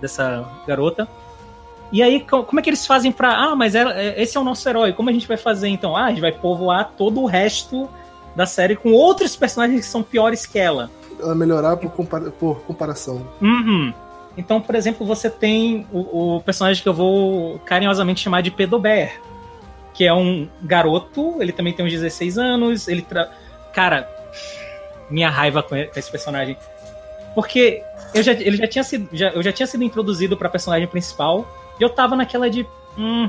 dessa 0.02 0.44
garota. 0.66 1.08
E 1.92 2.02
aí, 2.02 2.22
como 2.22 2.60
é 2.60 2.64
que 2.64 2.70
eles 2.70 2.88
fazem 2.88 3.12
pra. 3.12 3.36
Ah, 3.36 3.56
mas 3.56 3.76
é, 3.76 3.82
é, 3.82 4.22
esse 4.22 4.38
é 4.38 4.40
o 4.40 4.44
nosso 4.44 4.68
herói. 4.68 4.94
Como 4.94 5.10
a 5.10 5.14
gente 5.14 5.28
vai 5.28 5.38
fazer 5.38 5.68
então? 5.68 5.96
Ah, 5.96 6.06
a 6.06 6.10
gente 6.10 6.22
vai 6.22 6.32
povoar 6.32 6.94
todo 6.98 7.22
o 7.22 7.26
resto 7.26 7.90
da 8.36 8.46
série 8.46 8.76
com 8.78 8.94
outros 8.94 9.36
personagens 9.36 9.82
que 9.82 9.86
são 9.86 10.02
piores 10.02 10.46
que 10.46 10.58
ela. 10.58 10.90
Ela 11.20 11.36
melhorar 11.36 11.76
por, 11.76 11.92
compara 11.92 12.32
por 12.32 12.62
comparação. 12.62 13.28
Uhum. 13.42 13.94
Então, 14.38 14.62
por 14.62 14.76
exemplo, 14.76 15.06
você 15.06 15.30
tem 15.30 15.86
o, 15.92 16.38
o, 16.38 16.42
personagem 16.42 16.82
que 16.82 16.88
eu 16.88 16.94
vou 16.94 17.60
carinhosamente 17.60 18.22
chamar 18.22 18.42
de 18.42 18.50
Pedober, 18.50 19.20
que 19.94 20.06
é 20.06 20.14
um 20.14 20.48
garoto, 20.62 21.42
ele 21.42 21.52
também 21.52 21.74
tem 21.74 21.86
uns 21.86 21.92
16 21.92 22.38
anos, 22.38 22.88
ele 22.88 23.02
tra... 23.02 23.30
Cara, 23.74 24.10
minha 25.10 25.30
raiva 25.30 25.62
com 25.62 25.76
esse 25.76 26.10
personagem. 26.10 26.58
Porque 27.36 27.84
eu 28.14 28.24
já, 28.24 28.32
ele 28.32 28.56
já 28.58 28.68
tinha 28.68 28.84
sido, 28.84 29.10
já, 29.12 29.30
eu 29.30 29.44
já 29.44 29.52
tinha 29.52 29.68
sido 29.68 29.84
introduzido 29.84 30.38
para 30.38 30.50
personagem 30.50 30.88
principal, 30.88 31.46
e 31.82 31.84
eu 31.84 31.90
tava 31.90 32.16
naquela 32.16 32.48
de. 32.48 32.64
Hum, 32.96 33.28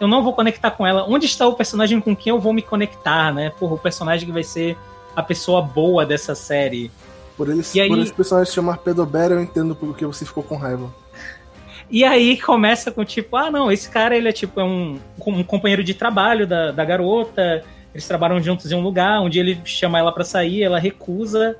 eu 0.00 0.08
não 0.08 0.22
vou 0.22 0.32
conectar 0.32 0.70
com 0.70 0.86
ela. 0.86 1.04
Onde 1.06 1.26
está 1.26 1.46
o 1.46 1.52
personagem 1.52 2.00
com 2.00 2.16
quem 2.16 2.30
eu 2.30 2.40
vou 2.40 2.54
me 2.54 2.62
conectar, 2.62 3.32
né? 3.34 3.50
Porra, 3.50 3.74
o 3.74 3.78
personagem 3.78 4.26
que 4.26 4.32
vai 4.32 4.42
ser 4.42 4.78
a 5.14 5.22
pessoa 5.22 5.60
boa 5.60 6.06
dessa 6.06 6.34
série. 6.34 6.90
Por, 7.36 7.50
ele, 7.50 7.60
e 7.60 7.88
por 7.88 7.98
aí... 7.98 8.02
esse 8.02 8.14
personagem 8.14 8.48
se 8.48 8.54
chamar 8.54 8.78
Pedobera, 8.78 9.34
eu 9.34 9.42
entendo 9.42 9.74
por 9.76 9.94
que 9.94 10.06
você 10.06 10.24
ficou 10.24 10.42
com 10.42 10.56
raiva. 10.56 10.90
E 11.90 12.04
aí 12.04 12.40
começa 12.40 12.90
com 12.90 13.04
tipo, 13.04 13.36
ah 13.36 13.50
não, 13.50 13.70
esse 13.70 13.90
cara 13.90 14.16
ele 14.16 14.26
é 14.26 14.32
tipo 14.32 14.58
é 14.58 14.64
um, 14.64 14.98
um 15.26 15.44
companheiro 15.44 15.84
de 15.84 15.92
trabalho 15.92 16.46
da, 16.46 16.70
da 16.72 16.82
garota, 16.86 17.62
eles 17.92 18.08
trabalham 18.08 18.42
juntos 18.42 18.72
em 18.72 18.74
um 18.74 18.80
lugar, 18.80 19.20
um 19.20 19.28
dia 19.28 19.42
ele 19.42 19.60
chama 19.66 19.98
ela 19.98 20.10
para 20.10 20.24
sair, 20.24 20.62
ela 20.62 20.78
recusa, 20.78 21.54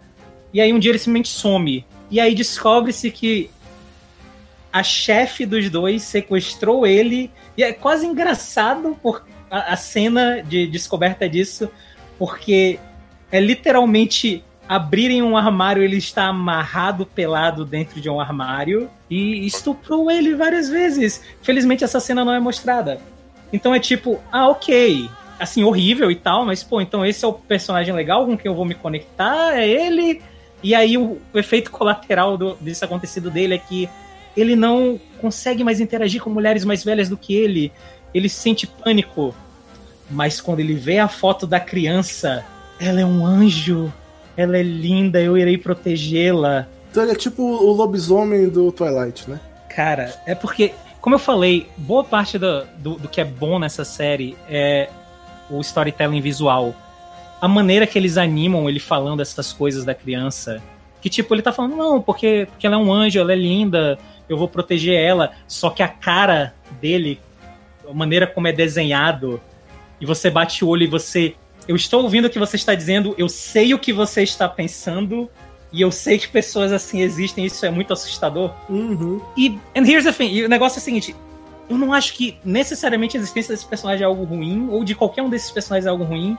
e 0.51 0.59
aí 0.59 0.73
um 0.73 0.79
dia 0.79 0.91
ele 0.91 0.99
simplesmente 0.99 1.29
some. 1.29 1.85
E 2.11 2.19
aí 2.19 2.35
descobre-se 2.35 3.11
que 3.11 3.51
a 4.73 4.83
chefe 4.83 5.45
dos 5.45 5.69
dois 5.69 6.03
sequestrou 6.03 6.87
ele. 6.87 7.31
E 7.57 7.63
é 7.63 7.73
quase 7.73 8.07
engraçado 8.07 8.97
por 9.03 9.25
a, 9.51 9.75
a 9.75 9.77
cena 9.77 10.43
de 10.43 10.67
descoberta 10.67 11.29
disso, 11.29 11.71
porque 12.19 12.81
é 13.31 13.39
literalmente 13.39 14.43
abrirem 14.67 15.23
um 15.23 15.37
armário, 15.37 15.83
ele 15.83 15.99
está 15.99 16.29
amarrado, 16.29 17.05
pelado 17.05 17.65
dentro 17.65 18.01
de 18.01 18.09
um 18.09 18.19
armário 18.19 18.89
e 19.11 19.45
estuprou 19.47 20.11
ele 20.11 20.35
várias 20.35 20.71
vezes. 20.71 21.23
Felizmente 21.43 21.85
essa 21.85 22.01
cena 22.01 22.25
não 22.25 22.33
é 22.33 22.41
mostrada. 22.41 22.99
Então 23.53 23.75
é 23.75 23.79
tipo, 23.79 24.19
ah, 24.33 24.49
ok, 24.49 25.11
assim, 25.39 25.63
horrível 25.65 26.11
e 26.11 26.17
tal, 26.17 26.47
mas 26.47 26.63
pô, 26.63 26.81
então 26.81 27.05
esse 27.05 27.23
é 27.23 27.29
o 27.29 27.35
personagem 27.35 27.93
legal 27.95 28.25
com 28.25 28.39
quem 28.39 28.51
eu 28.51 28.55
vou 28.55 28.65
me 28.65 28.75
conectar, 28.75 29.55
é 29.55 29.69
ele. 29.69 30.23
E 30.63 30.75
aí 30.75 30.97
o, 30.97 31.21
o 31.35 31.39
efeito 31.39 31.71
colateral 31.71 32.39
do, 32.39 32.55
desse 32.55 32.85
acontecido 32.85 33.31
dele 33.31 33.55
é 33.55 33.59
que 33.59 33.91
ele 34.37 34.57
não 34.57 34.99
consegue 35.21 35.63
mais 35.63 35.81
interagir 35.81 36.23
com 36.23 36.31
mulheres 36.31 36.65
mais 36.65 36.83
velhas 36.83 37.09
do 37.09 37.17
que 37.17 37.35
ele. 37.35 37.73
Ele 38.15 38.29
sente 38.29 38.67
pânico. 38.67 39.35
Mas 40.11 40.41
quando 40.41 40.61
ele 40.61 40.75
vê 40.75 40.99
a 40.99 41.09
foto 41.09 41.47
da 41.47 41.61
criança, 41.61 42.45
ela 42.79 43.01
é 43.01 43.05
um 43.05 43.25
anjo. 43.25 43.93
Ela 44.37 44.59
é 44.59 44.63
linda, 44.63 45.21
eu 45.21 45.37
irei 45.37 45.57
protegê-la. 45.57 46.67
Então 46.91 47.03
ele 47.03 47.13
é 47.13 47.17
tipo 47.17 47.43
o 47.43 47.73
lobisomem 47.73 48.49
do 48.49 48.71
Twilight, 48.73 49.29
né? 49.29 49.41
Cara, 49.75 50.15
é 50.27 50.35
porque, 50.35 50.73
como 51.01 51.15
eu 51.15 51.19
falei, 51.19 51.67
boa 51.77 52.05
parte 52.05 52.39
do, 52.39 52.65
do, 52.79 52.95
do 52.97 53.09
que 53.09 53.21
é 53.21 53.25
bom 53.25 53.59
nessa 53.59 53.85
série 53.85 54.37
é 54.49 54.91
o 55.51 55.61
storytelling 55.61 56.21
visual. 56.21 56.75
A 57.41 57.49
maneira 57.49 57.87
que 57.87 57.99
eles 57.99 58.19
animam 58.19 58.69
ele 58.69 58.79
falando 58.79 59.21
essas 59.21 59.53
coisas 59.53 59.85
da 59.85 59.95
criança. 59.95 60.63
Que 61.01 61.11
tipo, 61.11 61.35
ele 61.35 61.43
tá 61.43 61.53
falando, 61.53 61.77
não, 61.77 62.01
porque, 62.01 62.47
porque 62.51 62.67
ela 62.67 62.77
é 62.77 62.79
um 62.79 62.93
anjo, 62.93 63.19
ela 63.19 63.33
é 63.33 63.37
linda, 63.37 63.99
eu 64.29 64.37
vou 64.37 64.49
proteger 64.49 64.99
ela. 64.99 65.33
Só 65.47 65.71
que 65.71 65.83
a 65.83 65.89
cara 65.89 66.55
dele, 66.81 67.21
a 67.89 67.93
maneira 67.93 68.27
como 68.27 68.49
é 68.49 68.53
desenhado, 68.53 69.41
e 70.01 70.07
você 70.07 70.31
bate 70.31 70.65
o 70.65 70.69
olho 70.69 70.85
e 70.85 70.89
você. 70.89 71.35
Eu 71.69 71.77
estou 71.77 72.03
ouvindo 72.03 72.27
o 72.27 72.31
que 72.31 72.39
você 72.39 72.57
está 72.57 72.75
dizendo, 72.75 73.15
eu 73.17 73.29
sei 73.29 73.73
o 73.73 73.79
que 73.79 73.93
você 73.93 74.23
está 74.23 74.49
pensando, 74.49 75.31
e 75.73 75.81
eu 75.81 75.91
sei 75.91 76.19
que 76.19 76.29
pessoas 76.29 76.73
assim 76.73 77.01
existem, 77.01 77.47
isso 77.47 77.65
é 77.65 77.71
muito 77.71 77.93
assustador. 77.93 78.53
Uhum. 78.69 79.21
E 79.37 79.59
and 79.77 79.87
here's 79.87 80.05
the 80.05 80.13
thing, 80.13 80.33
e 80.33 80.45
o 80.45 80.49
negócio 80.49 80.79
é 80.79 80.81
o 80.81 80.85
seguinte, 80.85 81.17
eu 81.69 81.79
não 81.79 81.93
acho 81.93 82.15
que 82.15 82.37
necessariamente 82.45 83.17
a 83.17 83.21
existência 83.21 83.55
desse 83.55 83.65
personagem 83.65 84.03
é 84.03 84.07
algo 84.07 84.25
ruim, 84.25 84.69
ou 84.71 84.85
de 84.85 84.95
qualquer 84.95 85.23
um 85.23 85.31
desses 85.31 85.51
personagens 85.51 85.87
é 85.87 85.89
algo 85.89 86.05
ruim, 86.05 86.37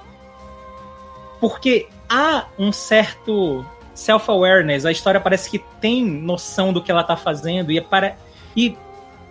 porque 1.40 1.88
há 2.08 2.46
um 2.60 2.72
certo 2.72 3.66
self-awareness. 3.94 4.86
A 4.86 4.92
história 4.92 5.20
parece 5.20 5.50
que 5.50 5.60
tem 5.80 6.04
noção 6.06 6.74
do 6.74 6.82
que 6.82 6.92
ela 6.92 7.04
tá 7.04 7.16
fazendo 7.16 7.72
e, 7.72 7.78
é 7.78 7.82
para... 7.82 8.16
e 8.56 8.78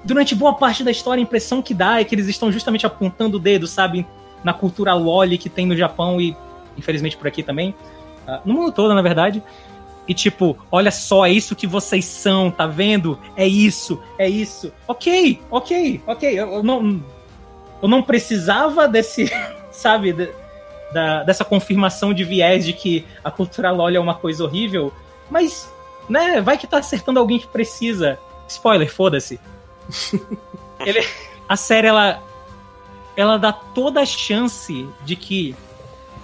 durante 0.05 0.35
boa 0.35 0.55
parte 0.55 0.83
da 0.85 0.91
história 0.91 1.21
a 1.21 1.23
impressão 1.23 1.63
que 1.63 1.75
dá 1.75 2.01
é 2.01 2.05
que 2.05 2.15
eles 2.15 2.29
estão 2.29 2.51
justamente 2.51 2.87
apontando 2.87 3.37
o 3.37 3.41
dedo, 3.41 3.67
sabe? 3.67 4.07
Na 4.45 4.53
cultura 4.53 4.95
loli 4.95 5.39
que 5.39 5.49
tem 5.49 5.67
no 5.67 5.77
Japão 5.77 6.21
e 6.21 6.37
infelizmente 6.77 7.17
por 7.17 7.27
aqui 7.27 7.43
também. 7.43 7.75
Uh, 8.27 8.41
no 8.45 8.55
mundo 8.55 8.73
todo, 8.73 8.95
na 8.95 9.03
verdade. 9.03 9.43
E 10.07 10.15
tipo, 10.15 10.59
olha 10.71 10.91
só, 10.91 11.25
é 11.27 11.31
isso 11.31 11.55
que 11.55 11.67
vocês 11.67 12.05
são, 12.05 12.51
tá 12.51 12.67
vendo? 12.67 13.19
É 13.37 13.47
isso, 13.47 14.03
é 14.19 14.29
isso. 14.29 14.73
Ok, 14.89 15.41
ok, 15.51 16.03
ok. 16.07 16.41
Eu, 16.41 16.55
eu 16.55 16.63
não, 16.63 17.03
eu 17.81 17.89
não 17.89 18.03
precisava 18.03 18.89
desse, 18.89 19.31
sabe, 19.71 20.13
da, 20.93 21.23
dessa 21.23 21.45
confirmação 21.45 22.13
de 22.13 22.25
viés 22.25 22.65
de 22.65 22.73
que 22.73 23.05
a 23.23 23.31
cultura 23.31 23.71
LOL 23.71 23.91
é 23.91 23.99
uma 23.99 24.15
coisa 24.15 24.45
horrível, 24.45 24.93
mas, 25.31 25.73
né, 26.09 26.41
vai 26.41 26.59
que 26.59 26.67
tá 26.67 26.79
acertando 26.79 27.19
alguém 27.19 27.39
que 27.39 27.47
precisa. 27.47 28.19
Spoiler, 28.49 28.93
foda-se. 28.93 29.41
Ele, 30.85 31.07
a 31.49 31.57
série, 31.57 31.87
ela, 31.87 32.23
ela 33.17 33.39
dá 33.39 33.53
toda 33.53 34.01
a 34.01 34.07
chance 34.07 34.87
de 35.05 35.17
que 35.17 35.55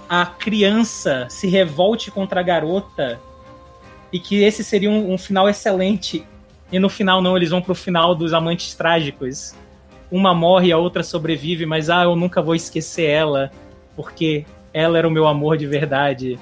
a 0.07 0.25
criança 0.25 1.27
se 1.29 1.47
revolte 1.47 2.09
contra 2.09 2.39
a 2.39 2.43
garota 2.43 3.19
e 4.11 4.19
que 4.19 4.41
esse 4.41 4.63
seria 4.63 4.89
um, 4.89 5.13
um 5.13 5.17
final 5.17 5.47
excelente. 5.47 6.25
E 6.71 6.79
no 6.79 6.89
final 6.89 7.21
não, 7.21 7.37
eles 7.37 7.49
vão 7.49 7.61
pro 7.61 7.75
final 7.75 8.15
dos 8.15 8.33
amantes 8.33 8.73
trágicos. 8.75 9.55
Uma 10.11 10.33
morre, 10.33 10.71
a 10.71 10.77
outra 10.77 11.03
sobrevive, 11.03 11.65
mas 11.65 11.89
ah, 11.89 12.03
eu 12.03 12.15
nunca 12.15 12.41
vou 12.41 12.55
esquecer 12.55 13.05
ela, 13.05 13.51
porque 13.95 14.45
ela 14.73 14.97
era 14.97 15.07
o 15.07 15.11
meu 15.11 15.27
amor 15.27 15.57
de 15.57 15.65
verdade. 15.65 16.39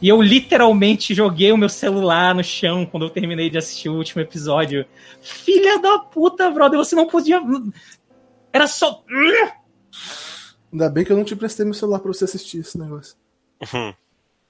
E 0.00 0.08
eu 0.08 0.20
literalmente 0.20 1.14
joguei 1.14 1.50
o 1.52 1.56
meu 1.56 1.68
celular 1.68 2.34
no 2.34 2.44
chão 2.44 2.84
quando 2.84 3.04
eu 3.04 3.10
terminei 3.10 3.48
de 3.48 3.56
assistir 3.56 3.88
o 3.88 3.96
último 3.96 4.20
episódio. 4.20 4.84
Filha 5.20 5.78
da 5.78 5.98
puta, 5.98 6.50
brother, 6.50 6.78
você 6.78 6.94
não 6.94 7.06
podia. 7.06 7.40
Era 8.52 8.66
só. 8.66 9.02
Ainda 10.72 10.90
bem 10.90 11.04
que 11.04 11.12
eu 11.12 11.16
não 11.16 11.24
te 11.24 11.36
prestei 11.36 11.64
meu 11.64 11.74
celular 11.74 12.00
pra 12.00 12.12
você 12.12 12.24
assistir 12.24 12.58
esse 12.58 12.78
negócio. 12.78 13.16
Uhum. 13.62 13.94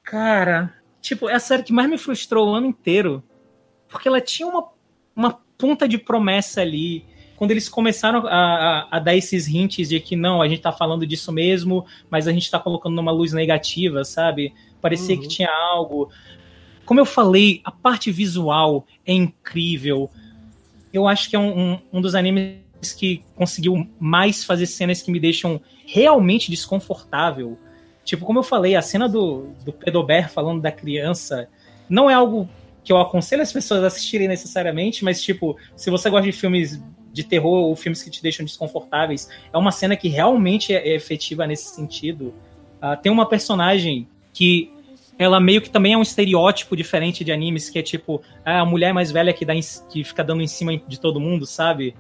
Cara, 0.03 0.75
tipo, 1.01 1.29
é 1.29 1.35
a 1.35 1.41
série 1.41 1.62
que 1.62 1.72
mais 1.72 1.89
me 1.89 1.99
frustrou 1.99 2.49
o 2.49 2.55
ano 2.55 2.66
inteiro. 2.66 3.22
Porque 3.89 4.09
ela 4.09 4.20
tinha 4.20 4.49
uma, 4.49 4.68
uma 5.14 5.41
ponta 5.57 5.87
de 5.87 5.99
promessa 5.99 6.62
ali. 6.62 7.07
Quando 7.37 7.51
eles 7.51 7.68
começaram 7.68 8.26
a, 8.26 8.30
a, 8.30 8.89
a, 8.97 8.99
dar 8.99 9.16
esses 9.16 9.49
hints 9.49 9.89
de 9.89 9.99
que 10.01 10.14
não, 10.14 10.41
a 10.41 10.49
gente 10.49 10.62
tá 10.62 10.72
falando 10.72 11.07
disso 11.07 11.32
mesmo, 11.32 11.85
mas 12.09 12.28
a 12.28 12.32
gente 12.32 12.51
tá 12.51 12.59
colocando 12.59 12.95
numa 12.95 13.11
luz 13.11 13.32
negativa, 13.32 14.05
sabe? 14.05 14.53
Parecia 14.80 15.14
uhum. 15.14 15.20
que 15.20 15.28
tinha 15.28 15.51
algo. 15.51 16.11
Como 16.85 17.01
eu 17.01 17.05
falei, 17.05 17.61
a 17.64 17.72
parte 17.72 18.11
visual 18.12 18.87
é 19.05 19.12
incrível. 19.12 20.11
Eu 20.93 21.09
acho 21.09 21.28
que 21.28 21.35
é 21.35 21.39
um, 21.39 21.72
um, 21.72 21.78
um 21.95 22.01
dos 22.01 22.14
animes 22.14 22.64
que 22.97 23.24
conseguiu 23.35 23.89
mais 23.99 24.45
fazer 24.45 24.66
cenas 24.66 25.03
que 25.03 25.11
me 25.11 25.18
deixam 25.18 25.61
realmente 25.87 26.51
desconfortável. 26.51 27.59
Tipo, 28.05 28.26
como 28.26 28.41
eu 28.41 28.43
falei, 28.43 28.76
a 28.76 28.82
cena 28.82 29.09
do, 29.09 29.49
do 29.64 29.72
Pedobert 29.72 30.28
falando 30.28 30.61
da 30.61 30.70
criança 30.70 31.49
não 31.89 32.09
é 32.09 32.14
algo 32.14 32.49
que 32.85 32.93
eu 32.93 32.99
aconselho 32.99 33.43
as 33.43 33.53
pessoas 33.53 33.82
a 33.82 33.87
assistirem 33.87 34.28
necessariamente, 34.28 35.05
mas, 35.05 35.22
tipo, 35.22 35.57
se 35.74 35.91
você 35.91 36.11
gosta 36.11 36.30
de 36.30 36.37
filmes 36.37 36.82
de 37.14 37.24
terror 37.24 37.64
ou 37.64 37.76
filmes 37.76 38.02
que 38.02 38.10
te 38.10 38.20
deixam 38.20 38.44
desconfortáveis, 38.44 39.30
é 39.52 39.56
uma 39.56 39.70
cena 39.70 39.96
que 39.96 40.08
realmente 40.08 40.74
é, 40.74 40.88
é 40.88 40.94
efetiva 40.94 41.46
nesse 41.46 41.74
sentido. 41.74 42.34
Uh, 42.82 43.00
tem 43.00 43.10
uma 43.10 43.26
personagem 43.26 44.06
que 44.32 44.70
ela 45.18 45.38
meio 45.38 45.62
que 45.62 45.70
também 45.70 45.92
é 45.92 45.96
um 45.96 46.02
estereótipo 46.02 46.76
diferente 46.76 47.24
de 47.24 47.30
animes, 47.30 47.70
que 47.70 47.78
é 47.78 47.82
tipo 47.82 48.20
a 48.44 48.64
mulher 48.64 48.92
mais 48.92 49.12
velha 49.12 49.32
que, 49.32 49.44
dá 49.44 49.54
em, 49.54 49.60
que 49.88 50.02
fica 50.02 50.24
dando 50.24 50.42
em 50.42 50.48
cima 50.48 50.76
de 50.76 50.98
todo 50.98 51.20
mundo, 51.20 51.46
sabe? 51.46 51.94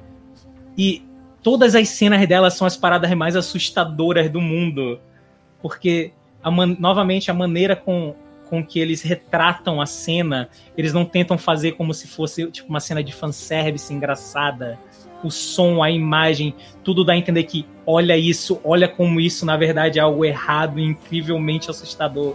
E 0.76 1.02
todas 1.40 1.76
as 1.76 1.88
cenas 1.90 2.26
dela 2.26 2.50
são 2.50 2.66
as 2.66 2.76
paradas 2.76 3.12
mais 3.12 3.36
assustadoras 3.36 4.28
do 4.28 4.40
mundo. 4.40 4.98
Porque, 5.62 6.12
a 6.42 6.50
man, 6.50 6.76
novamente, 6.78 7.30
a 7.30 7.34
maneira 7.34 7.76
com, 7.76 8.16
com 8.50 8.64
que 8.64 8.80
eles 8.80 9.02
retratam 9.02 9.80
a 9.80 9.86
cena, 9.86 10.48
eles 10.76 10.92
não 10.92 11.04
tentam 11.04 11.38
fazer 11.38 11.72
como 11.72 11.94
se 11.94 12.08
fosse 12.08 12.50
tipo 12.50 12.68
uma 12.68 12.80
cena 12.80 13.02
de 13.02 13.12
fanservice 13.12 13.94
engraçada. 13.94 14.78
O 15.26 15.30
som, 15.30 15.82
a 15.82 15.90
imagem, 15.90 16.54
tudo 16.82 17.04
dá 17.04 17.14
a 17.14 17.16
entender 17.16 17.44
que 17.44 17.66
olha 17.86 18.16
isso, 18.16 18.60
olha 18.62 18.86
como 18.86 19.20
isso 19.20 19.44
na 19.46 19.56
verdade 19.56 19.98
é 19.98 20.02
algo 20.02 20.24
errado 20.24 20.78
e 20.78 20.84
incrivelmente 20.84 21.70
assustador. 21.70 22.34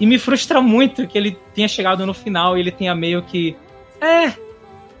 E 0.00 0.06
me 0.06 0.18
frustra 0.18 0.60
muito 0.60 1.06
que 1.06 1.16
ele 1.16 1.38
tenha 1.54 1.68
chegado 1.68 2.06
no 2.06 2.14
final 2.14 2.56
e 2.56 2.60
ele 2.60 2.70
tenha 2.70 2.94
meio 2.94 3.22
que. 3.22 3.56
É, 4.00 4.32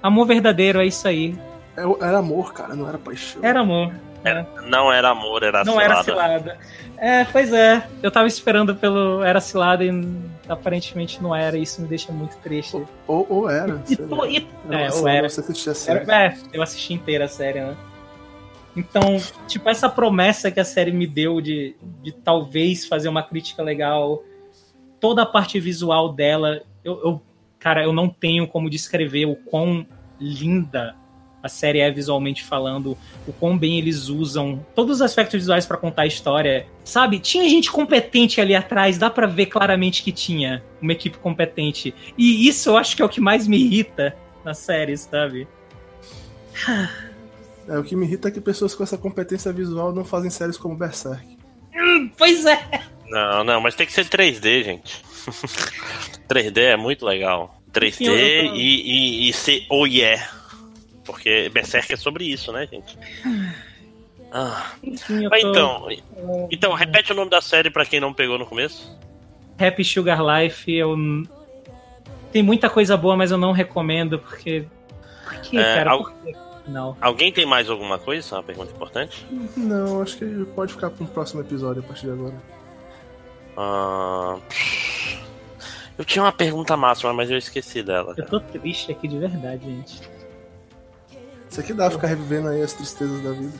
amor 0.02 0.26
verdadeiro, 0.26 0.80
é 0.80 0.86
isso 0.86 1.06
aí. 1.08 1.36
É, 1.76 1.82
era 2.06 2.18
amor, 2.18 2.52
cara, 2.52 2.74
não 2.74 2.88
era 2.88 2.98
paixão. 2.98 3.42
Era 3.42 3.60
amor. 3.60 3.92
Era, 4.24 4.46
não 4.66 4.92
era 4.92 5.10
amor, 5.10 5.42
era 5.42 5.64
não 5.64 5.72
cilada. 5.72 5.88
Não 5.88 5.94
era 5.94 6.04
cilada. 6.04 6.58
É, 6.96 7.24
pois 7.24 7.52
é. 7.52 7.84
Eu 8.00 8.12
tava 8.12 8.28
esperando 8.28 8.76
pelo 8.76 9.24
Era 9.24 9.40
cilada 9.40 9.84
e 9.84 9.90
aparentemente 10.52 11.22
não 11.22 11.34
era. 11.34 11.56
E 11.56 11.62
isso 11.62 11.80
me 11.80 11.88
deixa 11.88 12.12
muito 12.12 12.36
triste. 12.38 12.76
Ou, 12.76 12.86
ou, 13.06 13.26
ou 13.28 13.50
era. 13.50 13.82
E, 13.88 13.94
e, 13.94 14.38
e, 14.38 14.74
é, 14.74 14.92
ou 14.92 15.08
era. 15.08 15.28
Você 15.28 15.40
assistia 15.40 15.72
a 15.72 15.74
série. 15.74 16.10
É, 16.10 16.36
eu 16.52 16.62
assisti 16.62 16.94
inteira 16.94 17.24
a 17.24 17.28
série, 17.28 17.60
né? 17.60 17.76
Então, 18.76 19.20
tipo, 19.46 19.68
essa 19.68 19.88
promessa 19.88 20.50
que 20.50 20.58
a 20.58 20.64
série 20.64 20.92
me 20.92 21.06
deu 21.06 21.40
de, 21.40 21.76
de 22.02 22.12
talvez 22.12 22.86
fazer 22.86 23.08
uma 23.08 23.22
crítica 23.22 23.62
legal, 23.62 24.22
toda 24.98 25.22
a 25.22 25.26
parte 25.26 25.60
visual 25.60 26.12
dela, 26.12 26.62
eu, 26.82 27.00
eu 27.04 27.22
cara, 27.58 27.84
eu 27.84 27.92
não 27.92 28.08
tenho 28.08 28.48
como 28.48 28.70
descrever 28.70 29.26
o 29.26 29.36
quão 29.36 29.86
linda 30.18 30.96
a 31.42 31.48
série 31.48 31.80
é 31.80 31.90
visualmente 31.90 32.44
falando, 32.44 32.96
o 33.26 33.32
quão 33.32 33.58
bem 33.58 33.78
eles 33.78 34.08
usam 34.08 34.64
todos 34.74 34.96
os 34.96 35.02
aspectos 35.02 35.40
visuais 35.40 35.66
para 35.66 35.76
contar 35.76 36.02
a 36.02 36.06
história. 36.06 36.66
Sabe, 36.84 37.18
tinha 37.18 37.48
gente 37.48 37.70
competente 37.70 38.40
ali 38.40 38.54
atrás, 38.54 38.96
dá 38.96 39.10
para 39.10 39.26
ver 39.26 39.46
claramente 39.46 40.02
que 40.02 40.12
tinha 40.12 40.62
uma 40.80 40.92
equipe 40.92 41.18
competente. 41.18 41.94
E 42.16 42.46
isso 42.46 42.70
eu 42.70 42.76
acho 42.76 42.94
que 42.94 43.02
é 43.02 43.04
o 43.04 43.08
que 43.08 43.20
mais 43.20 43.48
me 43.48 43.58
irrita 43.58 44.16
na 44.44 44.54
série, 44.54 44.96
sabe? 44.96 45.48
É, 47.68 47.78
o 47.78 47.82
que 47.82 47.96
me 47.96 48.06
irrita 48.06 48.28
é 48.28 48.30
que 48.30 48.40
pessoas 48.40 48.74
com 48.74 48.82
essa 48.82 48.98
competência 48.98 49.52
visual 49.52 49.92
não 49.92 50.04
fazem 50.04 50.30
séries 50.30 50.56
como 50.56 50.76
Berserk. 50.76 51.38
Hum, 51.74 52.10
pois 52.16 52.44
é! 52.44 52.82
Não, 53.08 53.44
não, 53.44 53.60
mas 53.60 53.74
tem 53.74 53.86
que 53.86 53.92
ser 53.92 54.06
3D, 54.06 54.64
gente. 54.64 55.02
3D 56.28 56.58
é 56.58 56.76
muito 56.76 57.04
legal. 57.04 57.60
3D 57.72 57.88
Enfim, 57.88 58.04
tô... 58.04 58.12
e, 58.14 59.26
e, 59.26 59.28
e 59.28 59.32
ser 59.32 59.66
oh 59.70 59.86
yeah. 59.86 60.41
Porque 61.04 61.48
Berserk 61.48 61.92
é 61.92 61.96
sobre 61.96 62.24
isso, 62.24 62.52
né, 62.52 62.66
gente? 62.70 62.98
Ah. 64.30 64.72
Enfim, 64.82 65.28
tô... 65.28 65.36
então, 65.36 65.88
então, 66.50 66.72
repete 66.72 67.12
o 67.12 67.14
nome 67.14 67.30
da 67.30 67.40
série 67.40 67.70
para 67.70 67.84
quem 67.84 68.00
não 68.00 68.14
pegou 68.14 68.38
no 68.38 68.46
começo. 68.46 68.98
Happy 69.58 69.84
Sugar 69.84 70.20
Life, 70.22 70.72
eu. 70.72 70.96
Tem 72.32 72.42
muita 72.42 72.70
coisa 72.70 72.96
boa, 72.96 73.16
mas 73.16 73.30
eu 73.30 73.38
não 73.38 73.52
recomendo, 73.52 74.18
porque. 74.18 74.64
Por 75.24 75.40
que, 75.42 75.58
é, 75.58 75.74
cara? 75.74 75.90
Al... 75.90 76.04
Por 76.04 76.14
Não. 76.66 76.96
Alguém 77.00 77.30
tem 77.30 77.44
mais 77.44 77.68
alguma 77.68 77.98
coisa? 77.98 78.36
Uma 78.36 78.42
pergunta 78.42 78.72
importante? 78.72 79.26
Não, 79.56 80.00
acho 80.00 80.16
que 80.16 80.44
pode 80.54 80.72
ficar 80.72 80.90
para 80.90 81.04
um 81.04 81.06
próximo 81.06 81.42
episódio 81.42 81.82
a 81.82 81.86
partir 81.86 82.06
de 82.06 82.12
agora. 82.12 82.34
Ah, 83.56 84.38
eu 85.98 86.04
tinha 86.04 86.24
uma 86.24 86.32
pergunta 86.32 86.76
máxima, 86.76 87.12
mas 87.12 87.30
eu 87.30 87.36
esqueci 87.36 87.82
dela. 87.82 88.14
Eu 88.16 88.26
tô 88.26 88.40
triste 88.40 88.90
aqui 88.90 89.06
de 89.06 89.18
verdade, 89.18 89.64
gente. 89.64 90.00
Isso 91.52 91.60
aqui 91.60 91.74
dá 91.74 91.84
pra 91.84 91.90
ficar 91.90 92.06
revivendo 92.06 92.48
aí 92.48 92.62
as 92.62 92.72
tristezas 92.72 93.20
da 93.20 93.30
vida. 93.30 93.52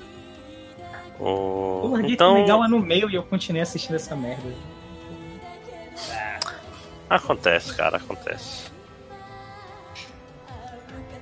Oh, 1.20 1.82
eu 1.85 1.90
larguei 1.90 2.14
então... 2.14 2.32
legal 2.32 2.60
lá 2.60 2.66
no 2.66 2.81
meio 2.81 3.10
e 3.10 3.14
eu 3.14 3.23
continuei 3.23 3.60
assistindo 3.60 3.97
essa 3.97 4.16
merda. 4.16 4.48
Acontece, 7.10 7.74
cara, 7.77 7.98
acontece. 7.98 8.70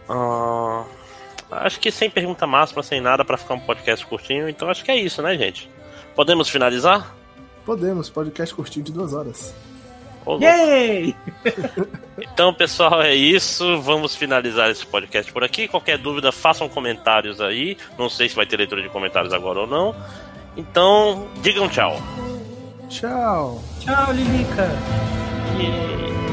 Uh, 0.09 0.85
acho 1.51 1.81
que 1.81 1.91
sem 1.91 2.09
pergunta 2.09 2.47
máxima, 2.47 2.85
sem 2.85 3.01
nada 3.01 3.25
para 3.25 3.37
ficar 3.37 3.55
um 3.55 3.61
podcast 3.61 4.07
curtinho, 4.07 4.49
então 4.49 4.71
acho 4.71 4.85
que 4.85 4.93
é 4.93 4.97
isso, 4.97 5.21
né, 5.23 5.37
gente? 5.37 5.69
Podemos 6.15 6.49
finalizar? 6.49 7.17
Podemos, 7.67 8.09
podcast 8.09 8.55
curtinho 8.55 8.85
de 8.85 8.93
duas 8.93 9.13
horas. 9.13 9.53
Yay! 10.41 11.15
então, 12.21 12.53
pessoal, 12.55 13.03
é 13.03 13.15
isso. 13.15 13.81
Vamos 13.81 14.15
finalizar 14.15 14.71
esse 14.71 14.87
podcast 14.87 15.33
por 15.33 15.43
aqui. 15.43 15.67
Qualquer 15.69 15.99
dúvida, 15.99 16.31
façam 16.31 16.69
comentários 16.69 17.41
aí. 17.41 17.77
Não 17.99 18.09
sei 18.09 18.29
se 18.29 18.37
vai 18.37 18.47
ter 18.47 18.57
leitura 18.57 18.83
de 18.83 18.89
comentários 18.89 19.33
agora 19.33 19.61
ou 19.61 19.67
não. 19.67 19.95
Então, 20.57 21.29
digam 21.43 21.69
tchau. 21.69 22.01
Tchau. 22.89 23.63
Tchau, 23.81 24.13
Lilica. 24.13 24.69
Yeah. 25.59 26.30